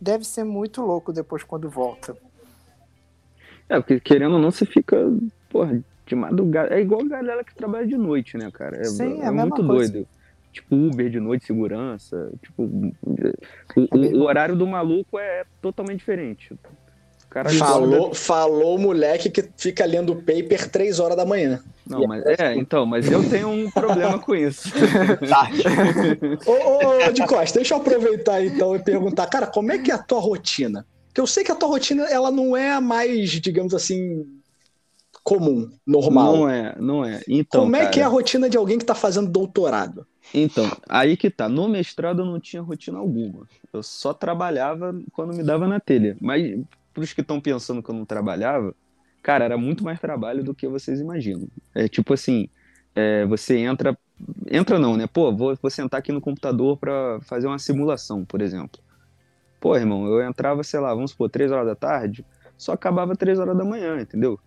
deve 0.00 0.24
ser 0.24 0.44
muito 0.44 0.82
louco 0.82 1.12
depois 1.12 1.42
quando 1.42 1.68
volta. 1.68 2.16
É, 3.68 3.78
porque 3.78 4.00
querendo 4.00 4.34
ou 4.34 4.40
não, 4.40 4.50
você 4.50 4.66
fica, 4.66 4.96
porra, 5.48 5.82
de 6.06 6.14
madrugada. 6.14 6.74
É 6.74 6.80
igual 6.80 7.00
a 7.02 7.08
galera 7.08 7.44
que 7.44 7.54
trabalha 7.54 7.86
de 7.86 7.96
noite, 7.96 8.36
né, 8.36 8.50
cara? 8.50 8.76
É, 8.76 8.84
Sim, 8.84 9.22
é, 9.22 9.26
é 9.26 9.30
muito 9.30 9.66
coisa. 9.66 9.92
doido 9.92 10.08
tipo 10.54 10.74
Uber 10.74 11.10
de 11.10 11.20
noite, 11.20 11.46
segurança. 11.46 12.30
Tipo, 12.42 12.62
o, 12.62 12.92
o, 13.76 14.18
o 14.18 14.22
horário 14.22 14.56
do 14.56 14.66
maluco 14.66 15.18
é 15.18 15.44
totalmente 15.60 15.98
diferente. 15.98 16.54
cara 17.28 17.50
falou, 17.50 18.14
falou 18.14 18.76
o 18.76 18.78
moleque 18.78 19.28
que 19.28 19.44
fica 19.56 19.84
lendo 19.84 20.16
paper 20.16 20.70
três 20.70 20.98
horas 21.00 21.16
da 21.16 21.26
manhã. 21.26 21.60
Não, 21.86 22.06
mas 22.06 22.24
é, 22.24 22.54
então, 22.54 22.86
mas 22.86 23.10
eu 23.10 23.28
tenho 23.28 23.48
um 23.48 23.70
problema 23.70 24.18
com 24.18 24.34
isso. 24.34 24.70
tá. 25.28 25.50
ô, 26.46 27.08
ô, 27.08 27.12
de 27.12 27.26
Costa, 27.26 27.58
deixa 27.58 27.74
eu 27.74 27.78
aproveitar 27.78 28.42
então 28.42 28.74
e 28.74 28.78
perguntar, 28.78 29.26
cara, 29.26 29.46
como 29.46 29.70
é 29.70 29.78
que 29.78 29.90
é 29.90 29.94
a 29.94 29.98
tua 29.98 30.20
rotina? 30.20 30.86
Porque 31.08 31.20
eu 31.20 31.26
sei 31.26 31.44
que 31.44 31.52
a 31.52 31.54
tua 31.54 31.68
rotina, 31.68 32.04
ela 32.04 32.30
não 32.30 32.56
é 32.56 32.72
a 32.72 32.80
mais, 32.80 33.30
digamos 33.30 33.74
assim, 33.74 34.24
comum, 35.22 35.70
normal. 35.86 36.36
Não 36.36 36.48
é, 36.48 36.76
não 36.78 37.04
é. 37.04 37.20
Então, 37.28 37.62
como 37.62 37.76
é 37.76 37.80
cara... 37.80 37.90
que 37.90 38.00
é 38.00 38.02
a 38.02 38.08
rotina 38.08 38.48
de 38.48 38.56
alguém 38.56 38.78
que 38.78 38.84
tá 38.84 38.94
fazendo 38.94 39.30
doutorado? 39.30 40.06
Então, 40.32 40.64
aí 40.88 41.16
que 41.16 41.30
tá. 41.30 41.48
No 41.48 41.68
mestrado 41.68 42.22
eu 42.22 42.26
não 42.26 42.40
tinha 42.40 42.62
rotina 42.62 42.98
alguma. 42.98 43.46
Eu 43.72 43.82
só 43.82 44.12
trabalhava 44.12 44.94
quando 45.12 45.34
me 45.34 45.42
dava 45.42 45.66
na 45.68 45.78
telha. 45.80 46.16
Mas 46.20 46.58
para 46.92 47.02
os 47.02 47.12
que 47.12 47.20
estão 47.20 47.40
pensando 47.40 47.82
que 47.82 47.90
eu 47.90 47.94
não 47.94 48.04
trabalhava, 48.04 48.74
cara, 49.22 49.44
era 49.44 49.56
muito 49.56 49.84
mais 49.84 50.00
trabalho 50.00 50.42
do 50.44 50.54
que 50.54 50.66
vocês 50.68 51.00
imaginam. 51.00 51.48
É 51.74 51.88
tipo 51.88 52.14
assim, 52.14 52.48
é, 52.94 53.24
você 53.26 53.58
entra, 53.58 53.96
entra 54.50 54.78
não, 54.78 54.96
né? 54.96 55.06
Pô, 55.06 55.34
vou, 55.34 55.56
vou 55.60 55.70
sentar 55.70 55.98
aqui 56.00 56.12
no 56.12 56.20
computador 56.20 56.76
para 56.78 57.20
fazer 57.22 57.46
uma 57.46 57.58
simulação, 57.58 58.24
por 58.24 58.40
exemplo. 58.40 58.80
Pô, 59.60 59.76
irmão, 59.76 60.06
eu 60.06 60.22
entrava, 60.28 60.62
sei 60.62 60.80
lá, 60.80 60.94
vamos 60.94 61.12
supor, 61.12 61.30
três 61.30 61.50
horas 61.50 61.66
da 61.66 61.74
tarde, 61.74 62.24
só 62.56 62.72
acabava 62.72 63.16
três 63.16 63.38
horas 63.38 63.56
da 63.56 63.64
manhã, 63.64 64.00
entendeu? 64.00 64.38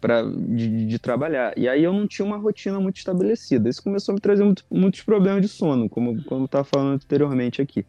Pra, 0.00 0.22
de, 0.22 0.86
de, 0.86 0.98
trabalhar. 0.98 1.56
E 1.56 1.68
aí 1.68 1.82
eu 1.82 1.92
não 1.92 2.06
tinha 2.06 2.24
uma 2.24 2.36
rotina 2.36 2.80
muito 2.80 2.96
estabelecida. 2.96 3.68
Isso 3.68 3.82
começou 3.82 4.12
a 4.12 4.14
me 4.14 4.20
trazer 4.20 4.44
muito, 4.44 4.64
muitos 4.70 5.02
problemas 5.02 5.42
de 5.42 5.48
sono, 5.48 5.88
como, 5.88 6.22
como 6.24 6.42
eu 6.42 6.46
estava 6.46 6.64
falando 6.64 6.94
anteriormente 6.94 7.60
aqui. 7.60 7.84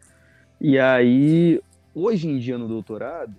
E 0.59 0.77
aí, 0.77 1.61
hoje 1.93 2.27
em 2.27 2.37
dia 2.37 2.57
no 2.57 2.67
doutorado, 2.67 3.33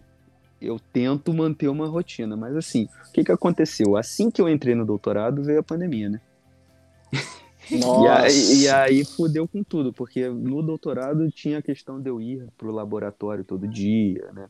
eu 0.61 0.79
tento 0.93 1.33
manter 1.33 1.69
uma 1.69 1.87
rotina. 1.87 2.37
Mas 2.37 2.57
assim, 2.57 2.89
o 3.09 3.13
que, 3.13 3.25
que 3.25 3.33
aconteceu? 3.33 3.97
Assim 3.97 4.31
que 4.31 4.41
eu 4.41 4.49
entrei 4.49 4.75
no 4.75 4.87
doutorado, 4.87 5.43
veio 5.43 5.61
a 5.61 5.65
pandemia, 5.65 6.11
né? 6.11 6.21
e, 7.71 8.09
aí, 8.09 8.63
e 8.63 8.69
aí 8.69 9.05
fudeu 9.05 9.47
com 9.49 9.63
tudo, 9.63 9.93
porque 9.93 10.29
no 10.29 10.63
doutorado 10.63 11.31
tinha 11.31 11.59
a 11.59 11.63
questão 11.63 12.01
de 12.01 12.09
eu 12.09 12.21
ir 12.21 12.47
pro 12.57 12.71
laboratório 12.71 13.45
todo 13.45 13.67
dia, 13.67 14.31
né? 14.33 14.49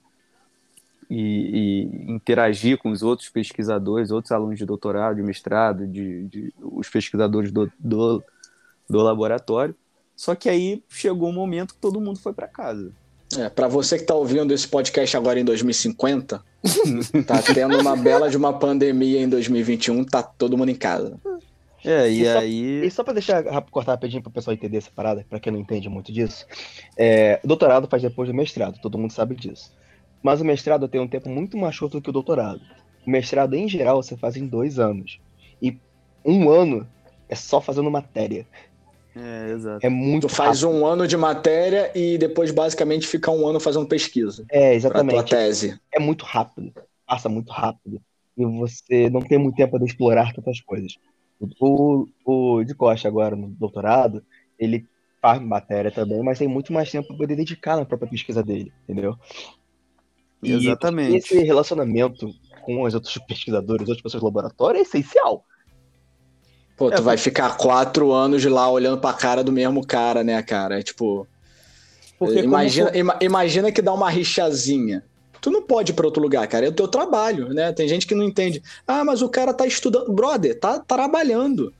E, 1.11 1.17
e, 1.19 2.13
interagir 2.13 2.79
com 2.79 2.91
os 2.91 3.03
outros 3.03 3.29
pesquisadores, 3.29 4.13
outros 4.13 4.31
alunos 4.31 4.57
de 4.57 4.65
doutorado, 4.65 5.17
de 5.17 5.23
mestrado, 5.23 5.85
de, 5.85 6.29
de 6.29 6.55
os 6.63 6.89
pesquisadores 6.89 7.51
do, 7.51 7.71
do, 7.79 8.23
do, 8.89 9.03
laboratório. 9.03 9.75
Só 10.15 10.37
que 10.37 10.49
aí 10.49 10.85
chegou 10.89 11.29
um 11.29 11.33
momento 11.33 11.75
que 11.75 11.81
todo 11.81 12.01
mundo 12.01 12.21
foi 12.21 12.33
para 12.33 12.47
casa. 12.47 12.93
É, 13.37 13.49
para 13.49 13.67
você 13.67 13.97
que 13.97 14.03
está 14.03 14.15
ouvindo 14.15 14.55
esse 14.55 14.69
podcast 14.69 15.17
agora 15.17 15.41
em 15.41 15.45
2050, 15.45 16.45
tá 17.27 17.43
tendo 17.43 17.79
uma 17.81 17.97
bela 17.97 18.31
de 18.31 18.37
uma 18.37 18.53
pandemia 18.53 19.21
em 19.21 19.29
2021, 19.29 20.05
tá 20.05 20.23
todo 20.23 20.57
mundo 20.57 20.71
em 20.71 20.77
casa. 20.77 21.19
É, 21.85 22.11
e, 22.11 22.23
e 22.23 22.29
aí. 22.29 22.81
Só, 22.81 22.87
e 22.87 22.91
só 22.91 23.05
pra 23.05 23.13
deixar 23.15 23.43
cortar 23.71 23.93
rapidinho 23.93 24.23
pro 24.23 24.31
pessoal 24.31 24.55
entender 24.55 24.79
essa 24.79 24.91
parada, 24.95 25.25
pra 25.29 25.41
quem 25.41 25.53
não 25.53 25.61
entende 25.61 25.89
muito 25.89 26.13
disso, 26.13 26.47
é, 26.97 27.41
o 27.43 27.49
doutorado 27.49 27.89
faz 27.89 28.03
depois 28.03 28.29
do 28.29 28.35
mestrado, 28.35 28.79
todo 28.81 28.99
mundo 28.99 29.13
sabe 29.13 29.35
disso. 29.35 29.73
Mas 30.23 30.41
o 30.41 30.45
mestrado 30.45 30.89
tem 30.89 31.01
um 31.01 31.09
tempo 31.09 31.29
muito 31.29 31.57
mais 31.57 31.79
curto 31.79 31.99
do 31.99 32.03
que 32.03 32.11
o 32.11 32.13
doutorado. 32.13 32.61
O 33.07 33.11
mestrado, 33.11 33.55
em 33.55 33.69
geral, 33.69 34.03
você 34.03 34.17
faz 34.17 34.37
em 34.37 34.47
dois 34.47 34.79
anos. 34.79 35.19
E 35.63 35.79
um 36.25 36.51
ano 36.51 36.87
é 37.29 37.35
só 37.35 37.61
fazendo 37.61 37.91
matéria. 37.91 38.47
É, 39.17 39.51
exato. 39.51 39.85
É 39.85 39.89
muito 39.89 40.29
Tu 40.29 40.35
faz 40.35 40.63
rápido. 40.63 40.79
um 40.79 40.87
ano 40.87 41.07
de 41.07 41.17
matéria 41.17 41.91
e 41.95 42.17
depois 42.19 42.51
basicamente 42.51 43.07
fica 43.07 43.31
um 43.31 43.47
ano 43.47 43.59
fazendo 43.59 43.87
pesquisa. 43.87 44.45
É, 44.51 44.75
exatamente. 44.75 45.15
Pra 45.15 45.23
tua 45.25 45.39
tese. 45.39 45.81
É 45.93 45.99
muito 45.99 46.25
rápido. 46.25 46.73
Passa 47.07 47.29
muito 47.29 47.51
rápido. 47.51 48.01
E 48.37 48.45
você 48.45 49.11
não 49.11 49.21
tem 49.21 49.39
muito 49.39 49.57
tempo 49.57 49.79
de 49.79 49.85
explorar 49.87 50.33
tantas 50.33 50.61
coisas. 50.61 50.97
O, 51.59 52.07
o 52.25 52.63
de 52.65 52.75
Costa 52.75 53.09
agora 53.09 53.35
no 53.35 53.49
doutorado, 53.49 54.23
ele 54.59 54.87
faz 55.21 55.41
matéria 55.41 55.91
também, 55.91 56.23
mas 56.23 56.39
tem 56.39 56.49
muito 56.49 56.73
mais 56.73 56.91
tempo 56.91 57.09
para 57.09 57.17
poder 57.17 57.37
dedicar 57.37 57.77
na 57.77 57.85
própria 57.85 58.11
pesquisa 58.11 58.43
dele, 58.43 58.73
entendeu? 58.85 59.17
E 60.43 60.53
Exatamente. 60.53 61.17
esse 61.17 61.43
relacionamento 61.43 62.31
com 62.63 62.83
os 62.83 62.95
outros 62.95 63.17
pesquisadores, 63.29 63.89
outras 63.89 64.03
pessoas 64.03 64.23
do 64.23 64.27
laboratório 64.27 64.79
é 64.79 64.83
essencial. 64.83 65.45
Pô, 66.77 66.91
tu 66.91 66.99
é, 66.99 67.01
vai 67.01 67.17
ficar 67.17 67.57
quatro 67.57 68.11
anos 68.13 68.43
lá 68.45 68.71
olhando 68.71 68.99
pra 68.99 69.13
cara 69.13 69.45
do 69.45 69.53
mesmo 69.53 69.87
cara, 69.87 70.25
né, 70.25 70.43
cara? 70.43 70.79
É 70.79 70.83
tipo. 70.83 71.27
Porque 72.19 72.41
imagina, 72.41 72.91
como... 72.91 73.13
imagina 73.21 73.73
que 73.73 73.83
dá 73.83 73.93
uma 73.93 74.11
rixazinha 74.11 75.05
tu 75.41 75.51
não 75.51 75.63
pode 75.63 75.93
ir 75.93 75.95
para 75.95 76.07
outro 76.07 76.23
lugar, 76.23 76.47
cara. 76.47 76.67
É 76.67 76.69
o 76.69 76.73
teu 76.75 76.87
trabalho, 76.87 77.49
né? 77.53 77.73
Tem 77.73 77.89
gente 77.89 78.07
que 78.07 78.15
não 78.15 78.25
entende. 78.25 78.63
Ah, 78.87 79.05
mas 79.05 79.23
o 79.23 79.29
cara 79.29 79.55
tá 79.55 79.67
estudando. 79.67 80.13
Brother, 80.13 80.59
tá, 80.59 80.79
tá 80.79 80.97
trabalhando. 80.97 81.73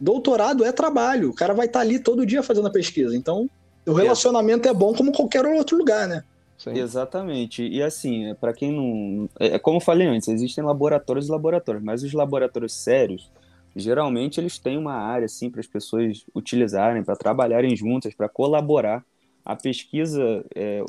Doutorado 0.00 0.64
é 0.64 0.72
trabalho. 0.72 1.30
O 1.30 1.34
cara 1.34 1.52
vai 1.52 1.66
estar 1.66 1.80
tá 1.80 1.84
ali 1.84 1.98
todo 1.98 2.24
dia 2.24 2.42
fazendo 2.42 2.68
a 2.68 2.72
pesquisa. 2.72 3.16
Então, 3.16 3.50
o 3.86 3.92
relacionamento 3.92 4.68
é 4.68 4.72
bom 4.72 4.94
como 4.94 5.12
qualquer 5.12 5.44
outro 5.46 5.76
lugar, 5.76 6.06
né? 6.06 6.22
Sim. 6.56 6.72
Exatamente. 6.72 7.66
E 7.66 7.82
assim, 7.82 8.26
é, 8.26 8.34
para 8.34 8.52
quem 8.52 8.72
não. 8.72 9.28
É, 9.38 9.56
é, 9.56 9.58
como 9.58 9.76
eu 9.78 9.80
falei 9.80 10.06
antes, 10.06 10.28
existem 10.28 10.64
laboratórios 10.64 11.28
e 11.28 11.30
laboratórios, 11.30 11.82
mas 11.82 12.02
os 12.02 12.12
laboratórios 12.12 12.72
sérios, 12.74 13.30
geralmente 13.74 14.40
eles 14.40 14.58
têm 14.58 14.78
uma 14.78 14.94
área 14.94 15.26
assim 15.26 15.50
para 15.50 15.60
as 15.60 15.66
pessoas 15.66 16.24
utilizarem, 16.34 17.02
para 17.02 17.16
trabalharem 17.16 17.74
juntas, 17.76 18.14
para 18.14 18.28
colaborar. 18.28 19.04
A 19.44 19.54
pesquisa, 19.54 20.44
é, 20.54 20.82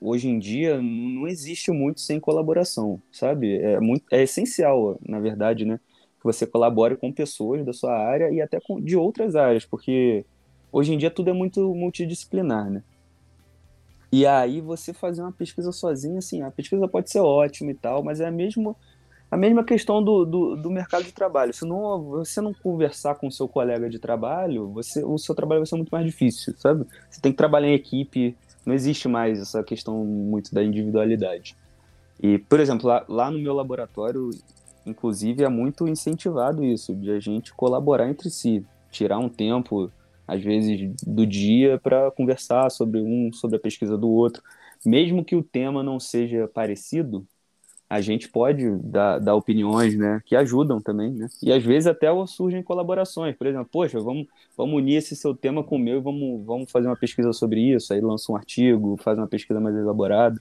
hoje 0.00 0.28
em 0.28 0.38
dia 0.38 0.80
não 0.82 1.26
existe 1.26 1.70
muito 1.70 2.00
sem 2.00 2.20
colaboração, 2.20 3.00
sabe? 3.10 3.56
É, 3.56 3.80
muito, 3.80 4.04
é 4.10 4.22
essencial, 4.22 4.98
na 5.06 5.18
verdade, 5.18 5.64
né? 5.64 5.78
Que 6.18 6.24
você 6.24 6.46
colabore 6.46 6.96
com 6.96 7.12
pessoas 7.12 7.64
da 7.64 7.72
sua 7.72 7.96
área 7.96 8.30
e 8.30 8.40
até 8.40 8.60
com, 8.60 8.80
de 8.80 8.96
outras 8.96 9.34
áreas, 9.34 9.64
porque 9.64 10.26
hoje 10.70 10.92
em 10.92 10.98
dia 10.98 11.10
tudo 11.10 11.30
é 11.30 11.32
muito 11.32 11.74
multidisciplinar, 11.74 12.70
né? 12.70 12.82
E 14.12 14.26
aí 14.26 14.60
você 14.60 14.92
fazer 14.92 15.22
uma 15.22 15.32
pesquisa 15.32 15.72
sozinho, 15.72 16.18
assim, 16.18 16.42
a 16.42 16.50
pesquisa 16.50 16.86
pode 16.86 17.10
ser 17.10 17.20
ótima 17.20 17.70
e 17.70 17.74
tal, 17.74 18.04
mas 18.04 18.20
é 18.20 18.26
a 18.26 18.30
mesma, 18.30 18.76
a 19.30 19.38
mesma 19.38 19.64
questão 19.64 20.04
do, 20.04 20.26
do, 20.26 20.54
do 20.54 20.70
mercado 20.70 21.02
de 21.02 21.12
trabalho. 21.12 21.54
Se 21.54 21.64
não, 21.64 22.02
você 22.02 22.42
não 22.42 22.52
conversar 22.52 23.14
com 23.14 23.26
o 23.26 23.32
seu 23.32 23.48
colega 23.48 23.88
de 23.88 23.98
trabalho, 23.98 24.68
você, 24.68 25.02
o 25.02 25.16
seu 25.16 25.34
trabalho 25.34 25.60
vai 25.60 25.66
ser 25.66 25.76
muito 25.76 25.88
mais 25.88 26.04
difícil, 26.04 26.54
sabe? 26.58 26.84
Você 27.08 27.22
tem 27.22 27.32
que 27.32 27.38
trabalhar 27.38 27.68
em 27.68 27.74
equipe, 27.74 28.36
não 28.66 28.74
existe 28.74 29.08
mais 29.08 29.40
essa 29.40 29.62
questão 29.62 30.04
muito 30.04 30.54
da 30.54 30.62
individualidade. 30.62 31.56
E, 32.22 32.36
por 32.36 32.60
exemplo, 32.60 32.86
lá, 32.86 33.06
lá 33.08 33.30
no 33.30 33.38
meu 33.38 33.54
laboratório, 33.54 34.28
inclusive, 34.84 35.42
é 35.42 35.48
muito 35.48 35.88
incentivado 35.88 36.62
isso, 36.62 36.94
de 36.94 37.10
a 37.10 37.18
gente 37.18 37.54
colaborar 37.54 38.10
entre 38.10 38.28
si, 38.28 38.62
tirar 38.90 39.18
um 39.18 39.30
tempo, 39.30 39.90
às 40.26 40.42
vezes, 40.42 40.92
do 41.06 41.26
dia 41.26 41.78
para 41.78 42.10
conversar 42.10 42.70
sobre 42.70 43.00
um, 43.00 43.32
sobre 43.32 43.56
a 43.56 43.60
pesquisa 43.60 43.96
do 43.96 44.10
outro. 44.10 44.42
Mesmo 44.84 45.24
que 45.24 45.36
o 45.36 45.42
tema 45.42 45.82
não 45.82 46.00
seja 46.00 46.48
parecido, 46.48 47.26
a 47.92 48.00
gente 48.00 48.26
pode 48.26 48.70
dar, 48.78 49.18
dar, 49.18 49.34
opiniões, 49.34 49.94
né, 49.94 50.22
que 50.24 50.34
ajudam 50.34 50.80
também, 50.80 51.10
né? 51.10 51.28
E 51.42 51.52
às 51.52 51.62
vezes 51.62 51.86
até 51.86 52.08
surgem 52.26 52.62
colaborações, 52.62 53.36
por 53.36 53.46
exemplo, 53.46 53.68
poxa, 53.70 54.00
vamos, 54.00 54.26
vamos 54.56 54.76
unir 54.76 54.96
esse 54.96 55.14
seu 55.14 55.34
tema 55.34 55.62
com 55.62 55.76
o 55.76 55.78
meu 55.78 55.98
e 55.98 56.00
vamos, 56.00 56.42
vamos 56.46 56.70
fazer 56.70 56.86
uma 56.86 56.96
pesquisa 56.96 57.34
sobre 57.34 57.60
isso, 57.60 57.92
aí 57.92 58.00
lança 58.00 58.32
um 58.32 58.36
artigo, 58.36 58.96
faz 58.96 59.18
uma 59.18 59.26
pesquisa 59.26 59.60
mais 59.60 59.76
elaborada. 59.76 60.40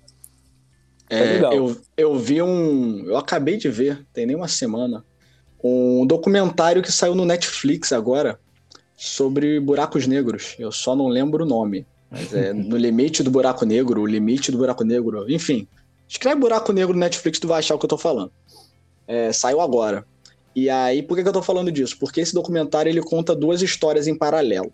É, 1.09 1.39
é 1.39 1.57
eu, 1.57 1.75
eu 1.97 2.15
vi 2.17 2.41
um, 2.41 3.03
eu 3.05 3.17
acabei 3.17 3.57
de 3.57 3.67
ver, 3.67 4.05
tem 4.13 4.25
nem 4.25 4.36
uma 4.38 4.47
semana, 4.47 5.03
um 5.61 6.07
documentário 6.07 6.82
que 6.82 6.91
saiu 6.91 7.13
no 7.13 7.25
Netflix 7.25 7.91
agora 7.91 8.39
sobre 9.04 9.60
buracos 9.60 10.06
negros. 10.06 10.56
Eu 10.60 10.72
só 10.72 10.95
não 10.95 11.08
lembro 11.08 11.43
o 11.43 11.47
nome, 11.47 11.86
mas 12.10 12.34
é 12.34 12.54
no 12.54 12.78
limite 12.78 13.24
do 13.24 13.32
buraco 13.32 13.66
negro, 13.66 14.02
o 14.02 14.06
limite 14.06 14.52
do 14.52 14.58
buraco 14.58 14.84
negro, 14.84 15.26
enfim 15.30 15.68
Escreve 16.12 16.41
Buraco 16.41 16.74
Negro 16.74 16.93
no 16.93 16.99
Netflix, 16.99 17.39
tu 17.39 17.47
vai 17.47 17.60
achar 17.60 17.74
o 17.74 17.80
que 17.80 17.86
eu 17.86 17.89
tô 17.89 17.97
falando. 17.97 18.34
É, 19.08 19.32
saiu 19.32 19.62
agora. 19.62 20.06
E 20.54 20.70
aí, 20.70 21.02
por 21.02 21.16
que, 21.16 21.24
que 21.24 21.30
eu 21.30 21.34
tô 21.34 21.41
falando 21.41 21.72
disso? 21.72 21.97
Porque 21.97 22.20
esse 22.20 22.34
documentário 22.34 22.89
ele 22.89 23.02
conta 23.02 23.34
duas 23.34 23.62
histórias 23.62 24.08
em 24.08 24.18
paralelo. 24.18 24.74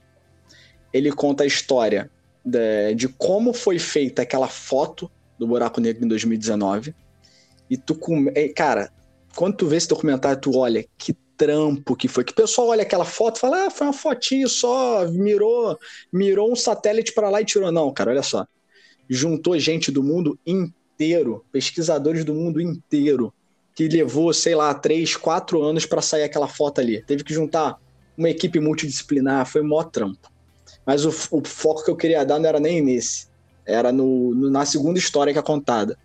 Ele 0.91 1.11
conta 1.11 1.43
a 1.43 1.45
história 1.45 2.09
de, 2.43 2.95
de 2.95 3.07
como 3.07 3.53
foi 3.53 3.77
feita 3.77 4.23
aquela 4.23 4.47
foto 4.47 5.11
do 5.37 5.45
Buraco 5.45 5.79
Negro 5.79 6.03
em 6.03 6.07
2019. 6.07 6.95
E 7.69 7.77
tu, 7.77 7.95
cara, 8.55 8.91
quando 9.35 9.57
tu 9.57 9.67
vê 9.67 9.75
esse 9.77 9.87
documentário, 9.87 10.41
tu 10.41 10.57
olha 10.57 10.83
que 10.97 11.15
trampo 11.37 11.95
que 11.95 12.07
foi. 12.07 12.23
Que 12.23 12.31
o 12.31 12.35
pessoal 12.35 12.69
olha 12.69 12.81
aquela 12.81 13.05
foto 13.05 13.37
e 13.37 13.39
fala, 13.39 13.67
ah, 13.67 13.69
foi 13.69 13.87
uma 13.87 13.93
fotinho 13.93 14.49
só, 14.49 15.07
mirou, 15.07 15.77
mirou 16.11 16.51
um 16.51 16.55
satélite 16.55 17.13
para 17.13 17.29
lá 17.29 17.41
e 17.41 17.45
tirou. 17.45 17.71
Não, 17.71 17.93
cara, 17.93 18.11
olha 18.11 18.23
só. 18.23 18.45
Juntou 19.09 19.57
gente 19.57 19.91
do 19.91 20.03
mundo 20.03 20.37
inteiro 20.45 21.45
pesquisadores 21.51 22.25
do 22.25 22.33
mundo 22.33 22.59
inteiro, 22.59 23.33
que 23.75 23.87
levou, 23.87 24.33
sei 24.33 24.55
lá, 24.55 24.73
três, 24.73 25.15
quatro 25.15 25.61
anos 25.61 25.85
para 25.85 26.01
sair 26.01 26.23
aquela 26.23 26.47
foto 26.47 26.81
ali. 26.81 27.03
Teve 27.03 27.23
que 27.23 27.33
juntar 27.33 27.79
uma 28.17 28.29
equipe 28.29 28.59
multidisciplinar, 28.59 29.45
foi 29.45 29.61
mó 29.61 29.83
trampo. 29.83 30.31
Mas 30.85 31.05
o, 31.05 31.09
o 31.09 31.45
foco 31.45 31.83
que 31.85 31.91
eu 31.91 31.95
queria 31.95 32.25
dar 32.25 32.39
não 32.39 32.49
era 32.49 32.59
nem 32.59 32.81
nesse, 32.81 33.27
era 33.65 33.91
no, 33.91 34.33
no, 34.33 34.49
na 34.49 34.65
segunda 34.65 34.97
história 34.97 35.31
que 35.31 35.39
é 35.39 35.43
contada, 35.43 35.97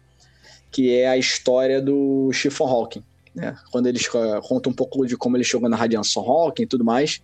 que 0.71 0.95
é 0.95 1.09
a 1.09 1.17
história 1.17 1.81
do 1.81 2.31
Stephen 2.33 2.67
Hawking. 2.67 3.05
Né? 3.35 3.57
Quando 3.71 3.87
eles 3.87 4.07
uh, 4.09 4.41
contam 4.43 4.73
um 4.73 4.75
pouco 4.75 5.07
de 5.07 5.17
como 5.17 5.37
ele 5.37 5.45
chegou 5.45 5.69
na 5.69 5.77
radiação 5.77 6.23
Hawking 6.23 6.63
e 6.63 6.67
tudo 6.67 6.85
mais. 6.85 7.23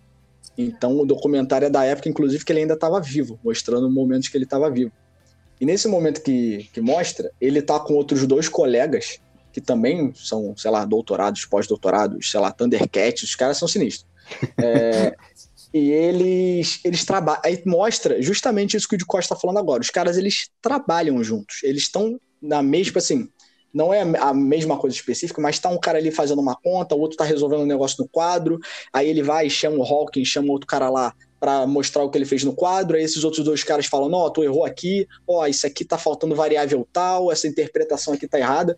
Então 0.57 0.99
o 0.99 1.05
documentário 1.05 1.67
é 1.67 1.69
da 1.69 1.85
época, 1.85 2.09
inclusive, 2.09 2.43
que 2.43 2.51
ele 2.51 2.61
ainda 2.61 2.73
estava 2.73 2.99
vivo, 2.99 3.39
mostrando 3.43 3.89
momentos 3.89 4.27
que 4.27 4.37
ele 4.37 4.43
estava 4.43 4.69
vivo. 4.69 4.91
E 5.59 5.65
nesse 5.65 5.87
momento 5.87 6.21
que, 6.21 6.69
que 6.73 6.81
mostra, 6.81 7.31
ele 7.39 7.61
tá 7.61 7.79
com 7.79 7.93
outros 7.93 8.25
dois 8.25 8.47
colegas 8.47 9.19
que 9.51 9.59
também 9.59 10.13
são, 10.15 10.55
sei 10.55 10.71
lá, 10.71 10.85
doutorados, 10.85 11.45
pós-doutorados, 11.45 12.29
sei 12.29 12.39
lá, 12.39 12.51
Thundercats, 12.51 13.23
os 13.23 13.35
caras 13.35 13.57
são 13.57 13.67
sinistros. 13.67 14.07
É, 14.57 15.15
e 15.73 15.91
eles, 15.91 16.79
eles 16.83 17.03
trabalham. 17.03 17.41
Aí 17.43 17.61
mostra 17.65 18.21
justamente 18.21 18.77
isso 18.77 18.87
que 18.87 18.95
o 18.95 18.97
de 18.97 19.05
Costa 19.05 19.33
está 19.33 19.41
falando 19.41 19.57
agora. 19.57 19.81
Os 19.81 19.89
caras, 19.89 20.17
eles 20.17 20.49
trabalham 20.61 21.23
juntos. 21.23 21.61
Eles 21.63 21.83
estão 21.83 22.19
na 22.41 22.61
mesma, 22.61 22.99
assim, 22.99 23.27
não 23.73 23.93
é 23.93 24.01
a 24.01 24.33
mesma 24.33 24.77
coisa 24.77 24.95
específica, 24.95 25.41
mas 25.41 25.59
tá 25.59 25.69
um 25.69 25.79
cara 25.79 25.97
ali 25.97 26.11
fazendo 26.11 26.41
uma 26.41 26.55
conta, 26.55 26.95
o 26.95 26.99
outro 26.99 27.17
tá 27.17 27.23
resolvendo 27.23 27.61
um 27.61 27.65
negócio 27.65 28.03
no 28.03 28.09
quadro, 28.09 28.59
aí 28.91 29.07
ele 29.07 29.21
vai, 29.21 29.49
chama 29.49 29.77
o 29.77 29.83
Hawking, 29.83 30.25
chama 30.25 30.51
outro 30.51 30.67
cara 30.67 30.89
lá 30.89 31.13
para 31.39 31.65
mostrar 31.65 32.03
o 32.03 32.09
que 32.09 32.17
ele 32.17 32.25
fez 32.25 32.43
no 32.43 32.53
quadro, 32.53 32.97
aí 32.97 33.03
esses 33.03 33.23
outros 33.23 33.45
dois 33.45 33.63
caras 33.63 33.85
falam, 33.85 34.09
não, 34.09 34.29
tu 34.29 34.43
errou 34.43 34.65
aqui, 34.65 35.07
ó, 35.27 35.45
isso 35.47 35.65
aqui 35.65 35.85
tá 35.85 35.97
faltando 35.97 36.35
variável 36.35 36.85
tal, 36.91 37.31
essa 37.31 37.47
interpretação 37.47 38.13
aqui 38.13 38.27
tá 38.27 38.37
errada. 38.37 38.77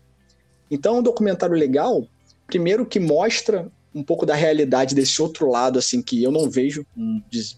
Então 0.70 0.96
é 0.96 0.98
um 1.00 1.02
documentário 1.02 1.56
legal, 1.56 2.06
primeiro 2.46 2.86
que 2.86 3.00
mostra 3.00 3.70
um 3.94 4.02
pouco 4.02 4.24
da 4.24 4.34
realidade 4.34 4.94
desse 4.94 5.20
outro 5.20 5.50
lado, 5.50 5.78
assim, 5.78 6.00
que 6.00 6.22
eu 6.22 6.30
não 6.30 6.48
vejo 6.48 6.86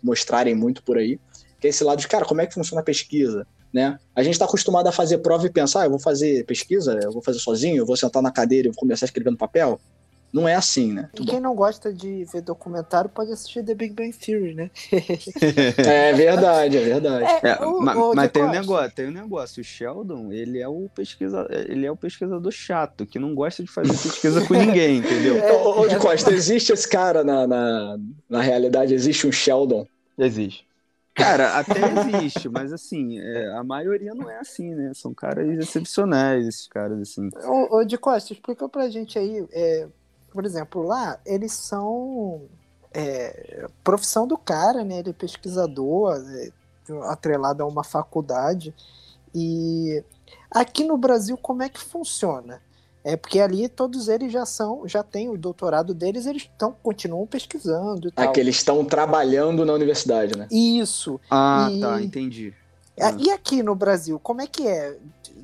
mostrarem 0.02 0.54
muito 0.54 0.82
por 0.82 0.98
aí, 0.98 1.18
que 1.60 1.66
é 1.66 1.70
esse 1.70 1.84
lado 1.84 2.00
de, 2.00 2.08
cara, 2.08 2.24
como 2.24 2.40
é 2.40 2.46
que 2.46 2.54
funciona 2.54 2.80
a 2.80 2.84
pesquisa? 2.84 3.46
Né? 3.74 3.98
A 4.14 4.22
gente 4.22 4.34
está 4.34 4.44
acostumado 4.44 4.86
a 4.86 4.92
fazer 4.92 5.18
prova 5.18 5.44
e 5.48 5.50
pensar, 5.50 5.80
ah, 5.80 5.86
eu 5.86 5.90
vou 5.90 5.98
fazer 5.98 6.46
pesquisa, 6.46 6.96
eu 7.02 7.10
vou 7.10 7.20
fazer 7.20 7.40
sozinho, 7.40 7.78
eu 7.78 7.84
vou 7.84 7.96
sentar 7.96 8.22
na 8.22 8.30
cadeira 8.30 8.68
e 8.68 8.70
vou 8.70 8.78
começar 8.78 9.04
a 9.04 9.08
escrever 9.08 9.32
no 9.32 9.36
papel. 9.36 9.80
Não 10.32 10.48
é 10.48 10.54
assim, 10.54 10.92
né? 10.92 11.10
E 11.14 11.24
quem 11.24 11.40
não 11.40 11.54
gosta 11.54 11.92
de 11.92 12.24
ver 12.24 12.42
documentário 12.42 13.08
pode 13.08 13.32
assistir 13.32 13.64
The 13.64 13.74
Big 13.74 13.94
Bang 13.94 14.12
Theory, 14.12 14.54
né? 14.54 14.70
é 15.78 16.12
verdade, 16.12 16.76
é 16.76 16.80
verdade. 16.80 17.24
É, 17.24 17.50
é, 17.50 17.64
o, 17.64 17.80
mas, 17.80 17.96
o 17.96 18.14
mas 18.14 18.30
tem 18.30 18.42
um 18.42 18.50
negócio, 18.50 18.90
tem 18.92 19.08
um 19.08 19.12
negócio. 19.12 19.60
O 19.60 19.64
Sheldon, 19.64 20.32
ele 20.32 20.60
é 20.60 20.68
o 20.68 20.88
pesquisador, 20.94 21.48
ele 21.52 21.86
é 21.86 21.90
o 21.90 21.96
pesquisador 21.96 22.52
chato, 22.52 23.06
que 23.06 23.18
não 23.18 23.34
gosta 23.34 23.62
de 23.62 23.70
fazer 23.70 23.92
pesquisa 23.92 24.44
com 24.46 24.54
ninguém, 24.54 24.98
entendeu? 24.98 25.34
É, 25.44 25.52
ô, 25.52 25.80
ô, 25.80 25.88
de 25.88 25.96
Costa, 25.96 26.32
existe 26.32 26.72
esse 26.72 26.88
cara 26.88 27.22
na, 27.22 27.46
na, 27.46 27.98
na 28.28 28.40
realidade? 28.40 28.94
Existe 28.94 29.26
um 29.26 29.32
Sheldon? 29.32 29.86
Existe. 30.18 30.64
Cara, 31.14 31.58
até 31.58 31.80
existe, 31.92 32.48
mas 32.48 32.72
assim, 32.72 33.20
é, 33.20 33.56
a 33.56 33.62
maioria 33.62 34.14
não 34.14 34.28
é 34.28 34.38
assim, 34.38 34.74
né? 34.74 34.92
São 34.94 35.14
caras 35.14 35.48
excepcionais, 35.48 36.46
esses 36.46 36.66
caras, 36.66 37.00
assim. 37.00 37.30
Ô, 37.44 37.76
ô 37.76 37.84
de 37.84 37.96
Costa, 37.96 38.32
explica 38.32 38.68
pra 38.68 38.88
gente 38.88 39.16
aí, 39.16 39.46
é, 39.52 39.86
por 40.32 40.44
exemplo, 40.44 40.82
lá 40.82 41.18
eles 41.24 41.52
são 41.52 42.42
é, 42.92 43.66
profissão 43.84 44.26
do 44.26 44.36
cara, 44.36 44.82
né? 44.82 44.98
Ele 44.98 45.10
é 45.10 45.12
pesquisador, 45.12 46.16
é, 46.16 46.50
atrelado 47.04 47.62
a 47.62 47.66
uma 47.66 47.84
faculdade. 47.84 48.74
E 49.32 50.02
aqui 50.50 50.84
no 50.84 50.96
Brasil, 50.96 51.36
como 51.36 51.62
é 51.62 51.68
que 51.68 51.80
funciona? 51.80 52.60
É 53.04 53.16
porque 53.16 53.38
ali 53.38 53.68
todos 53.68 54.08
eles 54.08 54.32
já 54.32 54.46
são, 54.46 54.88
já 54.88 55.02
têm 55.02 55.28
o 55.28 55.36
doutorado 55.36 55.92
deles, 55.92 56.24
eles 56.24 56.42
estão 56.42 56.74
continuam 56.82 57.26
pesquisando. 57.26 58.08
E 58.08 58.10
tal. 58.10 58.28
Aqui 58.28 58.40
eles 58.40 58.56
estão 58.56 58.84
trabalhando 58.84 59.64
na 59.64 59.72
universidade, 59.74 60.36
né? 60.36 60.48
Isso. 60.50 61.20
Ah, 61.30 61.68
e... 61.70 61.80
tá, 61.80 62.00
entendi. 62.00 62.54
E 63.18 63.30
aqui 63.30 63.62
no 63.62 63.74
Brasil, 63.74 64.18
como 64.20 64.40
é 64.40 64.46
que 64.46 64.66
é? 64.66 64.96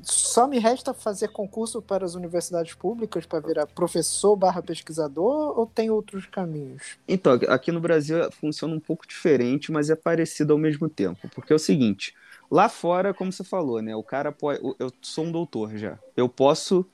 só 0.03 0.47
me 0.47 0.59
resta 0.59 0.93
fazer 0.93 1.29
concurso 1.29 1.81
para 1.81 2.05
as 2.05 2.15
universidades 2.15 2.73
públicas 2.73 3.25
para 3.25 3.39
virar 3.39 3.67
professor 3.67 4.35
barra 4.35 4.61
pesquisador 4.61 5.57
ou 5.57 5.65
tem 5.65 5.89
outros 5.89 6.25
caminhos? 6.25 6.97
Então, 7.07 7.39
aqui 7.47 7.71
no 7.71 7.79
Brasil 7.79 8.17
funciona 8.31 8.73
um 8.73 8.79
pouco 8.79 9.07
diferente, 9.07 9.71
mas 9.71 9.89
é 9.89 9.95
parecido 9.95 10.53
ao 10.53 10.59
mesmo 10.59 10.89
tempo. 10.89 11.29
Porque 11.33 11.53
é 11.53 11.55
o 11.55 11.59
seguinte, 11.59 12.15
lá 12.49 12.69
fora, 12.69 13.13
como 13.13 13.31
você 13.31 13.43
falou, 13.43 13.81
né? 13.81 13.95
O 13.95 14.03
cara 14.03 14.31
pode. 14.31 14.61
Eu 14.79 14.91
sou 15.01 15.25
um 15.25 15.31
doutor 15.31 15.77
já. 15.77 15.99
Eu 16.15 16.27
posso 16.27 16.85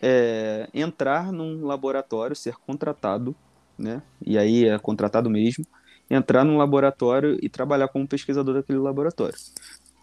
é, 0.00 0.68
entrar 0.72 1.32
num 1.32 1.64
laboratório, 1.64 2.36
ser 2.36 2.54
contratado, 2.54 3.34
né? 3.78 4.02
E 4.24 4.38
aí 4.38 4.66
é 4.66 4.78
contratado 4.78 5.28
mesmo 5.28 5.64
entrar 6.10 6.44
num 6.44 6.56
laboratório 6.56 7.38
e 7.42 7.48
trabalhar 7.48 7.88
como 7.88 8.08
pesquisador 8.08 8.54
daquele 8.54 8.78
laboratório. 8.78 9.36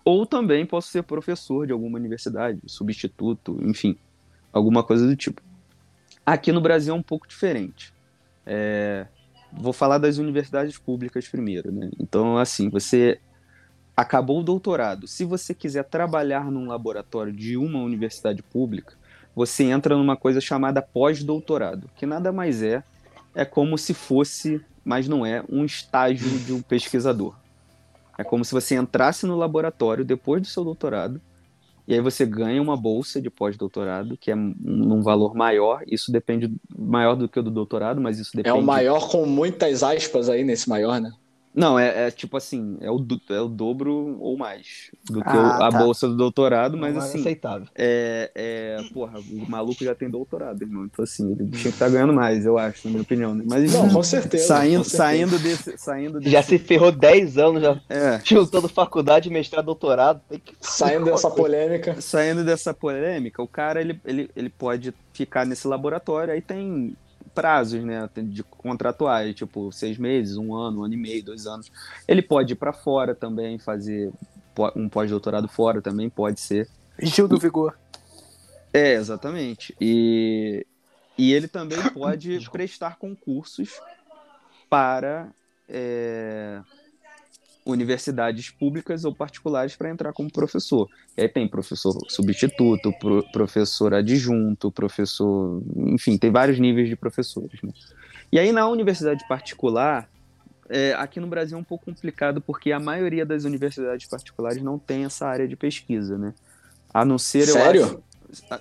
Ou 0.03 0.25
também 0.25 0.65
posso 0.65 0.89
ser 0.89 1.03
professor 1.03 1.65
de 1.65 1.73
alguma 1.73 1.97
universidade, 1.97 2.59
substituto, 2.67 3.57
enfim, 3.61 3.97
alguma 4.53 4.83
coisa 4.83 5.07
do 5.07 5.15
tipo. 5.15 5.41
Aqui 6.25 6.51
no 6.51 6.61
Brasil 6.61 6.93
é 6.93 6.97
um 6.97 7.03
pouco 7.03 7.27
diferente. 7.27 7.93
É... 8.45 9.07
Vou 9.51 9.73
falar 9.73 9.97
das 9.97 10.17
universidades 10.17 10.77
públicas 10.77 11.27
primeiro, 11.27 11.71
né? 11.71 11.89
Então, 11.99 12.37
assim, 12.37 12.69
você 12.69 13.19
acabou 13.95 14.41
o 14.41 14.43
doutorado. 14.43 15.07
Se 15.07 15.23
você 15.23 15.53
quiser 15.53 15.85
trabalhar 15.85 16.51
num 16.51 16.67
laboratório 16.67 17.31
de 17.31 17.55
uma 17.55 17.79
universidade 17.79 18.43
pública, 18.43 18.95
você 19.35 19.65
entra 19.65 19.97
numa 19.97 20.15
coisa 20.15 20.39
chamada 20.39 20.81
pós-doutorado, 20.81 21.89
que 21.95 22.05
nada 22.05 22.31
mais 22.31 22.63
é, 22.63 22.83
é 23.33 23.43
como 23.43 23.77
se 23.77 23.93
fosse, 23.93 24.61
mas 24.83 25.07
não 25.07 25.25
é, 25.25 25.43
um 25.49 25.65
estágio 25.65 26.29
de 26.39 26.53
um 26.53 26.61
pesquisador. 26.61 27.35
É 28.17 28.23
como 28.23 28.45
se 28.45 28.53
você 28.53 28.75
entrasse 28.75 29.25
no 29.25 29.35
laboratório 29.35 30.05
depois 30.05 30.41
do 30.41 30.47
seu 30.47 30.63
doutorado, 30.63 31.19
e 31.87 31.93
aí 31.93 32.01
você 32.01 32.25
ganha 32.25 32.61
uma 32.61 32.75
bolsa 32.75 33.21
de 33.21 33.29
pós-doutorado, 33.29 34.17
que 34.17 34.31
é 34.31 34.35
num 34.35 35.03
valor 35.03 35.35
maior. 35.35 35.83
Isso 35.85 36.11
depende 36.11 36.51
maior 36.75 37.15
do 37.15 37.29
que 37.29 37.39
o 37.39 37.43
do 37.43 37.51
doutorado, 37.51 38.01
mas 38.01 38.17
isso 38.17 38.35
depende. 38.35 38.57
É 38.57 38.59
o 38.59 38.63
maior 38.63 39.07
com 39.09 39.25
muitas 39.27 39.83
aspas 39.83 40.27
aí 40.27 40.43
nesse 40.43 40.67
maior, 40.67 40.99
né? 40.99 41.11
Não, 41.55 41.79
é, 41.79 42.07
é, 42.07 42.11
tipo 42.11 42.35
assim, 42.35 42.77
é 42.81 42.91
o, 42.91 43.05
é 43.29 43.39
o 43.39 43.47
dobro 43.47 44.17
ou 44.19 44.37
mais 44.37 44.91
do 45.09 45.21
que 45.21 45.29
ah, 45.29 45.67
a 45.67 45.71
tá. 45.71 45.79
bolsa 45.79 46.07
do 46.07 46.15
doutorado, 46.15 46.77
mas 46.77 46.95
é 46.95 46.99
assim. 46.99 47.17
É 47.17 47.21
aceitável. 47.21 47.67
É, 47.73 48.31
é, 48.35 48.83
porra, 48.93 49.19
o 49.19 49.49
maluco 49.49 49.83
já 49.83 49.95
tem 49.95 50.09
doutorado, 50.09 50.61
irmão. 50.61 50.85
Então, 50.85 51.03
assim, 51.03 51.31
ele 51.31 51.49
tinha 51.49 51.63
que 51.63 51.67
estar 51.69 51.85
tá 51.85 51.91
ganhando 51.91 52.13
mais, 52.13 52.45
eu 52.45 52.57
acho, 52.57 52.87
na 52.87 52.91
minha 52.91 53.03
opinião. 53.03 53.33
Né? 53.33 53.45
Mas, 53.47 53.73
Não, 53.73 53.89
com 53.89 54.03
certeza. 54.03 54.47
Saindo, 54.47 54.77
com 54.79 54.83
certeza. 54.83 54.97
saindo 54.97 55.39
desse. 55.39 55.77
Saindo 55.77 56.19
desse... 56.19 56.31
Já 56.31 56.43
se 56.43 56.57
ferrou 56.59 56.91
10 56.91 57.37
anos, 57.37 57.61
já 57.61 57.81
é. 57.89 58.21
juntando 58.23 58.67
faculdade, 58.67 59.29
mestrado, 59.29 59.65
doutorado. 59.65 60.21
Que... 60.29 60.55
Saindo 60.59 61.05
dessa 61.05 61.29
polêmica. 61.29 62.01
Saindo 62.01 62.43
dessa 62.43 62.73
polêmica, 62.73 63.41
o 63.41 63.47
cara 63.47 63.79
ele, 63.79 63.99
ele, 64.03 64.29
ele 64.35 64.49
pode 64.49 64.93
ficar 65.13 65.45
nesse 65.45 65.67
laboratório, 65.67 66.33
aí 66.33 66.41
tem 66.41 66.95
prazos, 67.35 67.83
né, 67.83 68.09
de 68.15 68.41
contratuais, 68.43 69.35
tipo 69.35 69.71
seis 69.71 69.97
meses, 69.97 70.37
um 70.37 70.55
ano, 70.55 70.79
um 70.79 70.83
ano 70.85 70.93
e 70.93 70.97
meio, 70.97 71.23
dois 71.23 71.45
anos. 71.45 71.69
Ele 72.07 72.21
pode 72.21 72.53
ir 72.53 72.55
para 72.55 72.71
fora 72.71 73.13
também, 73.13 73.59
fazer 73.59 74.11
um 74.75 74.87
pós-doutorado 74.87 75.47
fora 75.49 75.81
também, 75.81 76.09
pode 76.09 76.39
ser. 76.39 76.69
Gil 76.99 77.27
do 77.27 77.37
Vigor. 77.37 77.77
É, 78.73 78.93
exatamente. 78.93 79.75
E, 79.79 80.65
e 81.17 81.33
ele 81.33 81.47
também 81.47 81.81
pode 81.89 82.39
prestar 82.49 82.97
concursos 82.97 83.79
para 84.69 85.29
é, 85.67 86.61
universidades 87.65 88.51
públicas 88.51 89.03
ou 89.03 89.13
particulares 89.13 89.75
para 89.75 89.89
entrar 89.89 90.13
como 90.13 90.31
professor. 90.31 90.87
E 91.17 91.21
aí 91.21 91.27
tem 91.27 91.47
professor 91.47 91.97
substituto, 92.07 92.93
pro, 92.99 93.23
professor 93.31 93.93
adjunto, 93.93 94.71
professor. 94.71 95.61
Enfim, 95.75 96.17
tem 96.17 96.31
vários 96.31 96.59
níveis 96.59 96.87
de 96.87 96.95
professores. 96.95 97.59
Né? 97.63 97.71
E 98.31 98.37
aí 98.37 98.51
na 98.51 98.67
universidade 98.67 99.27
particular, 99.27 100.07
é, 100.69 100.93
aqui 100.93 101.19
no 101.19 101.27
Brasil 101.27 101.57
é 101.57 101.61
um 101.61 101.63
pouco 101.63 101.85
complicado 101.85 102.39
porque 102.39 102.71
a 102.71 102.79
maioria 102.79 103.25
das 103.25 103.43
universidades 103.43 104.07
particulares 104.07 104.61
não 104.61 104.77
tem 104.77 105.05
essa 105.05 105.27
área 105.27 105.47
de 105.47 105.55
pesquisa, 105.55 106.17
né? 106.17 106.33
A 106.93 107.03
não 107.03 107.17
ser. 107.17 107.45
Sério? 107.45 107.81
Eu 107.81 107.85
acho, 107.85 108.03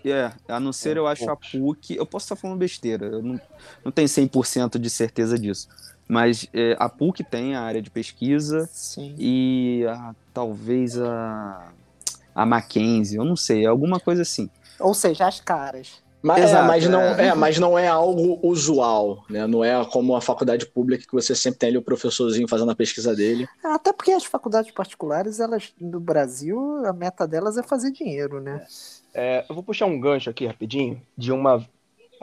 é, 0.09 0.33
a 0.49 0.61
não 0.61 0.73
ser, 0.73 0.97
eu 0.97 1.07
acho, 1.07 1.29
a 1.31 1.37
PUC. 1.37 1.97
Eu 1.97 2.07
posso 2.07 2.25
estar 2.25 2.37
falando 2.37 2.59
besteira, 2.59 3.07
eu 3.07 3.23
não, 3.23 3.41
não 3.85 3.93
tenho 3.93 4.09
100% 4.09 4.79
de 4.79 4.91
certeza 4.91 5.39
disso. 5.39 5.69
Mas 6.09 6.47
é, 6.53 6.77
a 6.79 6.89
PUC 6.89 7.25
tem 7.25 7.55
a 7.55 7.63
área 7.63 7.81
de 7.81 7.91
pesquisa 7.91 8.69
Sim. 8.73 9.15
e 9.19 9.85
a, 9.89 10.15
talvez 10.33 11.01
a, 11.01 11.73
a 12.35 12.45
Mackenzie, 12.45 13.17
eu 13.19 13.25
não 13.25 13.37
sei, 13.37 13.67
alguma 13.67 13.99
coisa 13.99 14.23
assim. 14.23 14.51
Ou 14.79 14.93
seja, 14.93 15.27
as 15.27 15.41
caras. 15.41 16.03
Mas, 16.25 16.39
é, 16.39 16.45
Exato, 16.45 16.65
é, 16.65 16.67
mas, 16.67 16.89
não, 16.89 17.01
é. 17.03 17.27
é. 17.27 17.35
mas 17.35 17.59
não 17.59 17.79
é 17.79 17.87
algo 17.87 18.41
usual, 18.43 19.25
né? 19.29 19.47
Não 19.47 19.63
é 19.63 19.85
como 19.85 20.17
a 20.17 20.23
faculdade 20.23 20.65
pública 20.65 21.05
que 21.07 21.13
você 21.13 21.35
sempre 21.35 21.59
tem 21.59 21.69
ali 21.69 21.77
o 21.77 21.83
professorzinho 21.83 22.49
fazendo 22.49 22.71
a 22.71 22.75
pesquisa 22.75 23.15
dele. 23.15 23.47
Até 23.63 23.93
porque 23.93 24.11
as 24.11 24.25
faculdades 24.25 24.71
particulares, 24.71 25.39
elas 25.39 25.75
no 25.79 26.01
Brasil, 26.01 26.83
a 26.87 26.95
meta 26.95 27.29
delas 27.29 27.59
é 27.59 27.63
fazer 27.63 27.91
dinheiro, 27.91 28.41
né? 28.41 28.65
É, 29.13 29.45
eu 29.47 29.55
vou 29.55 29.63
puxar 29.63 29.85
um 29.85 30.01
gancho 30.01 30.31
aqui 30.31 30.47
rapidinho 30.47 31.03
de 31.17 31.31
uma 31.31 31.63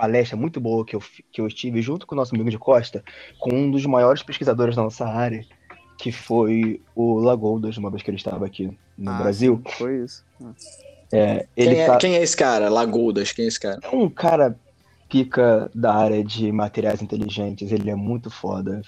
palestra 0.01 0.35
muito 0.35 0.59
boa 0.59 0.83
que 0.83 0.95
eu, 0.95 1.03
que 1.31 1.39
eu 1.39 1.45
estive 1.45 1.79
junto 1.79 2.07
com 2.07 2.15
o 2.15 2.17
nosso 2.17 2.33
amigo 2.33 2.49
de 2.49 2.57
Costa, 2.57 3.03
com 3.39 3.53
um 3.53 3.69
dos 3.69 3.85
maiores 3.85 4.23
pesquisadores 4.23 4.75
da 4.75 4.81
nossa 4.81 5.05
área, 5.05 5.45
que 5.95 6.11
foi 6.11 6.81
o 6.95 7.19
Lagoldas, 7.19 7.77
uma 7.77 7.91
vez 7.91 8.01
que 8.01 8.09
ele 8.09 8.17
estava 8.17 8.43
aqui 8.43 8.75
no 8.97 9.11
ah, 9.11 9.19
Brasil. 9.19 9.61
Sim, 9.63 9.73
foi 9.77 10.03
isso. 10.03 10.25
É, 11.13 11.45
ele 11.55 11.75
quem, 11.75 11.81
é, 11.81 11.85
tá... 11.85 11.97
quem 11.97 12.15
é 12.15 12.23
esse 12.23 12.35
cara, 12.35 12.67
Lagoldas? 12.67 13.31
Quem 13.31 13.45
é 13.45 13.47
esse 13.47 13.59
cara? 13.59 13.79
É 13.83 13.95
um 13.95 14.09
cara 14.09 14.57
pica 15.07 15.69
da 15.75 15.93
área 15.93 16.23
de 16.23 16.51
materiais 16.51 17.03
inteligentes, 17.03 17.71
ele 17.71 17.91
é 17.91 17.95
muito 17.95 18.31
foda. 18.31 18.81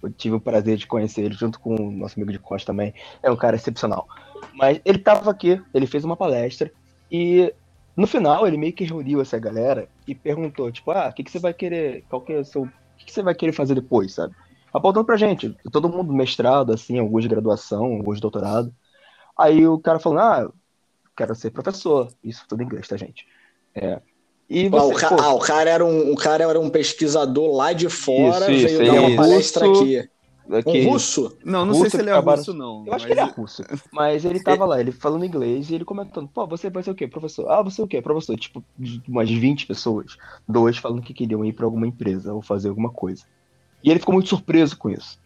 Eu 0.00 0.12
tive 0.16 0.36
o 0.36 0.40
prazer 0.40 0.76
de 0.76 0.86
conhecer 0.86 1.22
ele 1.22 1.34
junto 1.34 1.58
com 1.58 1.74
o 1.74 1.90
nosso 1.90 2.16
amigo 2.16 2.30
de 2.30 2.38
Costa 2.38 2.70
também. 2.70 2.94
É 3.24 3.28
um 3.28 3.36
cara 3.36 3.56
excepcional. 3.56 4.06
Mas 4.54 4.80
ele 4.84 4.98
estava 4.98 5.32
aqui, 5.32 5.60
ele 5.74 5.86
fez 5.88 6.04
uma 6.04 6.16
palestra 6.16 6.70
e 7.10 7.52
no 8.00 8.06
final, 8.06 8.46
ele 8.46 8.56
meio 8.56 8.72
que 8.72 8.84
reuniu 8.84 9.20
essa 9.20 9.38
galera 9.38 9.86
e 10.06 10.14
perguntou, 10.14 10.72
tipo, 10.72 10.90
ah, 10.90 11.08
o 11.10 11.12
que, 11.12 11.22
que 11.22 11.30
você 11.30 11.38
vai 11.38 11.52
querer, 11.52 12.02
qual 12.08 12.22
que 12.22 12.32
é 12.32 12.38
o 12.38 12.44
seu, 12.44 12.62
o 12.62 12.70
que, 12.96 13.04
que 13.04 13.12
você 13.12 13.22
vai 13.22 13.34
querer 13.34 13.52
fazer 13.52 13.74
depois, 13.74 14.14
sabe? 14.14 14.34
Apontando 14.72 15.04
pra 15.04 15.18
gente, 15.18 15.54
todo 15.70 15.88
mundo 15.88 16.10
mestrado, 16.10 16.72
assim, 16.72 16.98
alguns 16.98 17.22
de 17.24 17.28
graduação, 17.28 17.84
alguns 17.84 18.16
de 18.16 18.22
doutorado. 18.22 18.74
Aí 19.36 19.66
o 19.66 19.78
cara 19.78 19.98
falou, 19.98 20.18
ah, 20.18 20.50
quero 21.14 21.34
ser 21.34 21.50
professor. 21.50 22.08
Isso 22.24 22.46
tudo 22.48 22.62
em 22.62 22.66
inglês, 22.66 22.88
tá, 22.88 22.96
gente? 22.96 23.26
É. 23.74 24.00
E 24.48 24.68
você, 24.68 24.82
ah, 24.82 24.86
o, 24.86 24.94
ca... 24.94 25.22
ah, 25.22 25.34
o, 25.34 25.38
cara 25.38 25.70
era 25.70 25.84
um, 25.84 26.12
o 26.12 26.16
cara 26.16 26.44
era 26.44 26.58
um 26.58 26.70
pesquisador 26.70 27.54
lá 27.54 27.74
de 27.74 27.90
fora, 27.90 28.50
isso, 28.50 28.66
veio 28.66 28.82
isso, 28.82 28.94
dar 28.94 29.00
uma 29.00 29.16
palestra 29.16 29.66
aqui. 29.66 30.08
Que... 30.64 30.86
Um 30.86 30.90
russo? 30.90 31.36
Não, 31.44 31.64
não 31.64 31.74
russo 31.74 31.82
sei 31.82 31.90
se 31.90 31.96
ele 32.00 32.10
é 32.10 32.12
acabaram... 32.12 32.38
russo, 32.38 32.54
não. 32.54 32.84
Eu 32.86 32.94
acho 32.94 33.06
que 33.06 33.12
ele 33.12 33.20
é 33.20 33.24
russo. 33.24 33.62
Mas 33.92 34.24
ele 34.24 34.42
tava 34.42 34.64
lá, 34.64 34.80
ele 34.80 34.90
falando 34.90 35.24
inglês 35.24 35.70
e 35.70 35.74
ele 35.74 35.84
comentando, 35.84 36.28
pô, 36.28 36.46
você 36.46 36.68
vai 36.68 36.82
ser 36.82 36.90
o 36.90 36.94
quê, 36.94 37.06
professor? 37.06 37.48
Ah, 37.48 37.62
você 37.62 37.80
é 37.80 37.84
o 37.84 37.88
quê, 37.88 38.02
professor? 38.02 38.36
Tipo, 38.36 38.64
umas 39.08 39.30
20 39.30 39.66
pessoas, 39.66 40.16
dois 40.48 40.76
falando 40.76 41.02
que 41.02 41.14
queriam 41.14 41.44
ir 41.44 41.52
para 41.52 41.64
alguma 41.64 41.86
empresa 41.86 42.34
ou 42.34 42.42
fazer 42.42 42.68
alguma 42.68 42.90
coisa. 42.90 43.24
E 43.82 43.90
ele 43.90 44.00
ficou 44.00 44.12
muito 44.12 44.28
surpreso 44.28 44.76
com 44.76 44.90
isso. 44.90 45.18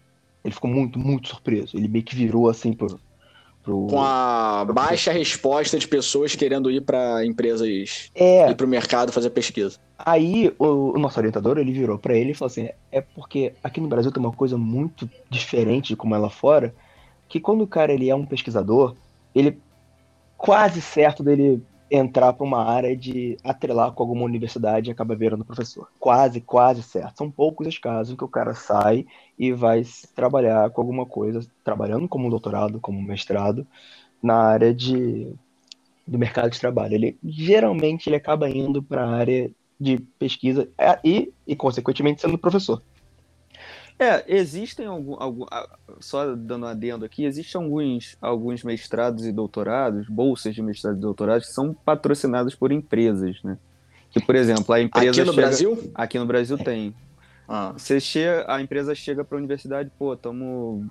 Ele 0.45 0.55
ficou 0.55 0.71
muito, 0.71 0.99
muito 0.99 1.29
surpreso. 1.29 1.77
Ele 1.77 1.89
meio 1.89 2.05
que 2.05 2.15
virou 2.15 2.49
assim 2.49 2.73
pro, 2.73 3.01
Pro, 3.65 3.87
com 3.87 4.03
a 4.03 4.63
baixa 4.67 5.11
resposta 5.11 5.79
de 5.79 5.89
pessoas 5.89 6.37
querendo 6.37 6.71
ir 6.71 6.83
para 6.83 7.25
empresas 7.25 8.11
é, 8.15 8.51
ir 8.51 8.55
para 8.55 8.67
o 8.67 8.69
mercado 8.69 9.11
fazer 9.11 9.31
pesquisa. 9.31 9.79
Aí 9.99 10.55
o, 10.59 10.95
o 10.95 10.99
nosso 10.99 11.19
orientador 11.19 11.57
ele 11.57 11.73
virou 11.73 11.99
para 11.99 12.15
ele 12.15 12.33
e 12.33 12.35
falou 12.35 12.51
assim: 12.51 12.69
é 12.93 13.01
porque 13.01 13.55
aqui 13.63 13.81
no 13.81 13.89
Brasil 13.89 14.13
tem 14.13 14.23
uma 14.23 14.33
coisa 14.33 14.59
muito 14.59 15.09
diferente 15.31 15.89
de 15.89 15.97
como 15.97 16.15
é 16.15 16.19
lá 16.19 16.29
fora, 16.29 16.75
que 17.27 17.41
quando 17.41 17.63
o 17.63 17.67
cara 17.67 17.91
ele 17.91 18.11
é 18.11 18.15
um 18.15 18.27
pesquisador, 18.27 18.95
ele 19.35 19.59
quase 20.37 20.83
certo 20.83 21.23
dele 21.23 21.63
entrar 21.97 22.33
para 22.33 22.45
uma 22.45 22.65
área 22.65 22.97
de 22.97 23.37
atrelar 23.45 23.93
com 23.93 24.03
alguma 24.03 24.25
universidade 24.25 24.91
e 24.91 24.93
acaba 24.93 25.15
virando 25.15 25.45
professor. 25.45 25.89
Quase, 25.99 26.41
quase 26.41 26.83
certo. 26.83 27.19
São 27.19 27.31
poucos 27.31 27.67
os 27.69 27.79
casos 27.79 28.17
que 28.17 28.25
o 28.25 28.29
cara 28.29 28.55
sai 28.55 29.07
e 29.39 29.53
vai 29.53 29.83
trabalhar 30.15 30.71
com 30.71 30.81
alguma 30.81 31.07
coisa, 31.07 31.41
trabalhando 31.63 32.09
como 32.09 32.31
doutorado, 32.31 32.81
como 32.81 33.01
mestrado, 33.01 33.65
na 34.21 34.37
área 34.37 34.75
de, 34.75 35.33
do 36.07 36.19
mercado 36.19 36.51
de 36.51 36.59
trabalho. 36.59 36.95
Ele 36.95 37.17
geralmente 37.23 38.09
ele 38.09 38.17
acaba 38.17 38.51
indo 38.51 38.83
para 38.83 39.05
a 39.05 39.11
área 39.11 39.51
de 39.79 39.99
pesquisa 40.19 40.69
e, 41.05 41.33
e, 41.47 41.55
consequentemente, 41.55 42.21
sendo 42.21 42.39
professor. 42.39 42.83
É, 43.99 44.25
existem 44.27 44.87
algum, 44.87 45.15
algum 45.21 45.47
só 46.01 46.35
dando 46.35 46.67
um 46.67 46.69
adendo 46.69 47.05
aqui, 47.05 47.25
existem 47.25 47.63
alguns, 47.63 48.17
alguns 48.21 48.65
mestrados 48.65 49.25
e 49.25 49.31
doutorados, 49.31 50.09
bolsas 50.09 50.55
de 50.55 50.63
mestrado 50.63 50.99
e 50.99 51.01
doutorado 51.01 51.43
que 51.43 51.47
são 51.47 51.73
patrocinados 51.73 52.55
por 52.55 52.73
empresas, 52.73 53.41
né? 53.45 53.57
Que, 54.11 54.21
por 54.21 54.35
exemplo, 54.35 54.75
a 54.75 54.81
empresa 54.81 55.11
Aqui 55.11 55.21
no 55.21 55.33
chega, 55.33 55.47
Brasil? 55.47 55.93
Aqui 55.95 56.19
no 56.19 56.27
Brasil 56.27 56.59
tem. 56.59 56.95
Ah. 57.49 57.73
Você 57.77 58.01
chega, 58.01 58.45
a 58.49 58.61
empresa 58.61 58.95
chega 58.95 59.25
para 59.25 59.37
a 59.37 59.41
universidade, 59.41 59.91
pô, 59.97 60.15
estamos 60.15 60.87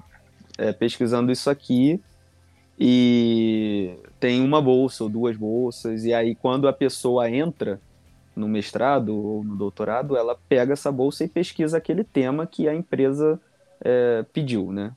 é, 0.57 0.71
pesquisando 0.71 1.31
isso 1.31 1.49
aqui 1.49 1.99
e 2.79 3.97
tem 4.19 4.41
uma 4.41 4.61
bolsa 4.61 5.03
ou 5.03 5.09
duas 5.09 5.35
bolsas, 5.35 6.05
e 6.05 6.13
aí 6.13 6.35
quando 6.35 6.67
a 6.67 6.73
pessoa 6.73 7.29
entra 7.29 7.79
no 8.35 8.47
mestrado 8.47 9.15
ou 9.15 9.43
no 9.43 9.55
doutorado, 9.55 10.17
ela 10.17 10.37
pega 10.49 10.73
essa 10.73 10.91
bolsa 10.91 11.23
e 11.23 11.27
pesquisa 11.27 11.77
aquele 11.77 12.03
tema 12.03 12.47
que 12.47 12.67
a 12.67 12.73
empresa 12.73 13.39
é, 13.83 14.25
pediu, 14.33 14.71
né? 14.71 14.91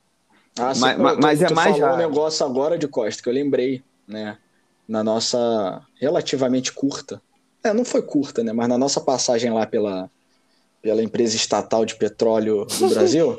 Ah, 0.59 0.73
sim, 0.73 0.81
mas, 0.81 0.97
tô, 0.97 1.21
mas 1.21 1.41
é 1.41 1.53
mais 1.53 1.79
raro. 1.79 1.93
um 1.93 1.97
negócio 1.97 2.45
agora 2.45 2.77
de 2.77 2.87
Costa 2.87 3.21
que 3.21 3.29
eu 3.29 3.33
lembrei, 3.33 3.83
né? 4.07 4.37
Na 4.87 5.03
nossa 5.03 5.81
relativamente 5.99 6.71
curta, 6.71 7.21
é, 7.63 7.73
não 7.73 7.85
foi 7.85 8.01
curta, 8.01 8.43
né? 8.43 8.53
Mas 8.53 8.67
na 8.67 8.77
nossa 8.77 9.01
passagem 9.01 9.51
lá 9.51 9.65
pela 9.65 10.09
pela 10.79 11.03
empresa 11.03 11.35
estatal 11.35 11.85
de 11.85 11.95
petróleo 11.95 12.65
do 12.65 12.89
Brasil, 12.89 13.37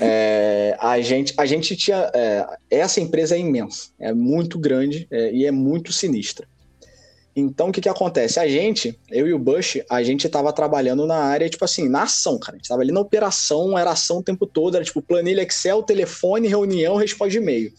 é, 0.00 0.76
a 0.78 1.00
gente 1.00 1.34
a 1.36 1.44
gente 1.46 1.74
tinha 1.74 2.10
é, 2.14 2.46
essa 2.70 3.00
empresa 3.00 3.34
é 3.34 3.40
imensa, 3.40 3.88
é 3.98 4.12
muito 4.12 4.58
grande 4.58 5.06
é, 5.10 5.32
e 5.32 5.44
é 5.44 5.50
muito 5.50 5.92
sinistra. 5.92 6.46
Então, 7.38 7.68
o 7.68 7.72
que 7.72 7.80
que 7.80 7.88
acontece? 7.88 8.40
A 8.40 8.48
gente, 8.48 8.98
eu 9.10 9.28
e 9.28 9.32
o 9.32 9.38
Bush, 9.38 9.78
a 9.88 10.02
gente 10.02 10.26
estava 10.26 10.52
trabalhando 10.52 11.06
na 11.06 11.18
área, 11.18 11.48
tipo 11.48 11.64
assim, 11.64 11.88
na 11.88 12.02
ação, 12.02 12.36
cara. 12.36 12.56
A 12.56 12.58
gente 12.58 12.68
tava 12.68 12.82
ali 12.82 12.90
na 12.90 12.98
operação, 12.98 13.78
era 13.78 13.92
ação 13.92 14.18
o 14.18 14.22
tempo 14.22 14.44
todo, 14.44 14.74
era 14.74 14.84
tipo 14.84 15.00
planilha 15.00 15.42
Excel, 15.42 15.82
telefone, 15.84 16.48
reunião, 16.48 16.96
responde 16.96 17.38
e-mail. 17.38 17.72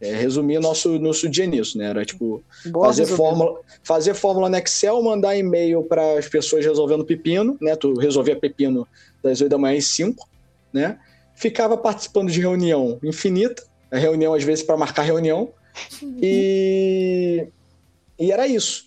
É, 0.00 0.14
resumir 0.14 0.60
nosso, 0.60 0.98
nosso 1.00 1.28
dia 1.28 1.46
nisso, 1.46 1.76
né? 1.76 1.86
Era 1.86 2.04
tipo 2.04 2.44
Boa 2.66 2.86
fazer 2.86 3.06
fórmula, 3.06 3.58
fazer 3.82 4.14
fórmula 4.14 4.48
no 4.48 4.56
Excel, 4.56 5.02
mandar 5.02 5.36
e-mail 5.36 5.82
para 5.82 6.18
as 6.18 6.28
pessoas 6.28 6.64
resolvendo 6.64 7.04
pepino, 7.04 7.56
né? 7.60 7.74
Tu 7.74 7.92
resolvia 7.94 8.36
pepino 8.36 8.86
das 9.20 9.40
8 9.40 9.50
da 9.50 9.58
manhã 9.58 9.78
às 9.78 9.86
5, 9.86 10.28
né? 10.72 10.98
Ficava 11.34 11.76
participando 11.76 12.30
de 12.30 12.40
reunião 12.40 13.00
infinita, 13.02 13.64
reunião 13.90 14.32
às 14.32 14.44
vezes 14.44 14.62
para 14.62 14.76
marcar 14.76 15.02
reunião. 15.02 15.50
E 16.22 17.48
e 18.18 18.32
era 18.32 18.46
isso. 18.46 18.86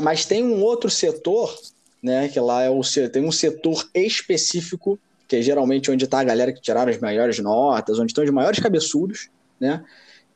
Mas 0.00 0.24
tem 0.24 0.44
um 0.44 0.62
outro 0.62 0.88
setor, 0.88 1.56
né? 2.02 2.28
Que 2.28 2.38
lá 2.38 2.62
é 2.62 2.70
o 2.70 2.80
tem 3.10 3.24
um 3.24 3.32
setor 3.32 3.88
específico, 3.94 4.98
que 5.26 5.36
é 5.36 5.42
geralmente 5.42 5.90
onde 5.90 6.04
está 6.04 6.20
a 6.20 6.24
galera 6.24 6.52
que 6.52 6.60
tiraram 6.60 6.90
as 6.90 6.98
maiores 6.98 7.38
notas, 7.38 7.98
onde 7.98 8.12
estão 8.12 8.24
os 8.24 8.30
maiores 8.30 8.60
cabeçudos, 8.60 9.28
né? 9.60 9.84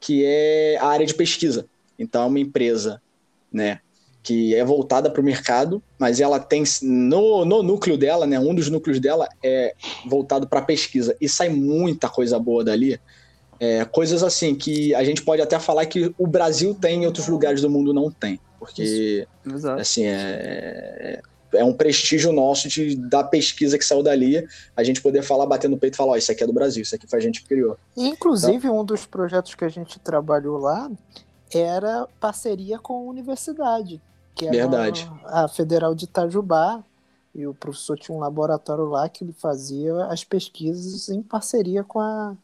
Que 0.01 0.25
é 0.25 0.79
a 0.81 0.87
área 0.87 1.07
de 1.07 1.15
pesquisa. 1.15 1.67
Então 1.99 2.25
é 2.25 2.27
uma 2.27 2.41
empresa, 2.41 3.01
né? 3.53 3.81
Que 4.23 4.55
é 4.55 4.65
voltada 4.65 5.11
para 5.11 5.21
o 5.21 5.25
mercado, 5.25 5.83
mas 5.99 6.21
ela 6.21 6.41
tem 6.41 6.65
no, 6.83 7.45
no 7.45 7.63
núcleo 7.63 7.97
dela, 7.97 8.27
né? 8.27 8.39
Um 8.41 8.55
dos 8.55 8.69
núcleos 8.69 8.99
dela 8.99 9.29
é 9.43 9.75
voltado 10.07 10.49
para 10.49 10.63
pesquisa 10.63 11.17
e 11.21 11.29
sai 11.29 11.49
muita 11.49 12.09
coisa 12.09 12.39
boa 12.39 12.65
dali. 12.65 13.01
É, 13.65 13.85
coisas 13.85 14.25
assim 14.25 14.57
que 14.57 14.93
a 14.93 15.05
gente 15.05 15.23
pode 15.23 15.41
até 15.41 15.57
falar 15.57 15.87
que 15.87 16.13
o 16.19 16.27
Brasil 16.27 16.75
tem 16.75 17.05
em 17.05 17.07
outros 17.07 17.29
lugares 17.29 17.61
do 17.61 17.71
mundo 17.71 17.95
não 17.95 18.11
tem. 18.11 18.41
Porque, 18.59 19.25
assim, 19.79 20.05
é, 20.05 21.23
é, 21.53 21.59
é 21.61 21.65
um 21.65 21.73
prestígio 21.73 22.33
nosso 22.33 22.69
de, 22.69 22.97
da 22.97 23.23
pesquisa 23.23 23.79
que 23.79 23.85
saiu 23.85 24.03
dali, 24.03 24.45
a 24.77 24.83
gente 24.83 25.01
poder 25.01 25.23
falar, 25.23 25.47
bater 25.47 25.71
no 25.71 25.79
peito 25.79 25.95
e 25.95 25.97
falar, 25.97 26.11
ó, 26.11 26.15
oh, 26.15 26.17
isso 26.17 26.33
aqui 26.33 26.43
é 26.43 26.47
do 26.49 26.53
Brasil, 26.53 26.83
isso 26.83 26.93
aqui 26.97 27.07
foi 27.07 27.21
a 27.21 27.23
gente 27.23 27.41
que 27.41 27.51
criou. 27.51 27.79
Inclusive, 27.97 28.67
então, 28.67 28.81
um 28.81 28.85
dos 28.85 29.07
projetos 29.07 29.55
que 29.55 29.65
a 29.65 29.69
gente 29.69 29.97
trabalhou 30.01 30.59
lá 30.59 30.91
era 31.55 32.09
parceria 32.19 32.81
com 32.81 32.95
a 32.95 33.11
universidade, 33.11 34.03
que 34.35 34.45
era 34.45 34.57
Verdade. 34.57 35.09
a 35.27 35.47
Federal 35.47 35.95
de 35.95 36.07
Itajubá, 36.07 36.83
e 37.33 37.47
o 37.47 37.55
professor 37.55 37.97
tinha 37.97 38.17
um 38.17 38.21
laboratório 38.21 38.87
lá 38.87 39.09
que 39.09 39.23
ele 39.23 39.33
fazia 39.33 40.07
as 40.07 40.25
pesquisas 40.25 41.09
em 41.09 41.23
parceria 41.23 41.85
com 41.85 42.01
a 42.01 42.37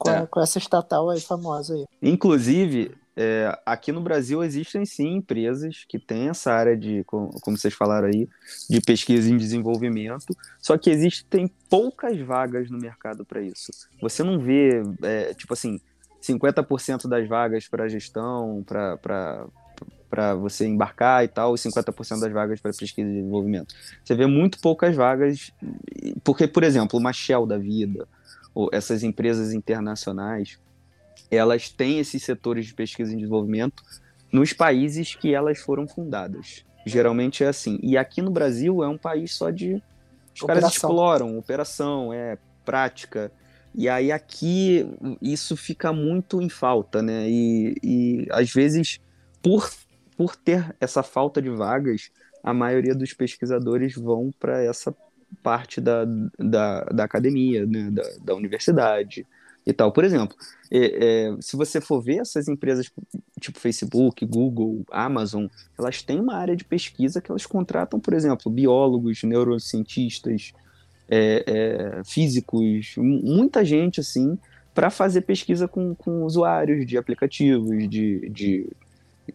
com, 0.00 0.10
é. 0.10 0.26
com 0.26 0.40
essa 0.40 0.58
estatal 0.58 1.10
aí 1.10 1.20
famosa 1.20 1.74
aí. 1.74 1.84
Inclusive, 2.02 2.92
é, 3.14 3.54
aqui 3.66 3.92
no 3.92 4.00
Brasil 4.00 4.42
existem 4.42 4.86
sim 4.86 5.16
empresas 5.16 5.84
que 5.86 5.98
têm 5.98 6.30
essa 6.30 6.50
área 6.52 6.74
de, 6.74 7.04
como, 7.04 7.30
vocês 7.46 7.74
falaram 7.74 8.08
aí, 8.08 8.26
de 8.68 8.80
pesquisa 8.80 9.30
em 9.30 9.36
desenvolvimento, 9.36 10.34
só 10.58 10.78
que 10.78 10.88
existem 10.88 11.50
poucas 11.68 12.18
vagas 12.18 12.70
no 12.70 12.78
mercado 12.78 13.24
para 13.24 13.42
isso. 13.42 13.70
Você 14.00 14.22
não 14.22 14.38
vê, 14.38 14.82
é, 15.02 15.34
tipo 15.34 15.52
assim, 15.52 15.78
50% 16.22 17.06
das 17.06 17.28
vagas 17.28 17.68
para 17.68 17.88
gestão, 17.88 18.64
para 18.64 20.34
você 20.36 20.66
embarcar 20.66 21.22
e 21.22 21.28
tal, 21.28 21.54
e 21.54 21.58
50% 21.58 22.20
das 22.20 22.32
vagas 22.32 22.58
para 22.58 22.72
pesquisa 22.72 23.06
e 23.06 23.14
desenvolvimento. 23.16 23.74
Você 24.02 24.14
vê 24.14 24.24
muito 24.24 24.58
poucas 24.60 24.96
vagas, 24.96 25.52
porque, 26.24 26.46
por 26.48 26.64
exemplo, 26.64 26.98
uma 26.98 27.12
Shell 27.12 27.44
da 27.44 27.58
vida, 27.58 28.08
essas 28.72 29.02
empresas 29.02 29.52
internacionais, 29.52 30.58
elas 31.30 31.68
têm 31.68 31.98
esses 31.98 32.22
setores 32.22 32.66
de 32.66 32.74
pesquisa 32.74 33.12
e 33.12 33.16
desenvolvimento 33.16 33.82
nos 34.32 34.52
países 34.52 35.14
que 35.14 35.34
elas 35.34 35.58
foram 35.58 35.86
fundadas. 35.86 36.64
Geralmente 36.84 37.44
é 37.44 37.48
assim. 37.48 37.78
E 37.82 37.96
aqui 37.96 38.22
no 38.22 38.30
Brasil 38.30 38.82
é 38.82 38.88
um 38.88 38.98
país 38.98 39.34
só 39.34 39.50
de. 39.50 39.74
Os 40.34 40.42
operação. 40.42 40.46
caras 40.46 40.74
exploram, 40.74 41.38
operação, 41.38 42.12
é 42.12 42.38
prática. 42.64 43.30
E 43.74 43.88
aí 43.88 44.10
aqui 44.10 44.86
isso 45.20 45.56
fica 45.56 45.92
muito 45.92 46.40
em 46.40 46.48
falta, 46.48 47.02
né? 47.02 47.28
E, 47.28 47.76
e 47.82 48.26
às 48.30 48.50
vezes, 48.52 49.00
por, 49.42 49.70
por 50.16 50.34
ter 50.34 50.74
essa 50.80 51.02
falta 51.02 51.40
de 51.40 51.50
vagas, 51.50 52.10
a 52.42 52.54
maioria 52.54 52.94
dos 52.94 53.12
pesquisadores 53.12 53.94
vão 53.94 54.30
para 54.38 54.62
essa 54.62 54.94
parte 55.42 55.80
da, 55.80 56.04
da, 56.38 56.84
da 56.84 57.04
academia, 57.04 57.66
né, 57.66 57.90
da, 57.90 58.02
da 58.22 58.34
universidade 58.34 59.26
e 59.66 59.72
tal. 59.72 59.92
Por 59.92 60.04
exemplo, 60.04 60.36
é, 60.70 60.78
é, 60.78 61.36
se 61.40 61.56
você 61.56 61.80
for 61.80 62.00
ver 62.00 62.18
essas 62.18 62.48
empresas 62.48 62.90
tipo 63.40 63.58
Facebook, 63.58 64.24
Google, 64.26 64.84
Amazon, 64.90 65.46
elas 65.78 66.02
têm 66.02 66.20
uma 66.20 66.36
área 66.36 66.56
de 66.56 66.64
pesquisa 66.64 67.20
que 67.20 67.30
elas 67.30 67.46
contratam, 67.46 68.00
por 68.00 68.14
exemplo, 68.14 68.50
biólogos, 68.50 69.22
neurocientistas, 69.22 70.52
é, 71.08 71.44
é 71.46 72.04
físicos, 72.04 72.94
muita 72.96 73.64
gente 73.64 74.00
assim, 74.00 74.38
para 74.74 74.90
fazer 74.90 75.22
pesquisa 75.22 75.66
com, 75.66 75.94
com 75.94 76.22
usuários 76.22 76.86
de 76.86 76.96
aplicativos, 76.96 77.88
de, 77.88 78.28
de 78.30 78.66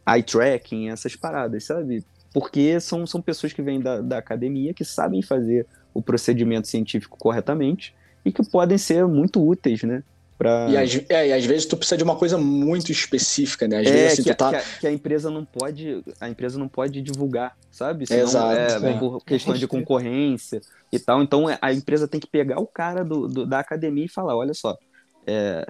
eye 0.07 0.23
tracking, 0.23 0.89
essas 0.89 1.15
paradas, 1.15 1.65
sabe? 1.65 2.03
Porque 2.33 2.79
são, 2.79 3.05
são 3.05 3.21
pessoas 3.21 3.53
que 3.53 3.61
vêm 3.61 3.79
da, 3.79 4.01
da 4.01 4.17
academia, 4.17 4.73
que 4.73 4.83
sabem 4.83 5.21
fazer 5.21 5.65
o 5.95 6.01
procedimento 6.01 6.67
científico 6.67 7.17
corretamente 7.17 7.95
e 8.23 8.31
que 8.31 8.43
podem 8.43 8.77
ser 8.77 9.07
muito 9.07 9.43
úteis, 9.43 9.81
né? 9.81 10.03
Pra... 10.37 10.67
E, 10.69 10.75
às, 10.75 11.01
é, 11.09 11.29
e 11.29 11.33
às 11.33 11.45
vezes 11.45 11.65
tu 11.65 11.77
precisa 11.77 11.97
de 11.97 12.03
uma 12.03 12.17
coisa 12.17 12.37
muito 12.37 12.91
específica, 12.91 13.69
né? 13.69 13.79
Às 13.79 13.87
é, 13.87 13.91
vezes 13.91 14.13
assim, 14.13 14.23
que, 14.23 14.33
tu 14.33 14.37
tá. 14.37 14.49
que, 14.49 14.55
a, 14.57 14.61
que, 14.81 14.87
a, 14.87 14.91
empresa 14.91 15.31
não 15.31 15.45
pode. 15.45 16.03
A 16.19 16.27
empresa 16.27 16.59
não 16.59 16.67
pode 16.67 17.01
divulgar, 17.01 17.57
sabe? 17.71 18.05
Senão, 18.05 18.23
Exato. 18.23 18.85
É, 18.85 18.93
por 18.99 19.23
questão 19.23 19.53
de 19.53 19.65
concorrência 19.65 20.59
e 20.91 20.99
tal. 20.99 21.23
Então 21.23 21.45
a 21.61 21.73
empresa 21.73 22.05
tem 22.05 22.19
que 22.19 22.27
pegar 22.27 22.59
o 22.59 22.67
cara 22.67 23.05
do, 23.05 23.29
do 23.29 23.45
da 23.45 23.59
academia 23.59 24.03
e 24.03 24.09
falar: 24.09 24.35
olha 24.35 24.53
só, 24.53 24.77
é, 25.25 25.65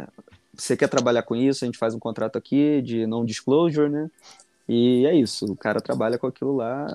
você 0.52 0.76
quer 0.76 0.88
trabalhar 0.88 1.22
com 1.22 1.36
isso? 1.36 1.64
A 1.64 1.68
gente 1.68 1.78
faz 1.78 1.94
um 1.94 2.00
contrato 2.00 2.38
aqui 2.38 2.82
de 2.82 3.06
non-disclosure, 3.06 3.90
né? 3.90 4.10
E 4.68 5.06
é 5.06 5.14
isso, 5.14 5.46
o 5.46 5.56
cara 5.56 5.80
trabalha 5.80 6.18
com 6.18 6.26
aquilo 6.26 6.56
lá 6.56 6.88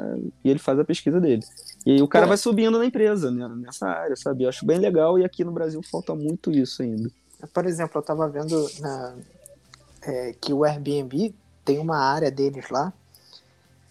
e 0.45 0.51
ele 0.51 0.59
faz 0.59 0.79
a 0.79 0.85
pesquisa 0.85 1.21
dele. 1.21 1.43
E 1.87 1.93
aí 1.93 2.03
o 2.03 2.09
cara 2.09 2.27
vai 2.27 2.37
subindo 2.37 2.79
na 2.79 2.85
empresa, 2.85 3.31
né, 3.31 3.49
nessa 3.49 3.87
área, 3.89 4.17
sabe? 4.17 4.45
Eu 4.45 4.49
acho 4.49 4.67
bem 4.67 4.79
legal 4.79 5.19
e 5.19 5.25
aqui 5.25 5.45
no 5.45 5.53
Brasil 5.53 5.81
falta 5.83 6.15
muito 6.15 6.51
isso 6.51 6.83
ainda. 6.83 7.11
Por 7.55 7.67
exemplo, 7.67 7.99
eu 7.99 8.01
estava 8.01 8.29
vendo 8.29 8.69
na, 8.81 9.15
é, 10.03 10.35
que 10.41 10.53
o 10.53 10.65
Airbnb 10.65 11.33
tem 11.65 11.79
uma 11.79 11.99
área 11.99 12.31
deles 12.31 12.69
lá, 12.71 12.93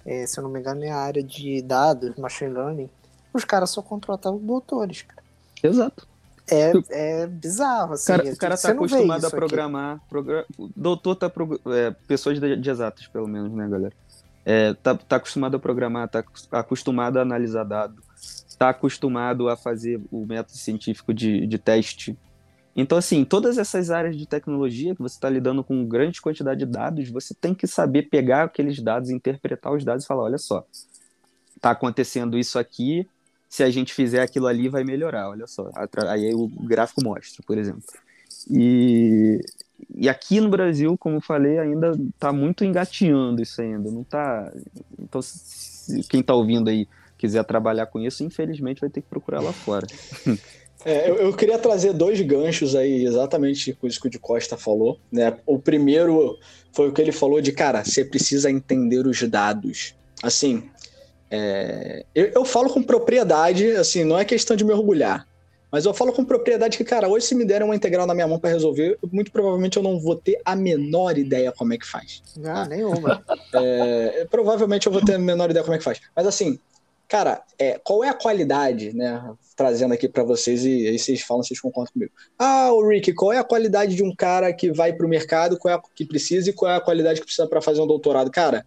é, 0.06 0.26
se 0.26 0.40
eu 0.40 0.44
não 0.44 0.52
me 0.52 0.60
engano, 0.60 0.84
é 0.84 0.90
a 0.90 0.98
área 0.98 1.24
de 1.24 1.62
dados, 1.62 2.16
machine 2.18 2.52
learning. 2.52 2.90
Os 3.34 3.46
caras 3.46 3.70
só 3.70 3.82
contratavam 3.82 4.40
doutores, 4.40 5.04
cara. 5.04 5.24
Exato. 5.64 6.08
É, 6.52 6.72
é 6.90 7.28
bizarro, 7.28 7.94
assim. 7.94 8.08
Cara, 8.08 8.24
o 8.24 8.38
cara 8.38 8.58
tá 8.58 8.72
acostumado 8.72 9.26
a 9.26 9.30
programar. 9.30 10.02
Progra... 10.10 10.46
Doutor 10.76 11.16
tá. 11.16 11.30
Pro... 11.30 11.60
É, 11.68 11.92
pessoas 12.08 12.40
de, 12.40 12.56
de, 12.56 12.70
exatas, 12.70 13.08
pelo 13.08 13.28
menos, 13.28 13.52
né, 13.52 13.68
galera? 13.68 13.94
É, 14.46 14.74
tá, 14.74 14.96
tá 14.96 15.18
acostumado 15.18 15.56
a 15.56 15.60
programar, 15.60 16.10
tá 16.10 16.24
acostumado 16.52 17.18
a 17.18 17.22
analisar 17.22 17.64
dados, 17.64 18.04
tá 18.58 18.70
acostumado 18.70 19.50
a 19.50 19.56
fazer 19.56 20.02
o 20.12 20.26
método 20.26 20.58
científico 20.58 21.14
de, 21.14 21.46
de 21.46 21.58
teste. 21.58 22.18
Então, 22.76 22.98
assim, 22.98 23.26
todas 23.26 23.58
essas 23.58 23.92
áreas 23.92 24.16
de 24.16 24.26
tecnologia 24.26 24.96
que 24.96 25.02
você 25.02 25.16
está 25.16 25.30
lidando 25.30 25.64
com 25.64 25.86
grande 25.86 26.22
quantidade 26.22 26.60
de 26.60 26.66
dados, 26.66 27.10
você 27.10 27.34
tem 27.34 27.54
que 27.54 27.68
saber 27.68 28.04
pegar 28.04 28.44
aqueles 28.44 28.82
dados, 28.82 29.10
interpretar 29.10 29.74
os 29.74 29.84
dados 29.84 30.06
e 30.06 30.08
falar: 30.08 30.24
olha 30.24 30.38
só, 30.38 30.66
tá 31.60 31.72
acontecendo 31.72 32.38
isso 32.38 32.58
aqui, 32.58 33.08
se 33.50 33.64
a 33.64 33.70
gente 33.72 33.94
fizer 33.94 34.22
aquilo 34.22 34.46
ali, 34.46 34.70
vai 34.70 34.84
melhorar, 34.84 35.30
olha 35.30 35.48
só. 35.48 35.70
Aí 36.08 36.34
o 36.36 36.48
gráfico 36.48 37.04
mostra, 37.04 37.44
por 37.46 37.58
exemplo. 37.58 37.82
E, 38.50 39.42
e 39.96 40.08
aqui 40.08 40.40
no 40.40 40.50
Brasil, 40.50 40.96
como 40.98 41.20
falei, 41.20 41.58
ainda 41.58 41.92
está 42.14 42.32
muito 42.32 42.64
engateando 42.64 43.42
isso 43.42 43.60
ainda. 43.60 43.90
Não 43.90 44.04
tá. 44.04 44.54
Então, 45.00 45.20
se 45.22 46.04
quem 46.04 46.22
está 46.22 46.36
ouvindo 46.36 46.70
aí 46.70 46.88
quiser 47.18 47.44
trabalhar 47.44 47.88
com 47.88 48.00
isso, 48.00 48.24
infelizmente 48.24 48.82
vai 48.82 48.90
ter 48.90 49.02
que 49.02 49.10
procurar 49.10 49.42
lá 49.42 49.52
fora. 49.52 49.88
É, 50.86 51.10
eu, 51.10 51.16
eu, 51.16 51.34
queria 51.34 51.60
trazer 51.60 51.92
dois 51.92 52.22
ganchos 52.22 52.74
aí, 52.74 53.04
exatamente 53.04 53.74
com 53.74 53.86
isso 53.86 54.00
que 54.00 54.08
o 54.08 54.10
de 54.10 54.18
Costa 54.18 54.56
falou. 54.56 54.98
Né? 55.12 55.38
O 55.46 55.60
primeiro 55.60 56.38
foi 56.72 56.88
o 56.88 56.94
que 56.94 57.02
ele 57.02 57.12
falou 57.12 57.42
de, 57.42 57.52
cara, 57.52 57.84
você 57.84 58.06
precisa 58.06 58.50
entender 58.50 59.06
os 59.06 59.22
dados. 59.24 59.94
Assim, 60.24 60.70
é, 61.32 62.06
eu, 62.16 62.26
eu, 62.28 62.46
falo 62.46 62.70
com 62.70 62.82
propriedade, 62.82 63.72
assim, 63.72 64.04
não 64.04 64.18
é 64.18 64.26
questão 64.26 64.56
de 64.56 64.64
me 64.64 64.74
orgulhar, 64.74 65.28
mas 65.72 65.86
eu 65.86 65.94
falo 65.94 66.12
com 66.12 66.26
propriedade 66.26 66.78
que, 66.78 66.84
cara, 66.84 67.08
hoje 67.08 67.28
se 67.28 67.36
me 67.36 67.46
derem 67.46 67.66
uma 67.66 67.76
integral 67.76 68.08
na 68.08 68.16
minha 68.16 68.28
mão 68.28 68.40
para 68.40 68.50
resolver, 68.50 68.98
muito 69.12 69.32
provavelmente 69.32 69.78
eu 69.78 69.84
não 69.84 70.00
vou 70.00 70.16
ter 70.16 70.42
a 70.44 70.56
menor 70.56 71.18
ideia 71.18 71.52
como 71.52 71.74
é 71.74 71.78
que 71.78 71.86
faz. 71.86 72.24
Não, 72.36 72.54
tá? 72.54 72.66
nenhuma. 72.66 73.24
É, 73.52 74.28
provavelmente 74.30 74.86
eu 74.86 74.94
vou 74.94 75.04
ter 75.04 75.16
a 75.16 75.20
menor 75.20 75.50
ideia 75.50 75.64
como 75.64 75.74
é 75.74 75.80
que 75.80 75.84
faz. 75.84 76.00
Mas 76.16 76.28
assim, 76.28 76.60
cara, 77.08 77.42
é, 77.58 77.80
qual 77.84 78.04
é 78.04 78.10
a 78.10 78.14
qualidade, 78.14 78.96
né? 78.96 79.24
Trazendo 79.56 79.94
aqui 79.94 80.08
para 80.08 80.24
vocês 80.24 80.64
e 80.64 80.88
aí 80.88 81.00
vocês 81.00 81.22
falam, 81.22 81.44
vocês 81.44 81.60
concordam 81.60 81.92
comigo. 81.92 82.12
Ah, 82.38 82.72
o 82.72 82.88
Rick, 82.88 83.12
qual 83.14 83.34
é 83.34 83.40
a 83.40 83.44
qualidade 83.44 83.96
de 83.96 84.04
um 84.04 84.14
cara 84.16 84.54
que 84.54 84.72
vai 84.72 84.94
para 84.94 85.06
o 85.06 85.10
mercado, 85.10 85.58
qual 85.58 85.74
é 85.74 85.78
a 85.78 85.82
que 85.96 86.06
precisa 86.06 86.52
e 86.52 86.54
qual 86.54 86.72
é 86.72 86.76
a 86.76 86.82
qualidade 86.82 87.20
que 87.20 87.26
precisa 87.26 87.48
para 87.48 87.60
fazer 87.60 87.82
um 87.82 87.88
doutorado? 87.88 88.30
Cara, 88.30 88.64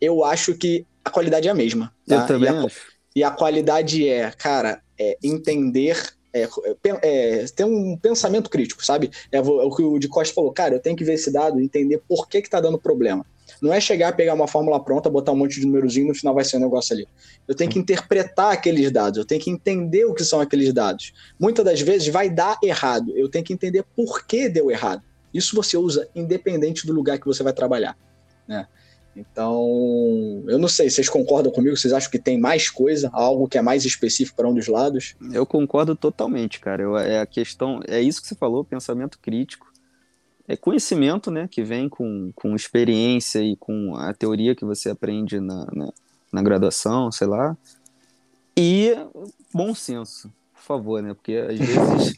eu 0.00 0.24
acho 0.24 0.54
que 0.54 0.84
a 1.06 1.10
qualidade 1.10 1.46
é 1.46 1.50
a 1.50 1.54
mesma. 1.54 1.92
Tá? 2.06 2.16
Eu 2.16 2.26
também 2.26 2.52
e 2.52 2.56
a. 2.56 2.66
E 3.14 3.24
a 3.24 3.30
qualidade 3.30 4.06
é, 4.06 4.30
cara, 4.32 4.82
é 4.98 5.16
entender 5.22 5.96
é, 6.34 6.46
é, 7.02 7.44
ter 7.46 7.64
um 7.64 7.96
pensamento 7.96 8.50
crítico, 8.50 8.84
sabe? 8.84 9.10
É, 9.32 9.40
o 9.40 9.74
que 9.74 9.82
o 9.82 9.98
de 9.98 10.06
Costa 10.06 10.34
falou, 10.34 10.52
cara, 10.52 10.74
eu 10.74 10.80
tenho 10.80 10.94
que 10.96 11.04
ver 11.04 11.14
esse 11.14 11.32
dado 11.32 11.58
e 11.58 11.64
entender 11.64 12.02
por 12.06 12.28
que 12.28 12.42
que 12.42 12.50
tá 12.50 12.60
dando 12.60 12.78
problema. 12.78 13.24
Não 13.62 13.72
é 13.72 13.80
chegar, 13.80 14.14
pegar 14.14 14.34
uma 14.34 14.46
fórmula 14.46 14.82
pronta, 14.82 15.08
botar 15.08 15.32
um 15.32 15.36
monte 15.36 15.60
de 15.60 15.66
númerozinho 15.66 16.04
e 16.04 16.08
no 16.08 16.14
final 16.14 16.34
vai 16.34 16.44
ser 16.44 16.58
um 16.58 16.60
negócio 16.60 16.94
ali. 16.94 17.08
Eu 17.48 17.54
tenho 17.54 17.70
que 17.70 17.78
interpretar 17.78 18.52
aqueles 18.52 18.90
dados, 18.90 19.18
eu 19.18 19.24
tenho 19.24 19.40
que 19.40 19.48
entender 19.48 20.04
o 20.04 20.12
que 20.12 20.24
são 20.24 20.40
aqueles 20.40 20.72
dados. 20.74 21.14
Muitas 21.38 21.64
das 21.64 21.80
vezes 21.80 22.08
vai 22.08 22.28
dar 22.28 22.58
errado, 22.62 23.16
eu 23.16 23.30
tenho 23.30 23.44
que 23.44 23.54
entender 23.54 23.84
por 23.94 24.26
que 24.26 24.48
deu 24.48 24.70
errado. 24.70 25.02
Isso 25.32 25.56
você 25.56 25.76
usa 25.78 26.06
independente 26.14 26.86
do 26.86 26.92
lugar 26.92 27.18
que 27.18 27.26
você 27.26 27.42
vai 27.42 27.52
trabalhar, 27.52 27.96
né? 28.46 28.66
Então, 29.16 30.44
eu 30.46 30.58
não 30.58 30.68
sei, 30.68 30.90
vocês 30.90 31.08
concordam 31.08 31.50
comigo? 31.50 31.74
Vocês 31.74 31.92
acham 31.92 32.10
que 32.10 32.18
tem 32.18 32.38
mais 32.38 32.68
coisa, 32.68 33.08
algo 33.12 33.48
que 33.48 33.56
é 33.56 33.62
mais 33.62 33.86
específico 33.86 34.36
para 34.36 34.48
um 34.48 34.54
dos 34.54 34.68
lados? 34.68 35.14
Eu 35.32 35.46
concordo 35.46 35.96
totalmente, 35.96 36.60
cara. 36.60 36.82
Eu, 36.82 36.98
é 36.98 37.20
a 37.20 37.26
questão, 37.26 37.80
é 37.88 38.00
isso 38.00 38.20
que 38.20 38.28
você 38.28 38.34
falou, 38.34 38.62
pensamento 38.62 39.18
crítico. 39.18 39.72
É 40.46 40.56
conhecimento, 40.56 41.30
né, 41.30 41.48
que 41.50 41.64
vem 41.64 41.88
com, 41.88 42.30
com 42.34 42.54
experiência 42.54 43.40
e 43.40 43.56
com 43.56 43.96
a 43.96 44.12
teoria 44.12 44.54
que 44.54 44.64
você 44.64 44.90
aprende 44.90 45.40
na, 45.40 45.66
na, 45.72 45.92
na 46.30 46.42
graduação, 46.42 47.10
sei 47.10 47.26
lá. 47.26 47.56
E 48.56 48.94
bom 49.52 49.74
senso 49.74 50.30
favor, 50.66 51.02
né? 51.02 51.14
Porque 51.14 51.34
às 51.36 51.58
vezes. 51.58 52.14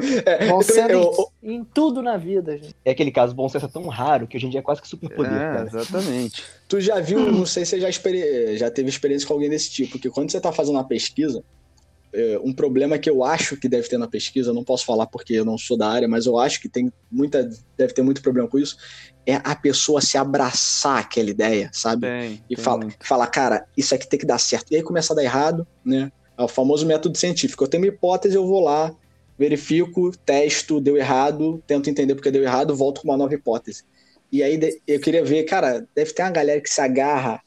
é, 0.24 0.48
bom 0.48 0.62
senso 0.62 0.90
eu... 0.90 1.32
em 1.42 1.64
tudo 1.64 2.00
na 2.00 2.16
vida, 2.16 2.56
gente. 2.56 2.74
É 2.84 2.92
aquele 2.92 3.10
caso, 3.10 3.34
bom 3.34 3.48
senso 3.48 3.66
é 3.66 3.68
tão 3.68 3.86
raro 3.88 4.26
que 4.26 4.36
hoje 4.36 4.46
em 4.46 4.50
dia 4.50 4.60
é 4.60 4.62
quase 4.62 4.80
que 4.80 4.88
superpoder. 4.88 5.32
É, 5.32 5.38
cara. 5.38 5.66
exatamente. 5.66 6.44
Tu 6.68 6.80
já 6.80 7.00
viu, 7.00 7.30
não 7.32 7.44
sei 7.44 7.64
se 7.64 7.70
você 7.70 7.80
já, 7.80 7.88
experi... 7.88 8.56
já 8.56 8.70
teve 8.70 8.88
experiência 8.88 9.26
com 9.26 9.34
alguém 9.34 9.50
desse 9.50 9.70
tipo, 9.70 9.98
que 9.98 10.08
quando 10.08 10.30
você 10.30 10.40
tá 10.40 10.52
fazendo 10.52 10.76
uma 10.76 10.84
pesquisa, 10.84 11.42
é, 12.12 12.38
um 12.44 12.52
problema 12.52 12.96
que 12.96 13.10
eu 13.10 13.24
acho 13.24 13.56
que 13.56 13.68
deve 13.68 13.88
ter 13.88 13.98
na 13.98 14.06
pesquisa, 14.06 14.50
eu 14.50 14.54
não 14.54 14.62
posso 14.62 14.86
falar 14.86 15.06
porque 15.06 15.34
eu 15.34 15.44
não 15.44 15.58
sou 15.58 15.76
da 15.76 15.88
área, 15.88 16.06
mas 16.06 16.26
eu 16.26 16.38
acho 16.38 16.60
que 16.60 16.68
tem 16.68 16.92
muita, 17.10 17.50
deve 17.76 17.92
ter 17.92 18.02
muito 18.02 18.22
problema 18.22 18.48
com 18.48 18.58
isso, 18.58 18.76
é 19.26 19.34
a 19.42 19.56
pessoa 19.56 20.00
se 20.00 20.16
abraçar 20.16 20.98
aquela 20.98 21.28
ideia, 21.28 21.70
sabe? 21.72 22.06
Tem, 22.06 22.44
e 22.48 22.56
fala, 22.56 22.86
fala, 23.00 23.26
cara, 23.26 23.66
isso 23.76 23.94
aqui 23.94 24.08
tem 24.08 24.18
que 24.18 24.26
dar 24.26 24.38
certo. 24.38 24.70
E 24.70 24.76
aí 24.76 24.82
começa 24.82 25.12
a 25.12 25.16
dar 25.16 25.24
errado, 25.24 25.66
né? 25.84 26.12
É 26.36 26.42
o 26.42 26.48
famoso 26.48 26.86
método 26.86 27.16
científico. 27.16 27.64
Eu 27.64 27.68
tenho 27.68 27.82
uma 27.82 27.88
hipótese, 27.88 28.34
eu 28.34 28.46
vou 28.46 28.60
lá, 28.60 28.94
verifico, 29.38 30.10
testo, 30.24 30.80
deu 30.80 30.96
errado, 30.96 31.62
tento 31.66 31.90
entender 31.90 32.14
porque 32.14 32.30
deu 32.30 32.42
errado, 32.42 32.74
volto 32.74 33.00
com 33.00 33.08
uma 33.08 33.16
nova 33.16 33.34
hipótese. 33.34 33.84
E 34.30 34.42
aí 34.42 34.58
eu 34.86 35.00
queria 35.00 35.24
ver, 35.24 35.44
cara, 35.44 35.86
deve 35.94 36.12
ter 36.12 36.22
uma 36.22 36.30
galera 36.30 36.60
que 36.60 36.68
se 36.68 36.80
agarra 36.80 37.40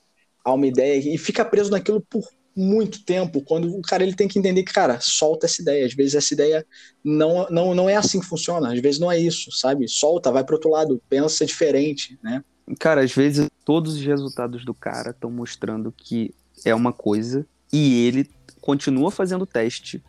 a 0.44 0.54
uma 0.54 0.66
ideia 0.66 1.14
e 1.14 1.18
fica 1.18 1.44
preso 1.44 1.72
naquilo 1.72 2.00
por 2.02 2.24
muito 2.56 3.04
tempo, 3.04 3.42
quando 3.42 3.78
o 3.78 3.82
cara 3.84 4.02
ele 4.02 4.16
tem 4.16 4.28
que 4.28 4.40
entender 4.40 4.64
que, 4.64 4.74
cara, 4.74 5.00
solta 5.00 5.46
essa 5.46 5.62
ideia. 5.62 5.86
Às 5.86 5.94
vezes 5.94 6.16
essa 6.16 6.34
ideia 6.34 6.66
não, 7.04 7.48
não, 7.52 7.76
não 7.76 7.90
é 7.90 7.96
assim 7.96 8.20
que 8.20 8.26
funciona, 8.26 8.74
às 8.74 8.80
vezes 8.80 9.00
não 9.00 9.12
é 9.12 9.20
isso, 9.20 9.52
sabe? 9.52 9.88
Solta, 9.88 10.32
vai 10.32 10.44
pro 10.44 10.56
outro 10.56 10.72
lado, 10.72 11.02
pensa 11.08 11.46
diferente, 11.46 12.18
né? 12.24 12.44
Cara, 12.80 13.02
às 13.02 13.14
vezes 13.14 13.48
todos 13.64 13.96
os 13.96 14.02
resultados 14.02 14.66
do 14.66 14.74
cara 14.74 15.12
estão 15.12 15.30
mostrando 15.30 15.94
que 15.96 16.34
é 16.66 16.74
uma 16.74 16.92
coisa 16.92 17.46
e 17.72 18.08
ele 18.08 18.28
continua 18.68 19.10
fazendo 19.10 19.46
teste 19.46 20.04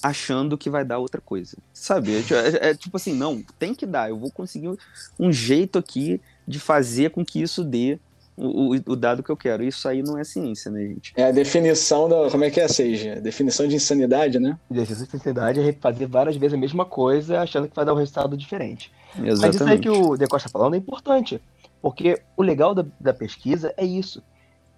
achando 0.00 0.56
que 0.56 0.70
vai 0.70 0.84
dar 0.84 0.98
outra 0.98 1.20
coisa. 1.20 1.56
Sabe? 1.72 2.14
É, 2.14 2.18
é, 2.18 2.70
é, 2.70 2.74
tipo 2.74 2.96
assim, 2.96 3.12
não, 3.12 3.42
tem 3.58 3.74
que 3.74 3.84
dar. 3.84 4.10
Eu 4.10 4.16
vou 4.16 4.30
conseguir 4.30 4.70
um 5.18 5.32
jeito 5.32 5.76
aqui 5.76 6.20
de 6.46 6.60
fazer 6.60 7.10
com 7.10 7.24
que 7.24 7.42
isso 7.42 7.64
dê 7.64 7.98
o, 8.36 8.74
o, 8.74 8.94
dado 8.94 9.24
que 9.24 9.30
eu 9.30 9.36
quero. 9.36 9.64
Isso 9.64 9.88
aí 9.88 10.04
não 10.04 10.16
é 10.16 10.22
ciência, 10.22 10.70
né, 10.70 10.82
gente? 10.86 11.12
É 11.16 11.24
a 11.24 11.32
definição 11.32 12.08
da. 12.08 12.30
Como 12.30 12.44
é 12.44 12.50
que 12.50 12.60
é, 12.60 12.68
Seja? 12.68 13.20
Definição 13.20 13.66
de 13.66 13.74
insanidade, 13.74 14.38
né? 14.38 14.56
Definição 14.70 15.06
de 15.06 15.16
insanidade 15.16 15.60
é 15.60 15.72
fazer 15.72 16.06
várias 16.06 16.36
vezes 16.36 16.54
a 16.54 16.60
mesma 16.60 16.84
coisa 16.84 17.40
achando 17.40 17.66
que 17.66 17.74
vai 17.74 17.84
dar 17.84 17.94
um 17.94 17.98
resultado 17.98 18.36
diferente. 18.36 18.92
Exatamente. 19.16 19.40
Mas 19.40 19.54
isso 19.56 19.64
aí 19.64 19.78
que 19.80 19.90
o 19.90 20.16
De 20.16 20.28
Costa 20.28 20.46
está 20.46 20.56
falando 20.56 20.74
é 20.74 20.78
importante. 20.78 21.42
Porque 21.82 22.22
o 22.36 22.42
legal 22.42 22.72
da, 22.72 22.84
da 23.00 23.12
pesquisa 23.12 23.74
é 23.76 23.84
isso. 23.84 24.22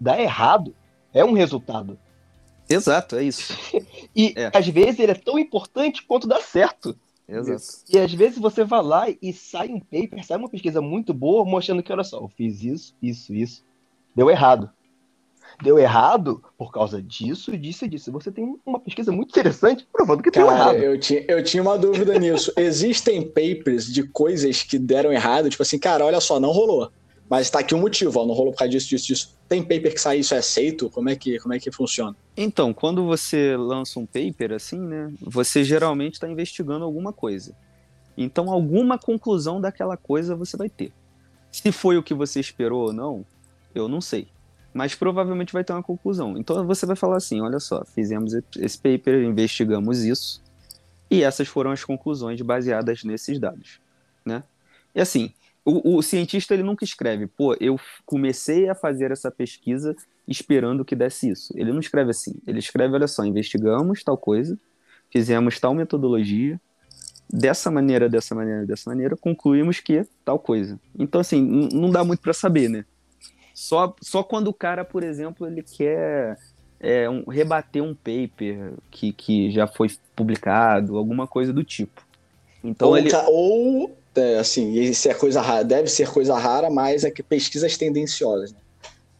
Dar 0.00 0.18
errado 0.18 0.74
é 1.12 1.22
um 1.22 1.34
resultado. 1.34 1.98
Exato, 2.68 3.16
é 3.16 3.24
isso. 3.24 3.56
e 4.14 4.34
é. 4.36 4.50
às 4.52 4.66
vezes 4.66 4.98
ele 4.98 5.12
é 5.12 5.16
tão 5.16 5.38
importante 5.38 6.02
quanto 6.02 6.26
dar 6.26 6.40
certo. 6.40 6.96
Exato. 7.28 7.62
E 7.88 7.98
às 7.98 8.12
vezes 8.12 8.38
você 8.38 8.64
vai 8.64 8.82
lá 8.82 9.06
e 9.10 9.32
sai 9.32 9.68
um 9.68 9.80
paper, 9.80 10.24
sai 10.24 10.36
uma 10.36 10.48
pesquisa 10.48 10.80
muito 10.80 11.12
boa, 11.12 11.44
mostrando 11.44 11.82
que, 11.82 11.92
olha 11.92 12.04
só, 12.04 12.18
eu 12.18 12.28
fiz 12.28 12.62
isso, 12.62 12.94
isso, 13.02 13.34
isso. 13.34 13.64
Deu 14.14 14.30
errado. 14.30 14.70
Deu 15.62 15.78
errado 15.78 16.42
por 16.56 16.70
causa 16.70 17.02
disso, 17.02 17.56
disso 17.56 17.84
e 17.84 17.88
disso. 17.88 18.12
Você 18.12 18.30
tem 18.30 18.58
uma 18.64 18.78
pesquisa 18.78 19.10
muito 19.10 19.30
interessante 19.30 19.86
provando 19.92 20.22
que 20.22 20.30
Cara, 20.30 20.46
deu 20.46 20.54
errado. 20.54 20.76
Eu 20.76 21.00
tinha, 21.00 21.24
eu 21.26 21.42
tinha 21.42 21.62
uma 21.62 21.78
dúvida 21.78 22.18
nisso. 22.18 22.52
Existem 22.56 23.22
papers 23.22 23.86
de 23.86 24.02
coisas 24.04 24.62
que 24.62 24.78
deram 24.78 25.12
errado? 25.12 25.48
Tipo 25.48 25.62
assim, 25.62 25.78
cara, 25.78 26.04
olha 26.04 26.20
só, 26.20 26.38
não 26.38 26.50
rolou. 26.50 26.90
Mas 27.28 27.50
tá 27.50 27.58
aqui 27.58 27.74
um 27.74 27.80
motivo, 27.80 28.20
ó, 28.20 28.26
não 28.26 28.34
rolou 28.34 28.52
por 28.52 28.58
causa 28.58 28.70
disso, 28.70 28.88
disso, 28.88 29.06
disso. 29.06 29.36
Tem 29.48 29.62
paper 29.62 29.92
que 29.92 30.00
sai 30.00 30.18
isso 30.18 30.34
é 30.34 30.38
aceito? 30.38 30.88
Como 30.90 31.08
é 31.08 31.16
que, 31.16 31.38
como 31.40 31.54
é 31.54 31.58
que 31.58 31.72
funciona? 31.72 32.16
Então, 32.36 32.72
quando 32.72 33.04
você 33.04 33.56
lança 33.56 33.98
um 33.98 34.06
paper 34.06 34.52
assim, 34.52 34.78
né, 34.78 35.12
você 35.20 35.64
geralmente 35.64 36.14
está 36.14 36.28
investigando 36.28 36.84
alguma 36.84 37.12
coisa. 37.12 37.54
Então, 38.16 38.50
alguma 38.50 38.96
conclusão 38.96 39.60
daquela 39.60 39.96
coisa 39.96 40.36
você 40.36 40.56
vai 40.56 40.68
ter. 40.68 40.92
Se 41.50 41.72
foi 41.72 41.96
o 41.96 42.02
que 42.02 42.14
você 42.14 42.38
esperou 42.38 42.86
ou 42.86 42.92
não, 42.92 43.24
eu 43.74 43.88
não 43.88 44.00
sei. 44.00 44.28
Mas 44.72 44.94
provavelmente 44.94 45.54
vai 45.54 45.64
ter 45.64 45.72
uma 45.72 45.82
conclusão. 45.82 46.36
Então 46.36 46.66
você 46.66 46.84
vai 46.84 46.94
falar 46.94 47.16
assim: 47.16 47.40
olha 47.40 47.58
só, 47.58 47.82
fizemos 47.84 48.34
esse 48.58 48.76
paper, 48.76 49.24
investigamos 49.24 50.04
isso, 50.04 50.42
e 51.10 51.22
essas 51.22 51.48
foram 51.48 51.70
as 51.70 51.82
conclusões 51.82 52.40
baseadas 52.42 53.02
nesses 53.04 53.38
dados. 53.38 53.80
Né? 54.22 54.42
E 54.94 55.00
assim, 55.00 55.32
o, 55.66 55.96
o 55.96 56.02
cientista 56.02 56.54
ele 56.54 56.62
nunca 56.62 56.84
escreve, 56.84 57.26
pô, 57.26 57.56
eu 57.60 57.78
comecei 58.04 58.68
a 58.68 58.74
fazer 58.74 59.10
essa 59.10 59.30
pesquisa 59.32 59.96
esperando 60.26 60.84
que 60.84 60.94
desse 60.94 61.28
isso. 61.28 61.52
Ele 61.56 61.72
não 61.72 61.80
escreve 61.80 62.10
assim. 62.10 62.34
Ele 62.46 62.60
escreve, 62.60 62.94
olha 62.94 63.08
só, 63.08 63.24
investigamos 63.24 64.04
tal 64.04 64.16
coisa, 64.16 64.56
fizemos 65.10 65.58
tal 65.58 65.74
metodologia, 65.74 66.60
dessa 67.28 67.70
maneira, 67.70 68.08
dessa 68.08 68.34
maneira, 68.34 68.64
dessa 68.64 68.88
maneira, 68.88 69.16
concluímos 69.16 69.80
que 69.80 70.06
tal 70.24 70.38
coisa. 70.38 70.78
Então, 70.96 71.20
assim, 71.20 71.68
não 71.72 71.90
dá 71.90 72.04
muito 72.04 72.20
para 72.20 72.32
saber, 72.32 72.68
né? 72.68 72.84
Só, 73.52 73.94
só 74.00 74.22
quando 74.22 74.48
o 74.48 74.54
cara, 74.54 74.84
por 74.84 75.02
exemplo, 75.02 75.46
ele 75.46 75.62
quer 75.62 76.38
é, 76.78 77.10
um, 77.10 77.24
rebater 77.28 77.82
um 77.82 77.94
paper 77.94 78.74
que, 78.90 79.12
que 79.12 79.50
já 79.50 79.66
foi 79.66 79.90
publicado, 80.14 80.96
alguma 80.96 81.26
coisa 81.26 81.52
do 81.52 81.64
tipo. 81.64 82.06
Então 82.62 82.88
ou, 82.88 82.98
ele... 82.98 83.10
ou 83.26 83.96
é, 84.16 84.38
assim, 84.38 84.72
isso 84.72 85.08
é 85.08 85.14
coisa 85.14 85.40
rara, 85.40 85.64
deve 85.64 85.88
ser 85.88 86.10
coisa 86.10 86.38
rara, 86.38 86.70
mas 86.70 87.04
é 87.04 87.10
que 87.10 87.22
pesquisas 87.22 87.76
tendenciosas. 87.76 88.52
Né? 88.52 88.58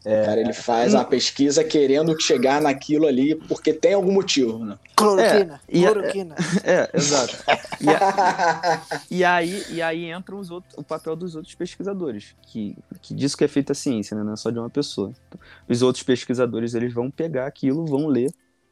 É, 0.06 0.24
cara, 0.24 0.40
ele 0.40 0.52
faz 0.52 0.94
uma 0.94 1.04
pesquisa 1.04 1.64
querendo 1.64 2.14
chegar 2.22 2.62
naquilo 2.62 3.08
ali 3.08 3.34
porque 3.34 3.72
tem 3.72 3.94
algum 3.94 4.12
motivo, 4.12 4.64
né? 4.64 4.78
Cloroquina. 4.94 5.60
É, 5.66 5.80
cloroquina. 5.80 6.34
É, 6.62 6.72
é, 6.72 6.90
exato. 6.94 7.36
E, 7.80 7.90
a, 7.90 8.82
e, 9.10 9.24
aí, 9.24 9.64
e 9.68 9.82
aí 9.82 10.04
entra 10.04 10.36
os 10.36 10.48
outros, 10.48 10.74
o 10.78 10.84
papel 10.84 11.16
dos 11.16 11.34
outros 11.34 11.56
pesquisadores, 11.56 12.36
que, 12.42 12.76
que 13.02 13.12
diz 13.12 13.34
que 13.34 13.42
é 13.42 13.48
feita 13.48 13.72
a 13.72 13.74
ciência, 13.74 14.16
né? 14.16 14.22
Não 14.22 14.34
é 14.34 14.36
só 14.36 14.48
de 14.50 14.60
uma 14.60 14.70
pessoa. 14.70 15.12
Então, 15.26 15.40
os 15.68 15.82
outros 15.82 16.04
pesquisadores, 16.04 16.74
eles 16.74 16.94
vão 16.94 17.10
pegar 17.10 17.48
aquilo, 17.48 17.84
vão 17.84 18.06
ler 18.06 18.30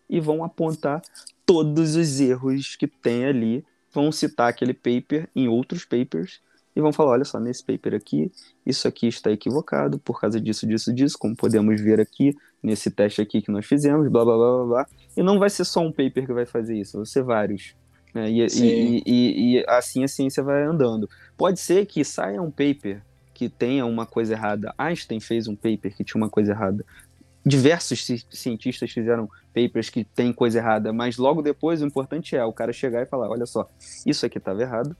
e 0.08 0.20
vão 0.20 0.44
apontar 0.44 1.02
todos 1.44 1.96
os 1.96 2.20
erros 2.20 2.76
que 2.76 2.86
tem 2.86 3.24
ali, 3.24 3.64
vão 3.94 4.10
citar 4.10 4.48
aquele 4.48 4.74
paper 4.74 5.28
em 5.34 5.48
outros 5.48 5.84
papers 5.84 6.40
e 6.76 6.80
vão 6.80 6.92
falar: 6.92 7.12
olha 7.12 7.24
só, 7.24 7.38
nesse 7.38 7.64
paper 7.64 7.94
aqui, 7.94 8.32
isso 8.66 8.88
aqui 8.88 9.06
está 9.06 9.30
equivocado 9.30 9.98
por 9.98 10.20
causa 10.20 10.40
disso, 10.40 10.66
disso, 10.66 10.92
disso, 10.92 11.16
como 11.18 11.36
podemos 11.36 11.80
ver 11.80 12.00
aqui 12.00 12.36
nesse 12.62 12.90
teste 12.90 13.20
aqui 13.20 13.40
que 13.40 13.50
nós 13.50 13.64
fizemos, 13.66 14.08
blá 14.08 14.24
blá 14.24 14.36
blá 14.36 14.56
blá 14.56 14.66
blá. 14.66 14.86
E 15.16 15.22
não 15.22 15.38
vai 15.38 15.50
ser 15.50 15.64
só 15.64 15.80
um 15.80 15.92
paper 15.92 16.26
que 16.26 16.32
vai 16.32 16.46
fazer 16.46 16.76
isso, 16.76 16.98
vão 16.98 17.04
ser 17.04 17.22
vários. 17.22 17.74
Né? 18.12 18.30
E, 18.30 18.46
e, 18.46 19.02
e, 19.04 19.56
e, 19.58 19.64
assim 19.68 20.04
a 20.04 20.08
ciência 20.08 20.42
vai 20.42 20.62
andando. 20.64 21.08
Pode 21.36 21.60
ser 21.60 21.86
que 21.86 22.04
saia 22.04 22.40
um 22.40 22.50
paper 22.50 23.02
que 23.34 23.48
tenha 23.48 23.84
uma 23.84 24.06
coisa 24.06 24.32
errada. 24.32 24.72
Einstein 24.78 25.18
fez 25.18 25.48
um 25.48 25.56
paper 25.56 25.94
que 25.94 26.04
tinha 26.04 26.20
uma 26.20 26.30
coisa 26.30 26.52
errada. 26.52 26.84
Diversos 27.44 28.06
cientistas 28.30 28.90
fizeram 28.90 29.28
papers 29.54 29.90
que 29.90 30.04
tem 30.04 30.32
coisa 30.32 30.58
errada, 30.58 30.92
mas 30.92 31.18
logo 31.18 31.42
depois 31.42 31.82
o 31.82 31.86
importante 31.86 32.34
é 32.34 32.44
o 32.44 32.52
cara 32.52 32.72
chegar 32.72 33.02
e 33.02 33.06
falar: 33.06 33.28
olha 33.28 33.44
só, 33.44 33.68
isso 34.06 34.24
aqui 34.24 34.38
estava 34.38 34.62
errado, 34.62 34.96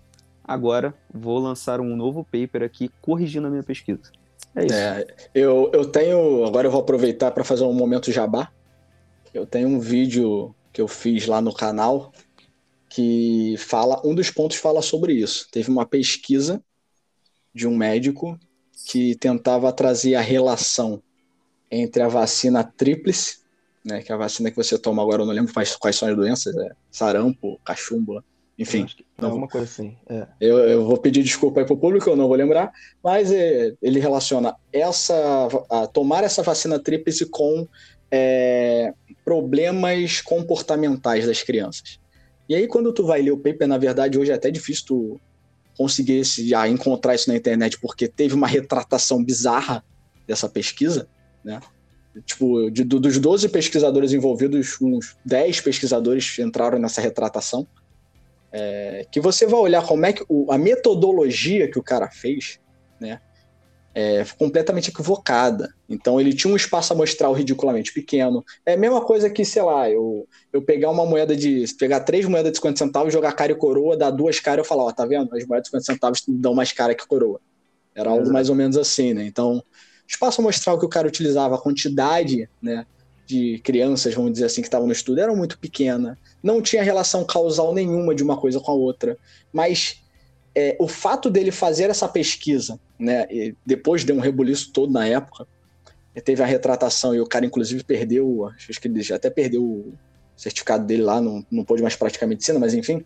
Agora 0.47 0.95
vou 1.13 1.39
lançar 1.39 1.81
um 1.81 1.97
novo 1.97 2.23
paper 2.23 2.63
aqui 2.63 2.91
corrigindo 3.01 3.47
a 3.47 3.51
minha 3.51 3.63
pesquisa. 3.63 4.13
É 4.55 4.67
isso. 4.67 4.75
É, 4.75 5.07
eu, 5.35 5.71
eu 5.73 5.87
tenho. 5.87 6.45
Agora 6.45 6.67
eu 6.67 6.71
vou 6.71 6.83
aproveitar 6.83 7.31
para 7.31 7.43
fazer 7.43 7.65
um 7.65 7.73
momento 7.73 8.13
jabá. 8.13 8.53
Eu 9.33 9.47
tenho 9.47 9.69
um 9.69 9.81
vídeo 9.81 10.55
que 10.71 10.83
eu 10.83 10.87
fiz 10.87 11.27
lá 11.27 11.41
no 11.41 11.53
canal 11.53 12.13
que 12.91 13.57
fala. 13.59 14.03
Um 14.05 14.15
dos 14.15 14.31
pontos 14.31 14.59
fala 14.59 14.83
sobre 14.83 15.15
isso. 15.15 15.49
Teve 15.51 15.71
uma 15.71 15.87
pesquisa 15.87 16.63
de 17.55 17.67
um 17.67 17.75
médico 17.75 18.39
que 18.87 19.17
tentava 19.17 19.73
trazer 19.73 20.15
a 20.15 20.21
relação 20.21 21.03
entre 21.81 22.03
a 22.03 22.09
vacina 22.09 22.63
tríplice, 22.65 23.39
né, 23.85 24.03
que 24.03 24.11
é 24.11 24.15
a 24.15 24.19
vacina 24.19 24.51
que 24.51 24.57
você 24.57 24.79
toma 24.79 25.03
agora, 25.03 25.23
eu 25.23 25.27
não 25.27 25.35
lembro 25.35 25.53
quais, 25.53 25.77
quais 25.77 25.97
são 25.97 26.09
as 26.09 26.17
doenças, 26.17 26.57
é 26.57 26.71
sarampo, 26.91 27.61
cachumbo, 27.65 28.23
enfim. 28.59 28.87
Não, 29.19 29.31
alguma 29.31 29.49
coisa 29.49 29.67
assim. 29.67 29.97
É. 30.09 30.27
Eu, 30.41 30.59
eu, 30.59 30.85
vou 30.85 30.97
pedir 30.97 31.23
desculpa 31.23 31.61
aí 31.61 31.67
pro 31.67 31.77
público, 31.77 32.09
eu 32.09 32.17
não 32.17 32.29
vou 32.29 32.37
lembrar, 32.37 32.73
mas 33.03 33.33
é, 33.33 33.75
ele 33.83 33.99
relaciona 33.99 34.55
essa 34.73 35.15
a 35.69 35.87
tomar 35.87 36.25
essa 36.25 36.43
vacina 36.43 36.79
tríplice 36.79 37.27
com 37.27 37.67
é, 38.11 38.95
problemas 39.25 40.21
comportamentais 40.21 41.27
das 41.27 41.43
crianças. 41.43 41.99
E 42.49 42.55
aí, 42.55 42.69
quando 42.69 42.93
tu 42.93 43.05
vai 43.07 43.23
ler 43.23 43.33
o 43.33 43.39
paper, 43.39 43.67
na 43.67 43.79
verdade, 43.79 44.19
hoje 44.19 44.31
é 44.31 44.35
até 44.35 44.51
difícil 44.51 44.85
tu 44.87 45.21
conseguir 45.77 46.19
esse, 46.19 46.49
já 46.49 46.69
encontrar 46.69 47.15
isso 47.15 47.29
na 47.29 47.37
internet, 47.37 47.79
porque 47.81 48.07
teve 48.07 48.35
uma 48.35 48.47
retratação 48.47 49.23
bizarra 49.25 49.85
dessa 50.27 50.49
pesquisa, 50.49 51.09
né? 51.45 51.61
Tipo, 52.25 52.71
de, 52.71 52.85
dos 52.85 53.19
12 53.19 53.49
pesquisadores 53.49 54.13
envolvidos, 54.13 54.81
uns 54.81 55.17
10 55.25 55.61
pesquisadores 55.61 56.39
entraram 56.39 56.79
nessa 56.79 57.01
retratação 57.01 57.67
é, 58.57 59.05
que 59.11 59.21
você 59.21 59.49
vai 59.49 59.59
olhar 59.59 59.85
como 59.85 60.07
é 60.07 60.13
que 60.13 60.25
o, 60.29 60.51
a 60.53 60.57
metodologia 60.57 61.69
que 61.69 61.77
o 61.77 61.83
cara 61.83 62.09
fez, 62.09 62.61
né, 63.01 63.21
é 63.93 64.25
completamente 64.39 64.91
equivocada. 64.91 65.75
Então 65.89 66.21
ele 66.21 66.33
tinha 66.33 66.53
um 66.53 66.57
espaço 66.57 66.93
amostral 66.93 67.33
ridiculamente 67.33 67.93
pequeno. 67.93 68.45
É 68.65 68.75
a 68.75 68.77
mesma 68.77 69.01
coisa 69.01 69.29
que, 69.29 69.45
sei 69.45 69.63
lá, 69.63 69.91
eu, 69.91 70.29
eu 70.53 70.63
pegar 70.63 70.91
uma 70.91 71.05
moeda 71.05 71.35
de. 71.35 71.65
pegar 71.77 72.01
três 72.01 72.27
moedas 72.27 72.53
de 72.53 72.59
50 72.59 72.79
centavos, 72.79 73.13
jogar 73.13 73.33
cara 73.33 73.51
e 73.51 73.57
coroa, 73.57 73.97
dar 73.97 74.11
duas 74.11 74.39
caras 74.39 74.59
e 74.59 74.61
eu 74.61 74.69
falar, 74.69 74.85
ó, 74.85 74.93
tá 74.93 75.05
vendo? 75.05 75.35
As 75.35 75.45
moedas 75.47 75.65
de 75.65 75.71
50 75.71 75.85
centavos 75.85 76.23
dão 76.29 76.55
mais 76.55 76.71
cara 76.71 76.95
que 76.95 77.07
coroa. 77.07 77.41
Era 77.93 78.11
algo 78.11 78.33
mais 78.33 78.49
ou 78.49 78.57
menos 78.57 78.77
assim, 78.77 79.15
né? 79.15 79.25
Então, 79.25 79.63
espaço 80.07 80.41
amostral 80.41 80.79
que 80.79 80.87
o 80.87 80.89
cara 80.89 81.09
utilizava, 81.09 81.55
a 81.55 81.61
quantidade, 81.61 82.49
né? 82.61 82.87
de 83.27 83.59
crianças, 83.61 84.15
vamos 84.15 84.33
dizer 84.33 84.47
assim, 84.47 84.61
que 84.61 84.69
estavam 84.69 84.87
no 84.87 84.93
estudo 84.93 85.21
era 85.21 85.35
muito 85.35 85.59
pequena, 85.59 86.19
não 86.43 86.61
tinha 86.61 86.83
relação 86.83 87.25
causal 87.25 87.73
nenhuma 87.73 88.15
de 88.15 88.23
uma 88.23 88.37
coisa 88.37 88.61
com 88.61 88.71
a 88.71 88.75
outra, 88.75 89.17
mas 89.53 90.03
é, 90.55 90.77
o 90.79 90.87
fato 90.87 91.31
dele 91.31 91.51
fazer 91.51 91.91
essa 91.91 92.07
pesquisa, 92.07 92.79
né, 92.99 93.27
depois 93.65 94.05
de 94.05 94.13
um 94.13 94.21
rebuliço 94.21 94.73
todo 94.73 94.93
na 94.93 95.07
época, 95.07 95.47
teve 96.23 96.43
a 96.43 96.47
retratação 96.47 97.15
e 97.15 97.21
o 97.21 97.27
cara 97.27 97.47
inclusive 97.47 97.83
perdeu, 97.83 98.47
acho 98.47 98.81
que 98.81 98.87
ele 98.87 99.03
já 99.03 99.17
até 99.17 99.31
perdeu 99.31 99.93
certificado 100.37 100.85
dele 100.85 101.03
lá, 101.03 101.21
não, 101.21 101.45
não 101.51 101.65
pôde 101.65 101.83
mais 101.83 101.95
praticar 101.95 102.29
medicina, 102.29 102.59
mas 102.59 102.75
enfim, 102.75 103.05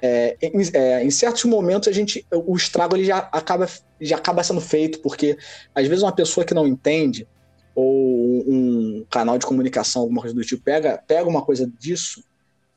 é, 0.00 0.36
em, 0.40 0.62
é, 0.72 1.04
em, 1.04 1.10
certos 1.10 1.44
momentos 1.44 1.88
a 1.88 1.92
gente, 1.92 2.26
o 2.32 2.56
estrago 2.56 2.96
ele 2.96 3.04
já 3.04 3.18
acaba, 3.18 3.68
já 4.00 4.16
acaba 4.16 4.42
sendo 4.42 4.60
feito, 4.60 5.00
porque 5.00 5.36
às 5.74 5.86
vezes 5.86 6.02
uma 6.02 6.14
pessoa 6.14 6.44
que 6.44 6.54
não 6.54 6.66
entende, 6.66 7.28
ou 7.74 8.44
um 8.50 9.04
canal 9.10 9.38
de 9.38 9.46
comunicação, 9.46 10.02
alguma 10.02 10.20
coisa 10.20 10.34
do 10.34 10.42
tipo, 10.42 10.62
pega, 10.62 11.02
pega 11.06 11.28
uma 11.28 11.42
coisa 11.42 11.70
disso 11.78 12.24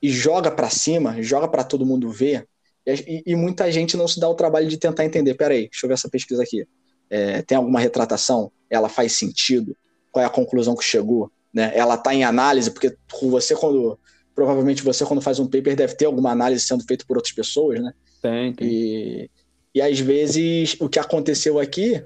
e 0.02 0.10
joga 0.10 0.52
para 0.52 0.70
cima, 0.70 1.22
joga 1.22 1.48
para 1.48 1.64
todo 1.64 1.86
mundo 1.86 2.10
ver, 2.10 2.48
e, 2.86 3.24
e, 3.26 3.36
muita 3.36 3.72
gente 3.72 3.96
não 3.96 4.08
se 4.08 4.20
dá 4.20 4.28
o 4.28 4.36
trabalho 4.36 4.68
de 4.68 4.78
tentar 4.78 5.06
entender. 5.06 5.36
Peraí, 5.36 5.70
deixa 5.70 5.86
eu 5.86 5.88
ver 5.88 5.94
essa 5.94 6.10
pesquisa 6.10 6.44
aqui. 6.44 6.68
É, 7.10 7.42
tem 7.42 7.58
alguma 7.58 7.80
retratação? 7.80 8.52
Ela 8.70 8.90
faz 8.90 9.14
sentido? 9.14 9.76
Qual 10.12 10.22
é 10.22 10.26
a 10.26 10.30
conclusão 10.30 10.76
que 10.76 10.84
chegou? 10.84 11.32
Né? 11.54 11.72
Ela 11.76 11.96
está 11.96 12.14
em 12.14 12.24
análise, 12.24 12.72
porque 12.72 12.96
você 13.22 13.56
quando 13.56 14.00
provavelmente 14.34 14.84
você 14.84 15.06
quando 15.06 15.22
faz 15.22 15.40
um 15.40 15.46
paper 15.46 15.76
deve 15.76 15.96
ter 15.96 16.06
alguma 16.06 16.32
análise 16.32 16.66
sendo 16.66 16.84
feita 16.84 17.06
por 17.08 17.18
outras 17.18 17.34
pessoas, 17.34 17.80
né? 17.80 17.94
Tem, 18.22 18.54
tem. 18.54 18.68
E, 18.68 19.30
e 19.76 19.82
às 19.82 20.00
vezes 20.00 20.76
o 20.80 20.90
que 20.90 20.98
aconteceu 20.98 21.60
aqui 21.60 22.04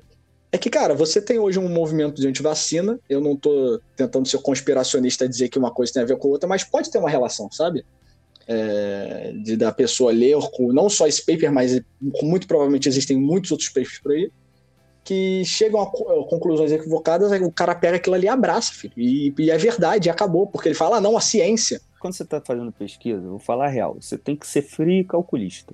é 0.52 0.58
que, 0.58 0.70
cara, 0.70 0.94
você 0.94 1.22
tem 1.22 1.40
hoje 1.40 1.60
um 1.60 1.70
movimento 1.70 2.20
de 2.22 2.28
antivacina. 2.28 3.00
Eu 3.10 3.22
não 3.22 3.36
tô 3.36 3.80
tentando 3.96 4.28
ser 4.28 4.40
conspiracionista 4.40 5.28
dizer 5.28 5.50
que 5.50 5.60
uma 5.60 5.72
coisa 5.72 5.94
tem 5.94 6.02
a 6.02 6.06
ver 6.06 6.18
com 6.18 6.28
a 6.28 6.32
outra, 6.32 6.48
mas 6.48 6.64
pode 6.64 6.90
ter 6.90 6.98
uma 6.98 7.10
relação, 7.10 7.50
sabe? 7.52 7.86
É, 8.48 9.34
de 9.44 9.58
da 9.58 9.74
pessoa 9.74 10.12
ler 10.12 10.38
com 10.54 10.72
não 10.72 10.90
só 10.90 11.06
esse 11.06 11.26
paper, 11.26 11.52
mas 11.52 11.82
muito 12.22 12.48
provavelmente 12.48 12.88
existem 12.88 13.18
muitos 13.18 13.52
outros 13.52 13.70
papers 13.70 14.00
por 14.00 14.14
aí 14.14 14.32
que 15.08 15.46
chegam 15.46 15.82
a 15.82 15.86
conclusões 15.86 16.70
equivocadas, 16.70 17.32
o 17.42 17.50
cara 17.50 17.74
pega 17.74 17.96
aquilo 17.96 18.14
ali 18.14 18.26
e 18.26 18.30
abraça, 18.30 18.74
filho. 18.74 18.94
E, 18.98 19.34
e 19.40 19.50
é 19.50 19.58
verdade, 19.58 20.10
acabou, 20.10 20.48
porque 20.48 20.68
ele 20.68 20.76
fala, 20.76 20.98
ah, 20.98 21.02
não, 21.02 21.16
a 21.16 21.22
ciência. 21.22 21.80
Quando 21.98 22.14
você 22.14 22.24
está 22.24 22.42
fazendo 22.42 22.74
pesquisa, 22.74 23.22
vou 23.22 23.40
falar 23.40 23.68
a 23.68 23.70
real, 23.70 23.96
você 24.02 24.18
tem 24.18 24.36
que 24.36 24.46
ser 24.46 24.64
frio 24.64 25.00
e 25.00 25.06
calculista. 25.06 25.74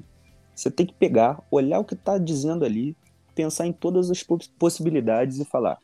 Você 0.53 0.69
tem 0.69 0.85
que 0.85 0.93
pegar, 0.93 1.41
olhar 1.49 1.79
o 1.79 1.83
que 1.83 1.95
está 1.95 2.19
dizendo 2.19 2.63
ali, 2.63 2.95
pensar 3.33 3.65
em 3.65 3.73
todas 3.73 4.11
as 4.11 4.23
possibilidades 4.59 5.39
e 5.39 5.45
falar: 5.45 5.79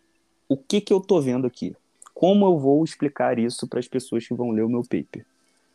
o 0.47 0.55
que, 0.55 0.79
que 0.79 0.93
eu 0.93 0.99
estou 0.99 1.19
vendo 1.19 1.47
aqui? 1.47 1.75
Como 2.13 2.45
eu 2.45 2.59
vou 2.59 2.83
explicar 2.83 3.39
isso 3.39 3.67
para 3.67 3.79
as 3.79 3.87
pessoas 3.87 4.27
que 4.27 4.33
vão 4.35 4.51
ler 4.51 4.63
o 4.63 4.69
meu 4.69 4.83
paper? 4.83 5.25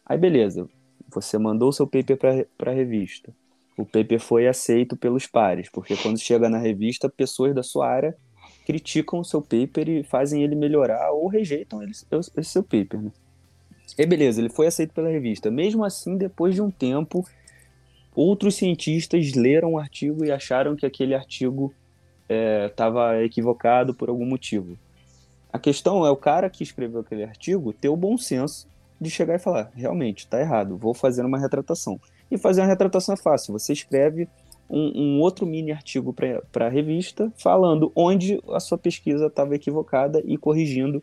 Aí, 0.06 0.16
beleza, 0.16 0.68
você 1.08 1.38
mandou 1.38 1.70
o 1.70 1.72
seu 1.72 1.88
paper 1.88 2.46
para 2.56 2.70
a 2.70 2.74
revista. 2.74 3.34
O 3.76 3.84
paper 3.84 4.20
foi 4.20 4.46
aceito 4.46 4.96
pelos 4.96 5.26
pares, 5.26 5.68
porque 5.68 5.96
quando 5.96 6.18
chega 6.18 6.48
na 6.48 6.58
revista, 6.58 7.08
pessoas 7.08 7.54
da 7.54 7.62
sua 7.62 7.88
área 7.88 8.16
criticam 8.64 9.20
o 9.20 9.24
seu 9.24 9.42
paper 9.42 9.88
e 9.88 10.04
fazem 10.04 10.42
ele 10.42 10.54
melhorar 10.54 11.10
ou 11.10 11.26
rejeitam 11.26 11.82
esse 11.82 12.06
seu 12.44 12.62
paper. 12.62 13.02
Né? 13.02 13.12
E 13.98 14.06
beleza, 14.06 14.40
ele 14.40 14.48
foi 14.48 14.66
aceito 14.66 14.94
pela 14.94 15.08
revista. 15.08 15.50
Mesmo 15.50 15.84
assim, 15.84 16.16
depois 16.16 16.54
de 16.54 16.62
um 16.62 16.70
tempo, 16.70 17.26
outros 18.14 18.54
cientistas 18.54 19.34
leram 19.34 19.74
o 19.74 19.78
artigo 19.78 20.24
e 20.24 20.30
acharam 20.30 20.76
que 20.76 20.86
aquele 20.86 21.14
artigo 21.14 21.74
estava 22.70 23.16
é, 23.16 23.24
equivocado 23.24 23.94
por 23.94 24.08
algum 24.08 24.24
motivo. 24.24 24.78
A 25.52 25.58
questão 25.58 26.04
é 26.04 26.10
o 26.10 26.16
cara 26.16 26.48
que 26.48 26.62
escreveu 26.62 27.00
aquele 27.00 27.22
artigo 27.22 27.72
ter 27.72 27.88
o 27.88 27.96
bom 27.96 28.16
senso 28.16 28.66
de 29.00 29.10
chegar 29.10 29.34
e 29.36 29.38
falar: 29.38 29.70
realmente, 29.74 30.20
está 30.20 30.40
errado, 30.40 30.76
vou 30.76 30.94
fazer 30.94 31.24
uma 31.24 31.38
retratação. 31.38 32.00
E 32.34 32.38
fazer 32.38 32.62
uma 32.62 32.66
retratação 32.66 33.14
é 33.14 33.16
fácil. 33.16 33.52
Você 33.52 33.72
escreve 33.72 34.28
um, 34.68 34.90
um 34.96 35.20
outro 35.20 35.46
mini 35.46 35.70
artigo 35.70 36.12
para 36.12 36.66
a 36.66 36.68
revista 36.68 37.32
falando 37.36 37.92
onde 37.94 38.42
a 38.48 38.58
sua 38.58 38.76
pesquisa 38.76 39.26
estava 39.26 39.54
equivocada 39.54 40.20
e 40.26 40.36
corrigindo 40.36 41.00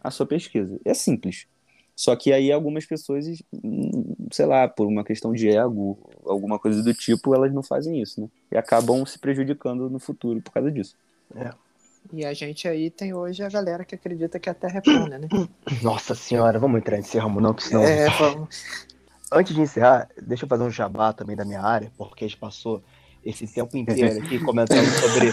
a 0.00 0.10
sua 0.10 0.26
pesquisa. 0.26 0.80
É 0.84 0.92
simples. 0.92 1.46
Só 1.94 2.16
que 2.16 2.32
aí 2.32 2.50
algumas 2.50 2.84
pessoas, 2.84 3.24
sei 4.32 4.46
lá, 4.46 4.66
por 4.66 4.88
uma 4.88 5.04
questão 5.04 5.32
de 5.32 5.48
ego, 5.48 5.96
alguma 6.26 6.58
coisa 6.58 6.82
do 6.82 6.92
tipo, 6.92 7.32
elas 7.36 7.54
não 7.54 7.62
fazem 7.62 8.02
isso, 8.02 8.20
né? 8.20 8.28
E 8.50 8.56
acabam 8.56 9.06
se 9.06 9.16
prejudicando 9.16 9.88
no 9.88 10.00
futuro 10.00 10.42
por 10.42 10.52
causa 10.52 10.72
disso. 10.72 10.96
É. 11.36 11.52
E 12.12 12.26
a 12.26 12.34
gente 12.34 12.66
aí 12.66 12.90
tem 12.90 13.14
hoje 13.14 13.44
a 13.44 13.48
galera 13.48 13.84
que 13.84 13.94
acredita 13.94 14.40
que 14.40 14.50
a 14.50 14.54
Terra 14.54 14.78
é 14.78 14.80
plana, 14.80 15.18
né? 15.18 15.28
Nossa 15.82 16.16
senhora, 16.16 16.58
vamos 16.58 16.78
entrar 16.78 16.96
nesse 16.96 17.16
ramo 17.16 17.40
não, 17.40 17.54
porque 17.54 17.68
senão... 17.68 17.84
É, 17.84 18.10
vamos... 18.10 18.48
Antes 19.34 19.54
de 19.54 19.60
encerrar, 19.60 20.08
deixa 20.22 20.44
eu 20.44 20.48
fazer 20.48 20.62
um 20.62 20.70
jabá 20.70 21.12
também 21.12 21.34
da 21.34 21.44
minha 21.44 21.60
área, 21.60 21.90
porque 21.98 22.24
a 22.24 22.28
gente 22.28 22.38
passou 22.38 22.82
esse 23.24 23.46
tempo 23.46 23.76
inteiro 23.76 24.18
aqui 24.22 24.38
comentando 24.44 24.86
sobre 24.86 25.30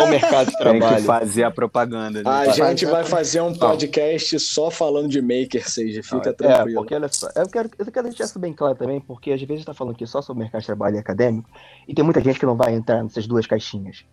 o 0.00 0.06
mercado 0.08 0.50
de 0.50 0.58
trabalho. 0.58 0.80
Tem 0.80 0.96
que 0.96 1.02
fazer 1.02 1.44
a 1.44 1.50
propaganda. 1.50 2.22
Né? 2.22 2.30
A 2.30 2.48
gente 2.50 2.84
vai 2.84 3.04
fazer 3.04 3.40
um 3.40 3.54
podcast 3.54 4.34
Não. 4.34 4.40
só 4.40 4.70
falando 4.70 5.08
de 5.08 5.22
maker, 5.22 5.68
seja, 5.68 6.02
fica 6.02 6.16
Não, 6.16 6.30
é, 6.30 6.32
tranquilo. 6.32 6.70
É, 6.70 6.74
porque 6.74 6.94
olha 6.94 7.08
só, 7.08 7.28
eu 7.34 7.48
quero, 7.48 7.70
eu 7.78 7.92
quero 7.92 8.08
deixar 8.08 8.24
isso 8.24 8.38
bem 8.38 8.52
claro 8.52 8.74
também, 8.74 9.00
porque 9.00 9.30
às 9.30 9.40
vezes 9.40 9.50
a 9.50 9.54
gente 9.54 9.60
está 9.60 9.74
falando 9.74 9.94
aqui 9.94 10.06
só 10.06 10.20
sobre 10.20 10.42
mercado 10.42 10.60
de 10.60 10.66
trabalho 10.66 10.96
e 10.96 10.98
acadêmico, 10.98 11.48
e 11.86 11.94
tem 11.94 12.04
muita 12.04 12.20
gente 12.20 12.38
que 12.38 12.46
não 12.46 12.56
vai 12.56 12.74
entrar 12.74 13.02
nessas 13.02 13.26
duas 13.26 13.46
caixinhas. 13.46 14.04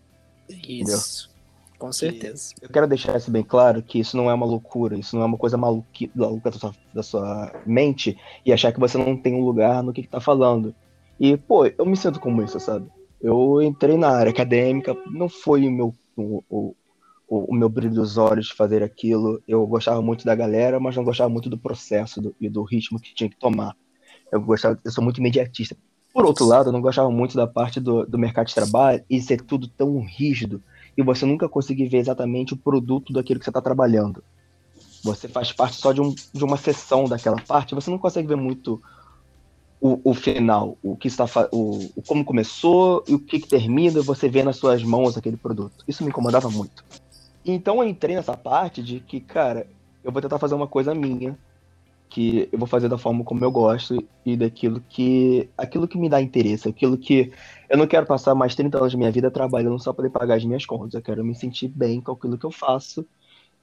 Isso. 0.48 0.64
Entendeu? 0.64 1.35
Com 1.78 1.92
certeza. 1.92 2.54
Eu 2.60 2.68
quero 2.68 2.86
deixar 2.86 3.16
isso 3.16 3.30
bem 3.30 3.42
claro, 3.42 3.82
que 3.82 3.98
isso 3.98 4.16
não 4.16 4.30
é 4.30 4.34
uma 4.34 4.46
loucura, 4.46 4.98
isso 4.98 5.14
não 5.14 5.22
é 5.22 5.26
uma 5.26 5.36
coisa 5.36 5.56
maluca 5.56 6.50
da 6.50 6.52
sua, 6.52 6.72
da 6.94 7.02
sua 7.02 7.52
mente 7.66 8.16
e 8.44 8.52
achar 8.52 8.72
que 8.72 8.80
você 8.80 8.96
não 8.96 9.16
tem 9.16 9.34
um 9.34 9.44
lugar 9.44 9.82
no 9.82 9.92
que, 9.92 10.02
que 10.02 10.08
tá 10.08 10.20
falando. 10.20 10.74
E, 11.20 11.36
pô, 11.36 11.66
eu 11.66 11.84
me 11.84 11.96
sinto 11.96 12.20
como 12.20 12.42
isso, 12.42 12.58
sabe? 12.60 12.88
Eu 13.20 13.60
entrei 13.62 13.96
na 13.96 14.08
área 14.08 14.30
acadêmica, 14.30 14.96
não 15.10 15.28
foi 15.28 15.66
o 15.66 15.70
meu, 15.70 15.94
o, 16.16 16.42
o, 16.48 16.74
o, 17.28 17.54
meu 17.54 17.68
brilho 17.68 17.94
dos 17.94 18.16
olhos 18.16 18.46
de 18.46 18.54
fazer 18.54 18.82
aquilo. 18.82 19.42
Eu 19.46 19.66
gostava 19.66 20.00
muito 20.00 20.24
da 20.24 20.34
galera, 20.34 20.78
mas 20.78 20.96
não 20.96 21.04
gostava 21.04 21.30
muito 21.30 21.48
do 21.48 21.58
processo 21.58 22.20
do, 22.20 22.34
e 22.40 22.48
do 22.48 22.62
ritmo 22.62 23.00
que 23.00 23.14
tinha 23.14 23.28
que 23.28 23.36
tomar. 23.36 23.74
Eu 24.30 24.40
gostava, 24.40 24.78
eu 24.84 24.90
sou 24.90 25.02
muito 25.02 25.18
imediatista. 25.18 25.76
Por 26.12 26.24
outro 26.24 26.46
lado, 26.46 26.68
eu 26.68 26.72
não 26.72 26.80
gostava 26.80 27.10
muito 27.10 27.36
da 27.36 27.46
parte 27.46 27.80
do, 27.80 28.06
do 28.06 28.18
mercado 28.18 28.46
de 28.46 28.54
trabalho 28.54 29.04
e 29.08 29.20
ser 29.20 29.42
tudo 29.42 29.68
tão 29.68 30.00
rígido 30.00 30.62
e 30.96 31.02
você 31.02 31.26
nunca 31.26 31.48
conseguir 31.48 31.88
ver 31.88 31.98
exatamente 31.98 32.54
o 32.54 32.56
produto 32.56 33.12
daquilo 33.12 33.38
que 33.38 33.44
você 33.44 33.50
está 33.50 33.60
trabalhando. 33.60 34.22
Você 35.04 35.28
faz 35.28 35.52
parte 35.52 35.76
só 35.76 35.92
de, 35.92 36.00
um, 36.00 36.14
de 36.32 36.44
uma 36.44 36.56
seção 36.56 37.04
daquela 37.04 37.40
parte, 37.40 37.74
você 37.74 37.90
não 37.90 37.98
consegue 37.98 38.26
ver 38.26 38.36
muito 38.36 38.80
o, 39.80 40.10
o 40.10 40.14
final, 40.14 40.76
o 40.82 40.96
que 40.96 41.08
está 41.08 41.24
o, 41.52 41.90
o 41.94 42.02
como 42.02 42.24
começou 42.24 43.04
e 43.06 43.14
o 43.14 43.18
que, 43.18 43.38
que 43.38 43.48
termina, 43.48 44.00
você 44.00 44.28
vê 44.28 44.42
nas 44.42 44.56
suas 44.56 44.82
mãos 44.82 45.16
aquele 45.16 45.36
produto. 45.36 45.84
Isso 45.86 46.02
me 46.02 46.08
incomodava 46.08 46.48
muito. 46.50 46.84
Então 47.44 47.82
eu 47.82 47.88
entrei 47.88 48.16
nessa 48.16 48.36
parte 48.36 48.82
de 48.82 49.00
que, 49.00 49.20
cara, 49.20 49.66
eu 50.02 50.10
vou 50.10 50.22
tentar 50.22 50.38
fazer 50.38 50.54
uma 50.54 50.66
coisa 50.66 50.94
minha, 50.94 51.38
que 52.08 52.48
eu 52.52 52.58
vou 52.58 52.68
fazer 52.68 52.88
da 52.88 52.98
forma 52.98 53.24
como 53.24 53.44
eu 53.44 53.50
gosto 53.50 53.96
e 54.24 54.36
daquilo 54.36 54.80
que 54.88 55.48
aquilo 55.56 55.88
que 55.88 55.98
me 55.98 56.08
dá 56.08 56.20
interesse, 56.20 56.68
aquilo 56.68 56.96
que 56.96 57.32
eu 57.68 57.76
não 57.76 57.86
quero 57.86 58.06
passar 58.06 58.34
mais 58.34 58.54
30 58.54 58.78
anos 58.78 58.92
da 58.92 58.98
minha 58.98 59.10
vida 59.10 59.30
trabalhando 59.30 59.78
só 59.78 59.92
para 59.92 60.08
pagar 60.10 60.36
as 60.36 60.44
minhas 60.44 60.64
contas, 60.66 60.94
eu 60.94 61.02
quero 61.02 61.24
me 61.24 61.34
sentir 61.34 61.68
bem 61.68 62.00
com 62.00 62.12
aquilo 62.12 62.38
que 62.38 62.46
eu 62.46 62.50
faço 62.50 63.06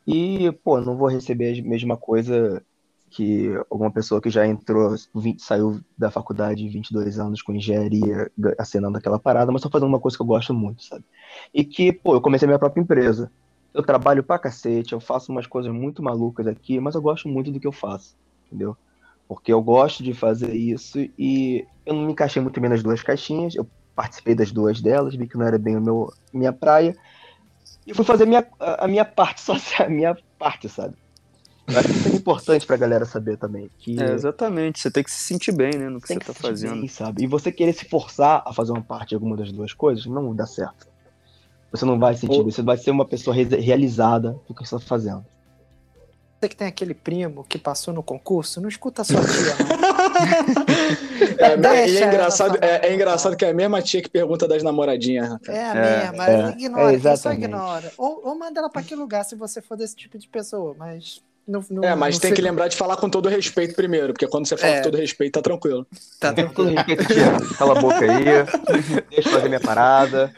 e, 0.06 0.52
pô, 0.64 0.82
não 0.82 0.98
vou 0.98 1.08
receber 1.08 1.60
a 1.60 1.64
mesma 1.64 1.98
coisa 1.98 2.64
que 3.10 3.50
alguma 3.70 3.92
pessoa 3.92 4.20
que 4.20 4.30
já 4.30 4.46
entrou, 4.48 4.96
20, 5.14 5.40
saiu 5.42 5.80
da 5.98 6.10
faculdade 6.10 6.68
22 6.68 7.20
anos 7.20 7.42
com 7.44 7.54
engenharia, 7.54 8.32
acenando 8.58 8.98
aquela 8.98 9.20
parada, 9.20 9.52
mas 9.52 9.62
tô 9.62 9.70
fazendo 9.70 9.88
uma 9.88 10.00
coisa 10.00 10.18
que 10.18 10.24
eu 10.24 10.28
gosto 10.28 10.54
muito, 10.54 10.84
sabe? 10.84 11.06
E 11.54 11.64
que, 11.64 11.94
pô, 11.94 12.16
eu 12.16 12.22
comecei 12.22 12.48
minha 12.48 12.60
própria 12.60 12.82
empresa. 12.82 13.32
Eu 13.74 13.84
trabalho 13.84 14.24
pra 14.24 14.40
cacete, 14.40 14.94
eu 14.94 15.00
faço 15.00 15.32
umas 15.32 15.48
coisas 15.48 15.72
muito 15.72 16.02
malucas 16.04 16.48
aqui, 16.48 16.80
mas 16.80 16.96
eu 16.96 17.02
gosto 17.02 17.28
muito 17.30 17.52
do 17.52 17.60
que 17.60 17.68
eu 17.68 17.72
faço, 17.72 18.16
entendeu? 18.48 18.76
Porque 19.28 19.52
eu 19.52 19.62
gosto 19.62 20.04
de 20.04 20.14
fazer 20.14 20.54
isso 20.54 21.00
e 21.18 21.66
eu 21.86 21.94
não 21.94 22.06
me 22.06 22.12
encaixei 22.12 22.42
muito 22.42 22.60
bem 22.60 22.70
nas 22.70 22.84
duas 22.84 23.02
caixinhas, 23.02 23.56
eu 23.56 23.68
participei 23.96 24.36
das 24.36 24.52
duas 24.52 24.82
delas, 24.82 25.16
vi 25.16 25.28
que 25.28 25.38
não 25.38 25.46
era 25.46 25.58
bem 25.58 25.78
o 25.78 25.82
meu, 25.82 26.14
minha 26.32 26.52
praia, 26.52 26.96
e 27.86 27.94
fui 27.94 28.06
fazer 28.06 28.26
minha, 28.26 28.46
a 28.60 28.88
minha 28.88 29.06
parte 29.06 29.42
social, 29.42 29.88
a 29.88 29.92
minha 29.92 30.18
parte, 30.38 30.70
sabe? 30.70 30.96
Eu 31.68 31.80
acho 31.80 31.88
que 31.88 31.96
isso 31.96 32.10
é 32.10 32.12
importante 32.12 32.66
pra 32.68 32.76
galera 32.76 33.06
saber 33.06 33.38
também. 33.38 33.70
Que... 33.78 34.02
É, 34.02 34.12
exatamente, 34.12 34.80
você 34.80 34.92
tem 34.92 35.04
que 35.04 35.12
se 35.12 35.24
sentir 35.24 35.54
bem, 35.54 35.72
né, 35.78 35.90
no 35.90 36.02
que 36.02 36.08
tem 36.08 36.18
você 36.18 36.20
que 36.20 36.26
tá 36.26 36.34
fazendo. 36.34 36.80
Bem, 36.80 36.88
sabe? 36.88 37.24
E 37.24 37.28
você 37.28 37.52
querer 37.52 37.74
se 37.74 37.86
forçar 37.86 38.44
a 38.46 38.54
fazer 38.54 38.72
uma 38.72 38.82
parte 38.82 39.10
de 39.10 39.16
alguma 39.16 39.38
das 39.38 39.52
duas 39.52 39.74
coisas, 39.74 40.06
não 40.06 40.36
dá 40.36 40.46
certo. 40.46 40.88
Você 41.72 41.86
não 41.86 41.98
vai 41.98 42.16
sentir, 42.16 42.44
você 42.44 42.62
vai 42.62 42.78
ser 42.78 42.92
uma 42.92 43.06
pessoa 43.06 43.36
realizada 43.36 44.40
do 44.48 44.54
que 44.54 44.64
você 44.64 44.76
tá 44.76 44.80
fazendo. 44.80 45.26
Você 46.44 46.50
que 46.50 46.58
tem 46.58 46.68
aquele 46.68 46.94
primo 46.94 47.46
que 47.48 47.58
passou 47.58 47.94
no 47.94 48.04
concurso, 48.04 48.60
não 48.60 48.68
escuta 48.68 49.02
a 49.02 49.06
sua 49.06 49.22
tia, 49.22 49.56
é, 51.40 51.54
é, 51.54 51.90
é, 51.90 52.06
engraçado, 52.06 52.58
é, 52.62 52.88
é, 52.90 52.94
engraçado 52.94 53.38
que 53.38 53.46
é 53.46 53.52
a 53.52 53.54
mesma 53.54 53.82
tia 53.82 54.02
que 54.02 54.10
pergunta 54.10 54.46
das 54.46 54.62
namoradinhas. 54.62 55.38
É 55.48 55.64
a 55.64 55.74
mesma, 55.74 56.28
é, 56.28 56.50
ignora, 56.50 56.94
é, 56.94 57.16
só 57.16 57.32
ignora. 57.32 57.94
Ou, 57.98 58.28
ou 58.28 58.38
manda 58.38 58.60
ela 58.60 58.70
para 58.70 58.84
que 58.84 58.94
lugar 58.94 59.24
se 59.24 59.36
você 59.36 59.62
for 59.62 59.78
desse 59.78 59.96
tipo 59.96 60.18
de 60.18 60.28
pessoa, 60.28 60.76
mas 60.78 61.24
no, 61.48 61.64
no, 61.70 61.86
é, 61.86 61.96
mas 61.96 62.20
tem 62.20 62.32
sei. 62.32 62.36
que 62.36 62.42
lembrar 62.42 62.68
de 62.68 62.76
falar 62.76 62.98
com 62.98 63.10
todo 63.10 63.30
respeito 63.30 63.74
primeiro, 63.74 64.12
porque 64.12 64.28
quando 64.28 64.46
você 64.46 64.58
fala 64.58 64.74
é. 64.74 64.78
com 64.80 64.84
todo 64.84 64.98
respeito, 64.98 65.32
tá 65.36 65.42
tranquilo. 65.42 65.88
Tá 66.20 66.34
tranquilo. 66.34 66.76
Cala 67.58 67.80
a 67.80 67.82
boca 67.82 68.00
aí, 68.00 68.26
deixa 69.10 69.30
eu 69.30 69.34
fazer 69.34 69.48
minha 69.48 69.62
parada. 69.62 70.34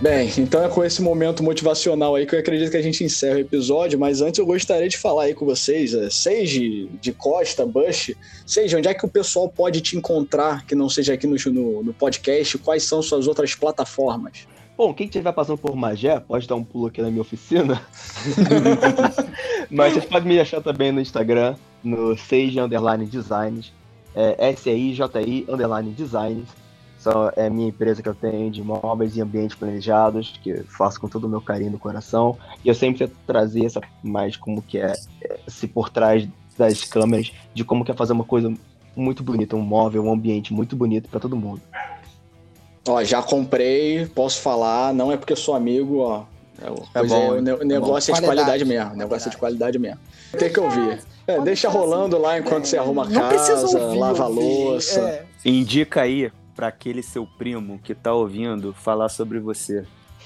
Bem, 0.00 0.32
então 0.38 0.64
é 0.64 0.68
com 0.68 0.82
esse 0.82 1.02
momento 1.02 1.42
motivacional 1.42 2.14
aí 2.14 2.24
que 2.24 2.34
eu 2.34 2.38
acredito 2.38 2.70
que 2.70 2.76
a 2.78 2.82
gente 2.82 3.04
encerra 3.04 3.36
o 3.36 3.40
episódio, 3.40 3.98
mas 3.98 4.22
antes 4.22 4.38
eu 4.38 4.46
gostaria 4.46 4.88
de 4.88 4.96
falar 4.96 5.24
aí 5.24 5.34
com 5.34 5.44
vocês, 5.44 5.92
é, 5.92 6.08
Seja 6.08 6.58
de 7.02 7.12
Costa, 7.12 7.66
Bush, 7.66 8.12
seja 8.46 8.78
onde 8.78 8.88
é 8.88 8.94
que 8.94 9.04
o 9.04 9.08
pessoal 9.08 9.46
pode 9.46 9.82
te 9.82 9.98
encontrar, 9.98 10.64
que 10.64 10.74
não 10.74 10.88
seja 10.88 11.12
aqui 11.12 11.26
no, 11.26 11.36
no, 11.52 11.82
no 11.82 11.92
podcast, 11.92 12.56
quais 12.56 12.82
são 12.84 13.02
suas 13.02 13.28
outras 13.28 13.54
plataformas? 13.54 14.48
Bom, 14.74 14.94
quem 14.94 15.04
estiver 15.04 15.32
passando 15.34 15.58
por 15.58 15.76
Magé, 15.76 16.18
pode 16.18 16.48
dar 16.48 16.54
um 16.54 16.64
pulo 16.64 16.86
aqui 16.86 17.02
na 17.02 17.10
minha 17.10 17.20
oficina. 17.20 17.82
Mas 19.70 19.92
vocês 19.92 20.06
podem 20.06 20.28
me 20.28 20.40
achar 20.40 20.62
também 20.62 20.90
no 20.90 21.02
Instagram, 21.02 21.56
no 21.84 22.16
Seja 22.16 22.64
Underline 22.64 23.04
Designs, 23.04 23.70
é, 24.14 24.48
S-I-J-I 24.48 25.44
Underline 25.46 25.90
Designs. 25.90 26.48
Só 27.00 27.32
é 27.34 27.46
a 27.46 27.50
minha 27.50 27.68
empresa 27.68 28.02
que 28.02 28.08
eu 28.08 28.14
tenho 28.14 28.50
de 28.50 28.62
móveis 28.62 29.16
e 29.16 29.22
ambientes 29.22 29.56
planejados, 29.56 30.38
que 30.42 30.50
eu 30.50 30.64
faço 30.64 31.00
com 31.00 31.08
todo 31.08 31.24
o 31.24 31.28
meu 31.28 31.40
carinho 31.40 31.70
no 31.72 31.78
coração. 31.78 32.36
E 32.62 32.68
eu 32.68 32.74
sempre 32.74 33.06
tento 33.06 33.16
trazer 33.26 33.64
essa 33.64 33.80
mais 34.02 34.36
como 34.36 34.60
que 34.60 34.78
é, 34.78 34.92
se 35.48 35.66
por 35.66 35.88
trás 35.88 36.28
das 36.58 36.84
câmeras, 36.84 37.32
de 37.54 37.64
como 37.64 37.86
que 37.86 37.90
é 37.90 37.94
fazer 37.94 38.12
uma 38.12 38.24
coisa 38.24 38.52
muito 38.94 39.22
bonita, 39.22 39.56
um 39.56 39.62
móvel, 39.62 40.04
um 40.04 40.12
ambiente 40.12 40.52
muito 40.52 40.76
bonito 40.76 41.08
para 41.08 41.18
todo 41.18 41.34
mundo. 41.34 41.62
Ó, 42.86 43.02
já 43.02 43.22
comprei, 43.22 44.04
posso 44.06 44.40
falar, 44.40 44.92
não 44.92 45.10
é 45.10 45.16
porque 45.16 45.34
sou 45.34 45.54
amigo, 45.54 46.00
ó. 46.00 46.24
É, 46.60 47.00
é 47.00 47.02
bom, 47.02 47.34
é, 47.36 47.54
o 47.54 47.64
negócio 47.64 48.12
é, 48.12 48.18
é 48.18 48.20
de 48.20 48.26
qualidade 48.26 48.64
mesmo. 48.66 48.92
O 48.92 48.96
negócio 48.96 49.28
é 49.28 49.30
de 49.30 49.38
qualidade 49.38 49.78
mesmo. 49.78 49.98
Tem 50.38 50.52
que 50.52 50.60
ouvir. 50.60 51.00
É, 51.26 51.40
deixa 51.40 51.70
rolando 51.70 52.18
lá 52.18 52.38
enquanto 52.38 52.66
você 52.66 52.76
arruma 52.76 53.04
a 53.04 53.10
casa, 53.10 53.78
lava 53.94 54.24
a 54.24 54.28
louça. 54.28 55.00
É. 55.00 55.24
Indica 55.48 56.02
aí 56.02 56.30
para 56.60 56.68
aquele 56.68 57.02
seu 57.02 57.26
primo 57.26 57.80
que 57.82 57.94
tá 57.94 58.12
ouvindo 58.12 58.74
falar 58.74 59.08
sobre 59.08 59.40
você. 59.40 59.82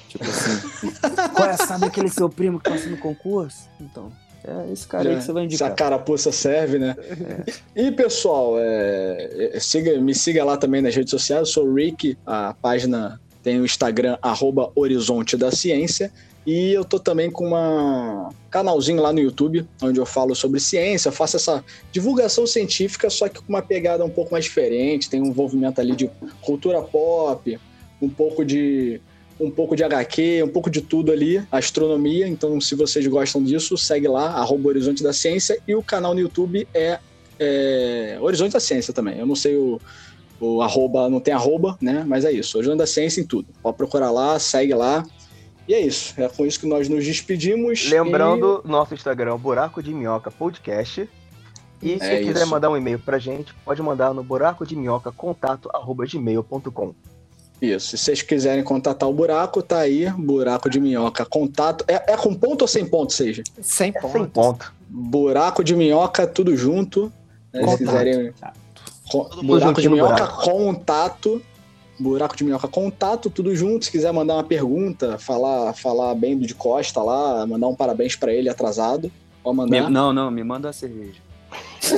Tipo 0.08 0.24
assim, 0.24 0.92
qual 1.32 1.48
é, 1.48 1.56
sabe 1.56 1.86
aquele 1.86 2.08
seu 2.08 2.28
primo 2.28 2.58
que 2.58 2.68
passou 2.68 2.90
no 2.90 2.96
concurso? 2.96 3.68
Então, 3.80 4.12
é 4.42 4.72
esse 4.72 4.84
cara 4.84 5.08
aí 5.08 5.16
que 5.16 5.22
você 5.22 5.32
vai 5.32 5.44
indicar. 5.44 5.68
Essa 5.68 5.76
carapuça 5.76 6.32
serve, 6.32 6.80
né? 6.80 6.96
É. 7.76 7.84
E, 7.84 7.92
pessoal, 7.92 8.56
é, 8.58 9.52
é, 9.52 9.60
siga, 9.60 9.96
me 10.00 10.12
siga 10.12 10.44
lá 10.44 10.56
também 10.56 10.82
nas 10.82 10.96
redes 10.96 11.12
sociais. 11.12 11.42
Eu 11.42 11.46
sou 11.46 11.68
o 11.68 11.74
Rick, 11.74 12.18
a 12.26 12.52
página 12.60 13.20
tem 13.40 13.60
o 13.60 13.64
Instagram, 13.64 14.18
arroba 14.20 14.72
Horizonte 14.74 15.36
da 15.36 15.52
Ciência. 15.52 16.10
E 16.46 16.72
eu 16.72 16.84
tô 16.84 16.98
também 16.98 17.30
com 17.30 17.54
um 17.54 18.28
canalzinho 18.50 19.00
lá 19.00 19.12
no 19.12 19.20
YouTube, 19.20 19.66
onde 19.80 19.98
eu 19.98 20.04
falo 20.04 20.34
sobre 20.34 20.60
ciência, 20.60 21.10
faço 21.10 21.36
essa 21.36 21.64
divulgação 21.90 22.46
científica, 22.46 23.08
só 23.08 23.28
que 23.28 23.40
com 23.40 23.48
uma 23.48 23.62
pegada 23.62 24.04
um 24.04 24.10
pouco 24.10 24.32
mais 24.32 24.44
diferente. 24.44 25.08
Tem 25.08 25.22
um 25.22 25.26
envolvimento 25.26 25.80
ali 25.80 25.96
de 25.96 26.10
cultura 26.42 26.82
pop, 26.82 27.58
um 28.00 28.08
pouco 28.08 28.44
de 28.44 29.00
um 29.40 29.50
pouco 29.50 29.74
de 29.74 29.82
HQ, 29.82 30.42
um 30.44 30.48
pouco 30.48 30.70
de 30.70 30.80
tudo 30.80 31.10
ali, 31.10 31.42
astronomia. 31.50 32.26
Então, 32.26 32.60
se 32.60 32.74
vocês 32.74 33.06
gostam 33.06 33.42
disso, 33.42 33.76
segue 33.76 34.06
lá, 34.06 34.28
arroba 34.30 34.68
Horizonte 34.68 35.02
da 35.02 35.12
Ciência. 35.12 35.58
E 35.66 35.74
o 35.74 35.82
canal 35.82 36.14
no 36.14 36.20
YouTube 36.20 36.68
é, 36.72 36.98
é 37.38 38.18
Horizonte 38.20 38.52
da 38.52 38.60
Ciência 38.60 38.92
também. 38.92 39.18
Eu 39.18 39.26
não 39.26 39.34
sei 39.34 39.56
o, 39.56 39.80
o 40.40 40.62
arroba, 40.62 41.08
não 41.08 41.20
tem 41.20 41.34
arroba, 41.34 41.76
né? 41.80 42.04
Mas 42.06 42.24
é 42.24 42.30
isso, 42.30 42.56
Horizonte 42.56 42.78
da 42.78 42.86
Ciência 42.86 43.20
em 43.20 43.24
tudo. 43.24 43.48
Pode 43.62 43.76
procurar 43.76 44.10
lá, 44.10 44.38
segue 44.38 44.74
lá. 44.74 45.04
E 45.66 45.74
é 45.74 45.80
isso. 45.80 46.14
É 46.20 46.28
com 46.28 46.44
isso 46.44 46.60
que 46.60 46.66
nós 46.66 46.88
nos 46.88 47.04
despedimos. 47.04 47.88
Lembrando, 47.90 48.62
e... 48.64 48.68
nosso 48.68 48.94
Instagram, 48.94 49.36
Buraco 49.36 49.82
de 49.82 49.94
Minhoca 49.94 50.30
Podcast. 50.30 51.08
E 51.82 51.98
se 51.98 52.04
é 52.04 52.18
quiser 52.22 52.42
isso. 52.42 52.46
mandar 52.46 52.70
um 52.70 52.76
e-mail 52.76 52.98
pra 52.98 53.18
gente, 53.18 53.54
pode 53.64 53.82
mandar 53.82 54.14
no 54.14 54.22
buraco 54.22 54.66
de 54.66 54.74
minhoca 54.74 55.12
contato 55.12 55.68
arroba 55.74 56.06
gmail.com. 56.06 56.94
Isso. 57.60 57.88
Se 57.88 57.98
vocês 57.98 58.22
quiserem 58.22 58.64
contatar 58.64 59.08
o 59.08 59.12
buraco, 59.12 59.62
tá 59.62 59.80
aí. 59.80 60.10
Buraco 60.10 60.70
de 60.70 60.80
minhoca. 60.80 61.24
Contato. 61.26 61.84
É, 61.86 62.12
é 62.14 62.16
com 62.16 62.34
ponto 62.34 62.62
ou 62.62 62.68
sem 62.68 62.86
ponto, 62.86 63.12
seja? 63.12 63.42
Sem 63.60 63.92
ponto. 63.92 64.06
É 64.06 64.10
sem 64.12 64.26
ponto. 64.26 64.74
Buraco 64.88 65.62
de 65.62 65.76
minhoca, 65.76 66.26
tudo 66.26 66.56
junto. 66.56 67.12
Né, 67.52 67.66
se 67.68 67.78
quiserem. 67.78 68.32
buraco 69.42 69.80
de 69.80 69.88
minhoca, 69.88 70.24
buraco. 70.24 70.42
contato. 70.42 71.42
Buraco 71.98 72.36
de 72.36 72.44
minhoca, 72.44 72.68
contato, 72.68 73.30
tudo 73.30 73.54
junto. 73.54 73.84
Se 73.84 73.90
quiser 73.90 74.12
mandar 74.12 74.34
uma 74.34 74.44
pergunta, 74.44 75.18
falar, 75.18 75.72
falar 75.74 76.14
bem 76.14 76.36
do 76.36 76.46
de 76.46 76.54
Costa 76.54 77.02
lá, 77.02 77.46
mandar 77.46 77.68
um 77.68 77.74
parabéns 77.74 78.16
para 78.16 78.32
ele 78.32 78.48
atrasado. 78.48 79.10
Pode 79.42 79.56
mandar. 79.56 79.84
Me, 79.84 79.90
não, 79.90 80.12
não, 80.12 80.30
me 80.30 80.42
manda 80.42 80.68
a 80.68 80.72
cerveja. 80.72 81.22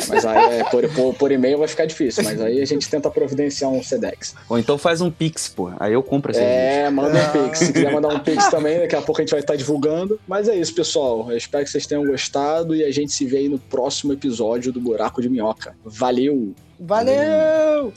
Mas 0.09 0.27
aí 0.27 0.61
é, 0.61 0.65
por, 0.65 0.89
por, 0.93 1.15
por, 1.15 1.33
e-mail 1.33 1.59
vai 1.59 1.69
ficar 1.69 1.87
difícil, 1.87 2.25
mas 2.25 2.41
aí 2.41 2.61
a 2.61 2.65
gente 2.65 2.89
tenta 2.91 3.09
providenciar 3.09 3.71
um 3.71 3.83
Sedex. 3.83 4.35
Ou 4.49 4.59
então 4.59 4.77
faz 4.77 5.01
um 5.01 5.11
Pix, 5.11 5.49
pô. 5.49 5.71
Aí 5.79 5.93
eu 5.93 6.03
compro 6.03 6.33
essa 6.33 6.41
É, 6.41 6.91
manda 6.91 7.17
um 7.17 7.45
Pix. 7.45 7.59
Se 7.61 7.73
quiser 7.73 7.93
mandar 7.93 8.09
um 8.09 8.19
Pix 8.19 8.49
também, 8.49 8.81
daqui 8.81 8.97
a 8.97 9.03
pouco 9.03 9.21
a 9.21 9.25
gente 9.25 9.31
vai 9.31 9.41
estar 9.41 9.57
divulgando. 9.57 10.19
Mas 10.27 10.49
é 10.49 10.57
isso, 10.57 10.75
pessoal. 10.75 11.31
Eu 11.31 11.37
espero 11.37 11.65
que 11.65 11.71
vocês 11.71 11.87
tenham 11.87 12.05
gostado 12.05 12.75
e 12.75 12.85
a 12.85 12.91
gente 12.91 13.13
se 13.13 13.25
vê 13.25 13.39
aí 13.39 13.49
no 13.49 13.59
próximo 13.59 14.13
episódio 14.13 14.73
do 14.73 14.81
Buraco 14.81 15.23
de 15.23 15.29
Minhoca. 15.29 15.77
Valeu! 15.85 16.55
Valeu! 16.79 17.93